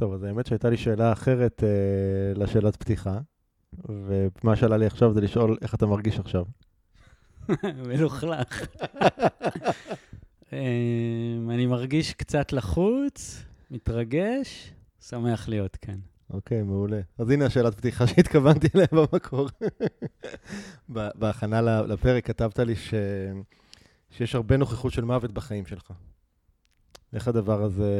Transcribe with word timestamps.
טוב, 0.00 0.12
אז 0.12 0.22
האמת 0.22 0.46
שהייתה 0.46 0.70
לי 0.70 0.76
שאלה 0.76 1.12
אחרת 1.12 1.64
אה, 1.64 2.42
לשאלת 2.42 2.76
פתיחה, 2.76 3.18
ומה 3.88 4.56
שעלה 4.56 4.76
לי 4.76 4.86
עכשיו 4.86 5.14
זה 5.14 5.20
לשאול 5.20 5.56
איך 5.62 5.74
אתה 5.74 5.86
מרגיש 5.86 6.18
עכשיו. 6.18 6.44
מלוכלך. 7.88 8.66
אמ, 10.52 11.50
אני 11.50 11.66
מרגיש 11.66 12.14
קצת 12.14 12.52
לחוץ, 12.52 13.42
מתרגש, 13.70 14.72
שמח 15.00 15.48
להיות 15.48 15.76
כאן. 15.76 15.98
אוקיי, 16.30 16.62
מעולה. 16.62 17.00
אז 17.18 17.30
הנה 17.30 17.46
השאלת 17.46 17.74
פתיחה 17.74 18.06
שהתכוונתי 18.06 18.68
אליה 18.74 18.86
במקור. 18.92 19.48
בהכנה 20.88 21.60
לפרק 21.62 22.26
כתבת 22.26 22.58
לי 22.58 22.76
ש... 22.76 22.94
שיש 24.10 24.34
הרבה 24.34 24.56
נוכחות 24.56 24.92
של 24.92 25.04
מוות 25.04 25.32
בחיים 25.32 25.66
שלך. 25.66 25.92
איך 27.12 27.28
הדבר 27.28 27.62
הזה 27.62 27.94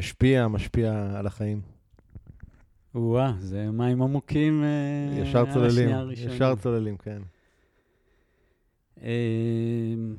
השפיע, 0.00 0.48
משפיע 0.48 1.18
על 1.18 1.26
החיים? 1.26 1.60
וואה, 2.94 3.32
זה 3.38 3.70
מים 3.70 4.02
עמוקים 4.02 4.64
אה, 4.64 5.20
ישר 5.22 5.52
צוללים, 5.52 5.88
ישר 6.12 6.54
צוללים, 6.56 6.96
כן. 6.96 7.22
אמ, 9.02 10.16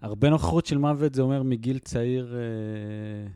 הרבה 0.00 0.30
נוכחות 0.30 0.66
של 0.66 0.78
מוות 0.78 1.14
זה 1.14 1.22
אומר 1.22 1.42
מגיל 1.42 1.78
צעיר, 1.78 2.34
אה, 2.34 3.30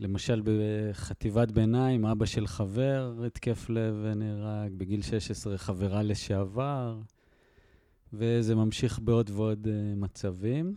למשל 0.00 0.42
בחטיבת 0.44 1.50
ביניים, 1.50 2.06
אבא 2.06 2.26
של 2.26 2.46
חבר 2.46 3.14
התקף 3.26 3.70
לב 3.70 3.94
ונהרג, 4.02 4.72
בגיל 4.76 5.02
16 5.02 5.58
חברה 5.58 6.02
לשעבר, 6.02 6.98
וזה 8.12 8.54
ממשיך 8.54 8.98
בעוד 8.98 9.30
ועוד 9.30 9.68
אה, 9.70 9.94
מצבים. 9.96 10.74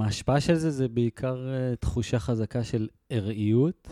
ההשפעה 0.00 0.40
של 0.40 0.54
זה 0.54 0.70
זה 0.70 0.88
בעיקר 0.88 1.46
תחושה 1.80 2.18
חזקה 2.18 2.64
של 2.64 2.88
ארעיות. 3.12 3.88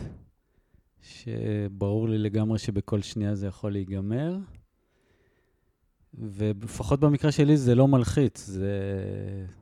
שברור 1.01 2.09
לי 2.09 2.17
לגמרי 2.17 2.59
שבכל 2.59 3.01
שנייה 3.01 3.35
זה 3.35 3.47
יכול 3.47 3.71
להיגמר. 3.71 4.37
ולפחות 6.13 6.99
במקרה 6.99 7.31
שלי 7.31 7.57
זה 7.57 7.75
לא 7.75 7.87
מלחיץ, 7.87 8.45
זה, 8.45 8.81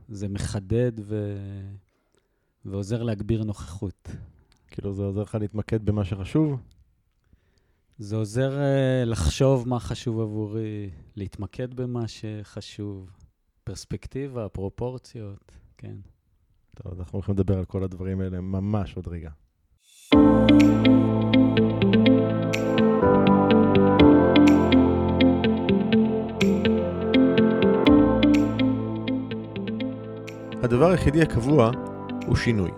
זה 0.10 0.28
מחדד 0.28 0.92
ו... 1.00 1.38
ועוזר 2.66 3.04
להגביר 3.04 3.44
נוכחות. 3.44 4.10
כאילו 4.68 4.94
זה 4.94 5.04
עוזר 5.04 5.22
לך 5.22 5.38
להתמקד 5.40 5.86
במה 5.86 6.06
שחשוב? 6.06 6.60
זה 7.98 8.16
עוזר 8.16 8.58
uh, 8.58 9.06
לחשוב 9.06 9.68
מה 9.68 9.80
חשוב 9.80 10.20
עבורי, 10.20 10.90
להתמקד 11.16 11.74
במה 11.74 12.08
שחשוב, 12.08 13.10
פרספקטיבה, 13.64 14.50
פרופורציות, 14.50 15.52
כן. 15.82 15.96
טוב, 16.76 17.00
אנחנו 17.00 17.18
הולכים 17.18 17.36
לדבר 17.36 17.58
על 17.58 17.66
כל 17.66 17.84
הדברים 17.84 18.22
האלה 18.22 18.42
ממש 18.42 18.96
עוד 18.96 19.08
רגע. 19.08 19.30
הדבר 30.64 30.90
היחידי 30.90 31.22
הקבוע 31.22 31.72
הוא 32.28 32.36
שינוי. 32.36 32.72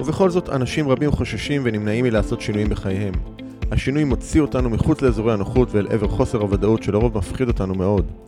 ובכל 0.00 0.30
זאת, 0.30 0.48
אנשים 0.48 0.88
רבים 0.88 1.10
חוששים 1.10 1.62
ונמנעים 1.64 2.04
מלעשות 2.04 2.40
שינויים 2.40 2.68
בחייהם. 2.68 3.14
השינוי 3.72 4.04
מוציא 4.04 4.40
אותנו 4.40 4.70
מחוץ 4.70 5.02
לאזורי 5.02 5.32
הנוחות 5.32 5.72
ואל 5.72 5.86
עבר 5.86 6.08
חוסר 6.08 6.38
הוודאות 6.38 6.82
שלרוב 6.82 7.18
מפחיד 7.18 7.48
אותנו 7.48 7.74
מאוד. 7.74 8.27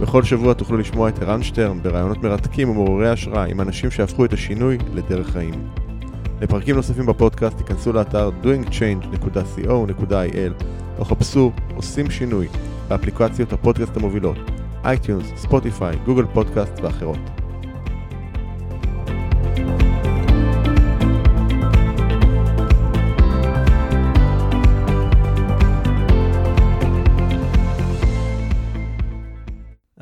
בכל 0.00 0.22
שבוע 0.22 0.54
תוכלו 0.54 0.76
לשמוע 0.76 1.08
את 1.08 1.22
ערן 1.22 1.42
שטרן 1.42 1.82
בראיונות 1.82 2.22
מרתקים 2.22 2.68
ומעוררי 2.68 3.08
השראה 3.08 3.44
עם 3.44 3.60
אנשים 3.60 3.90
שהפכו 3.90 4.24
את 4.24 4.32
השינוי 4.32 4.78
לדרך 4.94 5.30
חיים. 5.30 5.54
לפרקים 6.40 6.76
נוספים 6.76 7.06
בפודקאסט 7.06 7.56
תיכנסו 7.56 7.92
לאתר 7.92 8.30
doingchange.co.il 8.42 10.52
או 10.98 11.04
חפשו 11.04 11.52
עושים 11.74 12.10
שינוי 12.10 12.48
באפליקציות 12.88 13.52
הפודקאסט 13.52 13.96
המובילות 13.96 14.36
iTunes, 14.84 15.26
Spotify, 15.36 15.96
Google 16.04 16.24
Podcast 16.32 16.72
ואחרות. 16.82 17.39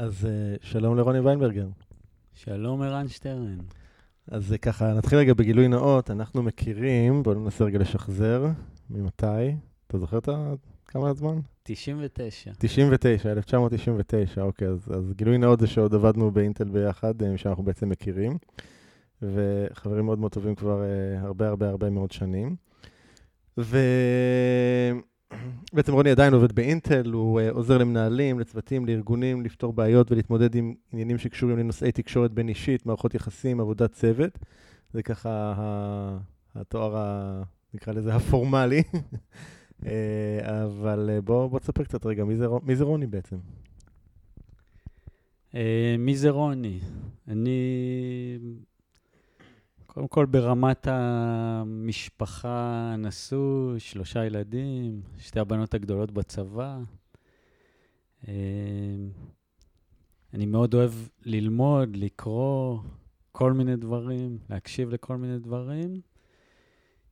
אז 0.08 0.26
אה, 0.26 0.56
שלום 0.60 0.96
לרוני 0.96 1.20
ויינברגר. 1.20 1.66
שלום 2.34 2.82
ערן 2.82 3.08
שטרן. 3.08 3.58
אז 4.30 4.54
ככה, 4.62 4.94
נתחיל 4.94 5.18
רגע 5.18 5.34
בגילוי 5.34 5.68
נאות, 5.68 6.10
אנחנו 6.10 6.42
מכירים, 6.42 7.22
בואו 7.22 7.40
ננסה 7.40 7.64
רגע 7.64 7.78
לשחזר, 7.78 8.46
ממתי? 8.90 9.26
אתה 9.86 9.98
זוכר 9.98 10.18
את 10.18 10.28
ה... 10.28 10.52
כמה 10.86 11.14
זמן? 11.14 11.38
99. 11.62 12.50
99, 12.58 13.32
1999, 13.32 14.42
אוקיי, 14.42 14.68
אז, 14.68 14.88
אז 14.96 15.12
גילוי 15.16 15.38
נאות 15.38 15.60
זה 15.60 15.66
שעוד 15.66 15.94
עבדנו 15.94 16.30
באינטל 16.30 16.68
ביחד, 16.68 17.22
אה, 17.22 17.38
שאנחנו 17.38 17.62
בעצם 17.62 17.88
מכירים, 17.88 18.38
וחברים 19.22 20.04
מאוד 20.04 20.18
מאוד 20.18 20.32
טובים 20.32 20.54
כבר 20.54 20.82
uh, 20.82 21.26
הרבה 21.26 21.48
הרבה 21.48 21.68
הרבה 21.68 21.90
מאוד 21.90 22.12
שנים. 22.12 22.56
ו... 23.58 23.78
בעצם 25.74 25.92
רוני 25.92 26.10
עדיין 26.10 26.34
עובד 26.34 26.52
באינטל, 26.52 27.10
הוא 27.12 27.40
uh, 27.40 27.42
עוזר 27.52 27.78
למנהלים, 27.78 28.40
לצוותים, 28.40 28.86
לארגונים, 28.86 29.42
לפתור 29.42 29.72
בעיות 29.72 30.12
ולהתמודד 30.12 30.54
עם 30.54 30.74
עניינים 30.92 31.18
שקשורים 31.18 31.58
לנושאי 31.58 31.92
תקשורת 31.92 32.32
בין 32.32 32.48
אישית, 32.48 32.86
מערכות 32.86 33.14
יחסים, 33.14 33.60
עבודת 33.60 33.92
צוות. 33.92 34.38
זה 34.92 35.02
ככה 35.02 35.54
התואר, 36.54 36.96
ה, 36.96 37.42
נקרא 37.74 37.92
לזה, 37.92 38.14
הפורמלי. 38.14 38.82
uh, 39.82 39.86
אבל 40.64 41.10
uh, 41.18 41.20
בוא, 41.20 41.46
בוא 41.46 41.58
תספר 41.58 41.84
קצת 41.84 42.06
רגע, 42.06 42.24
מי 42.24 42.36
זה, 42.36 42.46
מי 42.62 42.76
זה 42.76 42.84
רוני 42.84 43.06
בעצם? 43.06 43.36
מי 45.98 46.16
זה 46.16 46.30
רוני? 46.30 46.80
אני 47.28 47.58
קודם 49.98 50.08
כל, 50.08 50.26
ברמת 50.26 50.88
המשפחה 50.90 52.94
נשוי, 52.98 53.80
שלושה 53.80 54.24
ילדים, 54.24 55.02
שתי 55.18 55.40
הבנות 55.40 55.74
הגדולות 55.74 56.10
בצבא. 56.10 56.78
אה, 58.28 58.32
אני 60.34 60.46
מאוד 60.46 60.74
אוהב 60.74 60.92
ללמוד, 61.24 61.96
לקרוא 61.96 62.78
כל 63.32 63.52
מיני 63.52 63.76
דברים, 63.76 64.38
להקשיב 64.50 64.90
לכל 64.90 65.16
מיני 65.16 65.38
דברים. 65.38 66.00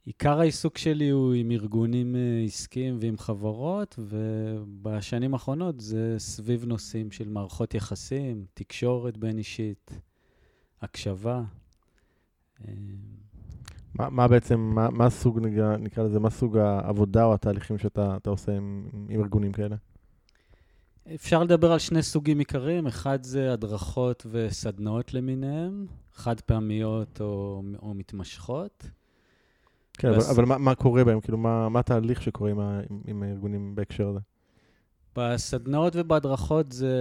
עיקר 0.04 0.40
העיסוק 0.40 0.78
שלי 0.78 1.08
הוא 1.08 1.34
עם 1.34 1.50
ארגונים 1.50 2.16
אה, 2.16 2.42
עסקיים 2.44 2.98
ועם 3.00 3.18
חברות, 3.18 3.98
ובשנים 3.98 5.34
האחרונות 5.34 5.80
זה 5.80 6.14
סביב 6.18 6.64
נושאים 6.64 7.10
של 7.10 7.28
מערכות 7.28 7.74
יחסים, 7.74 8.44
תקשורת 8.54 9.16
בין 9.16 9.38
אישית, 9.38 9.90
הקשבה. 10.82 11.42
מה, 13.94 14.10
מה 14.10 14.28
בעצם, 14.28 14.60
מה, 14.60 14.90
מה 14.90 15.10
סוג, 15.10 15.38
נקרא 15.78 16.04
לזה, 16.04 16.20
מה 16.20 16.30
סוג 16.30 16.56
העבודה 16.58 17.24
או 17.24 17.34
התהליכים 17.34 17.78
שאתה 17.78 18.16
עושה 18.26 18.52
עם, 18.52 18.88
עם 19.08 19.20
ארגונים 19.20 19.52
כאלה? 19.52 19.76
אפשר 21.14 21.42
לדבר 21.42 21.72
על 21.72 21.78
שני 21.78 22.02
סוגים 22.02 22.38
עיקריים. 22.38 22.86
אחד 22.86 23.22
זה 23.22 23.52
הדרכות 23.52 24.26
וסדנאות 24.30 25.14
למיניהם, 25.14 25.86
חד 26.14 26.40
פעמיות 26.40 27.20
או, 27.20 27.62
או 27.82 27.94
מתמשכות. 27.94 28.90
כן, 29.92 30.16
בס... 30.16 30.30
אבל, 30.30 30.34
אבל 30.34 30.44
מה, 30.44 30.58
מה 30.58 30.74
קורה 30.74 31.04
בהם? 31.04 31.20
כאילו, 31.20 31.38
מה, 31.38 31.68
מה 31.68 31.80
התהליך 31.80 32.22
שקורה 32.22 32.50
עם, 32.50 32.60
ה, 32.60 32.80
עם, 32.90 33.00
עם 33.06 33.22
הארגונים 33.22 33.74
בהקשר 33.74 34.08
הזה? 34.08 34.18
בסדנאות 35.16 35.92
ובהדרכות 35.96 36.72
זה 36.72 36.96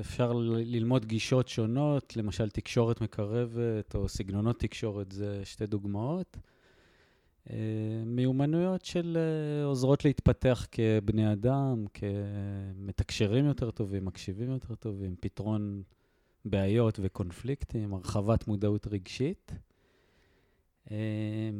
אפשר 0.00 0.32
ללמוד 0.56 1.04
גישות 1.04 1.48
שונות, 1.48 2.16
למשל 2.16 2.50
תקשורת 2.50 3.00
מקרבת 3.00 3.94
או 3.94 4.08
סגנונות 4.08 4.58
תקשורת, 4.60 5.12
זה 5.12 5.40
שתי 5.44 5.66
דוגמאות. 5.66 6.36
אה, 7.50 7.56
מיומנויות 8.06 8.84
של 8.84 9.18
אה, 9.20 9.64
עוזרות 9.64 10.04
להתפתח 10.04 10.66
כבני 10.72 11.32
אדם, 11.32 11.84
כמתקשרים 11.94 13.46
יותר 13.46 13.70
טובים, 13.70 14.04
מקשיבים 14.04 14.50
יותר 14.50 14.74
טובים, 14.74 15.16
פתרון 15.20 15.82
בעיות 16.44 17.00
וקונפליקטים, 17.02 17.94
הרחבת 17.94 18.48
מודעות 18.48 18.86
רגשית. 18.86 19.52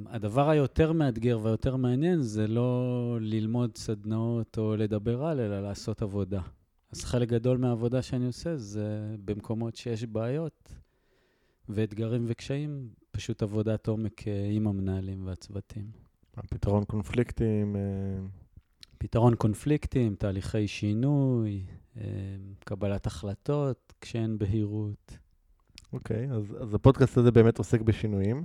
הדבר 0.07 0.51
היותר 0.51 0.93
מאתגר 0.93 1.39
והיותר 1.43 1.77
מעניין 1.77 2.23
זה 2.23 2.47
לא 2.47 3.19
ללמוד 3.21 3.77
סדנאות 3.77 4.59
או 4.59 4.77
לדבר 4.77 5.25
על, 5.25 5.41
אלא 5.41 5.61
לעשות 5.61 6.03
עבודה. 6.03 6.41
אז 6.93 7.05
חלק 7.05 7.29
גדול 7.29 7.59
מהעבודה 7.59 8.03
שאני 8.03 8.27
עושה 8.27 8.57
זה 8.57 9.17
במקומות 9.25 9.77
שיש 9.77 10.05
בעיות 10.05 10.73
ואתגרים 11.69 12.25
וקשיים, 12.27 12.89
פשוט 13.11 13.43
עבודת 13.43 13.89
עומק 13.89 14.29
אה, 14.29 14.49
עם 14.51 14.67
המנהלים 14.67 15.27
והצוותים. 15.27 15.91
פתרון 16.51 16.85
קונפליקטים. 16.85 17.77
אה, 17.77 17.81
פתרון 18.99 19.35
קונפליקטים, 19.35 20.15
תהליכי 20.15 20.69
שינוי, 20.69 21.65
אה, 21.97 22.03
קבלת 22.65 23.07
החלטות 23.07 23.93
כשאין 24.01 24.39
בהירות. 24.39 25.19
אוקיי, 25.93 26.31
okay, 26.31 26.35
אז, 26.35 26.57
אז 26.61 26.75
הפודקאסט 26.75 27.17
הזה 27.17 27.31
באמת 27.31 27.59
עוסק 27.59 27.81
בשינויים. 27.81 28.43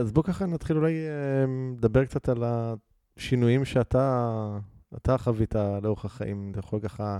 אז 0.00 0.12
בואו 0.12 0.24
ככה 0.24 0.46
נתחיל 0.46 0.76
אולי 0.76 0.94
לדבר 1.76 2.04
קצת 2.04 2.28
על 2.28 2.44
השינויים 3.16 3.64
שאתה 3.64 4.58
אתה 4.96 5.18
חווית 5.18 5.54
לאורך 5.82 6.04
החיים. 6.04 6.48
אתה 6.50 6.58
יכול 6.58 6.80
ככה, 6.80 7.18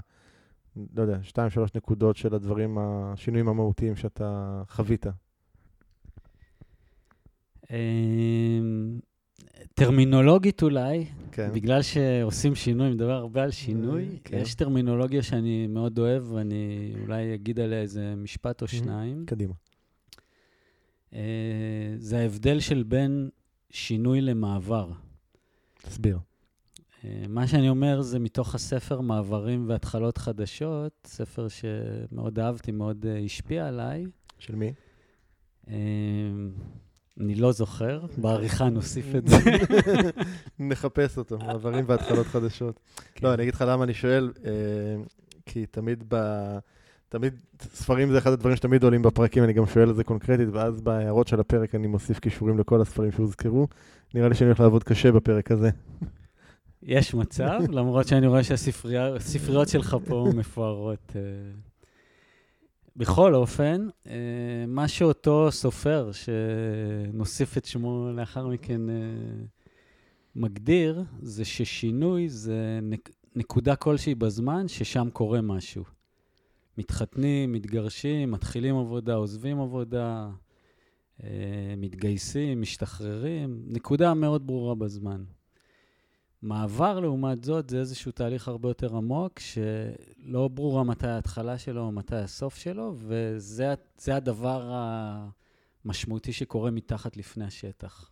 לא 0.97 1.03
יודע, 1.03 1.19
שתיים, 1.23 1.51
שלוש 1.51 1.71
נקודות 1.75 2.17
של 2.17 2.35
הדברים, 2.35 2.79
השינויים 2.79 3.49
המהותיים 3.49 3.97
שאתה 3.97 4.63
חווית. 4.69 5.07
אמ, 7.71 8.99
טרמינולוגית 9.75 10.63
אולי, 10.63 11.07
כן. 11.33 11.51
בגלל 11.55 11.83
שעושים 11.83 12.55
שינוי, 12.55 12.91
מדבר 12.91 13.13
הרבה 13.13 13.43
על 13.43 13.51
שינוי, 13.51 14.03
אה, 14.05 14.17
כן. 14.25 14.37
יש 14.37 14.55
טרמינולוגיה 14.55 15.23
שאני 15.23 15.67
מאוד 15.67 15.99
אוהב, 15.99 16.33
ואני 16.33 16.95
אולי 17.03 17.35
אגיד 17.35 17.61
עליה 17.61 17.81
איזה 17.81 18.15
משפט 18.17 18.63
או 18.63 18.67
שניים. 18.67 19.25
קדימה. 19.27 19.55
אה, 21.15 21.21
זה 21.99 22.19
ההבדל 22.19 22.61
של 22.61 22.83
בין 22.83 23.31
שינוי 23.71 24.21
למעבר. 24.21 24.91
תסביר. 25.83 26.19
אה, 27.05 27.25
מה 27.29 27.47
שאני 27.47 27.69
אומר 27.69 28.01
זה 28.01 28.19
מתוך 28.19 28.55
הספר 28.55 29.01
מעברים 29.01 29.69
והתחלות 29.69 30.19
חדשות, 30.19 30.93
ספר 31.07 31.47
שמאוד 31.49 32.39
אהבתי, 32.39 32.73
מאוד 32.73 33.07
השפיע 33.25 33.69
עליי. 33.69 34.07
של 34.39 34.55
מי? 34.55 34.73
אני 37.21 37.35
לא 37.35 37.53
זוכר, 37.53 38.07
בעריכה 38.17 38.69
נוסיף 38.69 39.07
את 39.15 39.29
זה. 39.29 39.37
נחפש 40.59 41.19
אותו, 41.19 41.39
מעברים 41.39 41.85
והתחלות 41.89 42.27
חדשות. 42.27 42.81
כן. 43.15 43.27
לא, 43.27 43.35
אני 43.35 43.43
אגיד 43.43 43.55
לך 43.55 43.65
למה 43.69 43.85
אני 43.85 43.95
שואל, 43.95 44.33
אה, 44.45 44.53
כי 45.47 45.67
תמיד 45.67 46.05
ב... 46.09 46.17
תמיד, 47.15 47.35
ספרים 47.63 48.11
זה 48.11 48.19
אחד 48.19 48.33
הדברים 48.33 48.57
שתמיד 48.57 48.83
עולים 48.83 49.03
בפרקים, 49.03 49.45
אני 49.45 49.53
גם 49.53 49.67
שואל 49.67 49.91
את 49.91 49.97
זה 49.97 50.05
קונקרטית, 50.05 50.49
ואז 50.53 50.81
בהערות 50.81 51.29
של 51.29 51.41
הפרק 51.41 51.75
אני 51.75 51.87
מוסיף 51.87 52.19
קישורים 52.19 52.59
לכל 52.59 52.81
הספרים 52.81 53.13
שהוזכרו. 53.13 53.69
נראה 54.15 54.29
לי 54.29 54.35
שאני 54.35 54.49
הולך 54.49 54.61
לעבוד 54.61 54.85
קשה 54.85 55.13
בפרק 55.13 55.51
הזה. 55.51 55.71
יש 56.83 57.15
מצב, 57.15 57.61
למרות 57.77 58.09
שאני 58.09 58.27
רואה 58.27 58.45
שהספריות 58.45 59.69
שלך 59.69 59.97
פה 60.05 60.29
מפוארות. 60.37 61.13
אה, 61.17 61.21
בכל 62.97 63.35
אופן, 63.35 63.89
אה, 64.07 64.65
מה 64.69 64.89
שאותו 64.89 65.49
סופר, 65.51 66.11
שנוסיף 66.13 67.59
את 67.59 67.65
שמו 67.65 68.11
לאחר 68.17 68.47
מכן, 68.47 68.91
אה, 68.91 68.95
מגדיר, 70.37 71.05
זה 71.23 71.45
ששינוי 71.45 72.29
זה 72.29 72.79
נק, 72.83 73.11
נקודה 73.37 73.77
כלשהי 73.77 74.15
בזמן 74.15 74.69
ששם 74.69 75.09
קורה 75.13 75.41
משהו. 75.41 75.94
מתחתנים, 76.79 77.53
מתגרשים, 77.53 78.31
מתחילים 78.31 78.77
עבודה, 78.77 79.15
עוזבים 79.15 79.61
עבודה, 79.61 80.31
אה, 81.23 81.75
מתגייסים, 81.77 82.61
משתחררים, 82.61 83.65
נקודה 83.67 84.15
מאוד 84.15 84.47
ברורה 84.47 84.75
בזמן. 84.75 85.25
מעבר, 86.43 87.01
לעומת 87.01 87.45
זאת, 87.45 87.71
זה 87.71 87.79
איזשהו 87.79 88.13
תהליך 88.13 88.49
הרבה 88.49 88.69
יותר 88.69 88.97
עמוק, 88.97 89.39
שלא 89.39 90.49
ברורה 90.49 90.85
מתי 90.85 91.07
ההתחלה 91.07 91.59
שלו 91.59 91.81
או 91.81 91.93
מתי 91.93 92.17
הסוף 92.17 92.57
שלו, 92.57 92.95
וזה 92.99 93.75
הדבר 94.09 94.71
המשמעותי 95.85 96.33
שקורה 96.33 96.71
מתחת 96.71 97.17
לפני 97.17 97.45
השטח. 97.45 98.11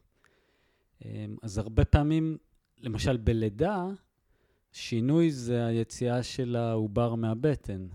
אמ, 1.04 1.36
אז 1.42 1.58
הרבה 1.58 1.84
פעמים, 1.84 2.38
למשל 2.78 3.16
בלידה, 3.16 3.86
שינוי 4.72 5.30
זה 5.30 5.66
היציאה 5.66 6.22
של 6.22 6.56
העובר 6.56 7.14
מהבטן. 7.14 7.86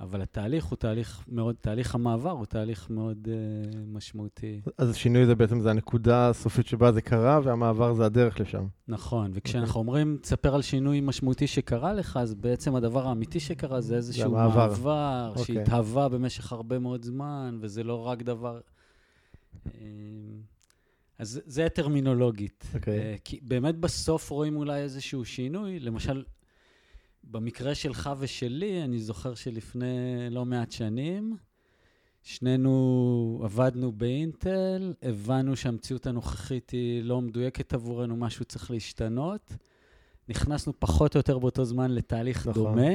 אבל 0.00 0.22
התהליך 0.22 0.64
הוא 0.64 0.76
תהליך 0.76 1.24
מאוד, 1.28 1.56
תהליך 1.60 1.94
המעבר 1.94 2.30
הוא 2.30 2.46
תהליך 2.46 2.90
מאוד 2.90 3.28
uh, 3.28 3.76
משמעותי. 3.86 4.60
אז 4.78 4.90
השינוי 4.90 5.26
זה 5.26 5.34
בעצם, 5.34 5.60
זה 5.60 5.70
הנקודה 5.70 6.28
הסופית 6.28 6.66
שבה 6.66 6.92
זה 6.92 7.02
קרה, 7.02 7.40
והמעבר 7.44 7.94
זה 7.94 8.04
הדרך 8.04 8.40
לשם. 8.40 8.66
נכון, 8.88 9.30
וכשאנחנו 9.34 9.66
okay. 9.66 9.68
אוקיי. 9.68 9.80
אומרים, 9.80 10.18
תספר 10.20 10.54
על 10.54 10.62
שינוי 10.62 11.00
משמעותי 11.00 11.46
שקרה 11.46 11.92
לך, 11.92 12.16
אז 12.16 12.34
בעצם 12.34 12.74
הדבר 12.74 13.08
האמיתי 13.08 13.40
שקרה 13.40 13.80
זה 13.80 13.96
איזשהו 13.96 14.30
זה 14.30 14.36
מעבר, 14.36 14.68
מעבר 14.68 15.32
okay. 15.34 15.38
אוקיי. 15.38 15.54
שהתהווה 15.54 16.08
במשך 16.08 16.52
הרבה 16.52 16.78
מאוד 16.78 17.04
זמן, 17.04 17.58
וזה 17.60 17.84
לא 17.84 18.06
רק 18.06 18.22
דבר... 18.22 18.60
אה, 19.66 19.80
אז 21.18 21.40
זה 21.46 21.68
טרמינולוגית. 21.68 22.64
Okay. 22.72 22.76
אוקיי. 22.76 22.98
אה, 22.98 23.16
כי 23.24 23.40
באמת 23.42 23.76
בסוף 23.76 24.30
רואים 24.30 24.56
אולי 24.56 24.82
איזשהו 24.82 25.24
שינוי, 25.24 25.80
למשל, 25.80 26.22
במקרה 27.24 27.74
שלך 27.74 28.10
ושלי, 28.18 28.84
אני 28.84 28.98
זוכר 28.98 29.34
שלפני 29.34 29.86
לא 30.30 30.44
מעט 30.44 30.72
שנים, 30.72 31.36
שנינו 32.22 33.40
עבדנו 33.44 33.92
באינטל, 33.92 34.94
הבנו 35.02 35.56
שהמציאות 35.56 36.06
הנוכחית 36.06 36.70
היא 36.70 37.04
לא 37.04 37.20
מדויקת 37.20 37.74
עבורנו, 37.74 38.16
משהו 38.16 38.44
צריך 38.44 38.70
להשתנות. 38.70 39.52
נכנסנו 40.28 40.72
פחות 40.78 41.14
או 41.14 41.18
יותר 41.18 41.38
באותו 41.38 41.64
זמן 41.64 41.90
לתהליך 41.90 42.46
נכון. 42.46 42.62
דומה, 42.62 42.90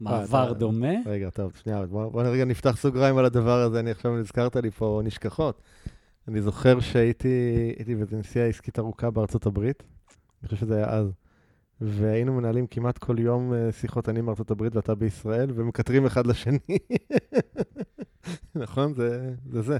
מעבר 0.00 0.50
אתה, 0.50 0.54
דומה. 0.54 0.94
רגע, 1.06 1.30
טוב, 1.30 1.52
שנייה, 1.62 1.86
בוא, 1.86 2.08
בוא 2.08 2.22
רגע 2.22 2.44
נפתח 2.44 2.76
סוגריים 2.76 3.18
על 3.18 3.24
הדבר 3.24 3.60
הזה, 3.60 3.80
אני 3.80 3.90
עכשיו 3.90 4.16
נזכרת 4.16 4.56
לי 4.56 4.70
פה 4.70 5.00
נשכחות. 5.04 5.62
אני 6.28 6.42
זוכר 6.42 6.80
שהייתי 6.80 7.94
באיזו 7.96 8.16
נסיעה 8.16 8.46
עסקית 8.46 8.78
ארוכה 8.78 9.10
בארצות 9.10 9.46
הברית, 9.46 9.82
אני 10.42 10.48
חושב 10.48 10.60
שזה 10.60 10.76
היה 10.76 10.90
אז. 10.90 11.21
והיינו 11.84 12.32
מנהלים 12.32 12.66
כמעט 12.66 12.98
כל 12.98 13.18
יום 13.18 13.54
אה, 13.54 13.72
שיחות 13.72 14.08
אני 14.08 14.20
מארצות 14.20 14.50
הברית 14.50 14.76
ואתה 14.76 14.94
בישראל, 14.94 15.50
ומקטרים 15.54 16.06
אחד 16.06 16.26
לשני. 16.26 16.58
נכון? 18.54 18.94
זה, 18.94 19.30
זה 19.50 19.62
זה. 19.62 19.78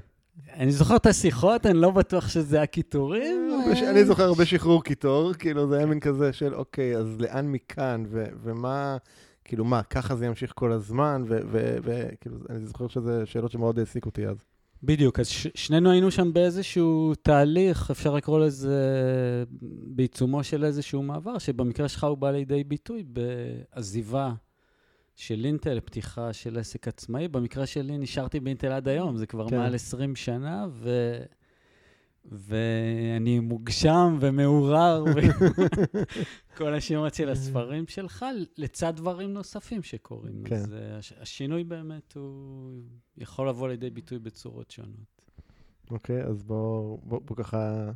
אני 0.53 0.73
זוכר 0.73 0.97
את 0.97 1.07
השיחות, 1.07 1.67
אני 1.67 1.79
לא 1.79 1.91
בטוח 1.91 2.29
שזה 2.29 2.63
הקיטורים. 2.63 3.51
אה, 3.67 3.91
אני 3.91 4.05
זוכר 4.05 4.23
הרבה 4.23 4.45
שחרור 4.45 4.85
קיטור, 4.85 5.35
כאילו 5.35 5.69
זה 5.69 5.77
היה 5.77 5.87
מין 5.87 6.01
כזה 6.01 6.33
של, 6.33 6.55
אוקיי, 6.55 6.97
אז 6.97 7.17
לאן 7.19 7.47
מכאן, 7.47 8.05
ומה, 8.43 8.97
כאילו 9.45 9.65
מה, 9.65 9.83
ככה 9.83 10.17
זה 10.17 10.27
ימשיך 10.27 10.53
כל 10.55 10.73
הזמן, 10.73 11.25
וכאילו, 11.83 12.37
אני 12.51 12.67
זוכר 12.67 12.89
שזה 12.89 13.27
שאלות 13.27 13.51
שמאוד 13.51 13.79
העסיקו 13.79 14.09
אותי 14.09 14.27
אז. 14.27 14.52
בדיוק, 14.83 15.21
אז 15.21 15.29
ש- 15.29 15.47
שנינו 15.55 15.91
היינו 15.91 16.11
שם 16.11 16.33
באיזשהו 16.33 17.13
תהליך, 17.23 17.91
אפשר 17.91 18.15
לקרוא 18.15 18.41
לזה 18.41 18.79
בעיצומו 19.87 20.45
של 20.45 20.65
איזשהו 20.65 21.03
מעבר, 21.03 21.39
שבמקרה 21.39 21.89
שלך 21.89 22.05
הוא 22.05 22.19
בא 22.19 22.31
לידי 22.31 22.65
ביטוי 22.65 23.05
בעזיבה 23.07 24.33
של 25.17 25.45
אינטל, 25.45 25.81
פתיחה 25.81 26.33
של 26.33 26.59
עסק 26.59 26.89
עצמאי. 26.89 27.29
במקרה 27.29 27.67
שלי 27.67 27.99
נשארתי 27.99 28.41
באינטל 28.41 28.73
עד 28.73 28.89
היום, 28.89 29.17
זה 29.17 29.27
כבר 29.27 29.49
כן. 29.49 29.57
מעל 29.59 29.75
20 29.75 30.17
שנה, 30.17 30.67
ו... 30.71 31.19
ואני 32.25 33.41
מוגשם 33.41 34.17
ומעורר, 34.21 35.05
וכל 36.55 36.75
השמות 36.79 37.15
של 37.15 37.29
הספרים 37.29 37.87
שלך, 37.87 38.25
לצד 38.59 38.97
דברים 38.97 39.33
נוספים 39.33 39.83
שקורים. 39.83 40.43
כן. 40.45 40.55
אז 40.55 40.73
uh, 40.73 41.23
השינוי 41.23 41.65
באמת 41.65 42.13
הוא 42.15 42.73
יכול 43.19 43.49
לבוא 43.49 43.69
לידי 43.69 43.91
ביטוי 43.91 44.19
בצורות 44.19 44.71
שונות. 44.71 45.31
אוקיי, 45.91 46.23
okay, 46.23 46.27
אז 46.27 46.43
בואו 46.43 47.01
בוא, 47.03 47.21
בוא 47.25 47.37
ככה... 47.37 47.91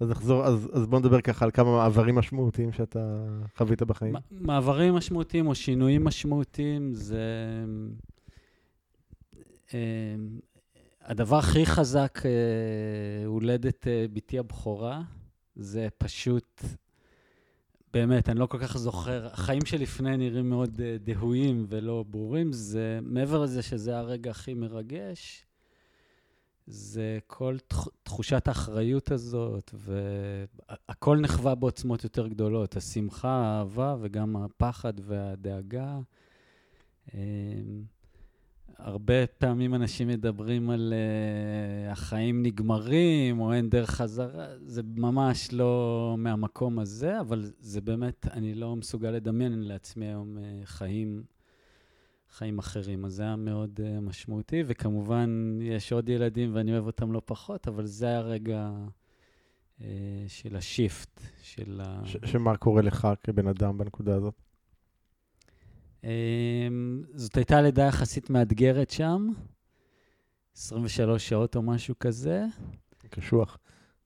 אז 0.00 0.10
נחזור, 0.10 0.44
אז, 0.44 0.68
אז 0.72 0.86
בואו 0.86 1.00
נדבר 1.00 1.20
ככה 1.20 1.44
על 1.44 1.50
כמה 1.50 1.70
מעברים 1.70 2.14
משמעותיים 2.14 2.72
שאתה 2.72 3.26
חווית 3.56 3.82
בחיים. 3.82 4.14
מעברים 4.30 4.94
משמעותיים 4.94 5.46
או 5.46 5.54
שינויים 5.54 6.04
משמעותיים 6.04 6.94
זה... 6.94 7.24
הדבר 11.08 11.36
הכי 11.36 11.66
חזק, 11.66 12.18
אה, 12.24 13.26
הולדת 13.26 13.88
אה, 13.88 14.06
בתי 14.12 14.38
הבכורה, 14.38 15.02
זה 15.56 15.88
פשוט, 15.98 16.62
באמת, 17.92 18.28
אני 18.28 18.38
לא 18.38 18.46
כל 18.46 18.58
כך 18.58 18.78
זוכר, 18.78 19.26
החיים 19.26 19.64
שלפני 19.64 20.16
נראים 20.16 20.48
מאוד 20.48 20.80
אה, 20.80 20.96
דהויים 21.00 21.66
ולא 21.68 22.04
ברורים, 22.10 22.52
זה, 22.52 22.98
מעבר 23.02 23.42
לזה 23.42 23.62
שזה 23.62 23.98
הרגע 23.98 24.30
הכי 24.30 24.54
מרגש, 24.54 25.44
זה 26.66 27.18
כל 27.26 27.56
תחושת 28.02 28.48
האחריות 28.48 29.10
הזאת, 29.10 29.74
והכל 29.74 31.16
נחווה 31.16 31.54
בעוצמות 31.54 32.04
יותר 32.04 32.28
גדולות, 32.28 32.76
השמחה, 32.76 33.28
האהבה 33.28 33.96
וגם 34.00 34.36
הפחד 34.36 34.92
והדאגה. 35.00 35.98
הרבה 38.78 39.26
פעמים 39.26 39.74
אנשים 39.74 40.08
מדברים 40.08 40.70
על 40.70 40.94
uh, 40.94 41.92
החיים 41.92 42.42
נגמרים, 42.42 43.40
או 43.40 43.52
אין 43.52 43.70
דרך 43.70 43.90
חזרה, 43.90 44.46
זה 44.66 44.82
ממש 44.96 45.52
לא 45.52 46.14
מהמקום 46.18 46.78
הזה, 46.78 47.20
אבל 47.20 47.50
זה 47.60 47.80
באמת, 47.80 48.26
אני 48.32 48.54
לא 48.54 48.76
מסוגל 48.76 49.10
לדמיין 49.10 49.62
לעצמי 49.62 50.06
היום 50.06 50.36
uh, 50.36 50.40
חיים, 50.66 51.22
חיים 52.30 52.58
אחרים. 52.58 53.04
אז 53.04 53.12
זה 53.12 53.22
היה 53.22 53.36
מאוד 53.36 53.80
uh, 53.80 54.00
משמעותי, 54.00 54.62
וכמובן, 54.66 55.58
יש 55.62 55.92
עוד 55.92 56.08
ילדים 56.08 56.50
ואני 56.54 56.72
אוהב 56.72 56.86
אותם 56.86 57.12
לא 57.12 57.22
פחות, 57.24 57.68
אבל 57.68 57.86
זה 57.86 58.06
היה 58.06 58.20
רגע 58.20 58.70
uh, 59.78 59.82
של 60.28 60.56
השיפט, 60.56 61.20
של 61.42 61.80
ה... 61.84 62.00
ש- 62.04 62.16
שמה 62.24 62.56
קורה 62.56 62.82
לך 62.82 63.08
כבן 63.22 63.46
אדם 63.46 63.78
בנקודה 63.78 64.14
הזאת? 64.14 64.34
אמ, 66.04 67.02
זאת 67.14 67.36
הייתה 67.36 67.60
לידה 67.60 67.82
יחסית 67.82 68.30
מאתגרת 68.30 68.90
שם, 68.90 69.28
23 70.56 71.28
שעות 71.28 71.56
או 71.56 71.62
משהו 71.62 71.94
כזה. 72.00 72.44
קשוח. 73.10 73.58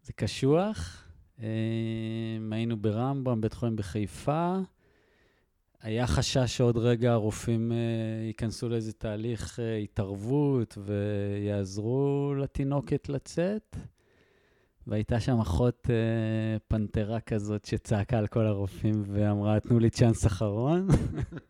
זה 0.03 0.13
קשוח. 0.13 1.05
אמ, 1.39 2.53
היינו 2.53 2.77
ברמב"ם, 2.77 3.41
בית 3.41 3.53
חולים 3.55 3.77
בחיפה. 3.77 4.59
היה 5.83 6.07
חשש 6.07 6.57
שעוד 6.57 6.77
רגע 6.77 7.13
הרופאים 7.13 7.73
uh, 7.73 7.75
ייכנסו 8.27 8.69
לאיזה 8.69 8.93
תהליך 8.93 9.59
uh, 9.59 9.63
התערבות 9.83 10.79
ויעזרו 10.85 12.35
לתינוקת 12.39 13.09
לצאת. 13.09 13.77
והייתה 14.87 15.21
שם 15.21 15.41
אחות 15.41 15.87
uh, 15.87 16.61
פנתרה 16.69 17.21
כזאת 17.21 17.65
שצעקה 17.65 18.19
על 18.19 18.27
כל 18.27 18.47
הרופאים 18.47 19.05
ואמרה, 19.07 19.61
תנו 19.61 19.79
לי 19.79 19.91
צ'אנס 19.91 20.27
אחרון. 20.27 20.89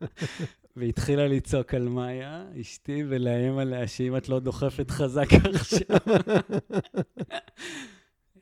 והתחילה 0.77 1.29
לצעוק 1.29 1.75
על 1.75 1.89
מאיה, 1.89 2.45
אשתי, 2.61 3.03
ולאיים 3.09 3.59
עליה 3.59 3.87
שאם 3.87 4.17
את 4.17 4.29
לא 4.29 4.41
דוחפת 4.41 4.91
חזק 4.91 5.29
עכשיו. 5.55 5.99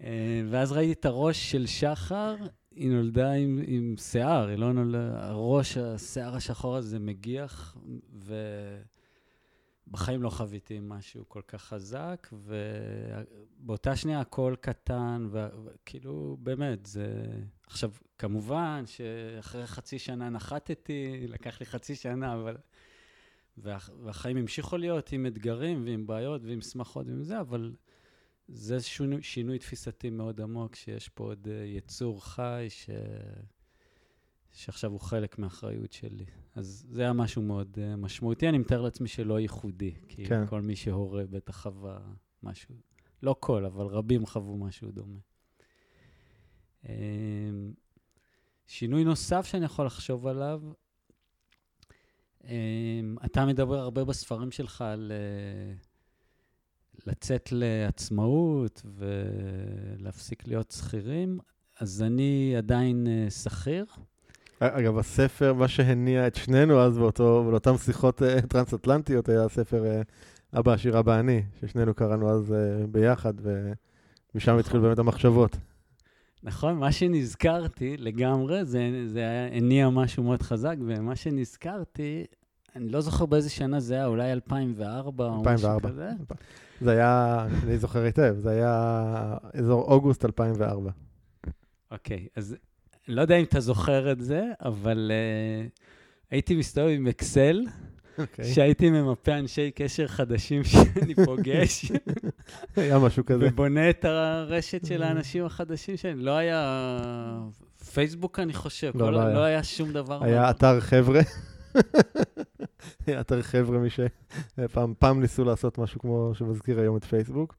אה, 0.02 0.42
ואז 0.50 0.72
ראיתי 0.72 0.92
את 0.92 1.04
הראש 1.04 1.50
של 1.50 1.66
שחר, 1.66 2.36
היא 2.74 2.90
נולדה 2.90 3.32
עם, 3.32 3.62
עם 3.66 3.94
שיער, 3.98 4.48
היא 4.48 4.58
לא 4.58 4.72
נולדה, 4.72 5.26
הראש, 5.26 5.76
השיער 5.76 6.36
השחור 6.36 6.76
הזה 6.76 6.98
מגיח, 6.98 7.76
ובחיים 9.90 10.22
לא 10.22 10.30
חוויתי 10.30 10.78
משהו 10.82 11.28
כל 11.28 11.42
כך 11.48 11.62
חזק, 11.62 12.28
ובאותה 12.32 13.96
שנייה 13.96 14.20
הכל 14.20 14.54
קטן, 14.60 15.28
וכאילו, 15.30 16.36
באמת, 16.40 16.86
זה... 16.86 17.24
עכשיו, 17.66 17.90
כמובן 18.18 18.84
שאחרי 18.86 19.66
חצי 19.66 19.98
שנה 19.98 20.30
נחתתי, 20.30 21.26
לקח 21.28 21.60
לי 21.60 21.66
חצי 21.66 21.94
שנה, 21.94 22.34
אבל... 22.34 22.56
והח... 23.56 23.90
והחיים 24.02 24.36
המשיכו 24.36 24.76
להיות 24.76 25.12
עם 25.12 25.26
אתגרים 25.26 25.84
ועם 25.84 26.06
בעיות 26.06 26.42
ועם 26.44 26.60
שמחות 26.60 27.06
ועם 27.06 27.22
זה, 27.22 27.40
אבל 27.40 27.72
זה 28.48 28.80
שינוי, 28.80 29.22
שינוי 29.22 29.58
תפיסתי 29.58 30.10
מאוד 30.10 30.40
עמוק, 30.40 30.74
שיש 30.74 31.08
פה 31.08 31.24
עוד 31.24 31.46
uh, 31.46 31.50
יצור 31.50 32.24
חי 32.24 32.66
ש... 32.68 32.90
שעכשיו 34.52 34.90
הוא 34.90 35.00
חלק 35.00 35.38
מהאחריות 35.38 35.92
שלי. 35.92 36.24
אז 36.54 36.86
זה 36.90 37.02
היה 37.02 37.12
משהו 37.12 37.42
מאוד 37.42 37.78
uh, 37.78 37.96
משמעותי. 37.96 38.48
אני 38.48 38.58
מתאר 38.58 38.80
לעצמי 38.80 39.08
שלא 39.08 39.40
ייחודי, 39.40 39.94
כי 40.08 40.26
כן. 40.26 40.46
כל 40.46 40.62
מי 40.62 40.76
שהורה 40.76 41.26
בטח 41.26 41.62
חווה 41.62 41.98
משהו, 42.42 42.74
לא 43.22 43.36
כל, 43.40 43.64
אבל 43.64 43.86
רבים 43.86 44.26
חוו 44.26 44.56
משהו 44.56 44.90
דומה. 44.90 45.18
Um, 46.84 46.86
שינוי 48.66 49.04
נוסף 49.04 49.46
שאני 49.46 49.64
יכול 49.64 49.86
לחשוב 49.86 50.26
עליו, 50.26 50.62
um, 52.42 52.46
אתה 53.24 53.46
מדבר 53.46 53.78
הרבה 53.78 54.04
בספרים 54.04 54.50
שלך 54.50 54.82
על... 54.82 55.12
Uh, 55.12 55.86
לצאת 57.06 57.48
לעצמאות 57.52 58.82
ולהפסיק 58.84 60.46
להיות 60.46 60.70
שכירים, 60.70 61.38
אז 61.80 62.02
אני 62.02 62.54
עדיין 62.56 63.06
uh, 63.06 63.30
שכיר. 63.30 63.84
אגב, 64.60 64.98
הספר, 64.98 65.52
מה 65.52 65.68
שהניע 65.68 66.26
את 66.26 66.34
שנינו 66.34 66.80
אז 66.80 66.98
באותו, 66.98 67.44
באותן 67.50 67.76
שיחות 67.76 68.22
uh, 68.22 68.46
טרנס-אטלנטיות, 68.46 69.28
היה 69.28 69.44
הספר 69.44 69.84
uh, 69.84 70.58
אבא 70.58 70.72
עשיר 70.72 70.98
אבא 70.98 71.20
אני, 71.20 71.42
ששנינו 71.60 71.94
קראנו 71.94 72.30
אז 72.30 72.50
uh, 72.50 72.86
ביחד, 72.86 73.34
ומשם 73.36 74.50
נכון. 74.50 74.58
התחילו 74.58 74.82
באמת 74.82 74.98
המחשבות. 74.98 75.56
נכון, 76.42 76.74
מה 76.74 76.92
שנזכרתי 76.92 77.96
לגמרי, 77.96 78.64
זה, 78.64 79.04
זה 79.06 79.48
הניע 79.52 79.90
משהו 79.90 80.22
מאוד 80.22 80.42
חזק, 80.42 80.76
ומה 80.86 81.16
שנזכרתי, 81.16 82.24
אני 82.76 82.88
לא 82.88 83.00
זוכר 83.00 83.26
באיזה 83.26 83.50
שנה 83.50 83.80
זה 83.80 83.94
היה, 83.94 84.06
אולי 84.06 84.32
2004 84.32 85.24
או 85.24 85.42
משהו 85.42 85.80
כזה. 85.82 86.10
זה 86.80 86.90
היה, 86.90 87.46
אני 87.64 87.78
זוכר 87.78 88.02
היטב, 88.02 88.34
זה 88.38 88.50
היה 88.50 89.36
אזור 89.54 89.82
אוגוסט 89.82 90.24
2004. 90.24 90.90
אוקיי, 91.90 92.26
okay, 92.26 92.28
אז 92.36 92.56
לא 93.10 93.22
יודע 93.22 93.36
אם 93.36 93.44
אתה 93.44 93.60
זוכר 93.60 94.12
את 94.12 94.20
זה, 94.20 94.42
אבל 94.60 95.10
uh, 95.10 95.70
הייתי 96.30 96.56
מסתובב 96.56 96.88
עם 96.88 97.06
אקסל, 97.06 97.62
okay. 97.66 98.20
אוקיי. 98.20 98.44
שהייתי 98.44 98.90
ממפה 98.90 99.38
אנשי 99.38 99.70
קשר 99.70 100.06
חדשים 100.06 100.64
שאני 100.64 101.14
פוגש. 101.14 101.92
היה 102.76 102.98
משהו 102.98 103.26
כזה. 103.26 103.48
ובונה 103.48 103.90
את 103.90 104.04
הרשת 104.04 104.86
של 104.86 105.02
האנשים 105.02 105.44
החדשים 105.44 105.96
שאני, 105.96 106.22
לא 106.22 106.30
היה 106.30 107.40
פייסבוק, 107.92 108.38
אני 108.38 108.52
חושב, 108.52 108.92
לא, 108.94 109.12
לא, 109.12 109.32
לא 109.32 109.38
היה 109.38 109.62
שום 109.62 109.92
דבר. 109.92 110.24
היה 110.24 110.50
אתר 110.50 110.80
חבר'ה. 110.80 111.20
אתר 113.20 113.42
חבר'ה 113.42 113.78
מי 113.78 113.88
שפעם 113.90 114.94
פעם 114.98 115.20
ניסו 115.20 115.44
לעשות 115.44 115.78
משהו 115.78 116.00
כמו 116.00 116.32
שמזכיר 116.34 116.80
היום 116.80 116.96
את 116.96 117.04
פייסבוק. 117.04 117.56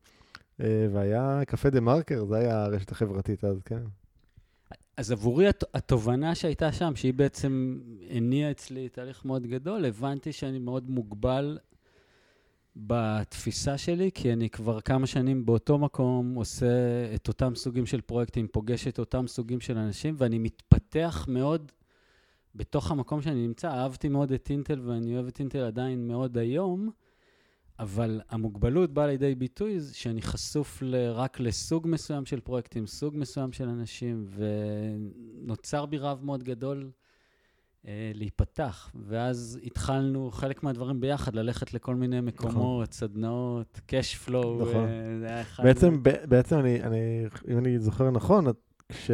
אה, 0.62 0.88
והיה 0.94 1.42
קפה 1.48 1.70
דה 1.70 1.80
מרקר, 1.80 2.26
זה 2.26 2.38
היה 2.38 2.64
הרשת 2.64 2.92
החברתית 2.92 3.44
אז, 3.44 3.62
כן. 3.66 3.82
אז 4.98 5.12
עבורי 5.12 5.48
הת, 5.48 5.64
התובנה 5.74 6.36
שהייתה 6.36 6.72
שם, 6.72 6.96
שהיא 6.96 7.14
בעצם 7.14 7.80
הניעה 8.10 8.52
אצלי 8.52 8.90
תהליך 8.90 9.26
מאוד 9.26 9.48
גדול, 9.48 9.86
הבנתי 9.86 10.32
שאני 10.32 10.60
מאוד 10.60 10.90
מוגבל 10.90 11.58
בתפיסה 12.76 13.78
שלי, 13.78 14.12
כי 14.14 14.34
אני 14.34 14.50
כבר 14.50 14.82
כמה 14.82 15.08
שנים 15.08 15.46
באותו 15.46 15.78
מקום 15.78 16.36
עושה 16.36 16.66
את 17.16 17.28
אותם 17.28 17.56
סוגים 17.56 17.86
של 17.86 18.02
פרויקטים, 18.02 18.48
פוגש 18.48 18.88
את 18.88 19.00
אותם 19.00 19.28
סוגים 19.28 19.60
של 19.60 19.78
אנשים, 19.78 20.16
ואני 20.18 20.38
מתפתח 20.38 21.26
מאוד 21.30 21.72
בתוך 22.56 22.92
המקום 22.92 23.22
שאני 23.22 23.48
נמצא, 23.48 23.70
אהבתי 23.70 24.10
מאוד 24.10 24.32
את 24.32 24.50
אינטל 24.50 24.80
ואני 24.80 25.16
אוהב 25.16 25.28
את 25.28 25.40
אינטל 25.40 25.60
עדיין 25.60 26.08
מאוד 26.08 26.38
היום, 26.38 26.90
אבל 27.82 28.22
המוגבלות 28.30 28.94
באה 28.94 29.08
לידי 29.08 29.36
ביטוי 29.36 29.80
שאני 29.94 30.22
חשוף 30.22 30.82
ל, 30.82 30.96
רק 30.96 31.40
לסוג 31.40 31.88
מסוים 31.88 32.26
של 32.26 32.40
פרויקטים, 32.40 32.88
סוג 32.88 33.18
מסוים 33.18 33.52
של 33.52 33.70
אנשים, 33.70 34.26
ונוצר 34.36 35.86
בי 35.86 35.98
רב 35.98 36.20
מאוד 36.24 36.44
גדול 36.44 36.92
אה, 37.88 38.12
להיפתח. 38.14 38.92
ואז 39.08 39.60
התחלנו 39.64 40.32
חלק 40.32 40.64
מהדברים 40.64 41.00
ביחד, 41.00 41.36
ללכת 41.36 41.74
לכל 41.74 41.96
מיני 41.96 42.22
מקומות, 42.22 42.90
נכון. 42.90 42.92
סדנאות, 42.92 43.82
cash 43.88 44.28
flow, 44.28 44.62
נכון. 44.62 44.86
אה, 44.86 45.20
זה 45.20 45.26
היה 45.28 45.42
אחד... 45.42 45.64
בעצם, 45.64 46.04
ב, 46.04 46.10
בעצם 46.26 46.60
אני, 46.60 46.84
אני, 46.84 47.26
אם 47.48 47.58
אני 47.58 47.80
זוכר 47.80 48.12
נכון, 48.12 48.46
כש... 48.90 49.12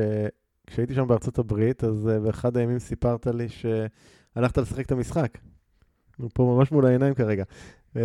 כשהייתי 0.68 0.96
שם 0.96 1.08
בארצות 1.08 1.40
הברית, 1.40 1.84
אז 1.84 2.10
uh, 2.10 2.20
באחד 2.20 2.58
הימים 2.58 2.80
סיפרת 2.80 3.28
לי 3.28 3.48
שהלכת 3.50 4.58
לשחק 4.58 4.86
את 4.86 4.92
המשחק. 4.92 5.38
אנחנו 6.20 6.30
פה 6.34 6.56
ממש 6.58 6.72
מול 6.72 6.86
העיניים 6.86 7.14
כרגע. 7.14 7.44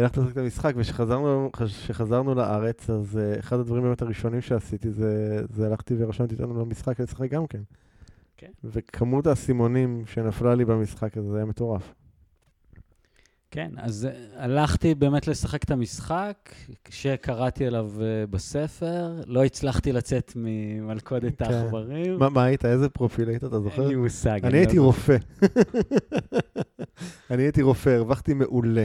הלכת 0.01 0.19
לשחק 0.19 0.33
את 0.33 0.37
המשחק, 0.37 0.75
וכשחזרנו 0.77 2.35
לארץ, 2.35 2.91
אז 2.91 3.19
uh, 3.19 3.41
אחד 3.41 3.59
הדברים 3.59 3.83
באמת 3.83 4.03
הראשונים 4.03 4.41
שעשיתי 4.41 4.91
זה, 4.91 5.41
זה 5.51 5.67
הלכתי 5.67 5.95
ורשמתי 5.99 6.35
אותנו 6.35 6.61
למשחק 6.61 7.01
לשחק 7.01 7.31
גם 7.31 7.47
כן. 7.47 7.63
כן. 8.37 8.51
וכמות 8.65 9.27
האסימונים 9.27 10.03
שנפלה 10.07 10.55
לי 10.55 10.65
במשחק 10.65 11.17
הזה, 11.17 11.31
זה 11.31 11.37
היה 11.37 11.45
מטורף. 11.45 11.95
כן, 13.51 13.71
אז 13.77 14.07
אה, 14.07 14.45
הלכתי 14.45 14.95
באמת 14.95 15.29
לשחק 15.29 15.65
את 15.65 15.71
המשחק, 15.71 16.55
שקראתי 16.89 17.67
עליו 17.67 17.91
uh, 17.97 18.31
בספר, 18.31 19.21
לא 19.27 19.45
הצלחתי 19.45 19.93
לצאת 19.93 20.33
ממלכודת 20.37 21.39
כן. 21.39 21.45
העכברים. 21.45 22.19
מה, 22.19 22.29
מה 22.29 22.45
היית? 22.45 22.65
איזה 22.65 22.89
פרופיל 22.89 23.29
היית, 23.29 23.45
אתה 23.45 23.61
זוכר? 23.61 23.83
אין 23.83 23.91
לי 23.91 23.97
מושג. 23.97 24.41
אני 24.45 24.59
הייתי 24.59 24.77
לא 24.77 24.83
רופא. 24.83 25.17
אני 27.31 27.43
הייתי 27.43 27.63
רופא, 27.63 27.91
הרווחתי 27.91 28.35
מעולה. 28.35 28.85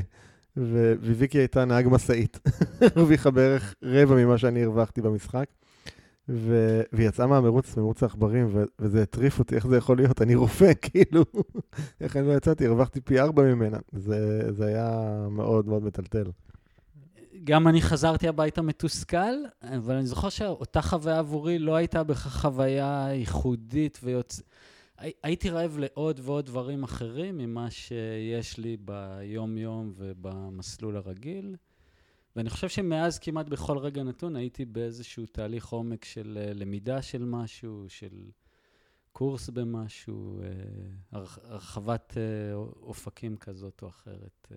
וויקי 1.18 1.38
הייתה 1.38 1.66
נהג 1.66 1.88
משאית. 1.92 2.40
הרוויחה 2.96 3.32
בערך 3.32 3.76
רבע 3.84 4.16
ממה 4.16 4.38
שאני 4.38 4.64
הרווחתי 4.64 5.02
במשחק. 5.02 5.46
ו... 6.30 6.82
יצאה 6.98 7.28
מהמרוץ, 7.28 7.78
מרוץ 7.78 8.04
העכברים, 8.04 8.48
ו... 8.52 8.64
וזה 8.80 9.02
הטריף 9.02 9.40
אותי, 9.40 9.56
איך 9.56 9.68
זה 9.68 9.78
יכול 9.78 9.98
להיות? 9.98 10.22
אני 10.22 10.36
רופא, 10.36 10.72
כאילו, 10.92 11.26
איך 12.02 12.18
אני 12.18 12.28
לא 12.28 12.34
יצאתי? 12.34 12.68
הרווחתי 12.68 13.02
פי 13.02 13.20
ארבע 13.20 13.44
ממנה. 13.44 13.78
זה, 13.92 14.42
זה 14.52 14.66
היה 14.66 15.18
מאוד 15.32 15.68
מאוד 15.68 15.84
מטלטל. 15.84 16.32
גם 17.44 17.68
אני 17.68 17.82
חזרתי 17.82 18.28
הביתה 18.28 18.62
מתוסכל, 18.62 19.36
אבל 19.62 19.96
אני 19.96 20.06
זוכר 20.06 20.30
שאותה 20.30 20.82
חוויה 20.82 21.20
עבורי 21.20 21.60
לא 21.60 21.76
הייתה 21.76 22.04
בכך 22.04 22.42
חוויה 22.42 23.08
ייחודית 23.12 24.00
ויוצ... 24.04 24.42
הייתי 24.98 25.50
רעב 25.50 25.78
לעוד 25.78 26.20
ועוד 26.24 26.46
דברים 26.46 26.84
אחרים 26.84 27.38
ממה 27.38 27.72
שיש 27.72 28.58
לי 28.58 28.78
ביום-יום 28.78 29.94
ובמסלול 29.96 30.98
הרגיל. 30.98 31.56
ואני 32.36 32.50
חושב 32.50 32.70
שמאז 32.70 33.20
כמעט 33.20 33.50
בכל 33.50 33.78
רגע 33.78 34.04
נתון 34.04 34.36
הייתי 34.36 34.66
באיזשהו 34.66 35.26
תהליך 35.26 35.68
עומק 35.68 36.06
של 36.06 36.38
אה, 36.42 36.54
למידה 36.54 37.02
של 37.02 37.26
משהו, 37.26 37.86
של 37.88 38.30
קורס 39.12 39.50
במשהו, 39.50 40.40
אה, 40.42 40.48
הרחבת 41.12 42.18
אה, 42.18 42.54
אופקים 42.82 43.38
כזאת 43.38 43.82
או 43.82 43.88
אחרת. 43.88 44.48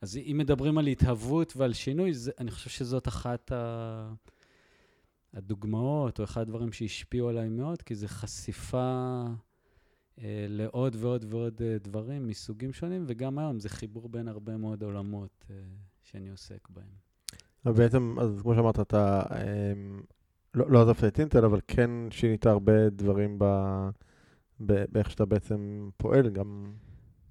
אז 0.00 0.16
אם 0.16 0.36
מדברים 0.38 0.78
על 0.78 0.86
התהוות 0.86 1.56
ועל 1.56 1.72
שינוי, 1.72 2.12
אני 2.38 2.50
חושב 2.50 2.70
שזאת 2.70 3.08
אחת 3.08 3.52
ה... 3.52 4.12
הדוגמאות, 5.34 6.18
או 6.18 6.24
אחד 6.24 6.40
הדברים 6.40 6.72
שהשפיעו 6.72 7.28
עליי 7.28 7.48
מאוד, 7.48 7.82
כי 7.82 7.94
זו 7.94 8.06
חשיפה 8.08 9.24
אה, 10.18 10.46
לעוד 10.48 10.96
ועוד 10.98 11.24
ועוד 11.28 11.62
אה, 11.62 11.76
דברים 11.82 12.26
מסוגים 12.26 12.72
שונים, 12.72 13.04
וגם 13.06 13.38
היום 13.38 13.60
זה 13.60 13.68
חיבור 13.68 14.08
בין 14.08 14.28
הרבה 14.28 14.56
מאוד 14.56 14.82
עולמות 14.82 15.44
אה, 15.50 15.56
שאני 16.02 16.30
עוסק 16.30 16.68
בהם. 16.70 17.04
ובעצם, 17.66 18.16
אז 18.20 18.42
כמו 18.42 18.54
שאמרת, 18.54 18.80
אתה 18.80 19.22
אה, 19.30 19.72
לא, 20.54 20.70
לא 20.70 20.82
עזבת 20.82 21.04
את 21.04 21.20
אינטל, 21.20 21.44
אבל 21.44 21.60
כן 21.68 21.90
שינית 22.10 22.46
הרבה 22.46 22.90
דברים 22.90 23.38
ב, 23.38 23.44
ב, 24.60 24.84
באיך 24.92 25.10
שאתה 25.10 25.24
בעצם 25.24 25.88
פועל, 25.96 26.30
גם... 26.30 26.72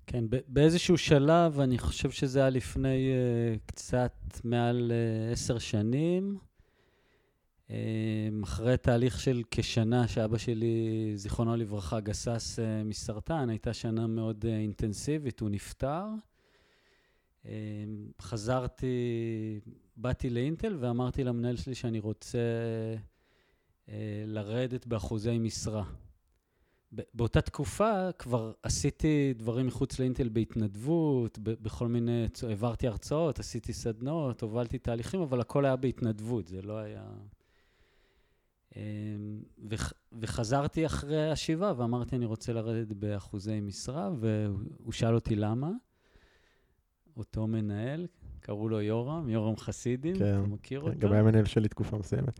כן, 0.07 0.25
באיזשהו 0.48 0.98
שלב, 0.98 1.60
אני 1.60 1.77
חושב 1.77 2.12
שזה 2.12 2.39
היה 2.39 2.50
לפני 2.50 3.12
uh, 3.13 3.60
קצת 3.65 4.13
מעל 4.43 4.91
uh, 4.91 5.33
עשר 5.33 5.57
שנים, 5.57 6.38
uh, 6.39 6.52
אחרי 8.44 8.77
תהליך 8.77 9.20
של 9.20 9.42
כשנה 9.51 10.08
שאבא 10.08 10.38
שלי, 10.38 11.12
זיכרונו 11.15 11.56
לברכה, 11.56 12.00
גסס 12.00 12.60
uh, 12.60 12.62
מסרטן, 12.86 13.50
הייתה 13.50 13.74
שנה 13.74 14.08
מאוד 14.08 14.46
uh, 14.46 14.48
אינטנסיבית, 14.48 15.39
הוא 15.39 15.50
נפטר. 15.50 16.06
Uh, 17.44 17.48
חזרתי, 18.22 19.60
באתי 19.98 20.30
לאינטל 20.30 20.77
ואמרתי 20.80 21.24
למנהל 21.24 21.56
שלי 21.56 21.75
שאני 21.75 22.00
רוצה 22.00 22.39
uh, 23.86 23.89
לרדת 24.27 24.88
באחוזי 24.88 25.38
משרה. 25.38 25.84
באותה 27.13 27.42
תקופה 27.42 28.12
כבר 28.12 28.51
עשיתי 28.63 29.34
דברים 29.38 29.68
מחוץ 29.68 30.00
לאינטל 30.00 30.30
בהתנדבות, 30.30 31.39
בכל 31.42 31.88
מיני, 31.88 32.25
העברתי 32.48 32.88
הרצאות, 32.88 33.39
עשיתי 33.39 33.74
סדנאות, 33.74 34.42
הובלתי 34.42 34.77
תהליכים, 34.77 35.22
אבל 35.22 35.42
הכל 35.42 35.65
היה 35.65 35.75
בהתנדבות, 35.75 36.48
זה 36.48 36.62
לא 36.62 36.77
היה... 36.77 37.03
אמ, 38.75 38.82
וחזרתי 40.12 40.86
אחרי 40.86 41.32
השבעה 41.32 41.74
ואמרתי, 41.77 42.15
אני 42.15 42.25
רוצה 42.25 42.53
לרדת 42.53 42.92
באחוזי 42.92 43.62
משרה, 43.62 44.10
והוא 44.20 44.92
שאל 44.92 45.15
אותי 45.15 45.36
למה. 45.36 45.72
אותו 47.18 47.48
מנהל, 47.48 48.08
קראו 48.39 48.70
לו 48.70 48.82
יורם, 48.82 49.30
יורם 49.30 49.58
חסידים, 49.58 50.15
כן, 50.15 50.39
אתה 50.39 50.48
מכיר 50.48 50.82
כן, 50.82 50.88
אותו? 50.88 51.00
גם 51.00 51.12
היה 51.12 51.24
מנהל 51.24 51.46
שלי 51.46 51.68
תקופה 51.68 51.98
מסוימת, 51.98 52.39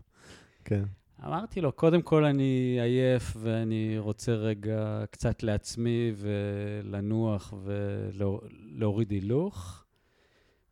כן. 0.64 0.84
אמרתי 1.24 1.60
לו, 1.60 1.72
קודם 1.72 2.02
כל 2.02 2.24
אני 2.24 2.78
עייף 2.80 3.36
ואני 3.36 3.98
רוצה 3.98 4.32
רגע 4.32 5.04
קצת 5.10 5.42
לעצמי 5.42 6.12
ולנוח 6.16 7.54
ולהוריד 7.64 9.10
הילוך. 9.10 9.84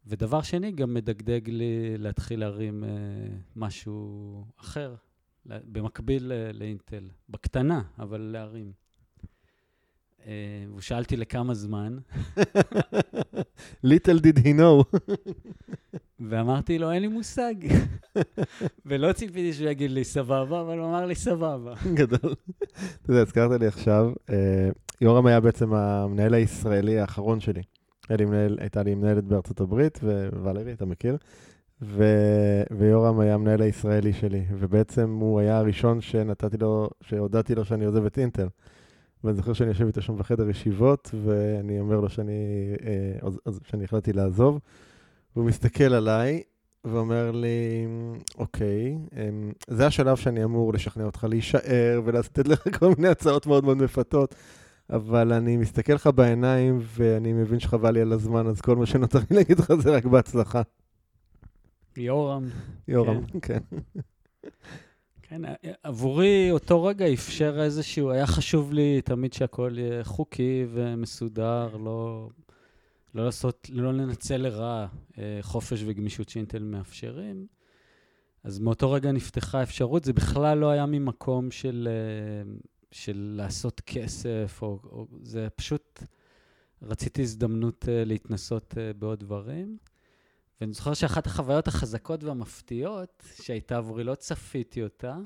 ודבר 0.06 0.42
שני, 0.42 0.72
גם 0.72 0.94
מדגדג 0.94 1.48
לי 1.48 1.98
להתחיל 1.98 2.40
להרים 2.40 2.84
uh, 2.84 2.86
משהו 3.56 4.44
אחר, 4.60 4.94
במקביל 5.46 6.32
לאינטל, 6.52 7.08
בקטנה, 7.28 7.82
אבל 7.98 8.20
להרים. 8.20 8.72
Uh, 10.22 10.24
והוא 10.68 10.80
שאלתי 10.80 11.16
לכמה 11.16 11.54
זמן. 11.54 11.96
Little 13.86 14.20
did 14.22 14.38
he 14.38 14.48
know. 14.58 14.98
ואמרתי 16.28 16.78
לו, 16.78 16.92
אין 16.92 17.02
לי 17.02 17.08
מושג. 17.08 17.54
ולא 18.86 19.12
ציפיתי 19.12 19.52
שהוא 19.52 19.68
יגיד 19.68 19.90
לי 19.90 20.04
סבבה, 20.04 20.60
אבל 20.60 20.78
הוא 20.78 20.88
אמר 20.88 21.06
לי 21.06 21.14
סבבה. 21.14 21.74
גדול. 21.94 22.34
אתה 23.02 23.10
יודע, 23.10 23.20
הזכרת 23.20 23.60
לי 23.60 23.66
עכשיו, 23.66 24.12
אה, 24.30 24.68
יורם 25.00 25.26
היה 25.26 25.40
בעצם 25.40 25.74
המנהל 25.74 26.34
הישראלי 26.34 26.98
האחרון 26.98 27.40
שלי. 27.40 27.62
הייתה 28.58 28.82
לי 28.82 28.94
מנהלת 28.94 29.24
בארצות 29.24 29.60
הברית, 29.60 30.00
וואלרי, 30.32 30.72
אתה 30.72 30.84
מכיר? 30.84 31.16
ו... 31.82 32.04
ויורם 32.70 33.20
היה 33.20 33.34
המנהל 33.34 33.62
הישראלי 33.62 34.12
שלי, 34.12 34.44
ובעצם 34.58 35.10
הוא 35.20 35.40
היה 35.40 35.58
הראשון 35.58 36.00
שנתתי 36.00 36.56
לו, 36.56 36.90
שהודעתי 37.00 37.54
לו 37.54 37.64
שאני 37.64 37.84
עוזב 37.84 38.04
את 38.04 38.18
אינטל. 38.18 38.48
ואני 39.24 39.36
זוכר 39.36 39.52
שאני 39.52 39.68
יושב 39.68 39.86
איתו 39.86 40.02
שם 40.02 40.16
בחדר 40.16 40.48
ישיבות, 40.48 41.10
ואני 41.24 41.80
אומר 41.80 42.00
לו 42.00 42.08
שאני, 42.08 42.32
אה, 42.86 43.52
שאני 43.64 43.84
החלטתי 43.84 44.12
לעזוב. 44.12 44.60
והוא 45.36 45.46
מסתכל 45.46 45.94
עליי 45.94 46.42
ואומר 46.84 47.30
לי, 47.30 47.86
אוקיי, 48.38 48.98
אמ, 49.12 49.52
זה 49.68 49.86
השלב 49.86 50.16
שאני 50.16 50.44
אמור 50.44 50.72
לשכנע 50.72 51.04
אותך 51.04 51.26
להישאר 51.28 52.00
ולתת 52.04 52.48
לך 52.48 52.78
כל 52.78 52.92
מיני 52.96 53.08
הצעות 53.08 53.46
מאוד 53.46 53.64
מאוד 53.64 53.76
מפתות, 53.76 54.34
אבל 54.90 55.32
אני 55.32 55.56
מסתכל 55.56 55.92
לך 55.92 56.10
בעיניים 56.14 56.80
ואני 56.82 57.32
מבין 57.32 57.60
שחבל 57.60 57.90
לי 57.90 58.00
על 58.00 58.12
הזמן, 58.12 58.46
אז 58.46 58.60
כל 58.60 58.76
מה 58.76 58.86
שנותר 58.86 59.18
לי 59.30 59.36
להגיד 59.36 59.58
לך 59.58 59.74
זה 59.74 59.90
רק 59.90 60.04
בהצלחה. 60.04 60.62
יורם. 61.96 62.48
יורם, 62.88 63.26
כן. 63.26 63.58
כן. 63.70 64.00
כן, 65.22 65.42
עבורי 65.82 66.48
אותו 66.50 66.84
רגע 66.84 67.12
אפשר 67.12 67.62
איזשהו, 67.62 68.10
היה 68.10 68.26
חשוב 68.26 68.72
לי 68.72 69.02
תמיד 69.02 69.32
שהכל 69.32 69.74
יהיה 69.76 70.04
חוקי 70.04 70.66
ומסודר, 70.72 71.76
לא... 71.76 72.28
לא 73.14 73.24
לעשות, 73.24 73.70
לא 73.72 73.94
לנצל 73.94 74.36
לרעה 74.36 74.86
אה, 75.18 75.38
חופש 75.42 75.82
וגמישות 75.86 76.28
שאינטל 76.28 76.62
מאפשרים. 76.62 77.46
אז 78.44 78.58
מאותו 78.58 78.92
רגע 78.92 79.12
נפתחה 79.12 79.62
אפשרות, 79.62 80.04
זה 80.04 80.12
בכלל 80.12 80.58
לא 80.58 80.70
היה 80.70 80.86
ממקום 80.86 81.50
של, 81.50 81.88
אה, 81.90 82.52
של 82.90 83.34
לעשות 83.36 83.80
כסף, 83.80 84.58
או, 84.62 84.78
או 84.84 85.06
זה 85.22 85.48
פשוט, 85.56 86.02
רציתי 86.82 87.22
הזדמנות 87.22 87.88
אה, 87.88 88.04
להתנסות 88.04 88.74
בעוד 88.98 89.20
דברים. 89.20 89.76
ואני 90.62 90.72
זוכר 90.72 90.94
שאחת 90.94 91.26
החוויות 91.26 91.68
החזקות 91.68 92.24
והמפתיעות 92.24 93.22
שהייתה 93.42 93.76
עבורי, 93.76 94.04
לא 94.04 94.14
צפיתי 94.14 94.82
אותה, 94.82 95.16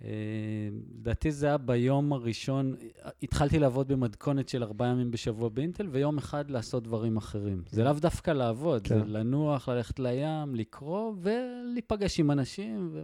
לדעתי 0.00 1.32
זה 1.32 1.46
היה 1.46 1.58
ביום 1.58 2.12
הראשון, 2.12 2.76
התחלתי 3.22 3.58
לעבוד 3.58 3.88
במתכונת 3.88 4.48
של 4.48 4.62
ארבעה 4.62 4.88
ימים 4.88 5.10
בשבוע 5.10 5.48
באינטל, 5.48 5.88
ויום 5.90 6.18
אחד 6.18 6.50
לעשות 6.50 6.82
דברים 6.82 7.16
אחרים. 7.16 7.62
זה 7.70 7.84
לאו 7.84 7.92
דווקא 7.92 8.30
לעבוד, 8.30 8.86
כן. 8.86 8.98
זה 8.98 9.04
לנוח, 9.04 9.68
ללכת 9.68 9.98
לים, 9.98 10.54
לקרוא 10.54 11.12
ולהיפגש 11.20 12.20
עם 12.20 12.30
אנשים, 12.30 12.90
ו... 12.92 13.02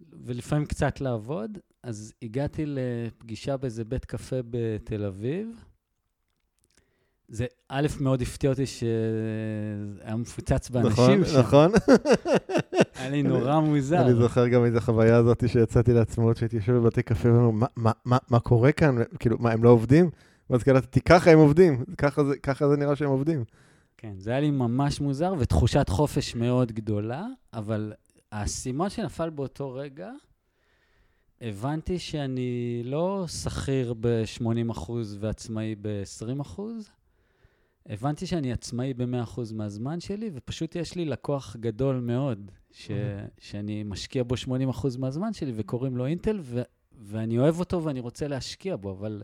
ולפעמים 0.00 0.66
קצת 0.66 1.00
לעבוד. 1.00 1.58
אז 1.82 2.14
הגעתי 2.22 2.64
לפגישה 2.66 3.56
באיזה 3.56 3.84
בית 3.84 4.04
קפה 4.04 4.36
בתל 4.50 5.04
אביב, 5.04 5.64
זה 7.28 7.46
א', 7.68 7.86
מאוד 8.00 8.22
הפתיע 8.22 8.50
אותי 8.50 8.66
שהיה 8.66 10.16
מפוצץ 10.16 10.70
באנשים 10.70 11.20
נכון, 11.20 11.38
נכון. 11.38 11.72
היה 12.98 13.10
לי 13.10 13.22
נורא 13.22 13.60
מוזר. 13.60 14.00
אני 14.00 14.14
זוכר 14.14 14.48
גם 14.48 14.64
איזה 14.64 14.80
חוויה 14.80 15.16
הזאת 15.16 15.48
שיצאתי 15.48 15.92
לעצמאות, 15.92 16.36
שהייתי 16.36 16.56
יושב 16.56 16.72
בבתי 16.72 17.02
קפה 17.02 17.32
ואומר, 17.32 17.66
מה 18.04 18.40
קורה 18.42 18.72
כאן? 18.72 18.96
כאילו, 19.18 19.36
מה, 19.40 19.52
הם 19.52 19.64
לא 19.64 19.68
עובדים? 19.68 20.10
ואז 20.50 20.62
קלטתי, 20.62 21.00
ככה 21.00 21.30
הם 21.30 21.38
עובדים, 21.38 21.84
ככה 22.42 22.68
זה 22.68 22.76
נראה 22.76 22.96
שהם 22.96 23.08
עובדים. 23.08 23.44
כן, 23.96 24.12
זה 24.18 24.30
היה 24.30 24.40
לי 24.40 24.50
ממש 24.50 25.00
מוזר, 25.00 25.34
ותחושת 25.38 25.88
חופש 25.88 26.34
מאוד 26.34 26.72
גדולה, 26.72 27.26
אבל 27.52 27.92
האסימון 28.32 28.90
שנפל 28.90 29.30
באותו 29.30 29.72
רגע, 29.72 30.10
הבנתי 31.40 31.98
שאני 31.98 32.82
לא 32.84 33.24
שכיר 33.28 33.94
ב-80% 34.00 34.90
ועצמאי 35.20 35.74
ב-20%, 35.80 36.60
הבנתי 37.88 38.26
שאני 38.26 38.52
עצמאי 38.52 38.94
ב-100% 38.94 39.40
מהזמן 39.54 40.00
שלי, 40.00 40.30
ופשוט 40.34 40.76
יש 40.76 40.94
לי 40.94 41.04
לקוח 41.04 41.56
גדול 41.60 42.00
מאוד, 42.00 42.50
ש... 42.70 42.90
שאני 43.38 43.82
משקיע 43.82 44.22
בו 44.22 44.34
80% 44.34 44.48
מהזמן 44.98 45.32
שלי, 45.32 45.52
וקוראים 45.56 45.96
לו 45.96 46.06
אינטל, 46.06 46.38
ו... 46.42 46.62
ואני 47.02 47.38
אוהב 47.38 47.60
אותו 47.60 47.84
ואני 47.84 48.00
רוצה 48.00 48.28
להשקיע 48.28 48.76
בו, 48.76 48.90
אבל, 48.90 49.22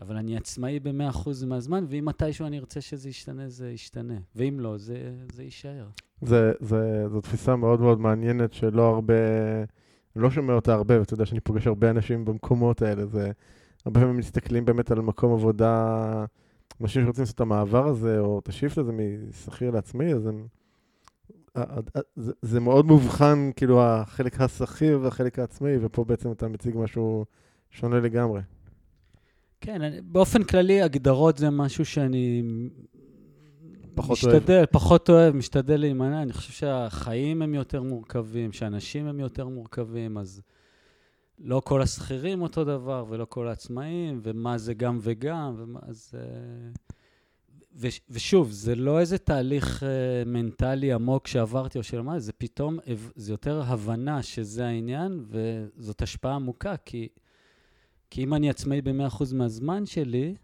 אבל 0.00 0.16
אני 0.16 0.36
עצמאי 0.36 0.80
ב-100% 0.80 1.28
מהזמן, 1.46 1.84
ואם 1.88 2.04
מתישהו 2.04 2.46
אני 2.46 2.58
ארצה 2.58 2.80
שזה 2.80 3.08
ישתנה, 3.08 3.48
זה 3.48 3.70
ישתנה. 3.70 4.18
ואם 4.36 4.60
לא, 4.60 4.78
זה, 4.78 5.12
זה 5.32 5.42
יישאר. 5.42 5.86
זה, 6.22 6.52
זה, 6.60 7.04
זו 7.08 7.20
תפיסה 7.20 7.56
מאוד 7.56 7.80
מאוד 7.80 8.00
מעניינת, 8.00 8.52
שלא 8.52 8.94
הרבה, 8.94 9.14
לא 10.16 10.30
שומע 10.30 10.54
אותה 10.54 10.74
הרבה, 10.74 10.98
ואתה 10.98 11.14
יודע 11.14 11.26
שאני 11.26 11.40
פוגש 11.40 11.66
הרבה 11.66 11.90
אנשים 11.90 12.24
במקומות 12.24 12.82
האלה, 12.82 13.06
זה... 13.06 13.30
הרבה 13.86 14.00
פעמים 14.00 14.16
מסתכלים 14.16 14.64
באמת 14.64 14.90
על 14.90 15.00
מקום 15.00 15.32
עבודה... 15.32 16.24
אנשים 16.82 17.04
שרוצים 17.04 17.22
לעשות 17.22 17.34
את 17.34 17.40
המעבר 17.40 17.86
הזה, 17.86 18.18
או 18.18 18.38
את 18.38 18.48
השיפט 18.48 18.78
הזה 18.78 18.92
משכיר 18.92 19.70
לעצמי, 19.70 20.14
אז 20.14 20.26
הם... 20.26 20.46
זה, 22.16 22.32
זה 22.42 22.60
מאוד 22.60 22.86
מובחן, 22.86 23.50
כאילו, 23.56 23.82
החלק 23.82 24.40
השכיר 24.40 24.98
והחלק 25.02 25.38
העצמאי, 25.38 25.76
ופה 25.80 26.04
בעצם 26.04 26.32
אתה 26.32 26.48
מציג 26.48 26.76
משהו 26.76 27.24
שונה 27.70 28.00
לגמרי. 28.00 28.40
כן, 29.60 29.82
אני, 29.82 30.00
באופן 30.00 30.44
כללי, 30.44 30.82
הגדרות 30.82 31.38
זה 31.38 31.50
משהו 31.50 31.84
שאני 31.84 32.42
פחות 33.94 34.18
משתדל, 34.18 34.54
אוהב. 34.54 34.66
פחות 34.66 35.10
אוהב, 35.10 35.36
משתדל 35.36 35.76
להימנע. 35.76 36.22
אני 36.22 36.32
חושב 36.32 36.52
שהחיים 36.52 37.42
הם 37.42 37.54
יותר 37.54 37.82
מורכבים, 37.82 38.52
שאנשים 38.52 39.06
הם 39.06 39.20
יותר 39.20 39.48
מורכבים, 39.48 40.18
אז 40.18 40.42
לא 41.44 41.62
כל 41.64 41.82
השכירים 41.82 42.42
אותו 42.42 42.64
דבר, 42.64 43.04
ולא 43.08 43.24
כל 43.24 43.48
העצמאים, 43.48 44.20
ומה 44.22 44.58
זה 44.58 44.74
גם 44.74 44.98
וגם, 45.02 45.54
ומה 45.56 45.80
זה... 45.88 46.18
ו, 47.74 47.88
ושוב, 48.10 48.50
זה 48.50 48.74
לא 48.74 49.00
איזה 49.00 49.18
תהליך 49.18 49.82
uh, 49.82 50.28
מנטלי 50.28 50.92
עמוק 50.92 51.26
שעברתי 51.26 51.78
או 51.78 51.82
שלמדתי, 51.82 52.20
זה 52.20 52.32
פתאום, 52.32 52.78
זה 53.14 53.32
יותר 53.32 53.62
הבנה 53.66 54.22
שזה 54.22 54.66
העניין, 54.66 55.24
וזאת 55.28 56.02
השפעה 56.02 56.34
עמוקה, 56.34 56.76
כי, 56.76 57.08
כי 58.10 58.22
אם 58.24 58.34
אני 58.34 58.50
עצמאי 58.50 58.82
ב-100% 58.82 59.34
מהזמן 59.34 59.86
שלי, 59.86 60.34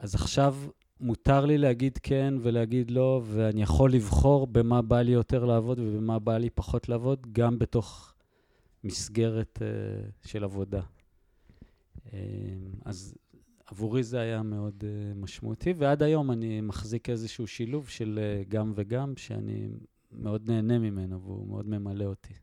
אז 0.00 0.14
עכשיו 0.14 0.56
מותר 1.00 1.46
לי 1.46 1.58
להגיד 1.58 1.98
כן 2.02 2.34
ולהגיד 2.42 2.90
לא, 2.90 3.22
ואני 3.24 3.62
יכול 3.62 3.92
לבחור 3.92 4.46
במה 4.46 4.82
בא 4.82 5.00
לי 5.00 5.12
יותר 5.12 5.44
לעבוד 5.44 5.78
ובמה 5.78 6.18
בא 6.18 6.38
לי 6.38 6.50
פחות 6.50 6.88
לעבוד, 6.88 7.26
גם 7.32 7.58
בתוך 7.58 8.15
מסגרת 8.86 9.58
uh, 9.58 10.28
של 10.28 10.44
עבודה. 10.44 10.80
Uh, 12.06 12.10
אז 12.84 13.14
עבורי 13.66 14.02
זה 14.02 14.20
היה 14.20 14.42
מאוד 14.42 14.84
uh, 14.84 15.18
משמעותי, 15.18 15.74
ועד 15.76 16.02
היום 16.02 16.30
אני 16.30 16.60
מחזיק 16.60 17.10
איזשהו 17.10 17.46
שילוב 17.46 17.88
של 17.88 18.18
uh, 18.18 18.48
גם 18.48 18.72
וגם, 18.76 19.16
שאני 19.16 19.68
מאוד 20.12 20.50
נהנה 20.50 20.78
ממנו 20.78 21.20
והוא 21.22 21.48
מאוד 21.48 21.68
ממלא 21.68 22.04
אותי. 22.04 22.34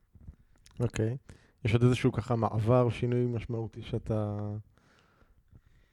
אוקיי. 0.79 1.17
Okay. 1.29 1.33
יש 1.65 1.73
עוד 1.73 1.83
איזשהו 1.83 2.11
ככה 2.11 2.35
מעבר, 2.35 2.89
שינוי 2.89 3.25
משמעותי 3.25 3.81
שאתה 3.81 4.37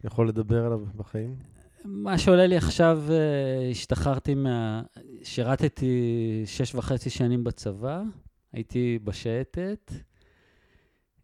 יכול 0.04 0.28
לדבר 0.28 0.66
עליו 0.66 0.78
בחיים? 0.96 1.36
מה 1.84 2.18
שעולה 2.18 2.46
לי 2.46 2.56
עכשיו, 2.56 3.02
השתחררתי 3.70 4.34
מה... 4.34 4.82
שירתתי 5.22 6.42
שש 6.46 6.74
וחצי 6.74 7.10
שנים 7.10 7.44
בצבא, 7.44 8.02
הייתי 8.52 8.98
בשייטת. 9.04 9.92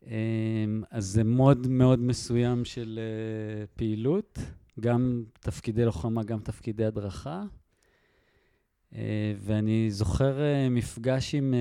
אמ, 0.06 0.82
אז 0.90 1.04
זה 1.06 1.24
מוד 1.24 1.66
מאוד 1.66 2.00
מסוים 2.00 2.64
של 2.64 2.98
אה, 3.02 3.66
פעילות, 3.74 4.38
גם 4.80 5.22
תפקידי 5.40 5.84
לוחמה, 5.84 6.22
גם 6.22 6.38
תפקידי 6.38 6.84
הדרכה. 6.84 7.42
אה, 8.94 9.32
ואני 9.40 9.90
זוכר 9.90 10.40
אה, 10.40 10.68
מפגש 10.68 11.34
עם 11.34 11.54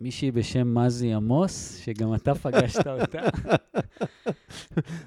מישהי 0.00 0.30
בשם 0.30 0.78
מזי 0.78 1.12
עמוס, 1.12 1.76
שגם 1.76 2.14
אתה 2.14 2.34
פגשת 2.34 2.86
אותה. 3.00 3.22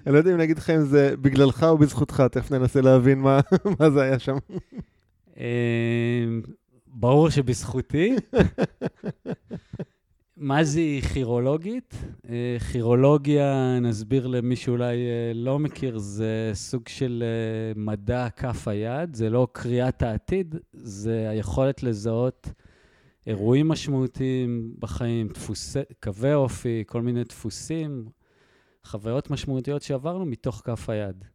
אני 0.06 0.14
לא 0.14 0.18
יודע 0.18 0.32
אם 0.32 0.38
להגיד 0.38 0.58
לך 0.58 0.70
אם 0.70 0.86
זה 0.86 1.18
בגללך 1.18 1.64
או 1.64 1.78
בזכותך, 1.78 2.24
תכף 2.32 2.52
ננסה 2.52 2.82
להבין 2.82 3.20
מה, 3.20 3.40
מה 3.80 3.90
זה 3.90 4.02
היה 4.02 4.20
שם. 4.20 4.38
ברור 6.88 7.30
שבזכותי. 7.30 8.16
מה 10.42 10.64
זה 10.64 10.82
כירולוגית? 11.14 11.96
אה, 12.30 12.58
כירולוגיה, 12.72 13.80
נסביר 13.82 14.28
למי 14.28 14.56
שאולי 14.56 14.96
אה, 14.96 15.32
לא 15.36 15.60
מכיר, 15.60 15.98
זה 15.98 16.52
סוג 16.54 16.88
של 16.88 17.24
אה, 17.26 17.82
מדע 17.82 18.30
כף 18.30 18.68
היד, 18.68 19.16
זה 19.16 19.30
לא 19.30 19.48
קריאת 19.52 20.02
העתיד, 20.02 20.56
זה 20.74 21.30
היכולת 21.30 21.84
לזהות 21.84 22.50
אירועים 23.28 23.68
משמעותיים 23.68 24.74
בחיים, 24.80 25.28
דפוסי, 25.28 25.80
קווי 26.00 26.34
אופי, 26.34 26.84
כל 26.88 27.02
מיני 27.02 27.24
דפוסים, 27.24 28.06
חוויות 28.84 29.32
משמעותיות 29.32 29.82
שעברנו 29.82 30.26
מתוך 30.26 30.62
כף 30.66 30.90
היד. 30.90 31.26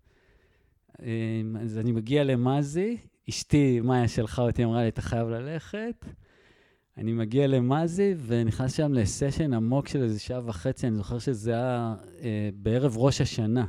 אז 1.60 1.78
אני 1.78 1.92
מגיע 1.92 2.24
למזי, 2.24 2.96
אשתי, 3.28 3.80
מאיה 3.80 4.08
שלחה 4.08 4.42
אותי, 4.42 4.64
אמרה 4.64 4.82
לי, 4.82 4.88
אתה 4.88 5.02
חייב 5.02 5.28
ללכת. 5.28 6.06
אני 6.98 7.12
מגיע 7.12 7.46
למאזי 7.46 8.14
ונכנס 8.26 8.72
שם 8.72 8.92
לסשן 8.92 9.54
עמוק 9.54 9.88
של 9.88 10.02
איזה 10.02 10.20
שעה 10.20 10.40
וחצי, 10.44 10.86
אני 10.86 10.96
זוכר 10.96 11.18
שזה 11.18 11.52
היה 11.52 11.94
אה, 12.22 12.48
בערב 12.54 12.96
ראש 12.96 13.20
השנה. 13.20 13.66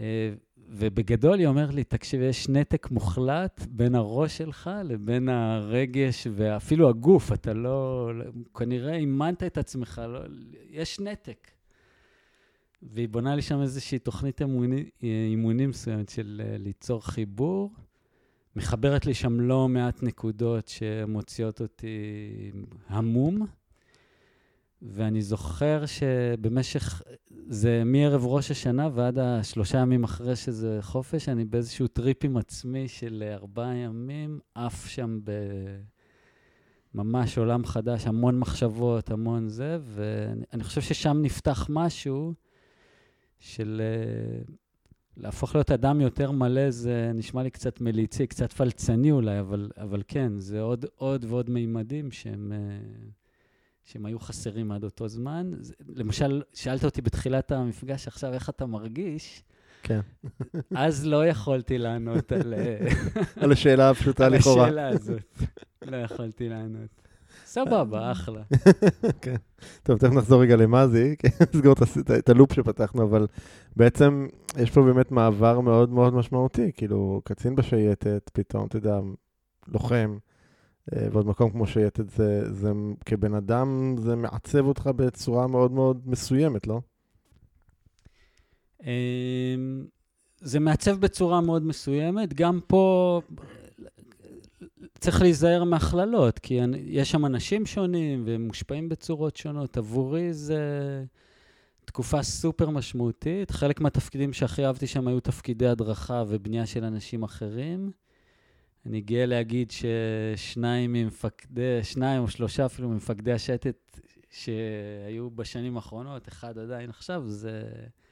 אה, 0.00 0.32
ובגדול 0.68 1.38
היא 1.38 1.46
אומרת 1.46 1.74
לי, 1.74 1.84
תקשיב, 1.84 2.20
יש 2.20 2.48
נתק 2.48 2.90
מוחלט 2.90 3.66
בין 3.70 3.94
הראש 3.94 4.38
שלך 4.38 4.70
לבין 4.84 5.28
הרגש 5.28 6.26
ואפילו 6.32 6.88
הגוף, 6.88 7.32
אתה 7.32 7.52
לא, 7.52 8.10
כנראה 8.54 8.94
אימנת 8.94 9.42
את 9.42 9.58
עצמך, 9.58 10.02
לא, 10.08 10.20
יש 10.70 11.00
נתק. 11.00 11.50
והיא 12.82 13.08
בונה 13.08 13.34
לי 13.34 13.42
שם 13.42 13.60
איזושהי 13.60 13.98
תוכנית 13.98 14.40
אימונים, 14.40 14.84
אימונים 15.02 15.70
מסוימת 15.70 16.08
של 16.08 16.42
אה, 16.44 16.58
ליצור 16.58 17.06
חיבור. 17.06 17.70
מחברת 18.56 19.06
לי 19.06 19.14
שם 19.14 19.40
לא 19.40 19.68
מעט 19.68 20.02
נקודות 20.02 20.68
שמוציאות 20.68 21.60
אותי 21.60 22.52
המום, 22.88 23.46
ואני 24.82 25.22
זוכר 25.22 25.86
שבמשך, 25.86 27.02
זה 27.48 27.82
מערב 27.84 28.26
ראש 28.26 28.50
השנה 28.50 28.88
ועד 28.94 29.18
השלושה 29.18 29.78
ימים 29.78 30.04
אחרי 30.04 30.36
שזה 30.36 30.78
חופש, 30.80 31.28
אני 31.28 31.44
באיזשהו 31.44 31.86
טריפ 31.86 32.24
עם 32.24 32.36
עצמי 32.36 32.88
של 32.88 33.24
ארבעה 33.32 33.74
ימים, 33.74 34.40
עף 34.54 34.86
שם 34.86 35.20
ב... 35.24 35.32
ממש 36.94 37.38
עולם 37.38 37.64
חדש, 37.64 38.06
המון 38.06 38.38
מחשבות, 38.38 39.10
המון 39.10 39.48
זה, 39.48 39.78
ואני 39.82 40.64
חושב 40.64 40.80
ששם 40.80 41.22
נפתח 41.22 41.66
משהו 41.70 42.34
של... 43.38 43.82
להפוך 45.16 45.54
להיות 45.54 45.70
אדם 45.70 46.00
יותר 46.00 46.30
מלא 46.30 46.70
זה 46.70 47.10
נשמע 47.14 47.42
לי 47.42 47.50
קצת 47.50 47.80
מליצי, 47.80 48.26
קצת 48.26 48.52
פלצני 48.52 49.10
אולי, 49.10 49.40
אבל, 49.40 49.70
אבל 49.76 50.02
כן, 50.08 50.32
זה 50.38 50.60
עוד, 50.60 50.86
עוד 50.96 51.24
ועוד 51.28 51.50
מימדים 51.50 52.10
שהם, 52.10 52.52
אה, 52.52 52.58
שהם 53.84 54.06
היו 54.06 54.18
חסרים 54.18 54.72
עד 54.72 54.84
אותו 54.84 55.08
זמן. 55.08 55.52
למשל, 55.88 56.42
שאלת 56.54 56.84
אותי 56.84 57.02
בתחילת 57.02 57.52
המפגש 57.52 58.08
עכשיו, 58.08 58.32
איך 58.32 58.48
אתה 58.48 58.66
מרגיש? 58.66 59.42
כן. 59.82 60.00
אז 60.74 61.06
לא 61.06 61.26
יכולתי 61.26 61.78
לענות 61.78 62.32
על... 62.32 62.54
אה, 62.54 62.88
על 63.36 63.52
השאלה 63.52 63.90
הפשוטה 63.90 64.28
לכאורה. 64.28 64.66
על 64.66 64.78
השאלה 64.78 64.88
הזאת. 64.88 65.22
לא 65.82 65.96
יכולתי 65.96 66.48
לענות. 66.48 67.02
סבבה, 67.52 68.12
אחלה. 68.12 68.42
כן. 69.22 69.36
טוב, 69.82 69.98
תכף 69.98 70.12
נחזור 70.12 70.42
רגע 70.42 70.56
למאזי, 70.56 71.14
נסגור 71.54 71.74
את 72.18 72.28
הלופ 72.28 72.52
שפתחנו, 72.52 73.02
אבל 73.02 73.26
בעצם 73.76 74.26
יש 74.58 74.70
פה 74.70 74.82
באמת 74.82 75.10
מעבר 75.10 75.60
מאוד 75.60 75.90
מאוד 75.90 76.14
משמעותי, 76.14 76.70
כאילו, 76.74 77.20
קצין 77.24 77.54
בשייטת, 77.54 78.30
פתאום, 78.32 78.66
אתה 78.66 78.76
יודע, 78.76 78.98
לוחם, 79.68 80.18
אה, 80.92 81.08
ועוד 81.12 81.26
מקום 81.26 81.50
כמו 81.50 81.66
שייטת, 81.66 82.10
זה, 82.10 82.52
זה 82.52 82.72
כבן 83.06 83.34
אדם, 83.34 83.94
זה 83.98 84.16
מעצב 84.16 84.66
אותך 84.66 84.90
בצורה 84.96 85.46
מאוד 85.46 85.72
מאוד 85.72 86.00
מסוימת, 86.06 86.66
לא? 86.66 86.80
אמ, 88.84 89.84
זה 90.40 90.60
מעצב 90.60 91.00
בצורה 91.00 91.40
מאוד 91.40 91.66
מסוימת. 91.66 92.34
גם 92.34 92.60
פה 92.66 93.20
צריך 95.02 95.22
להיזהר 95.22 95.64
מהכללות, 95.64 96.38
כי 96.38 96.60
יש 96.86 97.10
שם 97.10 97.26
אנשים 97.26 97.66
שונים 97.66 98.22
והם 98.26 98.46
מושפעים 98.46 98.88
בצורות 98.88 99.36
שונות. 99.36 99.76
עבורי 99.76 100.32
זה 100.32 100.60
תקופה 101.84 102.22
סופר 102.22 102.70
משמעותית. 102.70 103.50
חלק 103.50 103.80
מהתפקידים 103.80 104.32
שהכי 104.32 104.66
אהבתי 104.66 104.86
שם 104.86 105.08
היו 105.08 105.20
תפקידי 105.20 105.66
הדרכה 105.66 106.24
ובנייה 106.28 106.66
של 106.66 106.84
אנשים 106.84 107.22
אחרים. 107.22 107.90
אני 108.86 109.00
גאה 109.00 109.26
להגיד 109.26 109.70
ששניים 109.70 110.92
ממפקדי, 110.92 111.82
שניים 111.82 112.22
או 112.22 112.28
שלושה 112.28 112.66
אפילו 112.66 112.88
ממפקדי 112.88 113.32
השייטת 113.32 114.00
שהיו 114.30 115.30
בשנים 115.30 115.76
האחרונות, 115.76 116.28
אחד 116.28 116.58
עדיין 116.58 116.90
עכשיו, 116.90 117.22
זה 117.26 117.62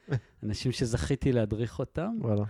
אנשים 0.42 0.72
שזכיתי 0.72 1.32
להדריך 1.32 1.78
אותם. 1.78 2.10
וואלה. 2.20 2.44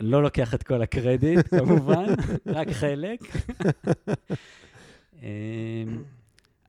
לא 0.00 0.22
לוקח 0.22 0.54
את 0.54 0.62
כל 0.62 0.82
הקרדיט, 0.82 1.48
כמובן, 1.58 2.06
רק 2.46 2.70
חלק. 2.70 3.20
אמ, 5.22 5.28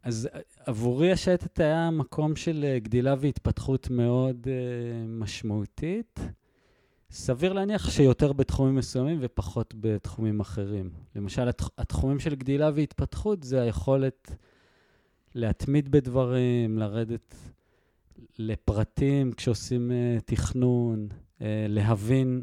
אז 0.04 0.30
עבורי 0.66 1.12
השייטת 1.12 1.60
היה 1.60 1.90
מקום 1.92 2.36
של 2.36 2.64
אה, 2.64 2.80
גדילה 2.80 3.16
והתפתחות 3.20 3.90
מאוד 3.90 4.48
uh, 4.48 4.50
משמעותית. 5.08 6.20
סביר 7.12 7.54
להניח 7.54 7.90
שיותר 7.90 8.34
בתחומים 8.34 8.76
מסוימים 8.76 9.18
ופחות 9.22 9.74
בתחומים 9.80 10.40
אחרים. 10.40 10.90
למשל, 11.16 11.50
התח- 11.50 11.70
התחומים 11.78 12.20
של 12.20 12.36
גדילה 12.36 12.72
והתפתחות 12.76 13.44
זה 13.44 13.62
היכולת 13.62 14.36
להתמיד 15.36 15.92
בדברים, 15.92 16.78
לרדת 16.78 17.36
לפרטים 18.40 19.32
כשעושים 19.32 19.92
uh, 19.92 20.22
תכנון, 20.26 21.08
uh, 21.12 21.44
להבין 21.68 22.42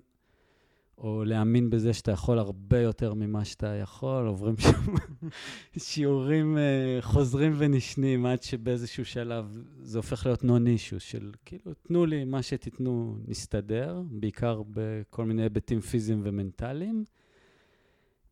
או 0.99 1.25
להאמין 1.25 1.71
בזה 1.71 1.93
שאתה 1.93 2.13
יכול 2.13 2.39
הרבה 2.39 2.81
יותר 2.81 3.15
ממה 3.15 3.45
שאתה 3.45 3.67
יכול, 3.67 4.27
עוברים 4.27 4.55
שם 4.57 4.95
שיעורים 5.79 6.57
uh, 6.57 7.03
חוזרים 7.03 7.55
ונשנים 7.59 8.27
עד 8.27 8.43
שבאיזשהו 8.43 9.05
שלב 9.05 9.59
זה 9.83 9.99
הופך 9.99 10.27
להיות 10.27 10.45
נון 10.45 10.67
אישו 10.67 11.01
של 11.01 11.33
כאילו, 11.45 11.73
תנו 11.83 12.07
לי 12.07 12.25
מה 12.25 12.43
שתיתנו, 12.43 13.17
נסתדר, 13.29 14.03
בעיקר 14.11 14.63
בכל 14.71 15.25
מיני 15.25 15.43
היבטים 15.43 15.81
פיזיים 15.81 16.21
ומנטליים. 16.25 17.05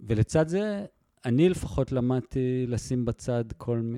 ולצד 0.01 0.49
זה, 0.49 0.85
אני 1.25 1.49
לפחות 1.49 1.93
למדתי 1.93 2.65
לשים 2.69 3.05
בצד 3.05 3.45
כל. 3.57 3.95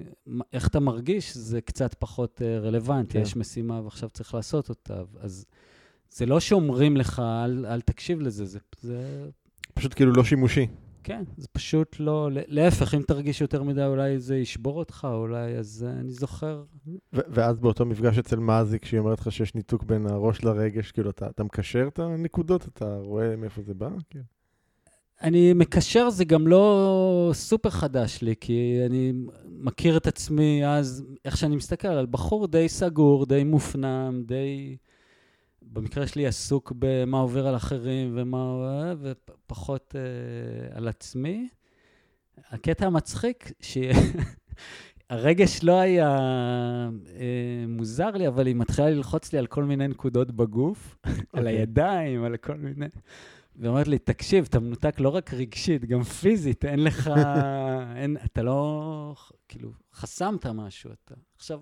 איך 0.52 0.68
אתה 0.68 0.80
מרגיש, 0.80 1.36
זה 1.36 1.60
קצת 1.60 1.94
פחות 1.94 2.40
uh, 2.40 2.64
רלוונטי. 2.64 3.12
כן. 3.12 3.20
יש 3.20 3.36
משימה 3.36 3.80
ועכשיו 3.84 4.10
צריך 4.10 4.34
לעשות 4.34 4.68
אותה. 4.68 5.02
אז 5.20 5.46
זה 6.10 6.26
לא 6.26 6.40
שאומרים 6.40 6.96
לך, 6.96 7.22
אל, 7.44 7.66
אל 7.66 7.80
תקשיב 7.80 8.20
לזה, 8.20 8.44
זה, 8.44 8.58
זה... 8.80 9.28
פשוט 9.74 9.94
כאילו 9.94 10.12
לא 10.12 10.24
שימושי. 10.24 10.66
כן, 11.04 11.24
זה 11.36 11.48
פשוט 11.52 11.96
לא... 12.00 12.28
להפך, 12.32 12.94
אם 12.94 13.02
תרגיש 13.02 13.40
יותר 13.40 13.62
מדי, 13.62 13.84
אולי 13.84 14.18
זה 14.18 14.36
ישבור 14.36 14.78
אותך, 14.78 15.08
אולי, 15.10 15.56
אז 15.56 15.86
uh, 15.88 16.00
אני 16.00 16.12
זוכר. 16.12 16.62
ו- 16.86 17.20
ואז 17.28 17.58
באותו 17.58 17.86
מפגש 17.86 18.18
אצל 18.18 18.36
מזי, 18.36 18.78
כשהיא 18.78 19.00
אומרת 19.00 19.20
לך 19.20 19.32
שיש 19.32 19.54
ניתוק 19.54 19.84
בין 19.84 20.06
הראש 20.06 20.44
לרגש, 20.44 20.92
כאילו, 20.92 21.10
אתה, 21.10 21.26
אתה 21.26 21.44
מקשר 21.44 21.88
את 21.88 21.98
הנקודות? 21.98 22.68
אתה 22.68 22.96
רואה 22.96 23.36
מאיפה 23.36 23.62
זה 23.62 23.74
בא? 23.74 23.88
כן. 24.10 24.20
אני 25.22 25.52
מקשר, 25.52 26.10
זה 26.10 26.24
גם 26.24 26.46
לא 26.46 27.30
סופר 27.34 27.70
חדש 27.70 28.22
לי, 28.22 28.34
כי 28.40 28.78
אני 28.86 29.12
מכיר 29.44 29.96
את 29.96 30.06
עצמי 30.06 30.66
אז, 30.66 31.04
איך 31.24 31.36
שאני 31.36 31.56
מסתכל 31.56 31.88
על 31.88 32.06
בחור 32.06 32.46
די 32.46 32.68
סגור, 32.68 33.26
די 33.26 33.44
מופנם, 33.44 34.22
די... 34.26 34.76
במקרה 35.72 36.06
שלי 36.06 36.26
עסוק 36.26 36.72
במה 36.78 37.18
עובר 37.18 37.46
על 37.46 37.56
אחרים 37.56 38.12
ומה... 38.16 38.94
ופחות 39.00 39.94
uh, 39.94 40.76
על 40.76 40.88
עצמי. 40.88 41.48
הקטע 42.50 42.86
המצחיק, 42.86 43.52
שהרגש 45.10 45.62
לא 45.66 45.80
היה 45.80 46.18
uh, 46.88 47.10
מוזר 47.68 48.10
לי, 48.10 48.28
אבל 48.28 48.46
היא 48.46 48.56
מתחילה 48.56 48.90
ללחוץ 48.90 49.32
לי 49.32 49.38
על 49.38 49.46
כל 49.46 49.64
מיני 49.64 49.88
נקודות 49.88 50.30
בגוף, 50.30 50.96
okay. 51.06 51.10
על 51.10 51.38
אוקיי. 51.38 51.58
הידיים, 51.58 52.24
על 52.24 52.36
כל 52.36 52.56
מיני... 52.56 52.86
ואומרת 53.56 53.88
לי, 53.88 53.98
תקשיב, 53.98 54.46
אתה 54.48 54.60
מנותק 54.60 55.00
לא 55.00 55.08
רק 55.08 55.34
רגשית, 55.34 55.84
גם 55.84 56.02
פיזית, 56.02 56.64
אין 56.64 56.84
לך... 56.84 57.10
אין, 57.96 58.16
אתה 58.24 58.42
לא... 58.42 59.14
כאילו, 59.48 59.72
חסמת 59.94 60.46
משהו. 60.46 60.90
אתה... 60.92 61.14
עכשיו, 61.36 61.60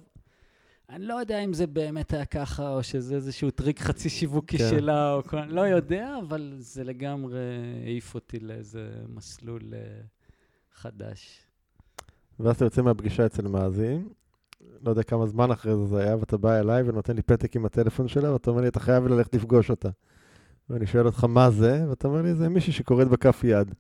אני 0.90 1.04
לא 1.04 1.14
יודע 1.14 1.44
אם 1.44 1.52
זה 1.52 1.66
באמת 1.66 2.12
היה 2.12 2.24
ככה, 2.24 2.68
או 2.68 2.82
שזה 2.82 3.14
איזשהו 3.14 3.50
טריק 3.50 3.80
חצי 3.80 4.08
שיווקי 4.08 4.58
כן. 4.58 4.70
שלה, 4.70 5.12
או 5.12 5.22
כל... 5.22 5.44
לא 5.44 5.60
יודע, 5.60 6.18
אבל 6.28 6.54
זה 6.58 6.84
לגמרי 6.84 7.38
העיף 7.84 8.14
אותי 8.14 8.40
לאיזה 8.40 8.90
מסלול 9.08 9.60
uh, 9.60 10.06
חדש. 10.74 11.46
ואז 12.40 12.56
אתה 12.56 12.64
יוצא 12.64 12.82
מהפגישה 12.82 13.26
אצל 13.26 13.48
מאזין, 13.48 14.08
לא 14.82 14.90
יודע 14.90 15.02
כמה 15.02 15.26
זמן 15.26 15.50
אחרי 15.50 15.76
זה 15.76 15.86
זה 15.86 16.02
היה, 16.02 16.16
ואתה 16.16 16.36
בא 16.36 16.60
אליי 16.60 16.82
ונותן 16.82 17.16
לי 17.16 17.22
פתק 17.22 17.56
עם 17.56 17.64
הטלפון 17.64 18.08
שלה, 18.08 18.32
ואתה 18.32 18.50
אומר 18.50 18.62
לי, 18.62 18.68
אתה 18.68 18.80
חייב 18.80 19.06
ללכת 19.06 19.34
לפגוש 19.34 19.70
אותה. 19.70 19.88
ואני 20.70 20.86
שואל 20.86 21.06
אותך 21.06 21.24
מה 21.24 21.50
זה, 21.50 21.84
ואתה 21.88 22.08
אומר 22.08 22.22
לי, 22.22 22.34
זה 22.34 22.48
מישהי 22.48 22.72
שקוראת 22.72 23.08
בכף 23.08 23.44
יד. 23.44 23.74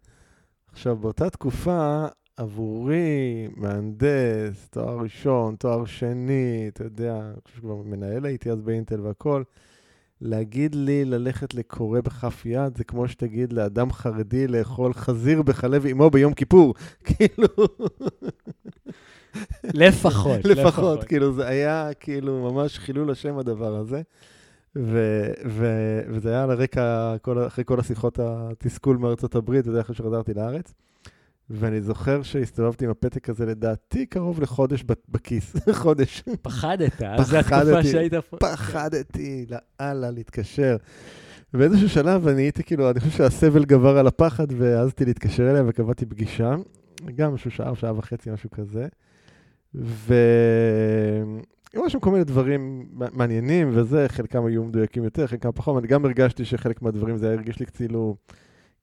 עכשיו, 0.72 0.96
באותה 0.96 1.30
תקופה, 1.30 2.06
עבורי, 2.36 3.48
מהנדס, 3.56 4.68
תואר 4.70 4.98
ראשון, 4.98 5.56
תואר 5.56 5.84
שני, 5.84 6.64
אתה 6.68 6.84
יודע, 6.84 7.20
אני 7.20 7.40
חושב 7.44 7.56
שכבר 7.56 7.76
מנהל 7.76 8.26
הייתי 8.26 8.50
אז 8.50 8.62
באינטל 8.62 9.00
והכל, 9.00 9.42
להגיד 10.20 10.74
לי 10.74 11.04
ללכת 11.04 11.54
לקורא 11.54 12.00
בכף 12.00 12.46
יד, 12.46 12.76
זה 12.76 12.84
כמו 12.84 13.08
שתגיד 13.08 13.52
לאדם 13.52 13.92
חרדי 13.92 14.46
לאכול 14.46 14.92
חזיר 14.94 15.42
בחלב 15.42 15.86
אמו 15.86 16.10
ביום 16.10 16.34
כיפור. 16.34 16.74
כאילו... 17.06 17.48
לפחות, 19.64 20.44
לפחות. 20.44 21.04
כאילו, 21.04 21.32
זה 21.32 21.48
היה 21.48 21.90
כאילו 22.00 22.52
ממש 22.52 22.78
חילול 22.78 23.10
השם 23.10 23.38
הדבר 23.38 23.76
הזה. 23.76 24.02
ו- 24.76 25.32
ו- 25.46 26.00
וזה 26.08 26.30
היה 26.30 26.42
על 26.42 26.50
הרקע, 26.50 27.16
כל, 27.22 27.46
אחרי 27.46 27.64
כל 27.64 27.80
השיחות 27.80 28.18
התסכול 28.22 28.96
מארצות 28.96 29.34
הברית, 29.34 29.64
זה 29.64 29.72
היה 29.72 29.80
אחרי 29.80 29.94
שחזרתי 29.94 30.34
לארץ. 30.34 30.74
ואני 31.50 31.80
זוכר 31.80 32.22
שהסתובבתי 32.22 32.84
עם 32.84 32.90
הפתק 32.90 33.28
הזה, 33.28 33.46
לדעתי, 33.46 34.06
קרוב 34.06 34.40
לחודש 34.42 34.84
בכיס. 35.08 35.56
חודש. 35.82 36.22
פחדת, 36.42 37.02
אז 37.02 37.26
זו 37.26 37.36
התקופה 37.36 37.82
שהיית 37.84 38.14
פה. 38.14 38.36
פחדתי, 38.36 39.46
לאללה, 39.50 40.10
להתקשר. 40.10 40.76
באיזשהו 41.54 41.88
שלב 41.88 42.28
אני 42.28 42.42
הייתי 42.42 42.62
כאילו, 42.62 42.90
אני 42.90 43.00
חושב 43.00 43.12
שהסבל 43.12 43.64
גבר 43.64 43.98
על 43.98 44.06
הפחד, 44.06 44.46
והעזתי 44.56 45.04
להתקשר 45.04 45.50
אליה 45.50 45.62
וקבעתי 45.66 46.06
פגישה. 46.06 46.54
גם 47.14 47.34
משהו 47.34 47.50
שעה 47.50 47.70
או 47.70 47.76
שעה 47.76 47.98
וחצי, 47.98 48.30
משהו 48.30 48.50
כזה. 48.50 48.86
ו... 49.74 50.14
היו 51.72 51.90
שם 51.90 52.00
כל 52.00 52.10
מיני 52.10 52.24
דברים 52.24 52.88
מעניינים 52.92 53.70
וזה, 53.72 54.06
חלקם 54.08 54.46
היו 54.46 54.64
מדויקים 54.64 55.04
יותר, 55.04 55.26
חלקם 55.26 55.50
פחות, 55.54 55.74
ואני 55.74 55.86
גם 55.86 56.04
הרגשתי 56.04 56.44
שחלק 56.44 56.82
מהדברים 56.82 57.16
זה 57.16 57.26
היה 57.26 57.34
הרגיש 57.34 57.58
לי 57.60 57.66
כאילו, 57.66 58.16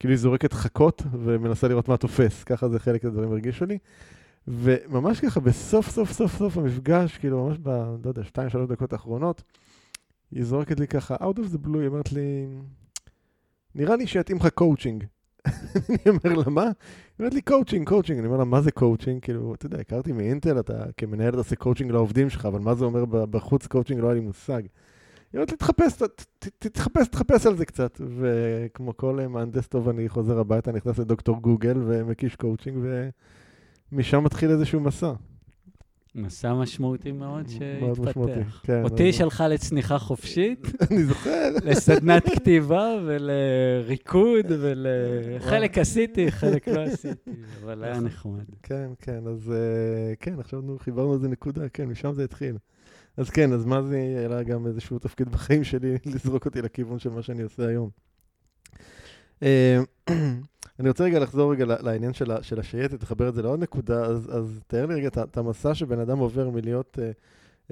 כאילו 0.03 0.11
היא 0.11 0.19
זורקת 0.19 0.53
חכות 0.53 1.03
ומנסה 1.23 1.67
לראות 1.67 1.87
מה 1.87 1.97
תופס, 1.97 2.43
ככה 2.43 2.69
זה 2.69 2.79
חלק 2.79 3.03
מהדברים 3.03 3.31
הרגישו 3.31 3.65
לי. 3.65 3.77
וממש 4.47 5.19
ככה, 5.19 5.39
בסוף 5.39 5.89
סוף 5.89 6.11
סוף 6.11 6.37
סוף 6.37 6.57
המפגש, 6.57 7.17
כאילו 7.17 7.45
ממש 7.45 7.57
ב, 7.61 7.69
לא 7.69 8.09
יודע, 8.09 8.23
שתיים, 8.23 8.49
שלוש 8.49 8.69
דקות 8.69 8.93
האחרונות, 8.93 9.43
היא 10.31 10.43
זורקת 10.43 10.79
לי 10.79 10.87
ככה, 10.87 11.15
out 11.15 11.37
of 11.37 11.53
the 11.53 11.65
blue, 11.65 11.77
היא 11.79 11.87
אומרת 11.87 12.11
לי, 12.11 12.47
נראה 13.75 13.95
לי 13.95 14.07
שיתאים 14.07 14.37
לך 14.37 14.47
קואוצ'ינג. 14.47 15.03
אני 15.89 15.97
אומר 16.07 16.39
לה, 16.39 16.49
מה? 16.49 16.63
היא 16.63 16.73
אומרת 17.19 17.33
לי, 17.33 17.41
coaching, 17.41 17.89
coaching. 17.89 18.19
אני 18.19 18.27
אומר 18.27 18.37
לה, 18.37 18.45
מה 18.45 18.61
זה 18.61 18.71
קואוצ'ינג? 18.71 19.21
כאילו, 19.21 19.53
אתה 19.53 19.65
יודע, 19.65 19.79
הכרתי 19.79 20.11
מאינטל, 20.11 20.59
אתה 20.59 20.83
כמנהל 20.97 21.29
אתה 21.29 21.37
עושה 21.37 21.55
קואוצ'ינג 21.55 21.91
לעובדים 21.91 22.29
שלך, 22.29 22.45
אבל 22.45 22.59
מה 22.59 22.75
זה 22.75 22.85
אומר 22.85 23.05
בחוץ 23.05 23.67
קואוצ'ינג? 23.67 24.01
לא 24.01 24.07
היה 24.07 24.13
לי 24.13 24.19
מושג. 24.19 24.61
היא 25.33 25.39
אומרת 25.39 25.51
לי, 25.51 25.57
תחפש, 25.57 26.01
תתחפש, 26.59 27.07
תחפש 27.07 27.45
על 27.45 27.57
זה 27.57 27.65
קצת. 27.65 28.01
וכמו 28.17 28.97
כל 28.97 29.19
מהנדס 29.29 29.67
טוב, 29.67 29.89
אני 29.89 30.09
חוזר 30.09 30.39
הביתה, 30.39 30.71
נכנס 30.71 30.99
לדוקטור 30.99 31.41
גוגל 31.41 31.77
ומקיש 31.85 32.35
קואוצ'ינג, 32.35 32.77
ומשם 33.91 34.23
מתחיל 34.23 34.51
איזשהו 34.51 34.79
מסע. 34.79 35.13
מסע 36.15 36.53
משמעותי 36.53 37.11
מאוד 37.11 37.47
שהתפתח. 37.49 38.61
כן, 38.63 38.83
אותי 38.83 39.03
היא 39.03 39.11
שלחה 39.11 39.47
לצניחה 39.47 39.99
חופשית. 39.99 40.67
אני 40.91 41.03
זוכר. 41.03 41.49
לסדנת 41.63 42.29
כתיבה 42.29 42.87
ולריקוד 43.05 44.45
ולחלק 44.49 45.77
עשיתי, 45.77 46.31
חלק 46.31 46.67
לא 46.67 46.81
עשיתי, 46.93 47.31
אבל 47.63 47.83
היה 47.83 47.99
נחמד. 47.99 48.45
כן, 48.63 48.89
כן, 49.01 49.27
אז 49.27 49.51
אה, 49.51 50.15
כן, 50.19 50.39
עכשיו 50.39 50.61
חיברנו 50.79 51.13
איזה 51.13 51.27
נקודה, 51.27 51.69
כן, 51.69 51.85
משם 51.85 52.13
זה 52.13 52.23
התחיל. 52.23 52.57
אז 53.17 53.29
כן, 53.29 53.53
אז 53.53 53.65
מה 53.65 53.81
זה, 53.81 53.97
היה 54.29 54.43
גם 54.43 54.67
איזשהו 54.67 54.99
תפקיד 54.99 55.29
בחיים 55.29 55.63
שלי 55.63 55.97
לזרוק 56.13 56.45
אותי 56.45 56.61
לכיוון 56.61 56.99
של 56.99 57.09
מה 57.09 57.21
שאני 57.21 57.43
עושה 57.43 57.67
היום. 57.67 57.89
אה, 59.43 59.79
אני 60.79 60.89
רוצה 60.89 61.03
רגע 61.03 61.19
לחזור 61.19 61.51
רגע 61.51 61.65
לעניין 61.65 62.13
של, 62.13 62.31
של 62.41 62.59
השייטת, 62.59 63.03
לחבר 63.03 63.29
את 63.29 63.33
זה 63.33 63.41
לעוד 63.41 63.59
נקודה, 63.59 64.05
אז, 64.05 64.29
אז 64.33 64.61
תאר 64.67 64.85
לי 64.85 64.95
רגע 64.95 65.07
את 65.07 65.37
המסע 65.37 65.75
שבן 65.75 65.99
אדם 65.99 66.17
עובר 66.17 66.49
מלהיות 66.49 66.97
uh, 66.97 67.01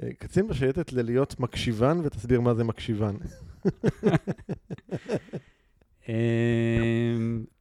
uh, 0.00 0.06
קצין 0.18 0.48
בשייטת 0.48 0.92
ללהיות 0.92 1.40
מקשיבן, 1.40 2.00
ותסביר 2.04 2.40
מה 2.40 2.54
זה 2.54 2.64
מקשיבן. 2.64 3.14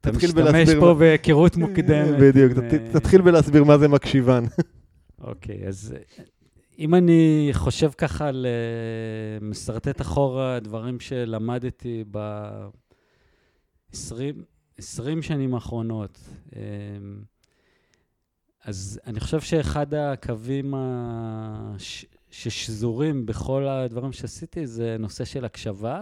אתה 0.02 0.12
משתמש 0.12 0.70
פה 0.80 0.94
בהיכרות 0.94 1.58
מוקדמת. 1.58 2.20
בדיוק, 2.20 2.54
תתחיל 2.92 3.22
בלהסביר 3.22 3.64
מה 3.64 3.78
זה 3.78 3.88
מקשיבן. 3.88 4.44
אוקיי, 5.20 5.68
אז 5.68 5.94
אם 6.80 6.96
אני 6.96 7.50
חושב 7.54 7.92
ככה 7.98 8.28
על 8.28 8.46
משרטט 9.42 10.02
אחורה 10.02 10.60
דברים 10.60 11.00
שלמדתי 11.00 12.04
ב-20, 12.12 13.96
20 14.78 15.22
שנים 15.22 15.54
האחרונות. 15.54 16.20
אמ, 16.56 16.62
אז 18.64 19.00
אני 19.06 19.20
חושב 19.20 19.42
שאחד 19.42 19.94
הקווים 19.94 20.74
הש... 20.78 22.06
ששזורים 22.32 23.26
בכל 23.26 23.68
הדברים 23.68 24.12
שעשיתי 24.12 24.68
זה 24.68 24.96
נושא 25.00 25.26
של 25.26 25.46
הקשבה. 25.46 26.02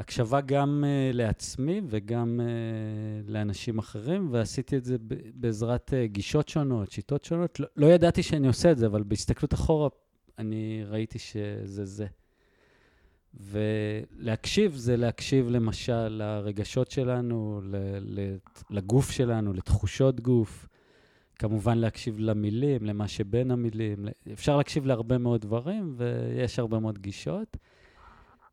הקשבה 0.00 0.40
גם 0.40 0.84
uh, 0.84 1.16
לעצמי 1.16 1.80
וגם 1.86 2.40
uh, 2.40 3.30
לאנשים 3.30 3.78
אחרים, 3.78 4.28
ועשיתי 4.30 4.76
את 4.76 4.84
זה 4.84 4.96
בעזרת 5.34 5.90
uh, 5.90 6.12
גישות 6.12 6.48
שונות, 6.48 6.92
שיטות 6.92 7.24
שונות. 7.24 7.60
לא, 7.60 7.66
לא 7.76 7.86
ידעתי 7.86 8.22
שאני 8.22 8.46
עושה 8.46 8.72
את 8.72 8.78
זה, 8.78 8.86
אבל 8.86 9.02
בהסתכלות 9.02 9.54
אחורה 9.54 9.88
אני 10.38 10.84
ראיתי 10.86 11.18
שזה 11.18 11.84
זה. 11.84 12.06
ולהקשיב 13.34 14.74
זה 14.74 14.96
להקשיב 14.96 15.48
למשל 15.48 16.08
לרגשות 16.08 16.90
שלנו, 16.90 17.60
לגוף 18.70 19.10
שלנו, 19.10 19.52
לתחושות 19.52 20.20
גוף. 20.20 20.66
כמובן 21.38 21.78
להקשיב 21.78 22.18
למילים, 22.18 22.84
למה 22.84 23.08
שבין 23.08 23.50
המילים. 23.50 24.06
אפשר 24.32 24.56
להקשיב 24.56 24.86
להרבה 24.86 25.18
מאוד 25.18 25.40
דברים, 25.40 25.94
ויש 25.96 26.58
הרבה 26.58 26.78
מאוד 26.78 26.98
גישות. 26.98 27.56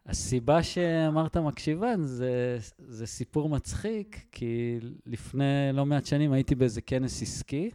הסיבה 0.08 0.64
שאמרת 0.64 1.38
מקשיבן 1.38 2.02
זה, 2.04 2.58
זה 2.88 3.08
סיפור 3.08 3.50
מצחיק, 3.50 4.26
כי 4.32 4.80
לפני 5.06 5.44
לא 5.74 5.86
מעט 5.86 6.06
שנים 6.06 6.32
הייתי 6.32 6.56
באיזה 6.56 6.82
כנס 6.82 7.22
עסקי, 7.22 7.70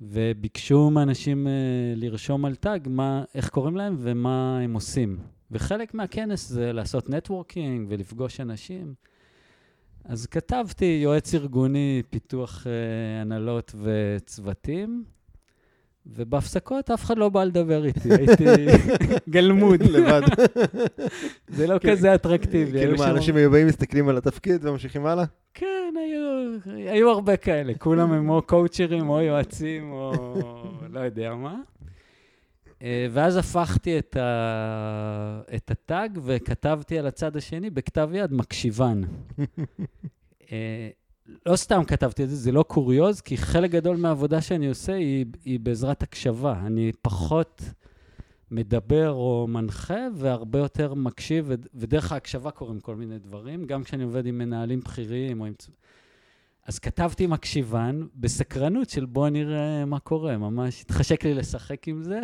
וביקשו 0.00 0.90
מאנשים 0.90 1.46
uh, 1.46 1.50
לרשום 1.96 2.44
על 2.44 2.54
טאג 2.54 2.88
מה, 2.90 3.24
איך 3.34 3.48
קוראים 3.48 3.76
להם 3.76 3.96
ומה 3.98 4.60
הם 4.60 4.74
עושים. 4.74 5.18
וחלק 5.50 5.94
מהכנס 5.94 6.48
זה 6.48 6.72
לעשות 6.72 7.10
נטוורקינג 7.10 7.86
ולפגוש 7.90 8.40
אנשים. 8.40 8.94
אז 10.04 10.26
כתבתי 10.26 11.00
יועץ 11.02 11.34
ארגוני, 11.34 12.02
פיתוח 12.10 12.66
uh, 12.66 12.68
הנהלות 13.22 13.74
וצוותים, 13.82 15.04
ובהפסקות 16.16 16.90
אף 16.90 17.04
אחד 17.04 17.18
לא 17.18 17.28
בא 17.28 17.44
לדבר 17.44 17.84
איתי, 17.84 18.08
הייתי 18.18 18.44
גלמוד. 19.28 19.82
לבד. 19.82 20.20
זה 21.56 21.66
לא 21.66 21.78
כזה 21.78 22.14
אטרקטיבי. 22.14 22.78
כאילו 22.78 22.96
מה, 22.98 23.10
אנשים 23.10 23.36
היו 23.36 23.50
באים, 23.50 23.66
מסתכלים 23.66 24.08
על 24.08 24.16
התפקיד 24.16 24.64
וממשיכים 24.64 25.06
הלאה? 25.06 25.24
כן, 25.54 25.94
היו, 26.90 27.10
הרבה 27.10 27.36
כאלה. 27.36 27.72
כולם 27.78 28.12
הם 28.12 28.30
או 28.30 28.42
קואוצ'רים 28.42 29.08
או 29.08 29.20
יועצים 29.20 29.92
או 29.92 30.12
לא 30.94 31.00
יודע 31.00 31.34
מה. 31.34 31.56
אה, 32.82 33.06
ואז 33.10 33.36
הפכתי 33.36 33.98
את, 33.98 34.16
ה... 34.16 35.40
את 35.56 35.70
הטאג 35.70 36.18
וכתבתי 36.24 36.98
על 36.98 37.06
הצד 37.06 37.36
השני 37.36 37.70
בכתב 37.70 38.10
יד 38.12 38.32
מקשיבן. 38.32 39.00
לא 41.46 41.56
סתם 41.56 41.84
כתבתי 41.84 42.24
את 42.24 42.28
זה, 42.30 42.36
זה 42.36 42.52
לא 42.52 42.62
קוריוז, 42.62 43.20
כי 43.20 43.36
חלק 43.36 43.70
גדול 43.70 43.96
מהעבודה 43.96 44.40
שאני 44.40 44.68
עושה 44.68 44.94
היא, 44.94 45.26
היא 45.44 45.60
בעזרת 45.60 46.02
הקשבה. 46.02 46.60
אני 46.66 46.92
פחות 47.02 47.62
מדבר 48.50 49.10
או 49.10 49.46
מנחה, 49.48 50.06
והרבה 50.14 50.58
יותר 50.58 50.94
מקשיב, 50.94 51.50
ודרך 51.74 52.12
ההקשבה 52.12 52.50
קורים 52.50 52.80
כל 52.80 52.96
מיני 52.96 53.18
דברים, 53.18 53.64
גם 53.64 53.84
כשאני 53.84 54.02
עובד 54.02 54.26
עם 54.26 54.38
מנהלים 54.38 54.80
בכירים 54.80 55.40
או 55.40 55.46
עם... 55.46 55.52
אז 56.66 56.78
כתבתי 56.78 57.26
מקשיבן 57.26 58.06
בסקרנות 58.14 58.90
של 58.90 59.04
בוא 59.04 59.28
נראה 59.28 59.84
מה 59.84 59.98
קורה, 59.98 60.36
ממש 60.36 60.82
התחשק 60.82 61.24
לי 61.24 61.34
לשחק 61.34 61.88
עם 61.88 62.02
זה, 62.02 62.20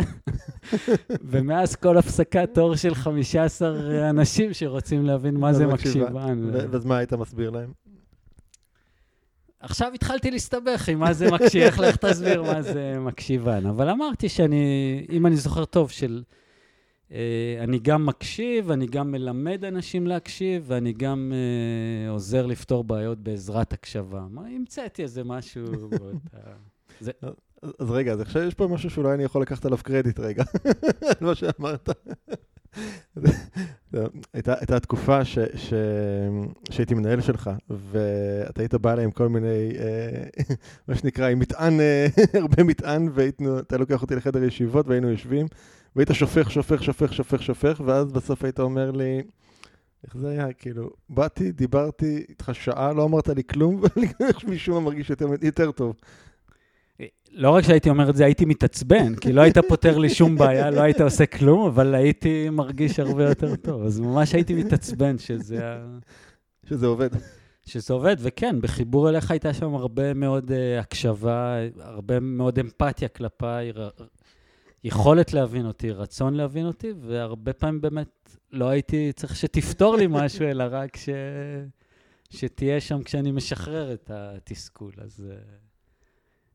ומאז 1.30 1.76
כל 1.76 1.98
הפסקת 1.98 2.48
תור 2.54 2.76
של 2.76 2.94
15 2.94 4.10
אנשים 4.10 4.52
שרוצים 4.52 5.04
להבין 5.04 5.36
מה 5.36 5.52
זה 5.52 5.66
מקשיבן. 5.66 6.50
ואז 6.52 6.84
מה 6.84 6.96
היית 6.96 7.12
מסביר 7.12 7.50
להם? 7.50 7.72
עכשיו 9.64 9.92
התחלתי 9.94 10.30
להסתבך 10.30 10.88
עם 10.88 10.98
מה 10.98 11.12
זה 11.12 11.30
מקשיב, 11.30 11.62
איך 11.62 11.78
לך 11.78 11.96
תסביר 11.96 12.42
מה 12.42 12.62
זה 12.62 12.96
מקשיבן. 13.00 13.66
אבל 13.66 13.90
אמרתי 13.90 14.28
שאני, 14.28 15.06
אם 15.10 15.26
אני 15.26 15.36
זוכר 15.36 15.64
טוב, 15.64 15.90
של... 15.90 16.22
אה, 17.12 17.56
אני 17.60 17.78
גם 17.78 18.06
מקשיב, 18.06 18.70
אני 18.70 18.86
גם 18.86 19.10
מלמד 19.10 19.64
אנשים 19.64 20.06
להקשיב, 20.06 20.64
ואני 20.66 20.92
גם 20.92 21.32
אה, 21.34 22.10
עוזר 22.10 22.46
לפתור 22.46 22.84
בעיות 22.84 23.18
בעזרת 23.18 23.72
הקשבה. 23.72 24.26
מה, 24.30 24.42
המצאתי 24.46 25.02
איזה 25.02 25.24
משהו 25.24 25.64
באותה... 25.90 26.38
זה... 27.00 27.12
אז 27.78 27.90
רגע, 27.90 28.12
אז 28.12 28.20
עכשיו 28.20 28.42
יש 28.42 28.54
פה 28.54 28.66
משהו 28.66 28.90
שאולי 28.90 29.14
אני 29.14 29.24
יכול 29.24 29.42
לקחת 29.42 29.64
עליו 29.64 29.78
קרדיט 29.82 30.20
רגע, 30.20 30.44
על 31.02 31.14
מה 31.26 31.34
שאמרת. 31.34 31.88
הייתה, 34.32 34.80
תקופה 34.80 35.20
שהייתי 36.70 36.94
מנהל 36.94 37.20
שלך, 37.20 37.50
ואתה 37.90 38.62
היית 38.62 38.74
בא 38.74 38.92
אליי 38.92 39.04
עם 39.04 39.10
כל 39.10 39.28
מיני, 39.28 39.72
אה, 39.78 40.44
מה 40.88 40.94
שנקרא, 40.94 41.28
עם 41.28 41.38
מטען, 41.38 41.80
אה, 41.80 42.06
הרבה 42.40 42.64
מטען, 42.64 43.08
ואתה 43.14 43.76
לוקח 43.76 44.02
אותי 44.02 44.14
לחדר 44.16 44.44
ישיבות 44.44 44.88
והיינו 44.88 45.10
יושבים, 45.10 45.46
והיית 45.96 46.08
שופך, 46.12 46.50
שופך, 46.50 46.82
שופך, 46.82 47.12
שופך, 47.12 47.42
שופך, 47.42 47.80
ואז 47.84 48.12
בסוף 48.12 48.44
היית 48.44 48.60
אומר 48.60 48.90
לי, 48.90 49.22
איך 50.04 50.16
זה 50.16 50.28
היה? 50.28 50.52
כאילו, 50.52 50.90
באתי, 51.08 51.52
דיברתי 51.52 52.24
איתך 52.28 52.50
שעה, 52.52 52.92
לא 52.92 53.04
אמרת 53.04 53.28
לי 53.28 53.42
כלום, 53.44 53.80
ואיך 54.20 54.44
משום 54.44 54.74
מה 54.74 54.80
מרגיש 54.80 55.12
יותר 55.42 55.72
טוב. 55.72 55.96
לא 57.34 57.50
רק 57.50 57.64
שהייתי 57.64 57.90
אומר 57.90 58.10
את 58.10 58.16
זה, 58.16 58.24
הייתי 58.24 58.44
מתעצבן, 58.44 59.14
כי 59.14 59.32
לא 59.32 59.40
היית 59.40 59.58
פותר 59.58 59.98
לי 59.98 60.10
שום 60.10 60.38
בעיה, 60.38 60.70
לא 60.70 60.80
היית 60.80 61.00
עושה 61.00 61.26
כלום, 61.26 61.66
אבל 61.66 61.94
הייתי 61.94 62.50
מרגיש 62.50 62.98
הרבה 62.98 63.28
יותר 63.28 63.56
טוב. 63.56 63.82
אז 63.82 64.00
ממש 64.00 64.34
הייתי 64.34 64.54
מתעצבן 64.54 65.18
שזה... 65.18 65.78
שזה 66.68 66.86
עובד. 66.86 67.08
שזה 67.66 67.94
עובד, 67.94 68.16
וכן, 68.18 68.60
בחיבור 68.60 69.08
אליך 69.08 69.30
הייתה 69.30 69.54
שם 69.54 69.74
הרבה 69.74 70.14
מאוד 70.14 70.50
uh, 70.50 70.80
הקשבה, 70.80 71.56
הרבה 71.80 72.20
מאוד 72.20 72.58
אמפתיה 72.58 73.08
כלפיי, 73.08 73.72
ר... 73.72 73.88
יכולת 74.84 75.32
להבין 75.32 75.66
אותי, 75.66 75.90
רצון 75.90 76.34
להבין 76.34 76.66
אותי, 76.66 76.92
והרבה 77.00 77.52
פעמים 77.52 77.80
באמת 77.80 78.36
לא 78.52 78.68
הייתי 78.68 79.12
צריך 79.12 79.36
שתפתור 79.36 79.96
לי 79.96 80.06
משהו, 80.10 80.46
אלא 80.46 80.64
רק 80.70 80.96
ש... 80.96 81.08
שתהיה 82.30 82.80
שם 82.80 83.02
כשאני 83.02 83.32
משחרר 83.32 83.92
את 83.92 84.10
התסכול. 84.14 84.92
אז... 84.98 85.24
Uh... 85.30 85.63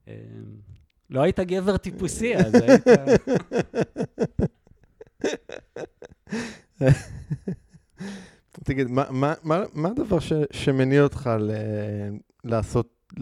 אמ, 0.09 0.13
לא 1.09 1.21
היית 1.21 1.39
גבר 1.39 1.77
טיפוסי, 1.77 2.35
אז 2.35 2.53
היית... 2.53 2.87
תגיד, 8.63 8.87
מה, 8.89 9.63
הדבר 9.85 10.17
שמניע 10.51 11.03
אותך 11.03 11.29
לעשות, 12.43 13.13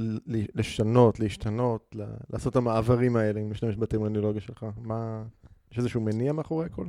לשנות, 0.55 1.19
להשתנות, 1.19 1.95
לעשות 2.29 2.51
את 2.51 2.55
המעברים 2.55 3.15
האלה, 3.15 3.39
אם 3.39 3.49
משתמש 3.51 3.75
בטרמינולוגיה 3.75 4.41
שלך? 4.41 4.65
מה, 4.77 5.23
יש 5.71 5.77
איזשהו 5.77 6.01
מניע 6.01 6.33
מאחורי 6.33 6.65
הכל? 6.65 6.85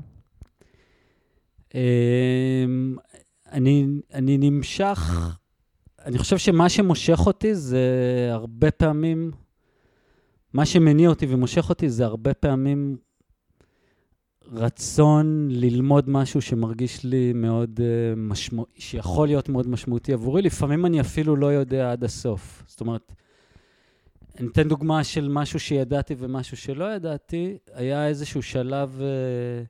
אמ, 1.74 2.96
אני, 3.52 3.86
אני 4.14 4.38
נמשך, 4.38 4.98
אני 6.04 6.18
חושב 6.18 6.38
שמה 6.38 6.68
שמושך 6.68 7.18
אותי 7.26 7.54
זה 7.54 7.80
הרבה 8.32 8.70
פעמים 8.70 9.30
מה 10.52 10.66
שמניע 10.66 11.08
אותי 11.08 11.26
ומושך 11.28 11.68
אותי 11.68 11.88
זה 11.88 12.04
הרבה 12.04 12.34
פעמים 12.34 12.96
רצון 14.52 15.48
ללמוד 15.50 16.10
משהו 16.10 16.42
שמרגיש 16.42 17.04
לי 17.04 17.32
מאוד 17.32 17.80
uh, 17.80 18.18
משמעותי, 18.18 18.80
שיכול 18.80 19.26
להיות 19.28 19.48
מאוד 19.48 19.68
משמעותי 19.68 20.12
עבורי. 20.12 20.42
לפעמים 20.42 20.86
אני 20.86 21.00
אפילו 21.00 21.36
לא 21.36 21.46
יודע 21.46 21.92
עד 21.92 22.04
הסוף. 22.04 22.62
זאת 22.66 22.80
אומרת, 22.80 23.12
אני 24.38 24.48
אתן 24.48 24.68
דוגמה 24.68 25.04
של 25.04 25.28
משהו 25.28 25.60
שידעתי 25.60 26.14
ומשהו 26.18 26.56
שלא 26.56 26.84
ידעתי. 26.84 27.58
היה 27.74 28.08
איזשהו 28.08 28.42
שלב 28.42 29.00
uh, 29.00 29.66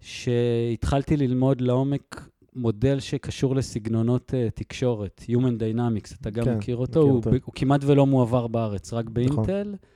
שהתחלתי 0.00 1.16
ללמוד 1.16 1.60
לעומק 1.60 2.28
מודל 2.54 3.00
שקשור 3.00 3.56
לסגנונות 3.56 4.30
uh, 4.30 4.50
תקשורת, 4.54 5.20
Human 5.28 5.60
Dynamics, 5.60 6.14
אתה 6.20 6.30
גם 6.30 6.44
כן, 6.44 6.56
מכיר 6.56 6.76
אותו? 6.76 7.00
מכיר 7.00 7.10
הוא, 7.10 7.16
אותו. 7.16 7.30
הוא 7.30 7.54
כמעט 7.54 7.80
ולא 7.84 8.06
מועבר 8.06 8.46
בארץ, 8.46 8.92
רק 8.92 9.04
נכון. 9.04 9.14
באינטל. 9.14 9.68
נכון. 9.68 9.91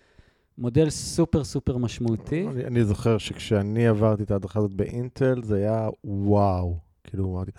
מודל 0.58 0.90
סופר 0.90 1.44
סופר 1.44 1.76
משמעותי. 1.76 2.46
אני, 2.48 2.64
אני 2.64 2.84
זוכר 2.84 3.18
שכשאני 3.18 3.86
עברתי 3.86 4.22
את 4.22 4.30
ההדרכה 4.30 4.58
הזאת 4.58 4.70
באינטל, 4.70 5.42
זה 5.44 5.56
היה 5.56 5.88
וואו. 6.04 6.78
כאילו, 7.04 7.32
אמרתי, 7.34 7.50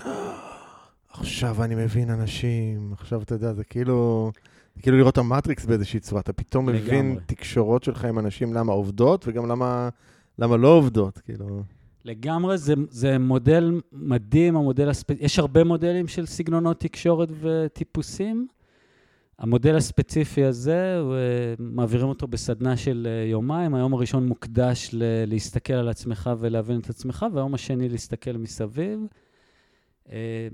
עכשיו 1.09 1.63
אני 1.63 1.75
מבין 1.75 2.09
אנשים, 2.09 2.93
עכשיו 2.93 3.21
אתה 3.21 3.35
יודע, 3.35 3.53
זה 3.53 3.63
כאילו, 3.63 4.31
זה 4.75 4.81
כאילו 4.81 4.97
לראות 4.97 5.13
את 5.13 5.17
המטריקס 5.17 5.65
באיזושהי 5.65 5.99
צורה. 5.99 6.21
אתה 6.21 6.33
פתאום 6.33 6.69
לגמרי. 6.69 6.81
מבין 6.81 7.19
תקשורות 7.25 7.83
שלך 7.83 8.05
עם 8.05 8.19
אנשים, 8.19 8.53
למה 8.53 8.73
עובדות, 8.73 9.27
וגם 9.27 9.47
למה, 9.47 9.89
למה 10.39 10.57
לא 10.57 10.67
עובדות, 10.67 11.17
כאילו. 11.17 11.63
לגמרי, 12.05 12.57
זה, 12.57 12.73
זה 12.89 13.17
מודל 13.17 13.81
מדהים, 13.91 14.55
המודל 14.55 14.89
הספציפי. 14.89 15.25
יש 15.25 15.39
הרבה 15.39 15.63
מודלים 15.63 16.07
של 16.07 16.25
סגנונות 16.25 16.79
תקשורת 16.79 17.29
וטיפוסים. 17.41 18.47
המודל 19.39 19.75
הספציפי 19.75 20.43
הזה, 20.43 20.97
אה, 20.97 21.53
מעבירים 21.59 22.07
אותו 22.07 22.27
בסדנה 22.27 22.77
של 22.77 23.07
אה, 23.09 23.29
יומיים. 23.29 23.75
היום 23.75 23.93
הראשון 23.93 24.27
מוקדש 24.27 24.89
ל- 24.93 25.25
להסתכל 25.27 25.73
על 25.73 25.89
עצמך 25.89 26.29
ולהבין 26.39 26.79
את 26.79 26.89
עצמך, 26.89 27.25
והיום 27.33 27.53
השני 27.53 27.89
להסתכל 27.89 28.31
מסביב. 28.31 28.99
אה, 30.11 30.47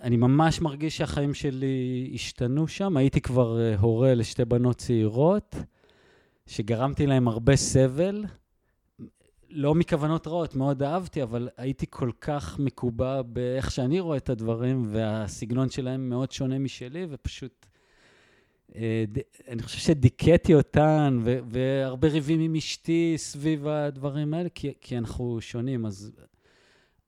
אני 0.00 0.16
ממש 0.16 0.60
מרגיש 0.60 0.96
שהחיים 0.96 1.34
שלי 1.34 2.10
השתנו 2.14 2.68
שם. 2.68 2.96
הייתי 2.96 3.20
כבר 3.20 3.58
הורה 3.78 4.14
לשתי 4.14 4.44
בנות 4.44 4.76
צעירות, 4.76 5.56
שגרמתי 6.46 7.06
להם 7.06 7.28
הרבה 7.28 7.56
סבל. 7.56 8.24
לא 9.50 9.74
מכוונות 9.74 10.26
רעות, 10.26 10.56
מאוד 10.56 10.82
אהבתי, 10.82 11.22
אבל 11.22 11.48
הייתי 11.56 11.86
כל 11.90 12.10
כך 12.20 12.58
מקובע 12.58 13.22
באיך 13.22 13.70
שאני 13.70 14.00
רואה 14.00 14.16
את 14.16 14.30
הדברים, 14.30 14.82
והסגנון 14.86 15.70
שלהם 15.70 16.08
מאוד 16.08 16.32
שונה 16.32 16.58
משלי, 16.58 17.06
ופשוט 17.10 17.66
אני 19.48 19.62
חושב 19.62 19.78
שדיכאתי 19.78 20.54
אותן, 20.54 21.20
והרבה 21.48 22.08
ריבים 22.08 22.40
עם 22.40 22.54
אשתי 22.54 23.14
סביב 23.16 23.66
הדברים 23.66 24.34
האלה, 24.34 24.48
כי, 24.48 24.72
כי 24.80 24.98
אנחנו 24.98 25.40
שונים. 25.40 25.86
אז, 25.86 26.12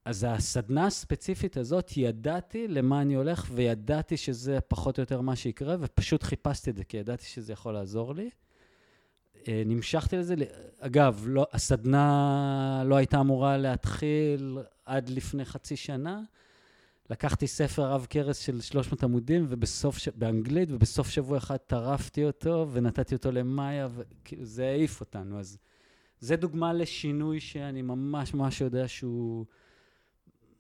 אז 0.05 0.26
הסדנה 0.28 0.86
הספציפית 0.86 1.57
הזאת, 1.57 1.97
ידעתי 1.97 2.68
למה 2.68 3.03
אני 3.03 3.14
הולך, 3.14 3.51
וידעתי 3.53 4.16
שזה 4.16 4.59
פחות 4.68 4.99
או 4.99 5.03
יותר 5.03 5.20
מה 5.20 5.36
שיקרה, 5.36 5.76
ופשוט 5.80 6.22
חיפשתי 6.22 6.70
את 6.70 6.76
זה, 6.76 6.84
כי 6.84 6.97
ידעתי 6.97 7.24
שזה 7.24 7.53
יכול 7.53 7.74
לעזור 7.74 8.14
לי. 8.14 8.30
נמשכתי 9.49 10.16
לזה. 10.16 10.34
אגב, 10.78 11.24
לא, 11.26 11.47
הסדנה 11.53 12.82
לא 12.86 12.97
הייתה 12.97 13.20
אמורה 13.20 13.57
להתחיל 13.57 14.59
עד 14.84 15.09
לפני 15.09 15.45
חצי 15.45 15.76
שנה. 15.76 16.22
לקחתי 17.11 17.46
ספר 17.46 17.92
עב 17.92 18.07
כרס 18.11 18.38
של 18.38 18.61
300 18.61 19.02
עמודים, 19.05 19.46
ובסוף, 19.48 19.98
ש... 19.98 20.09
באנגלית, 20.09 20.68
ובסוף 20.72 21.09
שבוע 21.09 21.38
אחד 21.38 21.57
טרפתי 21.57 22.24
אותו, 22.24 22.68
ונתתי 22.72 23.14
אותו 23.14 23.32
למאיה, 23.32 23.88
וכאילו 23.94 24.44
זה 24.44 24.66
העיף 24.66 25.00
אותנו. 25.00 25.38
אז 25.38 25.59
זה 26.20 26.36
דוגמה 26.36 26.72
לשינוי 26.72 27.40
שאני 27.40 27.82
ממש 27.82 28.34
ממש 28.34 28.61
יודע 28.61 28.88
שהוא 28.88 29.46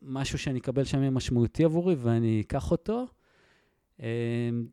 משהו 0.02 0.38
שאני 0.38 0.58
אקבל 0.58 0.84
שם 0.84 1.14
משמעותי 1.14 1.64
עבורי, 1.64 1.94
ואני 1.94 2.40
אקח 2.40 2.70
אותו. 2.70 3.06
אמ, 4.00 4.06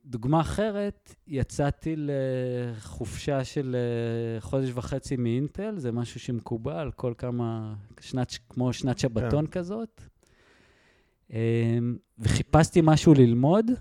דוגמה 0.06 0.42
אחרת, 0.42 1.16
יצאתי 1.28 1.96
לחופשה 1.98 3.44
של 3.44 3.76
אה, 3.76 4.42
חודש 4.42 4.70
וחצי 4.74 5.16
מאינטל, 5.16 5.78
זה 5.78 5.92
משהו 5.92 6.20
שמקובל 6.20 6.92
כל 6.96 7.14
כמה, 7.18 7.74
שנת, 8.00 8.38
כמו 8.50 8.74
שנת 8.74 9.00
שבתון 9.00 9.46
כן. 9.46 9.52
כזאת. 9.52 10.02
אמ, 11.32 11.96
וחיפשתי 12.20 12.80
משהו 12.84 13.14
ללמוד, 13.14 13.72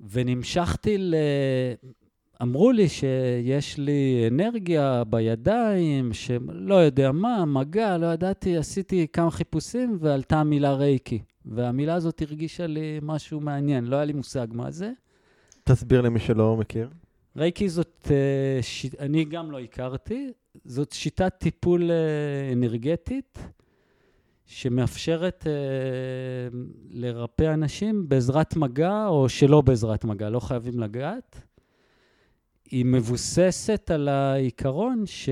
ונמשכתי 0.00 0.98
ל... 0.98 1.14
אמרו 2.42 2.72
לי 2.72 2.88
שיש 2.88 3.78
לי 3.78 4.28
אנרגיה 4.30 5.04
בידיים, 5.04 6.12
שלא 6.12 6.74
יודע 6.74 7.12
מה, 7.12 7.44
מגע, 7.44 7.98
לא 7.98 8.06
ידעתי, 8.06 8.56
עשיתי 8.56 9.06
כמה 9.12 9.30
חיפושים 9.30 9.96
ועלתה 10.00 10.40
המילה 10.40 10.74
רייקי. 10.74 11.22
והמילה 11.44 11.94
הזאת 11.94 12.22
הרגישה 12.22 12.66
לי 12.66 12.98
משהו 13.02 13.40
מעניין, 13.40 13.84
לא 13.84 13.96
היה 13.96 14.04
לי 14.04 14.12
מושג 14.12 14.46
מה 14.52 14.70
זה. 14.70 14.92
תסביר 15.64 16.00
למי 16.00 16.20
שלא 16.20 16.56
מכיר. 16.56 16.88
רייקי 17.36 17.68
זאת, 17.68 18.08
אה, 18.10 18.62
ש... 18.62 18.86
אני 18.98 19.24
גם 19.24 19.50
לא 19.50 19.60
הכרתי, 19.60 20.32
זאת 20.64 20.92
שיטת 20.92 21.32
טיפול 21.38 21.90
אה, 21.90 22.52
אנרגטית. 22.52 23.38
שמאפשרת 24.46 25.46
אה, 25.46 26.58
לרפא 26.90 27.54
אנשים 27.54 28.08
בעזרת 28.08 28.56
מגע 28.56 29.06
או 29.06 29.28
שלא 29.28 29.60
בעזרת 29.60 30.04
מגע, 30.04 30.30
לא 30.30 30.40
חייבים 30.40 30.80
לגעת. 30.80 31.40
היא 32.70 32.84
מבוססת 32.84 33.90
על 33.90 34.08
העיקרון 34.08 35.02
ש... 35.06 35.28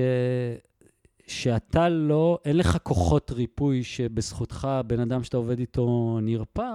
שאתה 1.27 1.89
לא, 1.89 2.39
אין 2.45 2.57
לך 2.57 2.77
כוחות 2.83 3.31
ריפוי 3.31 3.83
שבזכותך 3.83 4.67
בן 4.87 4.99
אדם 4.99 5.23
שאתה 5.23 5.37
עובד 5.37 5.59
איתו 5.59 6.19
נרפא, 6.21 6.71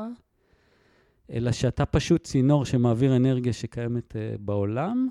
אלא 1.33 1.53
שאתה 1.53 1.87
פשוט 1.87 2.25
צינור 2.25 2.65
שמעביר 2.65 3.17
אנרגיה 3.17 3.53
שקיימת 3.53 4.13
uh, 4.13 4.39
בעולם, 4.41 5.09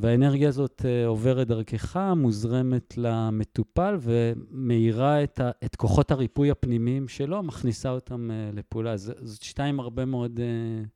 והאנרגיה 0.00 0.48
הזאת 0.48 0.82
uh, 0.84 1.06
עוברת 1.06 1.46
דרכך, 1.48 1.96
מוזרמת 2.16 2.94
למטופל 2.96 3.96
ומאירה 4.00 5.24
את, 5.24 5.40
ה, 5.40 5.50
את 5.64 5.76
כוחות 5.76 6.10
הריפוי 6.10 6.50
הפנימיים 6.50 7.08
שלו, 7.08 7.42
מכניסה 7.42 7.90
אותם 7.90 8.30
uh, 8.30 8.56
לפעולה. 8.56 8.96
ז, 8.96 9.10
זאת 9.22 9.60
עם 9.60 9.80
הרבה 9.80 10.04
מאוד, 10.04 10.38
uh, 10.38 10.86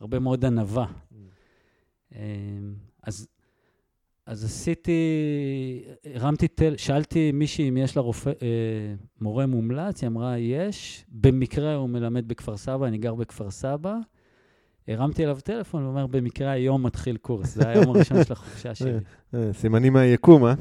הרבה 0.00 0.18
מאוד 0.18 0.44
ענווה. 0.44 0.86
Mm. 0.86 2.14
אז, 3.02 3.28
אז 4.26 4.44
עשיתי, 4.44 4.92
הרמתי 6.14 6.48
טל, 6.48 6.76
שאלתי 6.76 7.32
מישהי 7.32 7.68
אם 7.68 7.76
יש 7.76 7.96
לה 7.96 8.02
רופא, 8.02 8.30
uh, 8.30 8.42
מורה 9.20 9.46
מומלץ, 9.46 10.02
היא 10.02 10.08
אמרה, 10.08 10.38
יש. 10.38 11.04
במקרה 11.08 11.74
הוא 11.74 11.88
מלמד 11.88 12.28
בכפר 12.28 12.56
סבא, 12.56 12.86
אני 12.86 12.98
גר 12.98 13.14
בכפר 13.14 13.50
סבא. 13.50 13.96
הרמתי 14.88 15.24
אליו 15.24 15.38
טלפון, 15.44 15.82
הוא 15.82 15.90
אומר, 15.90 16.06
במקרה 16.06 16.50
היום 16.50 16.86
מתחיל 16.86 17.16
קורס, 17.16 17.54
זה 17.54 17.68
היום 17.68 17.88
הראשון 17.88 18.24
של 18.24 18.32
החופשה 18.32 18.74
שלי. 18.74 18.92
אה, 19.34 19.50
סימנים 19.52 19.92
מהיקום, 19.92 20.46
אה? 20.46 20.54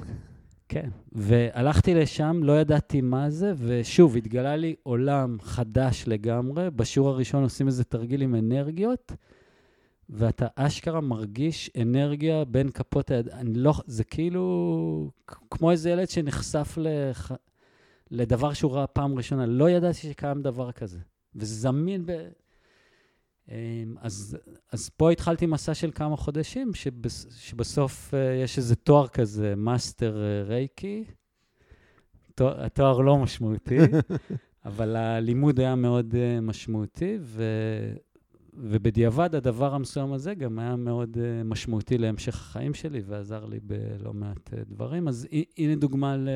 כן, 0.70 0.90
והלכתי 1.12 1.94
לשם, 1.96 2.40
לא 2.44 2.60
ידעתי 2.60 3.02
מה 3.02 3.30
זה, 3.30 3.54
ושוב, 3.58 4.18
התגלה 4.18 4.56
לי 4.56 4.76
עולם 4.84 5.38
חדש 5.42 6.04
לגמרי. 6.08 6.70
בשיעור 6.76 7.10
הראשון 7.10 7.44
עושים 7.44 7.68
איזה 7.68 7.84
תרגיל 7.84 8.22
עם 8.22 8.36
אנרגיות, 8.36 9.12
ואתה 10.10 10.48
אשכרה 10.56 11.02
מרגיש 11.02 11.72
אנרגיה 11.82 12.46
בין 12.46 12.70
כפות 12.70 13.12
היד. 13.12 13.30
אני 13.30 13.54
לא, 13.54 13.74
זה 13.86 14.04
כאילו 14.04 15.12
כמו 15.52 15.72
איזה 15.72 15.90
ילד 15.90 16.10
שנחשף 16.10 16.78
לח... 16.78 17.32
לדבר 18.12 18.54
שהוא 18.54 18.72
ראה 18.72 18.88
פעם 18.88 19.18
ראשונה. 19.18 19.46
לא 19.46 19.70
ידעתי 19.70 19.98
שקיים 19.98 20.42
דבר 20.42 20.72
כזה. 20.72 21.00
וזה 21.36 21.56
זמין 21.56 22.06
ב... 22.06 22.28
אמ, 23.52 23.96
אז, 24.02 24.38
אז 24.72 24.90
פה 24.90 25.12
התחלתי 25.12 25.46
מסע 25.46 25.74
של 25.74 25.92
כמה 25.96 26.18
חודשים, 26.18 26.74
שבס, 26.74 27.28
שבסוף 27.40 28.14
אה, 28.14 28.34
יש 28.44 28.58
איזה 28.58 28.76
תואר 28.76 29.08
כזה, 29.08 29.54
master 29.56 30.18
אה, 30.18 30.44
רייקי. 30.44 31.06
תואר, 32.36 32.66
התואר 32.66 33.02
לא 33.02 33.18
משמעותי, 33.18 33.78
אבל 34.66 34.96
הלימוד 34.96 35.60
היה 35.60 35.76
מאוד 35.76 36.14
uh, 36.14 36.42
משמעותי, 36.42 37.18
ו, 37.22 37.44
ובדיעבד 38.54 39.36
הדבר 39.36 39.76
המסוים 39.76 40.14
הזה 40.14 40.34
גם 40.34 40.60
היה 40.60 40.76
מאוד 40.76 41.18
uh, 41.18 41.44
משמעותי 41.44 41.98
להמשך 41.98 42.36
החיים 42.36 42.74
שלי, 42.74 43.02
ועזר 43.06 43.46
לי 43.46 43.60
בלא 43.60 44.14
מעט 44.14 44.50
uh, 44.54 44.56
דברים. 44.70 45.08
אז 45.08 45.28
הנה 45.58 45.76
דוגמה 45.76 46.18
ל... 46.18 46.30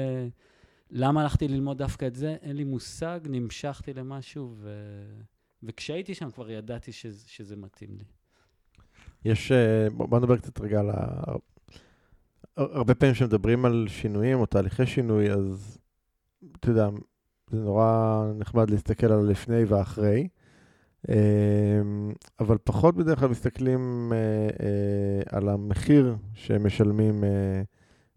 למה 0.91 1.21
הלכתי 1.21 1.47
ללמוד 1.47 1.77
דווקא 1.77 2.07
את 2.07 2.15
זה? 2.15 2.35
אין 2.41 2.55
לי 2.55 2.63
מושג, 2.63 3.19
נמשכתי 3.29 3.93
למשהו, 3.93 4.53
ו... 4.57 4.69
וכשהייתי 5.63 6.15
שם 6.15 6.31
כבר 6.31 6.51
ידעתי 6.51 6.91
שזה, 6.91 7.23
שזה 7.27 7.55
מתאים 7.55 7.89
לי. 7.97 8.03
יש, 9.25 9.51
אה, 9.51 9.87
בוא 9.89 10.19
נדבר 10.19 10.37
קצת 10.37 10.61
רגע 10.61 10.79
על 10.79 10.89
ה... 10.89 11.23
הרבה 12.57 12.95
פעמים 12.95 13.15
כשמדברים 13.15 13.65
על 13.65 13.85
שינויים 13.89 14.39
או 14.39 14.45
תהליכי 14.45 14.85
שינוי, 14.85 15.31
אז 15.31 15.77
אתה 16.59 16.69
יודע, 16.69 16.89
זה 17.49 17.59
נורא 17.59 18.23
נחמד 18.35 18.69
להסתכל 18.69 19.05
על 19.05 19.19
הלפני 19.19 19.63
והאחרי, 19.63 20.27
אה, 21.09 21.81
אבל 22.39 22.57
פחות 22.63 22.95
בדרך 22.95 23.19
כלל 23.19 23.29
מסתכלים 23.29 24.13
אה, 24.13 25.37
על 25.37 25.49
המחיר 25.49 26.15
שהם 26.33 26.65
משלמים 26.65 27.23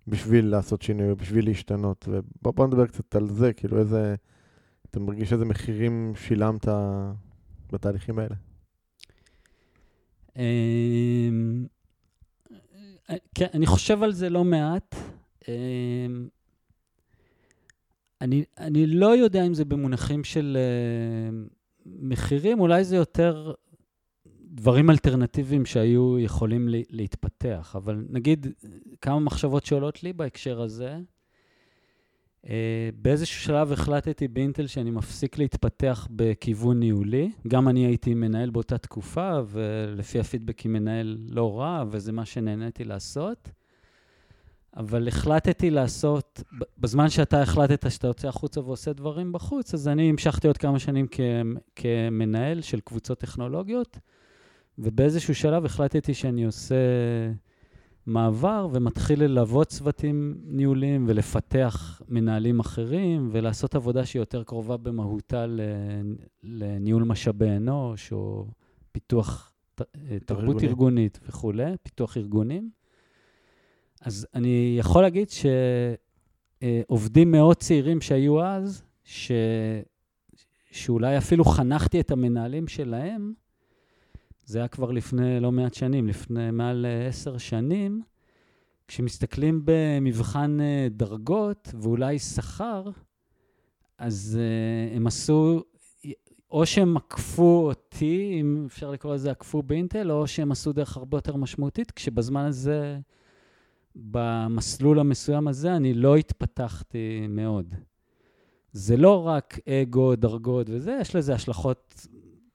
בשביל 0.09 0.47
לעשות 0.47 0.83
שינוי, 0.83 1.15
בשביל 1.15 1.45
להשתנות, 1.45 2.09
ובוא 2.43 2.67
נדבר 2.67 2.87
קצת 2.87 3.17
על 3.17 3.29
זה, 3.29 3.53
כאילו 3.53 3.79
איזה, 3.79 4.15
אתה 4.91 5.01
מרגיש 5.01 5.33
איזה 5.33 5.45
מחירים 5.45 6.13
שילמת 6.17 6.69
בתהליכים 7.73 8.19
האלה? 8.19 8.35
אמ, 10.37 11.67
כן, 13.35 13.47
אני 13.55 13.67
חושב 13.67 14.03
על 14.03 14.13
זה 14.13 14.31
לא 14.31 14.45
מעט. 14.45 14.95
אמ, 15.49 16.29
אני, 18.21 18.45
אני 18.59 18.87
לא 18.87 19.17
יודע 19.17 19.47
אם 19.47 19.55
זה 19.55 19.65
במונחים 19.65 20.25
של 20.25 20.57
uh, 20.57 21.55
מחירים, 21.87 22.61
אולי 22.61 22.85
זה 22.85 22.97
יותר 22.97 23.53
דברים 24.45 24.91
אלטרנטיביים 24.91 25.67
שהיו 25.67 26.19
יכולים 26.19 26.69
להתפתח. 26.91 27.77
אבל 27.79 28.05
נגיד, 28.11 28.47
כמה 29.01 29.21
מחשבות 29.21 29.67
שעולות 29.67 30.03
לי 30.03 30.13
בהקשר 30.13 30.61
הזה. 30.61 30.99
Uh, 32.47 32.49
באיזשהו 33.03 33.41
שלב 33.41 33.73
החלטתי 33.73 34.29
באינטל 34.29 34.67
שאני 34.67 34.91
מפסיק 34.91 35.39
להתפתח 35.39 36.09
בכיוון 36.11 36.81
ניהולי. 36.81 37.31
גם 37.49 37.69
אני 37.69 37.87
הייתי 37.87 38.15
מנהל 38.15 38.51
באותה 38.51 38.79
תקופה, 38.79 39.41
ולפי 39.47 40.21
הפידבקים 40.21 40.73
מנהל 40.73 41.19
לא 41.29 41.59
רע, 41.59 41.85
וזה 41.91 42.13
מה 42.13 42.25
שנהניתי 42.25 42.85
לעשות. 42.85 43.51
אבל 44.77 45.09
החלטתי 45.09 45.71
לעשות, 45.71 46.43
בזמן 46.79 47.09
שאתה 47.09 47.43
החלטת 47.43 47.91
שאתה 47.91 48.07
יוצא 48.07 48.29
החוצה 48.29 48.61
ועושה 48.61 48.93
דברים 48.93 49.33
בחוץ, 49.33 49.75
אז 49.75 49.89
אני 49.89 50.11
המשכתי 50.11 50.47
עוד 50.47 50.59
כמה 50.59 50.79
שנים 50.79 51.07
כמנהל 51.77 52.61
של 52.61 52.81
קבוצות 52.81 53.19
טכנולוגיות, 53.19 53.99
ובאיזשהו 54.79 55.35
שלב 55.35 55.65
החלטתי 55.65 56.15
שאני 56.15 56.45
עושה... 56.45 56.75
מעבר 58.07 58.69
ומתחיל 58.73 59.23
ללוות 59.23 59.69
צוותים 59.69 60.41
ניהוליים 60.45 61.05
ולפתח 61.09 62.03
מנהלים 62.09 62.61
אחרים 62.61 63.29
ולעשות 63.33 63.75
עבודה 63.75 64.07
שהיא 64.07 64.21
יותר 64.21 64.45
קרובה 64.45 64.77
במהותה 64.77 65.47
לניהול 66.43 67.03
משאבי 67.03 67.51
אנוש 67.51 68.13
או 68.13 68.47
פיתוח 68.93 69.53
תרבות 70.25 70.57
ארגוני. 70.57 70.67
ארגונית 70.67 71.21
וכולי, 71.29 71.73
פיתוח 71.83 72.17
ארגונים. 72.17 72.71
אז 74.01 74.27
אני 74.35 74.77
יכול 74.79 75.03
להגיד 75.03 75.29
שעובדים 76.87 77.31
מאוד 77.31 77.57
צעירים 77.57 78.01
שהיו 78.01 78.43
אז, 78.43 78.83
ש... 79.05 79.33
שאולי 80.71 81.19
אפילו 81.19 81.45
חנכתי 81.45 82.01
את 82.01 82.11
המנהלים 82.11 82.69
שלהם, 82.69 83.33
זה 84.47 84.59
היה 84.59 84.69
כבר 84.69 84.91
לפני 84.91 85.41
לא 85.41 85.53
מעט 85.53 85.75
שנים, 85.75 86.09
לפני 86.09 86.51
מעל 86.51 86.87
אה, 86.87 87.07
עשר 87.07 87.39
שנים, 87.39 88.03
כשמסתכלים 88.89 89.63
במבחן 89.65 90.61
אה, 90.61 90.89
דרגות 90.91 91.69
ואולי 91.81 92.19
שכר, 92.19 92.91
אז 93.99 94.39
uh, 94.39 94.97
הם 94.97 95.07
עשו, 95.07 95.63
או 96.51 96.67
שהם 96.67 96.97
עקפו 96.97 97.67
אותי, 97.67 98.39
אם 98.41 98.65
אפשר 98.67 98.91
לקרוא 98.91 99.15
לזה 99.15 99.31
עקפו 99.31 99.63
באינטל, 99.63 100.13
או 100.13 100.27
שהם 100.27 100.53
עשו 100.53 100.73
דרך 100.73 100.97
הרבה 100.97 101.17
יותר 101.17 101.37
משמעותית, 101.37 101.91
כשבזמן 101.91 102.45
הזה 102.45 102.99
במסלול 103.97 105.01
המסוים 105.01 105.49
הזה 105.49 105.77
אני 105.77 105.95
לא 105.95 106.17
התפתחתי 106.17 107.27
מאוד. 107.29 107.75
זה 108.73 108.97
לא 108.97 109.27
רק 109.27 109.59
אגו, 109.69 110.17
דרגות 110.17 110.67
וזה, 110.71 110.99
יש 111.01 111.17
לזה 111.17 111.35
השלכות 111.35 112.07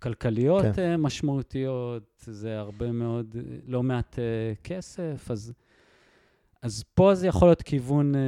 כלכליות 0.01 0.65
כן. 0.75 0.81
אה, 0.81 0.97
משמעותיות, 0.97 2.23
זה 2.25 2.59
הרבה 2.59 2.91
מאוד, 2.91 3.35
לא 3.67 3.83
מעט 3.83 4.19
אה, 4.19 4.53
כסף, 4.63 5.31
אז, 5.31 5.53
אז 6.61 6.83
פה 6.93 7.15
זה 7.15 7.27
יכול 7.27 7.47
להיות 7.47 7.61
כיוון, 7.61 8.15
אה, 8.15 8.19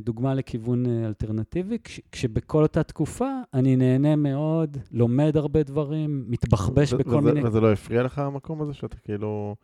דוגמה 0.00 0.34
לכיוון 0.34 1.04
אלטרנטיבי, 1.04 1.78
כש, 1.84 2.00
כשבכל 2.12 2.62
אותה 2.62 2.82
תקופה 2.82 3.28
אני 3.54 3.76
נהנה 3.76 4.16
מאוד, 4.16 4.76
לומד 4.90 5.36
הרבה 5.36 5.62
דברים, 5.62 6.24
מתבחבש 6.28 6.92
בכל 6.92 7.16
וזה, 7.16 7.32
מיני... 7.32 7.48
וזה 7.48 7.60
לא 7.60 7.72
הפריע 7.72 8.02
לך 8.02 8.18
המקום 8.18 8.62
הזה, 8.62 8.72
שאתה 8.74 8.96
כאילו... 8.96 9.56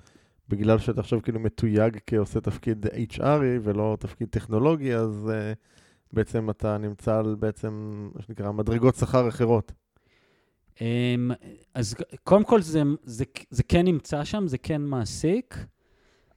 בגלל 0.49 0.79
שאתה 0.79 1.01
עכשיו 1.01 1.23
כאילו 1.23 1.41
מתויג 1.41 1.99
כעושה 2.07 2.41
תפקיד 2.41 2.87
HRי 2.87 3.59
ולא 3.63 3.97
תפקיד 4.01 4.29
טכנולוגי, 4.29 4.95
אז 4.95 5.31
uh, 5.31 5.59
בעצם 6.13 6.51
אתה 6.51 6.79
נמצא 6.79 7.19
על 7.19 7.35
בעצם, 7.35 7.73
מה 8.15 8.23
שנקרא, 8.23 8.53
מדרגות 8.53 8.95
שכר 8.95 9.29
אחרות. 9.29 9.73
Um, 10.75 10.81
אז 11.75 11.95
קודם 12.25 12.45
כל 12.45 12.63
זה, 12.63 12.83
זה, 13.05 13.25
זה 13.51 13.63
כן 13.63 13.85
נמצא 13.85 14.25
שם, 14.25 14.49
זה 14.49 14.59
כן 14.59 14.83
מעסיק. 14.83 15.57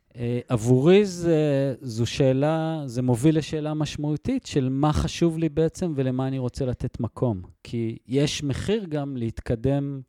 Uh, 0.10 0.16
עבורי 0.48 1.06
זה, 1.06 1.76
זו 1.82 2.06
שאלה, 2.06 2.84
זה 2.86 3.02
מוביל 3.02 3.38
לשאלה 3.38 3.74
משמעותית 3.74 4.46
של 4.46 4.70
מה 4.70 4.94
חשוב 4.94 5.38
לי 5.38 5.50
בעצם 5.50 5.94
ולמה 5.96 6.28
אני 6.28 6.40
רוצה 6.40 6.66
לתת 6.66 7.00
מקום. 7.00 7.42
כי 7.64 7.98
יש 8.08 8.44
מחיר 8.44 8.86
גם 8.90 9.18
להתקדם 9.18 10.02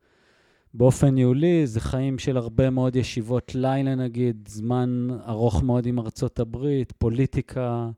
באופן 0.74 1.08
ניהולי, 1.08 1.66
זה 1.66 1.80
חיים 1.80 2.18
של 2.18 2.36
הרבה 2.36 2.70
מאוד 2.70 2.96
ישיבות 2.96 3.54
לילה 3.54 3.94
נגיד, 3.94 4.48
זמן 4.48 5.08
ארוך 5.28 5.62
מאוד 5.62 5.86
עם 5.86 5.98
ארצות 5.98 6.40
הברית, 6.40 6.92
פוליטיקה 6.92 7.60
אה, 7.60 7.90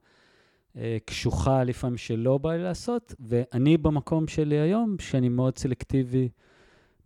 קשוחה 1.04 1.64
לפעמים 1.64 1.96
שלא 1.96 2.38
בא 2.38 2.52
לי 2.52 2.62
לעשות, 2.62 3.14
ואני 3.20 3.76
במקום 3.76 4.28
שלי 4.28 4.58
היום, 4.58 4.96
שאני 5.00 5.28
מאוד 5.28 5.58
סלקטיבי 5.58 6.28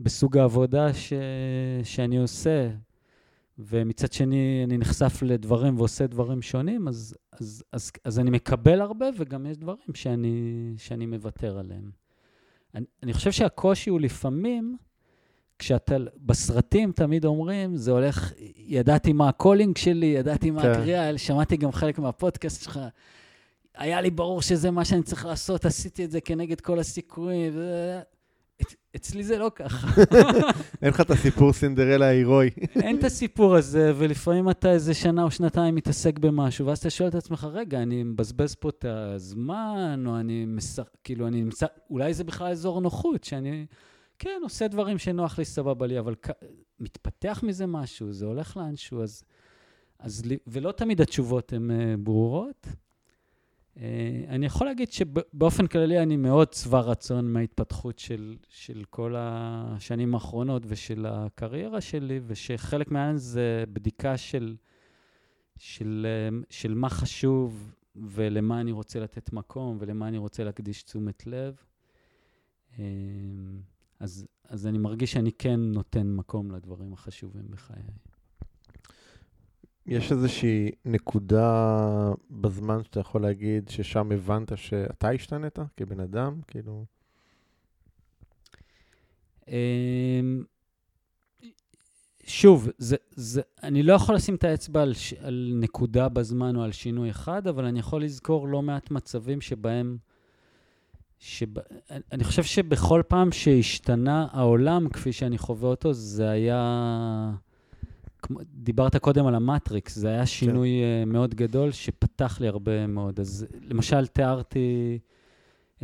בסוג 0.01 0.39
העבודה 0.39 0.95
ש... 0.95 1.13
שאני 1.83 2.19
עושה, 2.19 2.71
ומצד 3.59 4.13
שני 4.13 4.63
אני 4.65 4.79
נחשף 4.79 5.23
לדברים 5.23 5.79
ועושה 5.79 6.07
דברים 6.07 6.43
שונים, 6.43 6.89
אז, 6.89 7.17
אז, 7.33 7.65
אז, 7.73 7.93
אז 8.05 8.19
אני 8.19 8.31
מקבל 8.31 8.81
הרבה, 8.81 9.07
וגם 9.17 9.47
יש 9.47 9.57
דברים 9.57 9.95
שאני, 9.95 10.73
שאני 10.77 11.07
מוותר 11.07 11.59
עליהם. 11.59 11.91
אני, 12.75 12.85
אני 13.03 13.13
חושב 13.13 13.33
שהקושי 13.33 13.91
הוא 13.91 14.01
לפעמים, 14.01 14.77
כשאתה, 15.59 15.97
בסרטים 16.17 16.93
תמיד 16.93 17.25
אומרים, 17.25 17.77
זה 17.77 17.91
הולך, 17.91 18.33
ידעתי 18.57 19.13
מה 19.13 19.29
ה 19.29 19.35
calling 19.35 19.77
שלי, 19.77 20.07
ידעתי 20.07 20.51
מה 20.51 20.63
כן. 20.63 20.71
הקריאה, 20.71 21.19
שמעתי 21.19 21.57
גם 21.57 21.73
חלק 21.73 21.99
מהפודקאסט 21.99 22.63
שלך. 22.63 22.81
היה 23.75 24.01
לי 24.01 24.11
ברור 24.11 24.43
שזה 24.43 24.71
מה 24.71 24.85
שאני 24.85 25.03
צריך 25.03 25.27
לעשות, 25.27 25.65
עשיתי 25.65 26.05
את 26.05 26.11
זה 26.11 26.21
כנגד 26.21 26.61
כל 26.61 26.79
הסיכויים. 26.79 27.53
אצלי 28.97 29.25
זה 29.25 29.39
לא 29.39 29.51
ככה. 29.55 30.03
אין 30.83 30.91
לך 30.91 31.01
את 31.01 31.11
הסיפור 31.11 31.53
סינדרלה 31.53 32.07
ההירואי. 32.07 32.51
אין 32.83 32.99
את 32.99 33.05
הסיפור 33.05 33.57
הזה, 33.57 33.93
ולפעמים 33.97 34.51
אתה 34.51 34.73
איזה 34.73 34.95
שנה 34.95 35.23
או 35.23 35.31
שנתיים 35.31 35.75
מתעסק 35.75 36.19
במשהו, 36.19 36.67
ואז 36.67 36.79
אתה 36.79 36.91
שואל 36.91 37.09
את 37.09 37.15
עצמך, 37.15 37.47
רגע, 37.53 37.83
אני 37.83 38.03
מבזבז 38.03 38.55
פה 38.55 38.69
את 38.69 38.85
הזמן, 38.89 40.05
או 40.07 40.21
אני 40.21 40.45
משחק, 40.47 40.89
כאילו, 41.05 41.27
אני 41.27 41.43
נמצא, 41.43 41.67
אולי 41.91 42.15
זה 42.15 42.25
בכלל 42.25 42.51
אזור 42.51 42.81
נוחות, 42.81 43.25
שאני... 43.25 43.67
כן, 44.19 44.41
עושה 44.43 44.69
דברים 44.69 44.99
שנוח 44.99 45.39
לי, 45.39 45.45
סבבה 45.45 45.87
לי, 45.87 45.99
אבל. 45.99 46.15
מתפתח 46.81 47.41
מזה 47.47 47.67
משהו, 47.67 48.13
זה 48.13 48.27
הולך 48.27 48.57
לאנשהו, 48.57 49.03
אז... 49.03 49.23
אז 49.99 50.23
ולא 50.47 50.73
תמיד 50.73 51.01
התשובות 51.01 51.53
הן 51.53 51.71
uh, 51.71 51.75
ברורות. 51.99 52.67
Uh, 53.75 53.79
אני 54.29 54.47
יכול 54.47 54.67
להגיד 54.67 54.93
שבאופן 54.93 55.67
כללי 55.67 56.03
אני 56.03 56.17
מאוד 56.17 56.53
שבע 56.53 56.81
רצון 56.81 57.33
מההתפתחות 57.33 57.99
של, 57.99 58.37
של 58.49 58.83
כל 58.91 59.15
השנים 59.19 60.15
האחרונות 60.15 60.63
ושל 60.67 61.07
הקריירה 61.07 61.81
שלי, 61.81 62.21
ושחלק 62.27 62.91
מהעניין 62.91 63.17
זה 63.17 63.65
בדיקה 63.73 64.17
של, 64.17 64.57
של, 65.59 66.07
uh, 66.33 66.47
של 66.51 66.75
מה 66.75 66.89
חשוב 66.89 67.75
ולמה 67.97 68.61
אני 68.61 68.73
רוצה 68.73 69.01
לתת 69.01 69.33
מקום 69.33 69.77
ולמה 69.81 70.09
אני 70.09 70.19
רוצה 70.19 70.45
להקדיש 70.45 70.83
תשומת 70.83 71.27
לב. 71.27 71.57
Uh, 72.71 72.81
אז, 74.01 74.27
אז 74.45 74.67
אני 74.67 74.79
מרגיש 74.79 75.13
שאני 75.13 75.33
כן 75.33 75.61
נותן 75.61 76.07
מקום 76.07 76.51
לדברים 76.51 76.93
החשובים 76.93 77.47
בחיי. 77.51 77.83
יש 79.87 80.13
איזושהי 80.13 80.71
נקודה 80.85 82.13
בזמן 82.31 82.85
שאתה 82.85 83.01
יכול 83.01 83.23
להגיד 83.23 83.69
ששם 83.69 84.13
הבנת 84.13 84.59
שאתה 84.59 85.11
השתנית 85.11 85.59
כבן 85.77 86.01
אדם? 86.01 86.41
כאילו... 86.47 86.85
אמ, 89.49 90.45
שוב, 92.27 92.69
זה, 92.79 92.97
זה, 93.11 93.43
אני 93.63 93.83
לא 93.83 93.93
יכול 93.93 94.15
לשים 94.15 94.35
את 94.35 94.45
האצבע 94.45 94.83
על, 94.83 94.93
על 95.21 95.53
נקודה 95.55 96.09
בזמן 96.09 96.57
או 96.57 96.63
על 96.63 96.73
שינוי 96.73 97.11
אחד, 97.11 97.47
אבל 97.47 97.65
אני 97.65 97.79
יכול 97.79 98.05
לזכור 98.05 98.49
לא 98.49 98.63
מעט 98.63 98.91
מצבים 98.91 99.41
שבהם 99.41 99.97
שב... 101.19 101.47
אני 102.13 102.25
חושב 102.25 102.43
שבכל 102.43 103.03
פעם 103.09 103.33
שהשתנה 103.33 104.27
העולם 104.33 104.89
כפי 104.89 105.13
שאני 105.13 105.39
חווה 105.39 105.69
אותו, 105.69 105.93
זה 105.93 106.29
היה... 106.31 107.33
דיברת 108.55 108.97
קודם 108.97 109.27
על 109.27 109.35
המטריקס, 109.35 109.95
זה 109.95 110.09
היה 110.09 110.27
שינוי 110.27 110.69
כן. 110.69 111.09
מאוד 111.09 111.35
גדול 111.35 111.71
שפתח 111.73 112.41
לי 112.41 112.49
הרבה 112.49 112.87
מאוד. 112.87 113.21
אז 113.21 113.47
למשל, 113.63 114.07
תיארתי 114.07 114.99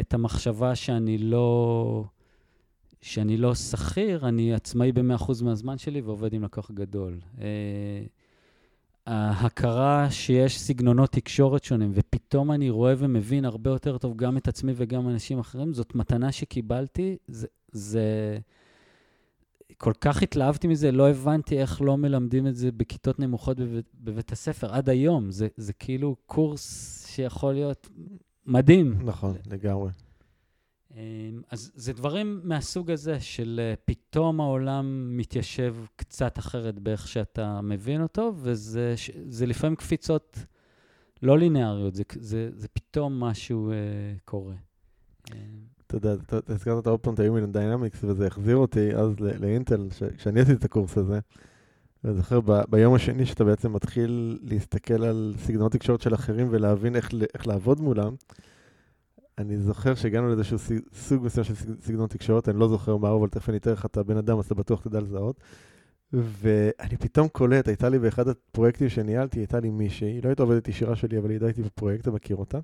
את 0.00 0.14
המחשבה 0.14 0.74
שאני 0.74 1.18
לא... 1.18 2.04
שאני 3.02 3.36
לא 3.36 3.54
שכיר, 3.54 4.28
אני 4.28 4.54
עצמאי 4.54 4.92
ב-100% 4.92 5.44
מהזמן 5.44 5.78
שלי 5.78 6.00
ועובד 6.00 6.32
עם 6.32 6.44
לקוח 6.44 6.70
גדול. 6.70 7.18
אה, 7.40 8.02
ההכרה 9.06 10.10
שיש 10.10 10.60
סגנונות 10.60 11.10
תקשורת 11.10 11.64
שונים, 11.64 11.90
ופתאום 11.94 12.52
אני 12.52 12.70
רואה 12.70 12.94
ומבין 12.98 13.44
הרבה 13.44 13.70
יותר 13.70 13.98
טוב 13.98 14.16
גם 14.16 14.36
את 14.36 14.48
עצמי 14.48 14.72
וגם 14.76 15.08
אנשים 15.08 15.38
אחרים, 15.38 15.74
זאת 15.74 15.94
מתנה 15.94 16.32
שקיבלתי. 16.32 17.16
זה, 17.28 17.46
זה... 17.72 18.38
כל 19.78 19.92
כך 20.00 20.22
התלהבתי 20.22 20.66
מזה, 20.66 20.92
לא 20.92 21.10
הבנתי 21.10 21.58
איך 21.58 21.82
לא 21.82 21.96
מלמדים 21.96 22.46
את 22.46 22.56
זה 22.56 22.72
בכיתות 22.72 23.18
נמוכות 23.18 23.60
בבית, 23.60 23.86
בבית 23.94 24.32
הספר 24.32 24.74
עד 24.74 24.88
היום. 24.88 25.30
זה, 25.30 25.48
זה 25.56 25.72
כאילו 25.72 26.16
קורס 26.26 27.06
שיכול 27.06 27.54
להיות 27.54 27.88
מדהים. 28.46 28.98
נכון, 29.04 29.36
לגמרי. 29.46 29.90
אמ, 30.94 31.42
אז 31.50 31.72
זה 31.74 31.92
דברים 31.92 32.40
מהסוג 32.44 32.90
הזה 32.90 33.20
של 33.20 33.60
אה, 33.62 33.74
פתאום 33.84 34.40
העולם 34.40 35.16
מתיישב 35.16 35.76
קצת 35.96 36.38
אחרת 36.38 36.78
באיך 36.78 37.08
שאתה 37.08 37.60
מבין 37.60 38.02
אותו, 38.02 38.32
וזה 38.36 39.46
לפעמים 39.46 39.76
קפיצות 39.76 40.38
לא 41.22 41.38
לינאריות, 41.38 41.94
זה, 41.94 42.02
זה, 42.20 42.50
זה 42.52 42.68
פתאום 42.68 43.20
משהו 43.20 43.70
uh, 43.70 44.20
קורה. 44.24 44.54
אתה 45.90 46.08
יודע, 46.08 46.22
אתה 46.38 46.52
הזכרת 46.52 46.86
עוד 46.86 47.00
פעם 47.00 47.14
את 47.14 47.20
ה-Human 47.20 47.56
Dynamics, 47.56 47.98
וזה 48.02 48.26
החזיר 48.26 48.56
אותי 48.56 48.94
אז 48.94 49.20
לאינטל, 49.20 49.88
כשאני 50.16 50.40
עשיתי 50.40 50.58
את 50.58 50.64
הקורס 50.64 50.98
הזה. 50.98 51.18
ואני 52.04 52.16
זוכר, 52.16 52.40
ביום 52.70 52.94
השני 52.94 53.26
שאתה 53.26 53.44
בעצם 53.44 53.72
מתחיל 53.72 54.38
להסתכל 54.42 55.04
על 55.04 55.34
סגנונות 55.38 55.72
תקשורת 55.72 56.00
של 56.00 56.14
אחרים 56.14 56.48
ולהבין 56.50 56.96
איך, 56.96 57.10
איך 57.34 57.46
לעבוד 57.46 57.80
מולם, 57.80 58.14
אני 59.38 59.58
זוכר 59.58 59.94
שהגענו 59.94 60.28
לאיזשהו 60.28 60.58
סוג 60.94 61.24
מסוים 61.24 61.44
של 61.44 61.54
סגנון 61.80 62.06
תקשורת, 62.06 62.48
אני 62.48 62.58
לא 62.58 62.68
זוכר 62.68 62.96
מה, 62.96 63.14
אבל 63.14 63.28
תכף 63.28 63.48
אני 63.48 63.56
אתן 63.56 63.72
לך 63.72 63.86
את 63.86 63.96
הבן 63.96 64.16
אדם, 64.16 64.38
אז 64.38 64.44
אתה 64.44 64.54
בטוח 64.54 64.80
תדע 64.80 65.00
לזהות. 65.00 65.40
ואני 66.12 66.96
פתאום 67.00 67.28
קולט, 67.28 67.68
הייתה 67.68 67.88
לי 67.88 67.98
באחד 67.98 68.28
הפרויקטים 68.28 68.88
שניהלתי, 68.88 69.40
הייתה 69.40 69.60
לי 69.60 69.70
מישהי, 69.70 70.08
היא 70.08 70.22
לא 70.24 70.28
הייתה 70.28 70.42
עובדת 70.42 70.68
ישירה 70.68 70.96
שלי, 70.96 71.18
אבל 71.18 71.30
היא 71.30 71.34
הייתה 71.34 71.46
איתי 71.46 71.62
בפרויקט, 71.62 72.02
אתה 72.02 72.10
מכיר 72.10 72.36
אותה. 72.36 72.58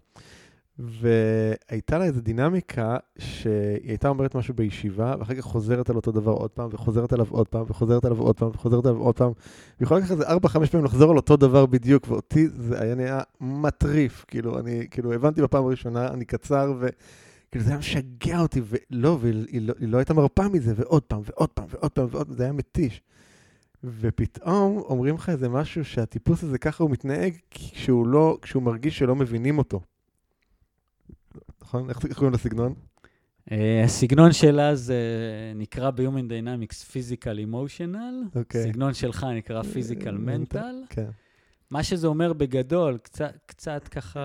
והייתה 0.79 1.99
לה 1.99 2.05
איזו 2.05 2.20
דינמיקה 2.20 2.97
שהיא 3.18 3.89
הייתה 3.89 4.09
אומרת 4.09 4.35
משהו 4.35 4.55
בישיבה, 4.55 5.14
ואחר 5.18 5.35
כך 5.35 5.41
חוזרת 5.41 5.91
על 5.91 5.97
אותו 5.97 6.12
דבר 6.12 6.33
עוד 6.33 6.51
פעם, 6.51 6.68
וחוזרת 6.72 7.12
עליו 7.12 7.27
עוד 7.31 7.49
פעם, 7.49 7.64
וחוזרת 7.68 8.05
עליו 8.05 8.18
עוד 8.18 8.37
פעם, 8.37 8.49
וחוזרת 8.55 8.87
עליו 8.87 8.99
עוד 8.99 9.16
פעם. 9.16 9.33
והיא 9.79 9.87
יכולה 9.87 10.01
לקחת 10.01 10.11
איזה 10.12 10.27
ארבע, 10.27 10.49
חמש 10.49 10.70
פעמים 10.70 10.85
לחזור 10.85 11.11
על 11.11 11.16
אותו 11.16 11.37
דבר 11.37 11.66
בדיוק, 11.66 12.09
ואותי 12.09 12.49
זה 12.49 12.83
היה 12.83 12.95
נהיה 12.95 13.20
מטריף. 13.41 14.24
כאילו, 14.29 14.59
אני, 14.59 14.87
כאילו, 14.91 15.12
הבנתי 15.12 15.43
בפעם 15.43 15.64
הראשונה, 15.64 16.09
אני 16.09 16.24
קצר, 16.24 16.72
וכאילו, 16.81 17.64
זה 17.64 17.70
היה 17.70 17.79
משגע 17.79 18.41
אותי, 18.41 18.61
ולא, 18.64 19.18
והיא 19.20 19.62
לא, 19.62 19.74
לא 19.81 19.99
הייתה 19.99 20.14
מרפה 20.14 20.49
מזה, 20.49 20.74
ועוד 20.77 21.03
פעם, 21.03 21.20
ועוד 21.24 21.51
פעם, 21.51 21.66
ועוד 21.70 21.91
פעם, 21.91 22.07
ועוד 22.11 22.27
פעם, 22.27 22.37
זה 22.37 22.43
היה 22.43 22.53
מתיש. 22.53 23.03
ופתאום 23.85 24.79
אומרים 24.79 25.14
לך 25.14 25.29
איזה 25.29 25.49
משהו 25.49 25.85
שהטיפוס 25.85 26.45
הזה 26.45 26.59
ככה 26.59 26.85
הוא 26.85 26.91
מתנהג 26.91 27.35
כשהוא 27.51 28.07
לא, 28.07 28.39
כשהוא 28.43 28.62
מרגיש 28.62 28.99
שלא 28.99 29.16
מבינים 29.16 29.59
אותו. 29.59 29.81
נכון? 31.67 31.91
איך 31.91 31.99
קוראים 32.14 32.35
לסגנון? 32.35 32.75
אה, 33.53 33.85
הסגנון 33.85 34.33
שלה 34.33 34.75
זה 34.75 34.97
נקרא 35.55 35.91
ב-Human 35.91 36.29
Dynamics 36.29 36.93
Physical 36.93 37.51
Emotional. 37.51 38.39
אוקיי. 38.39 38.62
סגנון 38.62 38.95
שלך 38.95 39.27
נקרא 39.37 39.62
Physical 39.62 40.29
Mental. 40.29 40.87
כן. 40.89 41.11
מה 41.71 41.83
שזה 41.83 42.07
אומר 42.07 42.33
בגדול, 42.33 42.99
קצת, 42.99 43.33
קצת 43.47 43.89
ככה 43.89 44.21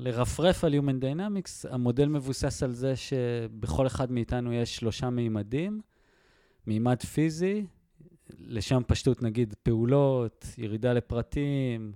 לרפרף 0.00 0.64
על 0.64 0.74
Human 0.74 1.02
Dynamics, 1.02 1.68
המודל 1.70 2.08
מבוסס 2.08 2.62
על 2.62 2.72
זה 2.72 2.96
שבכל 2.96 3.86
אחד 3.86 4.12
מאיתנו 4.12 4.52
יש 4.52 4.76
שלושה 4.76 5.10
מימדים, 5.10 5.80
מימד 6.66 7.02
פיזי, 7.02 7.66
לשם 8.38 8.82
פשטות 8.86 9.22
נגיד 9.22 9.54
פעולות, 9.62 10.46
ירידה 10.58 10.92
לפרטים, 10.92 11.92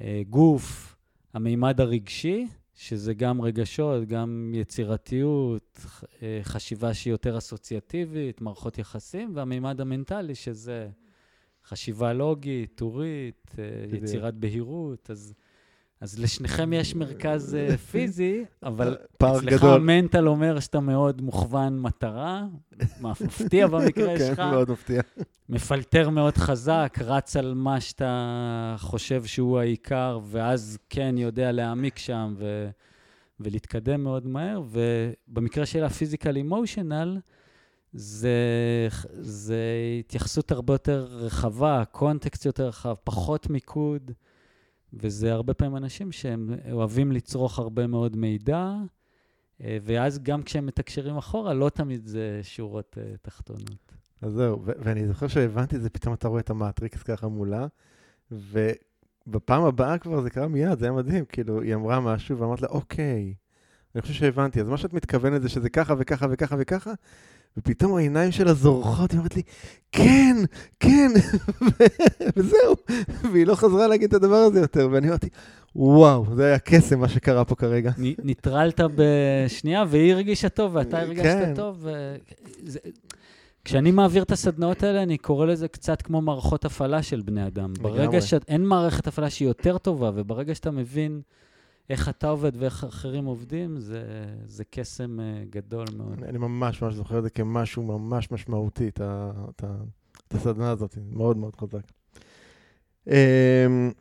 אה, 0.00 0.22
גוף, 0.30 0.96
המימד 1.34 1.80
הרגשי, 1.80 2.46
שזה 2.74 3.14
גם 3.14 3.40
רגשות, 3.40 4.08
גם 4.08 4.52
יצירתיות, 4.54 5.80
אה, 6.22 6.40
חשיבה 6.42 6.94
שהיא 6.94 7.10
יותר 7.10 7.38
אסוציאטיבית, 7.38 8.40
מערכות 8.40 8.78
יחסים, 8.78 9.30
והמימד 9.34 9.80
המנטלי, 9.80 10.34
שזה 10.34 10.88
חשיבה 11.64 12.12
לוגית, 12.12 12.72
טורית, 12.74 13.54
אה, 13.58 13.96
יצירת 13.96 14.34
בהירות. 14.34 15.10
אז, 15.10 15.34
אז 16.02 16.18
לשניכם 16.18 16.72
יש 16.72 16.94
מרכז 16.94 17.54
אה, 17.54 17.76
פיזי, 17.90 18.44
אבל 18.62 18.96
פער 19.18 19.38
אצלך. 19.38 19.64
המנטל 19.64 20.28
אומר 20.28 20.60
שאתה 20.60 20.80
מאוד 20.80 21.22
מוכוון 21.22 21.80
מטרה, 21.80 22.44
מפתיע 23.00 23.66
במקרה 23.66 24.18
שלך. 24.28 24.36
כן, 24.36 24.50
מאוד 24.50 24.70
מפתיע. 24.70 25.02
מפלטר 25.48 26.10
מאוד 26.10 26.36
חזק, 26.36 26.98
רץ 27.00 27.36
על 27.36 27.54
מה 27.54 27.80
שאתה 27.80 28.76
חושב 28.78 29.24
שהוא 29.24 29.58
העיקר, 29.58 30.20
ואז 30.24 30.78
כן 30.90 31.14
יודע 31.18 31.52
להעמיק 31.52 31.98
שם 31.98 32.34
ו... 32.38 32.70
ולהתקדם 33.40 34.02
מאוד 34.02 34.26
מהר. 34.26 34.62
ובמקרה 34.70 35.66
של 35.66 35.84
הפיזיקל 35.84 36.36
אימושנל, 36.36 37.18
זה, 37.92 38.38
זה 39.20 39.64
התייחסות 39.98 40.52
הרבה 40.52 40.74
יותר 40.74 41.06
רחבה, 41.10 41.82
קונטקסט 41.90 42.46
יותר 42.46 42.66
רחב, 42.66 42.94
פחות 43.04 43.50
מיקוד, 43.50 44.10
וזה 44.92 45.32
הרבה 45.32 45.54
פעמים 45.54 45.76
אנשים 45.76 46.12
שהם 46.12 46.50
אוהבים 46.72 47.12
לצרוך 47.12 47.58
הרבה 47.58 47.86
מאוד 47.86 48.16
מידע, 48.16 48.74
אה, 49.60 49.78
ואז 49.82 50.18
גם 50.18 50.42
כשהם 50.42 50.66
מתקשרים 50.66 51.16
אחורה, 51.16 51.54
לא 51.54 51.68
תמיד 51.68 52.06
זה 52.06 52.40
שורות 52.42 52.98
אה, 53.00 53.14
תחתונות. 53.22 53.92
אז 54.22 54.32
זהו, 54.32 54.62
ואני 54.64 55.08
זוכר 55.08 55.28
שהבנתי 55.28 55.76
את 55.76 55.82
זה, 55.82 55.90
פתאום 55.90 56.14
אתה 56.14 56.28
רואה 56.28 56.40
את 56.40 56.50
המטריקס 56.50 57.02
ככה 57.02 57.28
מולה, 57.28 57.66
ובפעם 58.30 59.64
הבאה 59.64 59.98
כבר 59.98 60.20
זה 60.20 60.30
קרה 60.30 60.48
מיד, 60.48 60.78
זה 60.78 60.84
היה 60.84 60.92
מדהים, 60.92 61.24
כאילו, 61.24 61.60
היא 61.60 61.74
אמרה 61.74 62.00
משהו 62.00 62.38
ואמרת 62.38 62.62
לה, 62.62 62.68
אוקיי, 62.68 63.34
אני 63.94 64.02
חושב 64.02 64.14
שהבנתי, 64.14 64.60
אז 64.60 64.68
מה 64.68 64.76
שאת 64.76 64.92
מתכוונת 64.92 65.42
זה 65.42 65.48
שזה 65.48 65.70
ככה 65.70 65.94
וככה 65.98 66.26
וככה 66.30 66.56
וככה, 66.58 66.92
ופתאום 67.56 67.96
העיניים 67.96 68.32
שלה 68.32 68.54
זורחות, 68.54 69.10
היא 69.10 69.18
אומרת 69.18 69.36
לי, 69.36 69.42
כן, 69.92 70.36
כן, 70.80 71.10
וזהו, 72.36 72.74
והיא 73.32 73.46
לא 73.46 73.54
חזרה 73.54 73.86
להגיד 73.86 74.08
את 74.08 74.14
הדבר 74.14 74.36
הזה 74.36 74.60
יותר, 74.60 74.88
ואני 74.92 75.08
אמרתי, 75.08 75.28
וואו, 75.76 76.26
זה 76.34 76.46
היה 76.46 76.58
קסם 76.58 77.00
מה 77.00 77.08
שקרה 77.08 77.44
פה 77.44 77.54
כרגע. 77.54 77.90
נ- 77.98 78.30
נטרלת 78.30 78.80
בשנייה, 78.96 79.84
והיא 79.88 80.12
הרגישה 80.12 80.48
טוב, 80.48 80.74
ואתה 80.74 81.00
הרגשת 81.00 81.24
כן. 81.24 81.54
טוב. 81.54 81.76
ו... 81.80 82.16
זה... 82.64 82.78
כשאני 83.64 83.90
מעביר 83.90 84.22
את 84.22 84.32
הסדנאות 84.32 84.82
האלה, 84.82 85.02
אני 85.02 85.18
קורא 85.18 85.46
לזה 85.46 85.68
קצת 85.68 86.02
כמו 86.02 86.20
מערכות 86.20 86.64
הפעלה 86.64 87.02
של 87.02 87.20
בני 87.20 87.46
אדם. 87.46 87.72
ברגע 87.80 88.20
שאין 88.20 88.66
מערכת 88.66 89.06
הפעלה 89.06 89.30
שהיא 89.30 89.48
יותר 89.48 89.78
טובה, 89.78 90.10
וברגע 90.14 90.54
שאתה 90.54 90.70
מבין 90.70 91.20
איך 91.90 92.08
אתה 92.08 92.28
עובד 92.28 92.52
ואיך 92.54 92.84
אחרים 92.84 93.24
עובדים, 93.24 93.80
זה, 93.80 94.04
זה 94.46 94.64
קסם 94.64 95.20
אה, 95.20 95.44
גדול 95.50 95.86
מאוד. 95.96 96.22
אני 96.22 96.38
ממש 96.38 96.82
ממש 96.82 96.94
זוכר 96.94 97.18
את 97.18 97.22
זה 97.22 97.30
כמשהו 97.30 97.82
ממש 97.82 98.30
משמעותי, 98.30 98.88
את, 98.88 99.00
את, 99.50 99.64
את 100.28 100.34
הסדנה 100.34 100.70
הזאת, 100.70 100.98
מאוד 101.10 101.36
מאוד 101.36 101.56
חזק. 101.56 101.82
אמ, 103.06 103.92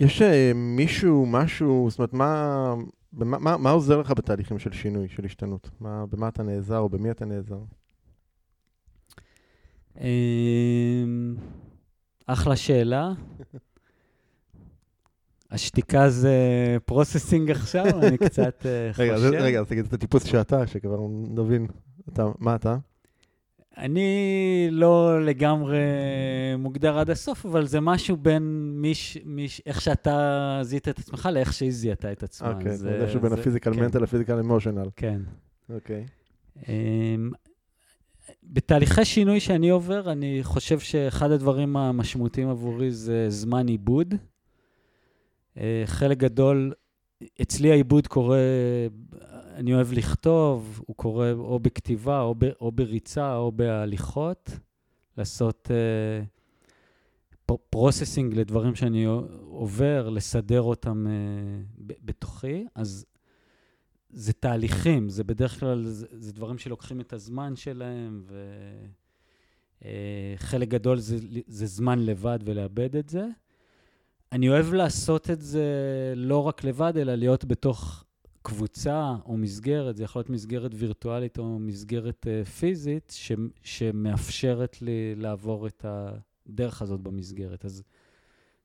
יש 0.00 0.22
אה, 0.22 0.52
מישהו, 0.54 1.26
משהו, 1.26 1.86
זאת 1.90 1.98
אומרת, 1.98 2.12
מה, 2.12 2.74
במה, 3.12 3.38
מה, 3.38 3.56
מה 3.56 3.70
עוזר 3.70 4.00
לך 4.00 4.10
בתהליכים 4.10 4.58
של 4.58 4.72
שינוי, 4.72 5.08
של 5.08 5.24
השתנות? 5.24 5.70
מה, 5.80 6.06
במה 6.06 6.28
אתה 6.28 6.42
נעזר 6.42 6.78
או 6.78 6.88
במי 6.88 7.10
אתה 7.10 7.24
נעזר? 7.24 7.60
אמ, 10.00 11.36
אחלה 12.26 12.56
שאלה. 12.56 13.12
השתיקה 15.54 16.08
זה 16.10 16.36
processing 16.84 17.50
עכשיו, 17.50 17.84
אני 18.08 18.18
קצת 18.18 18.66
אה, 18.66 18.92
חושב. 18.92 19.30
רגע, 19.34 19.60
אז, 19.60 19.66
תגיד 19.68 19.84
את 19.84 19.92
הטיפוס 19.92 20.24
שאתה, 20.24 20.66
שכבר 20.66 20.98
נבין, 21.28 21.66
מה 22.38 22.54
אתה? 22.54 22.76
אני 23.78 24.08
לא 24.70 25.24
לגמרי 25.24 25.78
מוגדר 26.58 26.98
עד 26.98 27.10
הסוף, 27.10 27.46
אבל 27.46 27.66
זה 27.66 27.80
משהו 27.80 28.16
בין 28.16 28.42
מיש, 28.82 29.18
מיש, 29.24 29.62
איך 29.66 29.80
שאתה 29.80 30.18
זיהית 30.62 30.88
את 30.88 30.98
עצמך 30.98 31.28
לאיך 31.32 31.52
שהיא 31.52 31.70
זיהתה 31.72 32.12
את 32.12 32.22
עצמה. 32.22 32.52
אוקיי, 32.52 32.76
זה- 32.76 32.98
זה 32.98 33.04
משהו 33.06 33.20
בין 33.20 33.32
הפיזיקל 33.32 33.74
כן, 33.74 33.80
מנטל 33.80 33.98
לפיזיקל 34.02 34.38
אמושיונל. 34.38 34.88
כן. 34.96 35.20
אוקיי. 35.74 36.04
אמ, 36.68 37.30
בתהליכי 38.42 39.04
שינוי 39.04 39.40
שאני 39.40 39.70
עובר, 39.70 40.12
אני 40.12 40.38
חושב 40.42 40.78
שאחד 40.78 41.30
הדברים 41.30 41.76
המשמעותיים 41.76 42.48
עבורי 42.48 42.90
זה 42.90 43.26
זמן 43.28 43.66
עיבוד. 43.68 44.14
אה, 45.58 45.82
חלק 45.86 46.18
גדול, 46.18 46.72
אצלי 47.42 47.70
העיבוד 47.70 48.06
קורה, 48.06 48.38
אני 49.54 49.74
אוהב 49.74 49.92
לכתוב, 49.92 50.82
הוא 50.86 50.96
קורה 50.96 51.32
או 51.32 51.58
בכתיבה, 51.58 52.20
או, 52.20 52.34
ב, 52.38 52.44
או 52.60 52.72
בריצה, 52.72 53.36
או 53.36 53.52
בהליכות, 53.52 54.50
לעשות 55.18 55.70
processing 57.70 58.34
לדברים 58.34 58.74
שאני 58.74 59.04
עובר, 59.44 60.08
לסדר 60.08 60.62
אותם 60.62 61.06
אה, 61.06 61.12
ב- 61.86 61.92
בתוכי. 62.04 62.66
אז 62.74 63.06
זה 64.10 64.32
תהליכים, 64.32 65.08
זה 65.08 65.24
בדרך 65.24 65.60
כלל, 65.60 65.84
זה, 65.84 66.06
זה 66.10 66.32
דברים 66.32 66.58
שלוקחים 66.58 67.00
את 67.00 67.12
הזמן 67.12 67.56
שלהם, 67.56 68.22
וחלק 69.82 70.68
גדול 70.68 70.98
זה, 70.98 71.16
זה 71.46 71.66
זמן 71.66 71.98
לבד 71.98 72.38
ולעבד 72.44 72.96
את 72.96 73.08
זה. 73.08 73.26
אני 74.32 74.48
אוהב 74.48 74.74
לעשות 74.74 75.30
את 75.30 75.40
זה 75.40 75.64
לא 76.16 76.38
רק 76.38 76.64
לבד, 76.64 76.96
אלא 76.96 77.14
להיות 77.14 77.44
בתוך 77.44 78.04
קבוצה 78.42 79.14
או 79.26 79.36
מסגרת, 79.36 79.96
זה 79.96 80.04
יכול 80.04 80.20
להיות 80.20 80.30
מסגרת 80.30 80.70
וירטואלית 80.74 81.38
או 81.38 81.58
מסגרת 81.58 82.26
uh, 82.26 82.48
פיזית, 82.48 83.12
ש, 83.16 83.32
שמאפשרת 83.62 84.82
לי 84.82 85.14
לעבור 85.16 85.66
את 85.66 85.84
הדרך 85.88 86.82
הזאת 86.82 87.00
במסגרת. 87.00 87.64
אז 87.64 87.82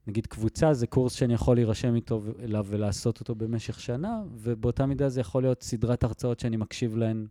נגיד 0.07 0.27
קבוצה 0.27 0.73
זה 0.73 0.87
קורס 0.87 1.13
שאני 1.13 1.33
יכול 1.33 1.55
להירשם 1.55 1.95
איתו 1.95 2.23
אליו 2.39 2.65
ולעשות 2.69 3.19
אותו 3.19 3.35
במשך 3.35 3.79
שנה, 3.79 4.23
ובאותה 4.33 4.85
מידה 4.85 5.09
זה 5.09 5.21
יכול 5.21 5.43
להיות 5.43 5.63
סדרת 5.63 6.03
הרצאות 6.03 6.39
שאני 6.39 6.57
מקשיב 6.57 6.97
להן 6.97 7.27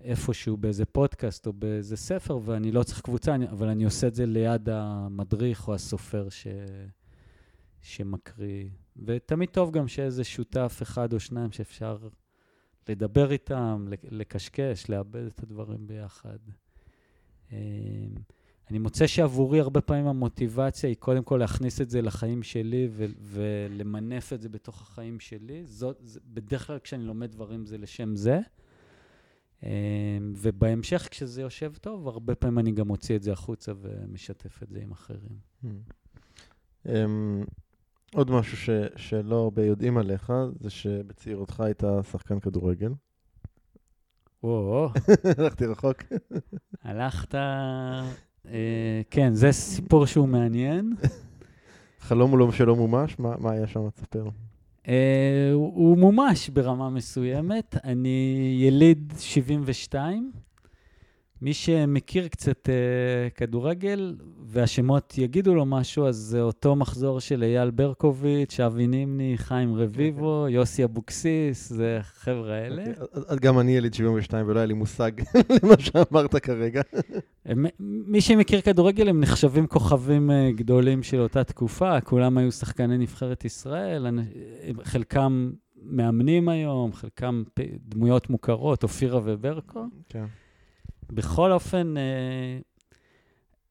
איפשהו 0.00 0.56
באיזה 0.56 0.84
פודקאסט 0.84 1.46
או 1.46 1.52
באיזה 1.52 1.96
ספר, 1.96 2.38
ואני 2.44 2.72
לא 2.72 2.82
צריך 2.82 3.00
קבוצה, 3.00 3.34
אני, 3.34 3.48
אבל 3.48 3.68
אני 3.68 3.84
עושה 3.84 4.06
את 4.06 4.14
זה 4.14 4.26
ליד 4.26 4.68
המדריך 4.68 5.68
או 5.68 5.74
הסופר 5.74 6.28
ש... 6.28 6.46
שמקריא. 7.82 8.68
ותמיד 8.96 9.48
טוב 9.48 9.70
גם 9.70 9.88
שאיזה 9.88 10.24
שותף 10.24 10.78
אחד 10.82 11.12
או 11.12 11.20
שניים 11.20 11.52
שאפשר 11.52 11.98
לדבר 12.88 13.32
איתם, 13.32 13.88
לקשקש, 14.10 14.90
לאבד 14.90 15.26
את 15.26 15.42
הדברים 15.42 15.86
ביחד. 15.86 16.38
אמ, 17.52 17.56
אני 18.70 18.78
מוצא 18.78 19.06
שעבורי 19.06 19.60
הרבה 19.60 19.80
פעמים 19.80 20.06
המוטיבציה 20.06 20.88
היא 20.88 20.96
קודם 20.96 21.24
כל 21.24 21.36
להכניס 21.36 21.80
את 21.80 21.90
זה 21.90 22.02
לחיים 22.02 22.42
שלי 22.42 22.88
ו- 22.90 23.06
ולמנף 23.20 24.32
את 24.32 24.42
זה 24.42 24.48
בתוך 24.48 24.82
החיים 24.82 25.20
שלי. 25.20 25.62
זאת, 25.66 25.96
זה, 26.00 26.20
בדרך 26.24 26.66
כלל 26.66 26.78
כשאני 26.78 27.04
לומד 27.04 27.30
דברים 27.30 27.66
זה 27.66 27.78
לשם 27.78 28.16
זה. 28.16 28.40
Um, 29.60 29.66
ובהמשך, 30.36 31.08
כשזה 31.10 31.42
יושב 31.42 31.72
טוב, 31.80 32.08
הרבה 32.08 32.34
פעמים 32.34 32.58
אני 32.58 32.72
גם 32.72 32.88
מוציא 32.88 33.16
את 33.16 33.22
זה 33.22 33.32
החוצה 33.32 33.72
ומשתף 33.80 34.62
את 34.62 34.68
זה 34.68 34.80
עם 34.80 34.92
אחרים. 34.92 35.38
עוד 38.14 38.30
משהו 38.30 38.56
ש, 38.56 38.70
שלא 38.96 39.36
הרבה 39.36 39.64
יודעים 39.64 39.98
עליך, 39.98 40.32
זה 40.60 40.70
שבצעירותך 40.70 41.60
היית 41.60 41.82
שחקן 42.10 42.40
כדורגל. 42.40 42.92
וואו, 44.42 44.88
הלכתי 45.38 45.66
רחוק. 45.66 46.02
הלכת... 46.82 47.34
Uh, 48.46 48.48
כן, 49.10 49.34
זה 49.34 49.52
סיפור 49.52 50.06
שהוא 50.06 50.28
מעניין. 50.28 50.92
חלום 52.00 52.30
הוא 52.30 52.38
לא 52.38 52.52
שלא 52.52 52.76
מומש? 52.76 53.18
מה, 53.18 53.34
מה 53.38 53.52
היה 53.52 53.66
שם? 53.66 53.90
תספר. 53.90 54.28
Uh, 54.84 54.88
הוא, 55.52 55.72
הוא 55.74 55.98
מומש 55.98 56.48
ברמה 56.48 56.90
מסוימת. 56.90 57.76
אני 57.84 58.56
יליד 58.60 59.12
72, 59.18 60.32
מי 61.42 61.54
שמכיר 61.54 62.28
קצת 62.28 62.68
uh, 62.68 63.34
כדורגל, 63.34 64.16
והשמות 64.46 65.18
יגידו 65.18 65.54
לו 65.54 65.66
משהו, 65.66 66.06
אז 66.06 66.16
זה 66.16 66.40
אותו 66.40 66.76
מחזור 66.76 67.20
של 67.20 67.42
אייל 67.42 67.70
ברקוביץ', 67.70 68.60
אבי 68.60 68.86
נימני, 68.86 69.32
חיים 69.36 69.74
רביבו, 69.74 70.46
okay. 70.46 70.50
יוסי 70.50 70.84
אבוקסיס, 70.84 71.68
זה 71.72 71.98
החבר'ה 72.00 72.54
האלה. 72.54 72.84
Okay. 72.84 73.00
אוקיי, 73.00 73.22
אז 73.28 73.38
גם 73.38 73.58
אני 73.58 73.76
יליד 73.76 73.94
72 73.94 74.48
ולא 74.48 74.58
היה 74.58 74.66
לי 74.66 74.74
מושג 74.74 75.12
למה 75.62 75.74
שאמרת 75.78 76.36
כרגע. 76.36 76.82
מי 77.80 78.20
שמכיר 78.20 78.60
כדורגל, 78.60 79.08
הם 79.08 79.20
נחשבים 79.20 79.66
כוכבים 79.66 80.30
uh, 80.30 80.56
גדולים 80.56 81.02
של 81.02 81.20
אותה 81.20 81.44
תקופה, 81.44 82.00
כולם 82.00 82.38
היו 82.38 82.52
שחקני 82.52 82.98
נבחרת 82.98 83.44
ישראל, 83.44 84.06
חלקם 84.82 85.50
מאמנים 85.82 86.48
היום, 86.48 86.92
חלקם 86.92 87.42
דמויות 87.88 88.30
מוכרות, 88.30 88.82
אופירה 88.82 89.20
וברקו. 89.24 89.84
כן. 90.08 90.24
בכל 91.10 91.52
אופן, 91.52 91.94
uh, 91.96 92.62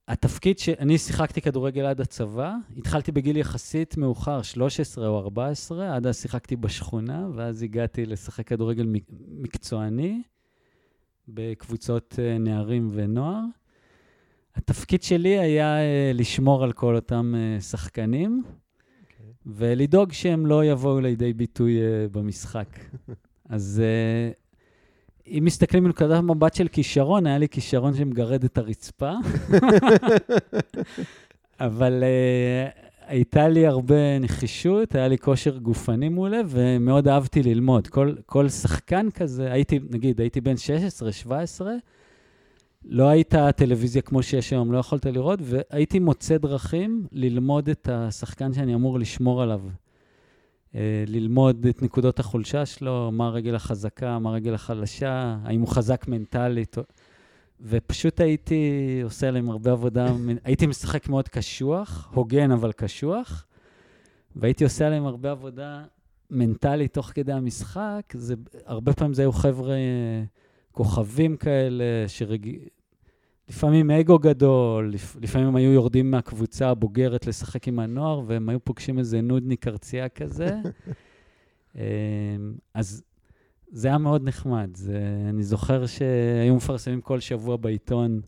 התפקיד 0.08 0.60
ש... 0.60 0.70
אני 0.70 0.98
שיחקתי 0.98 1.42
כדורגל 1.42 1.86
עד 1.86 2.02
הצבא, 2.02 2.56
התחלתי 2.78 3.12
בגיל 3.12 3.38
יחסית 3.38 3.98
מאוחר, 3.98 4.42
13 4.42 5.08
או 5.08 5.20
14, 5.20 5.96
עד 5.96 6.08
אז 6.08 6.22
שיחקתי 6.22 6.56
בשכונה, 6.56 7.28
ואז 7.36 7.64
הגעתי 7.64 8.06
לשחק 8.06 8.48
כדורגל 8.48 8.88
מקצועני 9.28 10.22
בקבוצות 11.28 12.14
uh, 12.14 12.40
נערים 12.40 12.90
ונוער. 12.94 13.42
התפקיד 14.56 15.04
שלי 15.04 15.40
היה 15.40 15.78
uh, 15.78 16.18
לשמור 16.18 16.64
על 16.64 16.72
כל 16.72 16.96
אותם 16.96 17.34
uh, 17.36 17.62
שחקנים, 17.62 18.44
okay. 18.46 18.52
אוקיי. 19.02 19.34
ולדאוג 19.46 20.12
שהם 20.12 20.46
לא 20.46 20.66
יבואו 20.66 21.00
לידי 21.00 21.34
ביטוי 21.34 21.78
uh, 21.78 21.82
במשחק. 22.12 22.80
אז 23.50 23.82
uh, 23.82 24.45
אם 25.28 25.44
מסתכלים 25.46 25.84
מנקודת 25.84 26.24
מבט 26.24 26.54
של 26.54 26.68
כישרון, 26.68 27.28
היה 27.28 27.38
לי 27.38 27.50
כישרון 27.50 27.96
שמגרד 27.96 28.44
את 28.44 28.58
הרצפה. 28.58 29.12
אבל 31.60 32.04
uh, 32.04 32.80
הייתה 33.08 33.48
לי 33.48 33.68
הרבה 33.68 34.20
נחישות, 34.20 34.96
היה 34.96 35.08
לי 35.08 35.18
כושר 35.18 35.58
גופני 35.58 36.10
מעולה, 36.10 36.42
ומאוד 36.48 37.08
אהבתי 37.08 37.44
ללמוד. 37.44 37.88
כל, 37.88 38.16
כל 38.26 38.50
שחקן 38.50 39.12
כזה, 39.12 39.52
הייתי, 39.52 39.80
נגיד, 39.90 40.22
הייתי 40.22 40.42
בן 40.42 40.58
16, 40.58 41.12
17, 41.12 41.74
לא 42.86 43.10
הייתה 43.10 43.52
טלוויזיה 43.52 44.02
כמו 44.02 44.24
שיש 44.24 44.54
היום, 44.54 44.72
לא 44.72 44.78
יכולת 44.78 45.06
לראות, 45.06 45.40
והייתי 45.44 46.00
מוצא 46.00 46.38
דרכים 46.38 47.08
ללמוד 47.12 47.70
את 47.70 47.90
השחקן 47.92 48.54
שאני 48.54 48.76
אמור 48.76 49.00
לשמור 49.00 49.42
עליו. 49.42 49.62
אה, 50.76 51.04
ללמוד 51.08 51.66
את 51.66 51.82
נקודות 51.82 52.20
החולשה 52.20 52.66
שלו, 52.66 53.12
מה 53.14 53.28
הרגל 53.28 53.56
החזקה, 53.56 54.20
מה 54.20 54.30
הרגל 54.30 54.54
החלשה, 54.54 55.38
האם 55.44 55.62
הוא 55.62 55.68
חזק 55.68 56.08
מנטלית. 56.08 56.78
ופשוט 57.62 58.20
הייתי 58.20 59.00
עושה 59.04 59.32
להם 59.32 59.50
הרבה 59.50 59.72
עבודה, 59.72 60.08
הייתי 60.44 60.68
משחק 60.68 61.10
מאוד 61.10 61.28
קשוח, 61.28 62.10
הוגן 62.14 62.52
אבל 62.52 62.72
קשוח, 62.72 63.46
והייתי 64.36 64.64
עושה 64.64 64.90
להם 64.90 65.06
הרבה 65.06 65.32
עבודה 65.32 65.84
מנטלית 66.30 66.94
תוך 66.94 67.12
כדי 67.14 67.34
המשחק. 67.34 68.02
זה, 68.14 68.36
הרבה 68.66 68.94
פעמים 68.94 69.14
זה 69.14 69.22
היו 69.22 69.32
חבר'ה 69.32 69.74
אה, 69.74 70.24
כוכבים 70.72 71.38
כאלה, 71.38 71.84
שרג... 72.08 72.50
לפעמים 73.50 73.92
אגו 73.92 74.20
גדול, 74.20 74.94
לפעמים 75.22 75.48
הם 75.48 75.56
היו 75.56 75.72
יורדים 75.72 76.12
מהקבוצה 76.12 76.70
הבוגרת 76.70 77.28
לשחק 77.28 77.68
עם 77.68 77.80
הנוער, 77.80 78.22
והם 78.26 78.50
היו 78.50 78.60
פוגשים 78.60 79.00
איזה 79.00 79.22
נודניק 79.22 79.68
ארצייה 79.68 80.10
כזה. 80.10 80.50
אמ, 81.76 81.82
אז 82.74 83.04
זה 83.72 83.88
היה 83.88 83.98
מאוד 83.98 84.24
נחמד. 84.24 84.70
זה, 84.76 85.00
אני 85.30 85.44
זוכר 85.44 85.86
שהיו 85.86 86.56
מפרסמים 86.56 87.02
כל 87.02 87.20
שבוע 87.20 87.58
בעיתון 87.58 88.22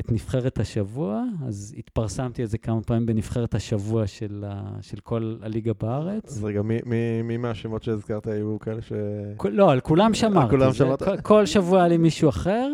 את 0.00 0.12
נבחרת 0.12 0.58
השבוע, 0.58 1.24
אז 1.46 1.74
התפרסמתי 1.78 2.42
איזה 2.42 2.58
כמה 2.58 2.82
פעמים 2.82 3.06
בנבחרת 3.06 3.54
השבוע 3.54 4.06
של, 4.06 4.44
ה, 4.48 4.62
של 4.80 5.00
כל 5.00 5.36
הליגה 5.42 5.72
בארץ. 5.80 6.36
אז 6.36 6.44
רגע, 6.44 6.62
מי, 6.62 6.78
מי, 6.86 7.22
מי 7.22 7.36
מהשמות 7.36 7.82
שהזכרת 7.82 8.26
היו 8.26 8.58
כאלה 8.58 8.82
ש... 8.82 8.92
כל, 9.36 9.48
לא, 9.48 9.72
על 9.72 9.80
כולם 9.80 10.14
שמרתי. 10.14 10.50
כולם 10.50 10.72
שמרת? 10.72 11.02
כל, 11.02 11.20
כל 11.20 11.46
שבוע 11.46 11.78
היה 11.78 11.88
לי 11.88 11.96
מישהו 11.96 12.28
אחר. 12.28 12.70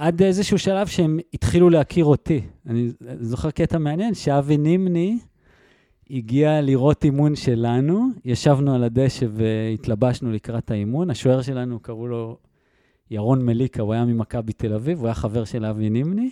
עד 0.00 0.22
איזשהו 0.22 0.58
שלב 0.58 0.86
שהם 0.86 1.18
התחילו 1.34 1.70
להכיר 1.70 2.04
אותי. 2.04 2.40
אני 2.66 2.90
זוכר 3.20 3.50
קטע 3.50 3.78
מעניין, 3.78 4.14
שאבי 4.14 4.56
נימני 4.56 5.18
הגיע 6.10 6.60
לראות 6.60 7.04
אימון 7.04 7.36
שלנו, 7.36 8.08
ישבנו 8.24 8.74
על 8.74 8.84
הדשא 8.84 9.26
והתלבשנו 9.30 10.32
לקראת 10.32 10.70
האימון. 10.70 11.10
השוער 11.10 11.42
שלנו, 11.42 11.80
קראו 11.80 12.06
לו 12.06 12.36
ירון 13.10 13.46
מליקה, 13.46 13.82
הוא 13.82 13.92
היה 13.92 14.04
ממכבי 14.04 14.52
תל 14.52 14.74
אביב, 14.74 14.98
הוא 14.98 15.06
היה 15.06 15.14
חבר 15.14 15.44
של 15.44 15.64
אבי 15.64 15.90
נימני. 15.90 16.30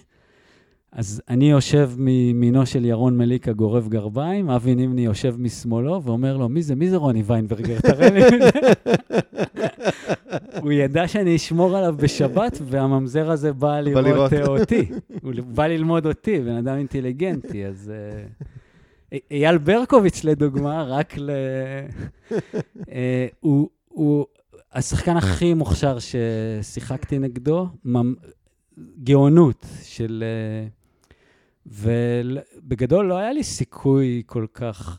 אז 0.93 1.23
אני 1.29 1.51
יושב 1.51 1.91
מימינו 1.97 2.67
של 2.67 2.85
ירון 2.85 3.19
מליקה, 3.19 3.53
גורב 3.53 3.89
גרביים, 3.89 4.51
אבי 4.51 4.75
נימני 4.75 5.05
יושב 5.05 5.35
משמאלו 5.39 6.03
ואומר 6.03 6.37
לו, 6.37 6.49
מי 6.49 6.63
זה, 6.63 6.75
מי 6.75 6.91
זה 6.91 6.97
רוני 6.97 7.23
ויינברגר? 7.27 7.81
תראה 7.81 8.11
לי. 8.11 8.23
הוא 10.63 10.73
ידע 10.73 11.09
שאני 11.09 11.37
אשמור 11.37 11.77
עליו 11.77 11.95
בשבת, 11.99 12.59
והממזר 12.63 13.31
הזה 13.31 13.53
בא 13.53 13.81
לראות 13.81 14.33
אה, 14.33 14.47
אותי. 14.59 14.89
הוא 15.23 15.33
בא 15.47 15.67
ללמוד 15.67 16.07
אותי, 16.07 16.41
בן 16.41 16.57
אדם 16.57 16.77
אינטליגנטי, 16.77 17.67
אז... 17.67 17.93
אה, 17.95 18.23
אייל 19.31 19.59
ברקוביץ', 19.59 20.25
לדוגמה, 20.25 20.83
רק 20.83 21.19
ל... 21.19 21.31
אה, 22.93 23.27
הוא 23.89 24.27
השחקן 24.73 25.17
הכי 25.17 25.55
מוכשר 25.55 25.99
ששיחקתי 25.99 27.19
נגדו, 27.19 27.67
גאונות 29.05 29.67
של... 29.83 30.25
ובגדול 31.69 33.07
לא 33.07 33.19
היה 33.19 33.33
לי 33.33 33.45
סיכוי 33.45 34.23
כל 34.27 34.47
כך 34.55 34.99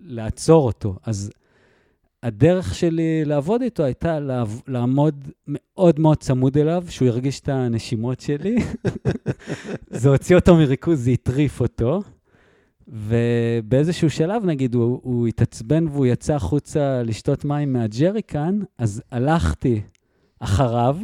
לעצור 0.00 0.66
אותו. 0.66 0.96
אז 1.02 1.30
הדרך 2.22 2.74
שלי 2.74 3.24
לעבוד 3.24 3.62
איתו 3.62 3.82
הייתה 3.84 4.18
לעמוד 4.66 5.28
מאוד 5.46 6.00
מאוד 6.00 6.16
צמוד 6.16 6.58
אליו, 6.58 6.84
שהוא 6.88 7.08
ירגיש 7.08 7.40
את 7.40 7.48
הנשימות 7.48 8.20
שלי. 8.20 8.56
זה 9.90 10.08
הוציא 10.08 10.36
אותו 10.36 10.56
מריכוז, 10.56 11.04
זה 11.04 11.10
הטריף 11.10 11.60
אותו. 11.60 12.00
ובאיזשהו 12.88 14.10
שלב, 14.10 14.44
נגיד, 14.44 14.74
הוא, 14.74 15.00
הוא 15.02 15.26
התעצבן 15.26 15.88
והוא 15.88 16.06
יצא 16.06 16.34
החוצה 16.34 17.02
לשתות 17.02 17.44
מים 17.44 17.72
מהג'ריקן, 17.72 18.58
אז 18.78 19.02
הלכתי 19.10 19.80
אחריו. 20.40 20.96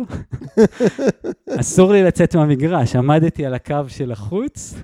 אסור 1.60 1.92
לי 1.92 2.02
לצאת 2.02 2.36
מהמגרש, 2.36 2.96
עמדתי 2.96 3.46
על 3.46 3.54
הקו 3.54 3.82
של 3.88 4.12
החוץ, 4.12 4.74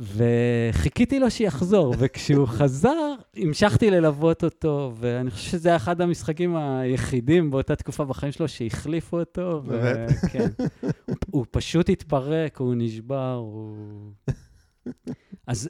וחיכיתי 0.00 1.18
לו 1.18 1.30
שיחזור, 1.30 1.94
וכשהוא 1.98 2.46
חזר, 2.46 3.14
המשכתי 3.36 3.90
ללוות 3.90 4.44
אותו, 4.44 4.92
ואני 4.96 5.30
חושב 5.30 5.50
שזה 5.50 5.68
היה 5.68 5.76
אחד 5.76 6.00
המשחקים 6.00 6.56
היחידים 6.56 7.50
באותה 7.50 7.76
תקופה 7.76 8.04
בחיים 8.04 8.32
שלו 8.32 8.48
שהחליפו 8.48 9.20
אותו, 9.20 9.62
וכן. 9.66 10.48
הוא, 11.06 11.16
הוא 11.30 11.46
פשוט 11.50 11.88
התפרק, 11.88 12.56
הוא 12.56 12.74
נשבר, 12.76 13.34
הוא... 13.34 13.76
אז 15.46 15.68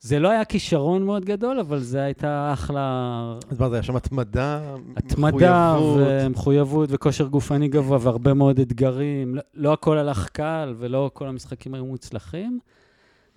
זה 0.00 0.18
לא 0.18 0.30
היה 0.30 0.44
כישרון 0.44 1.02
מאוד 1.02 1.24
גדול, 1.24 1.60
אבל 1.60 1.78
זה 1.78 2.02
הייתה 2.02 2.50
אחלה... 2.52 3.38
אז 3.50 3.60
מה 3.60 3.68
זה, 3.68 3.76
היה 3.76 3.82
שם 3.82 3.96
התמדה, 3.96 4.74
התמדה 4.96 5.76
מחויבות? 5.76 6.06
ומחויבות 6.08 6.88
וכושר 6.92 7.26
גופני 7.26 7.68
גבוה 7.68 7.98
והרבה 8.00 8.34
מאוד 8.34 8.60
אתגרים. 8.60 9.34
לא, 9.34 9.42
לא 9.54 9.72
הכל 9.72 9.98
הלך 9.98 10.28
קל 10.28 10.74
ולא 10.78 11.10
כל 11.14 11.28
המשחקים 11.28 11.74
היו 11.74 11.86
מוצלחים. 11.86 12.58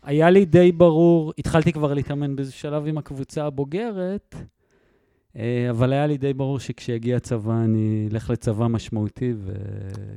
היה 0.03 0.29
לי 0.29 0.45
די 0.45 0.71
ברור, 0.71 1.33
התחלתי 1.37 1.73
כבר 1.73 1.93
להתאמן 1.93 2.35
באיזה 2.35 2.51
שלב 2.51 2.87
עם 2.87 2.97
הקבוצה 2.97 3.45
הבוגרת, 3.45 4.35
אה, 5.35 5.67
אבל 5.69 5.93
היה 5.93 6.07
לי 6.07 6.17
די 6.17 6.33
ברור 6.33 6.59
שכשיגיע 6.59 7.17
הצבא, 7.17 7.53
אני 7.53 8.07
אלך 8.11 8.29
לצבא 8.29 8.67
משמעותי 8.67 9.33
ו... 9.37 9.51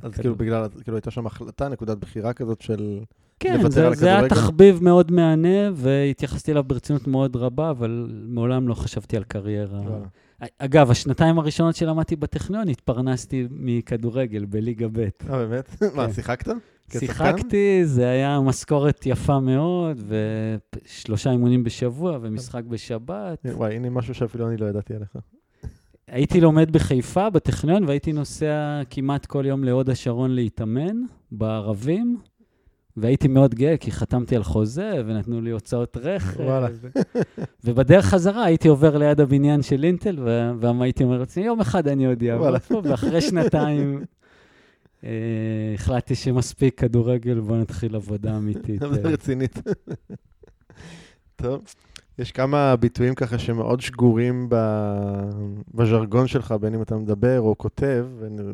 אז 0.01 0.13
כאילו 0.13 0.35
בגלל, 0.35 0.67
כאילו 0.83 0.97
הייתה 0.97 1.11
שם 1.11 1.25
החלטה, 1.25 1.69
נקודת 1.69 1.97
בחירה 1.97 2.33
כזאת 2.33 2.61
של... 2.61 2.99
כן, 3.39 3.69
זה, 3.69 3.89
זה 3.93 4.07
היה 4.07 4.29
תחביב 4.29 4.83
מאוד 4.83 5.11
מהנה, 5.11 5.69
והתייחסתי 5.73 6.51
אליו 6.51 6.63
ברצינות 6.63 7.07
מאוד 7.07 7.35
רבה, 7.35 7.69
אבל 7.69 8.07
מעולם 8.27 8.67
לא 8.67 8.73
חשבתי 8.73 9.17
על 9.17 9.23
קריירה. 9.23 9.81
אגב, 10.59 10.91
השנתיים 10.91 11.39
הראשונות 11.39 11.75
שלמדתי 11.75 12.15
בטכניון, 12.15 12.69
התפרנסתי 12.69 13.47
מכדורגל 13.51 14.45
בליגה 14.45 14.87
ב'. 14.87 14.99
אה, 14.99 15.09
באמת? 15.29 15.69
כן. 15.69 15.85
מה, 15.95 16.13
שיחקת? 16.13 16.51
שיחקתי, 16.91 17.85
זה 17.85 18.09
היה 18.09 18.39
משכורת 18.39 19.05
יפה 19.05 19.39
מאוד, 19.39 20.03
ושלושה 20.07 21.31
אימונים 21.31 21.63
בשבוע, 21.63 22.19
ומשחק 22.21 22.63
בשבת. 22.63 23.45
וואי, 23.45 23.75
הנה 23.75 23.89
משהו 23.89 24.13
שאפילו 24.13 24.47
אני 24.47 24.57
לא 24.57 24.65
ידעתי 24.65 24.93
עליך. 24.95 25.17
הייתי 26.07 26.41
לומד 26.41 26.71
בחיפה, 26.71 27.29
בטכניון, 27.29 27.83
והייתי 27.83 28.13
נוסע 28.13 28.81
כמעט 28.89 29.25
כל 29.25 29.43
יום 29.45 29.63
להוד 29.63 29.89
השרון 29.89 30.31
להתאמן, 30.31 31.01
בערבים. 31.31 32.17
והייתי 32.97 33.27
מאוד 33.27 33.55
גאה, 33.55 33.77
כי 33.77 33.91
חתמתי 33.91 34.35
על 34.35 34.43
חוזה, 34.43 34.91
ונתנו 35.05 35.41
לי 35.41 35.51
הוצאות 35.51 35.97
רכב. 35.97 36.39
וואלה. 36.39 36.67
ובדרך 37.63 38.05
חזרה 38.05 38.43
הייתי 38.43 38.67
עובר 38.67 38.97
ליד 38.97 39.21
הבניין 39.21 39.61
של 39.61 39.83
אינטל, 39.83 40.17
והייתי 40.59 41.03
אומר 41.03 41.19
לעצמי, 41.19 41.43
יום 41.43 41.59
אחד 41.61 41.87
אני 41.87 42.05
עוד 42.05 42.23
אעבור 42.23 42.59
פה, 42.59 42.81
ואחרי 42.83 43.21
שנתיים 43.21 44.05
אה, 45.03 45.09
החלטתי 45.73 46.15
שמספיק 46.15 46.79
כדורגל, 46.79 47.39
בואו 47.39 47.57
נתחיל 47.57 47.95
עבודה 47.95 48.37
אמיתית. 48.37 48.81
עבודה 48.83 49.09
רצינית. 49.09 49.59
טוב. 51.35 51.63
יש 52.19 52.31
כמה 52.31 52.75
ביטויים 52.75 53.15
ככה 53.15 53.39
שמאוד 53.39 53.81
שגורים 53.81 54.49
בז'רגון 55.73 56.27
שלך, 56.27 56.51
בין 56.51 56.73
אם 56.73 56.81
אתה 56.81 56.95
מדבר 56.97 57.41
או 57.41 57.57
כותב, 57.57 58.05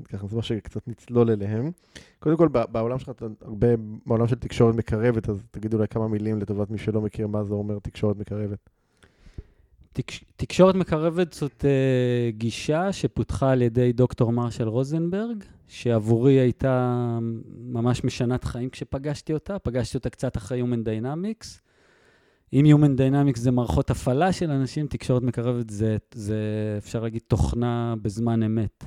וככה 0.03 0.26
מה 0.36 0.41
שקצת 0.41 0.88
נצלול 0.88 1.32
אליהם. 1.32 1.72
קודם 2.20 2.38
כל, 2.38 2.47
בעולם 2.47 2.99
שלך, 2.99 3.09
אתה 3.09 3.26
הרבה, 3.41 3.68
בעולם 4.05 4.28
של 4.28 4.36
תקשורת 4.36 4.76
מקרבת, 4.76 5.30
אז 5.30 5.43
תגיד 5.51 5.74
אולי 5.74 5.88
כמה 5.88 6.07
מילים 6.07 6.39
לטובת 6.39 6.72
מי 6.72 6.78
שלא 6.78 7.01
מכיר 7.01 7.28
מה 7.28 7.43
זה 7.43 7.53
אומר 7.53 7.80
תקשורת 7.80 8.18
מקרבת. 8.18 8.70
תקש, 9.93 10.24
תקשורת 10.36 10.76
מקרבת 10.76 11.34
זאת 11.34 11.66
uh, 11.66 12.38
גישה 12.38 12.93
שפותחה 12.93 13.51
על 13.51 13.62
ידי 13.62 13.93
דוקטור 13.93 14.32
מרשל 14.32 14.68
רוזנברג, 14.68 15.43
שעבורי 15.68 16.34
הייתה 16.34 17.18
ממש 17.57 18.03
משנת 18.03 18.43
חיים 18.43 18.70
כשפגשתי 18.70 19.34
אותה. 19.34 19.59
פגשתי 19.59 19.97
אותה 19.97 20.09
קצת 20.09 20.38
אחרי 20.38 20.62
Human 20.62 20.86
Dynamics. 20.86 21.70
אם 22.54 22.66
Human 22.66 22.97
Dynamics 22.97 23.39
זה 23.39 23.52
מערכות 23.52 23.89
הפעלה 23.89 24.34
של 24.34 24.52
אנשים, 24.52 24.88
תקשורת 24.88 25.24
מקרבת 25.24 25.70
זה, 25.70 25.97
זה 26.14 26.36
אפשר 26.78 27.04
להגיד, 27.04 27.22
תוכנה 27.28 27.95
בזמן 28.02 28.43
אמת. 28.43 28.84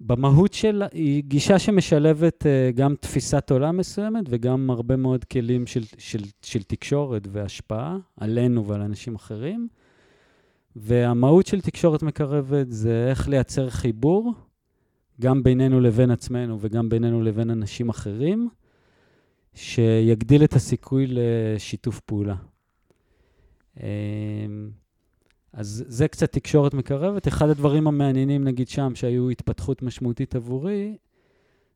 במהות 0.00 0.52
שלה, 0.52 0.86
היא 0.92 1.22
גישה 1.24 1.58
שמשלבת 1.58 2.42
uh, 2.42 2.76
גם 2.76 2.94
תפיסת 3.00 3.50
עולם 3.50 3.76
מסוימת 3.76 4.24
וגם 4.28 4.70
הרבה 4.70 4.96
מאוד 4.96 5.24
כלים 5.24 5.66
של, 5.66 5.82
של, 5.98 6.20
של 6.42 6.62
תקשורת 6.62 7.28
והשפעה 7.30 7.96
עלינו 8.16 8.66
ועל 8.66 8.80
אנשים 8.80 9.14
אחרים. 9.14 9.68
והמהות 10.76 11.46
של 11.46 11.60
תקשורת 11.60 12.02
מקרבת 12.02 12.66
זה 12.70 13.06
איך 13.10 13.28
לייצר 13.28 13.70
חיבור, 13.70 14.34
גם 15.20 15.42
בינינו 15.42 15.80
לבין 15.80 16.10
עצמנו 16.10 16.58
וגם 16.60 16.88
בינינו 16.88 17.22
לבין 17.22 17.50
אנשים 17.50 17.88
אחרים, 17.88 18.48
שיגדיל 19.54 20.44
את 20.44 20.52
הסיכוי 20.52 21.06
לשיתוף 21.08 22.00
פעולה. 22.00 22.36
אמ, 23.80 24.70
אז 25.52 25.84
זה 25.88 26.08
קצת 26.08 26.32
תקשורת 26.32 26.74
מקרבת. 26.74 27.28
אחד 27.28 27.48
הדברים 27.48 27.86
המעניינים, 27.86 28.44
נגיד 28.44 28.68
שם, 28.68 28.94
שהיו 28.94 29.30
התפתחות 29.30 29.82
משמעותית 29.82 30.34
עבורי, 30.34 30.96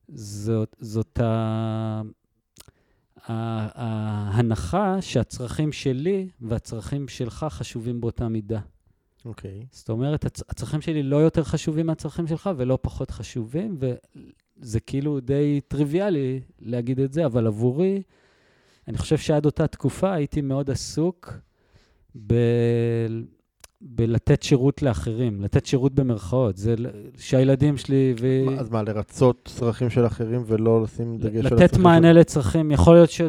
זאת, 0.09 0.75
זאת 0.79 1.19
ה... 1.19 2.01
ההנחה 3.27 5.01
שהצרכים 5.01 5.71
שלי 5.71 6.29
והצרכים 6.41 7.07
שלך 7.07 7.45
חשובים 7.49 8.01
באותה 8.01 8.27
מידה. 8.27 8.59
אוקיי. 9.25 9.61
Okay. 9.61 9.65
זאת 9.71 9.89
אומרת, 9.89 10.25
הצ- 10.25 10.43
הצרכים 10.49 10.81
שלי 10.81 11.03
לא 11.03 11.15
יותר 11.15 11.43
חשובים 11.43 11.85
מהצרכים 11.85 12.27
שלך 12.27 12.49
ולא 12.57 12.77
פחות 12.81 13.11
חשובים, 13.11 13.77
וזה 14.59 14.79
כאילו 14.79 15.19
די 15.19 15.61
טריוויאלי 15.67 16.39
להגיד 16.61 16.99
את 16.99 17.13
זה, 17.13 17.25
אבל 17.25 17.47
עבורי, 17.47 18.01
אני 18.87 18.97
חושב 18.97 19.17
שעד 19.17 19.45
אותה 19.45 19.67
תקופה 19.67 20.13
הייתי 20.13 20.41
מאוד 20.41 20.71
עסוק 20.71 21.33
ב... 22.27 22.33
בלתת 23.81 24.43
שירות 24.43 24.81
לאחרים, 24.81 25.41
לתת 25.41 25.65
שירות 25.65 25.93
במרכאות. 25.95 26.57
זה 26.57 26.75
שהילדים 27.17 27.77
שלי 27.77 28.15
ו... 28.19 28.45
מה, 28.45 28.59
אז 28.59 28.69
מה, 28.69 28.83
לרצות 28.83 29.49
צרכים 29.55 29.89
של 29.89 30.05
אחרים 30.05 30.43
ולא 30.45 30.83
לשים 30.83 31.17
דגש 31.17 31.39
על 31.39 31.45
הצרכים? 31.45 31.65
לתת 31.65 31.77
מענה 31.77 32.13
של... 32.13 32.19
לצרכים. 32.19 32.71
יכול 32.71 32.95
להיות, 32.95 33.09
ש... 33.09 33.21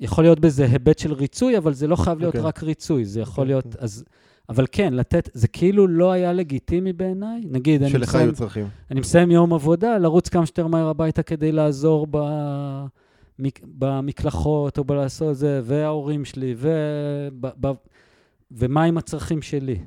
יכול 0.00 0.24
להיות 0.24 0.40
בזה 0.40 0.64
היבט 0.64 0.98
של 0.98 1.12
ריצוי, 1.12 1.58
אבל 1.58 1.74
זה 1.74 1.86
לא 1.86 1.96
חייב 1.96 2.18
להיות 2.18 2.34
okay. 2.34 2.38
אוקיי. 2.38 2.48
רק 2.48 2.62
ריצוי, 2.62 3.04
זה 3.04 3.20
יכול 3.20 3.46
okay. 3.46 3.54
אוקיי. 3.54 3.70
להיות... 3.70 3.76
אז... 3.76 4.04
אבל 4.48 4.66
כן, 4.72 4.94
לתת, 4.94 5.28
זה 5.32 5.48
כאילו 5.48 5.86
לא 5.86 6.12
היה 6.12 6.32
לגיטימי 6.32 6.92
בעיניי. 6.92 7.40
נגיד, 7.50 7.82
אני 7.82 7.90
מסיים... 7.90 8.04
שלך 8.04 8.14
היו 8.14 8.32
צרכים. 8.32 8.68
אני 8.90 9.00
מסיים 9.00 9.30
יום 9.30 9.54
עבודה, 9.54 9.98
לרוץ 9.98 10.28
כמה 10.28 10.46
שיותר 10.46 10.66
מהר 10.66 10.88
הביתה 10.88 11.22
כדי 11.22 11.52
לעזור 11.52 12.06
ב... 12.10 12.18
במקלחות 13.64 14.78
או 14.78 14.84
בלעשות 14.84 15.36
זה, 15.36 15.60
וההורים 15.64 16.24
שלי, 16.24 16.54
ו... 16.56 16.68
ב... 17.40 17.48
ב... 17.60 17.72
ומה 18.50 18.84
עם 18.84 18.98
הצרכים 18.98 19.42
שלי. 19.42 19.78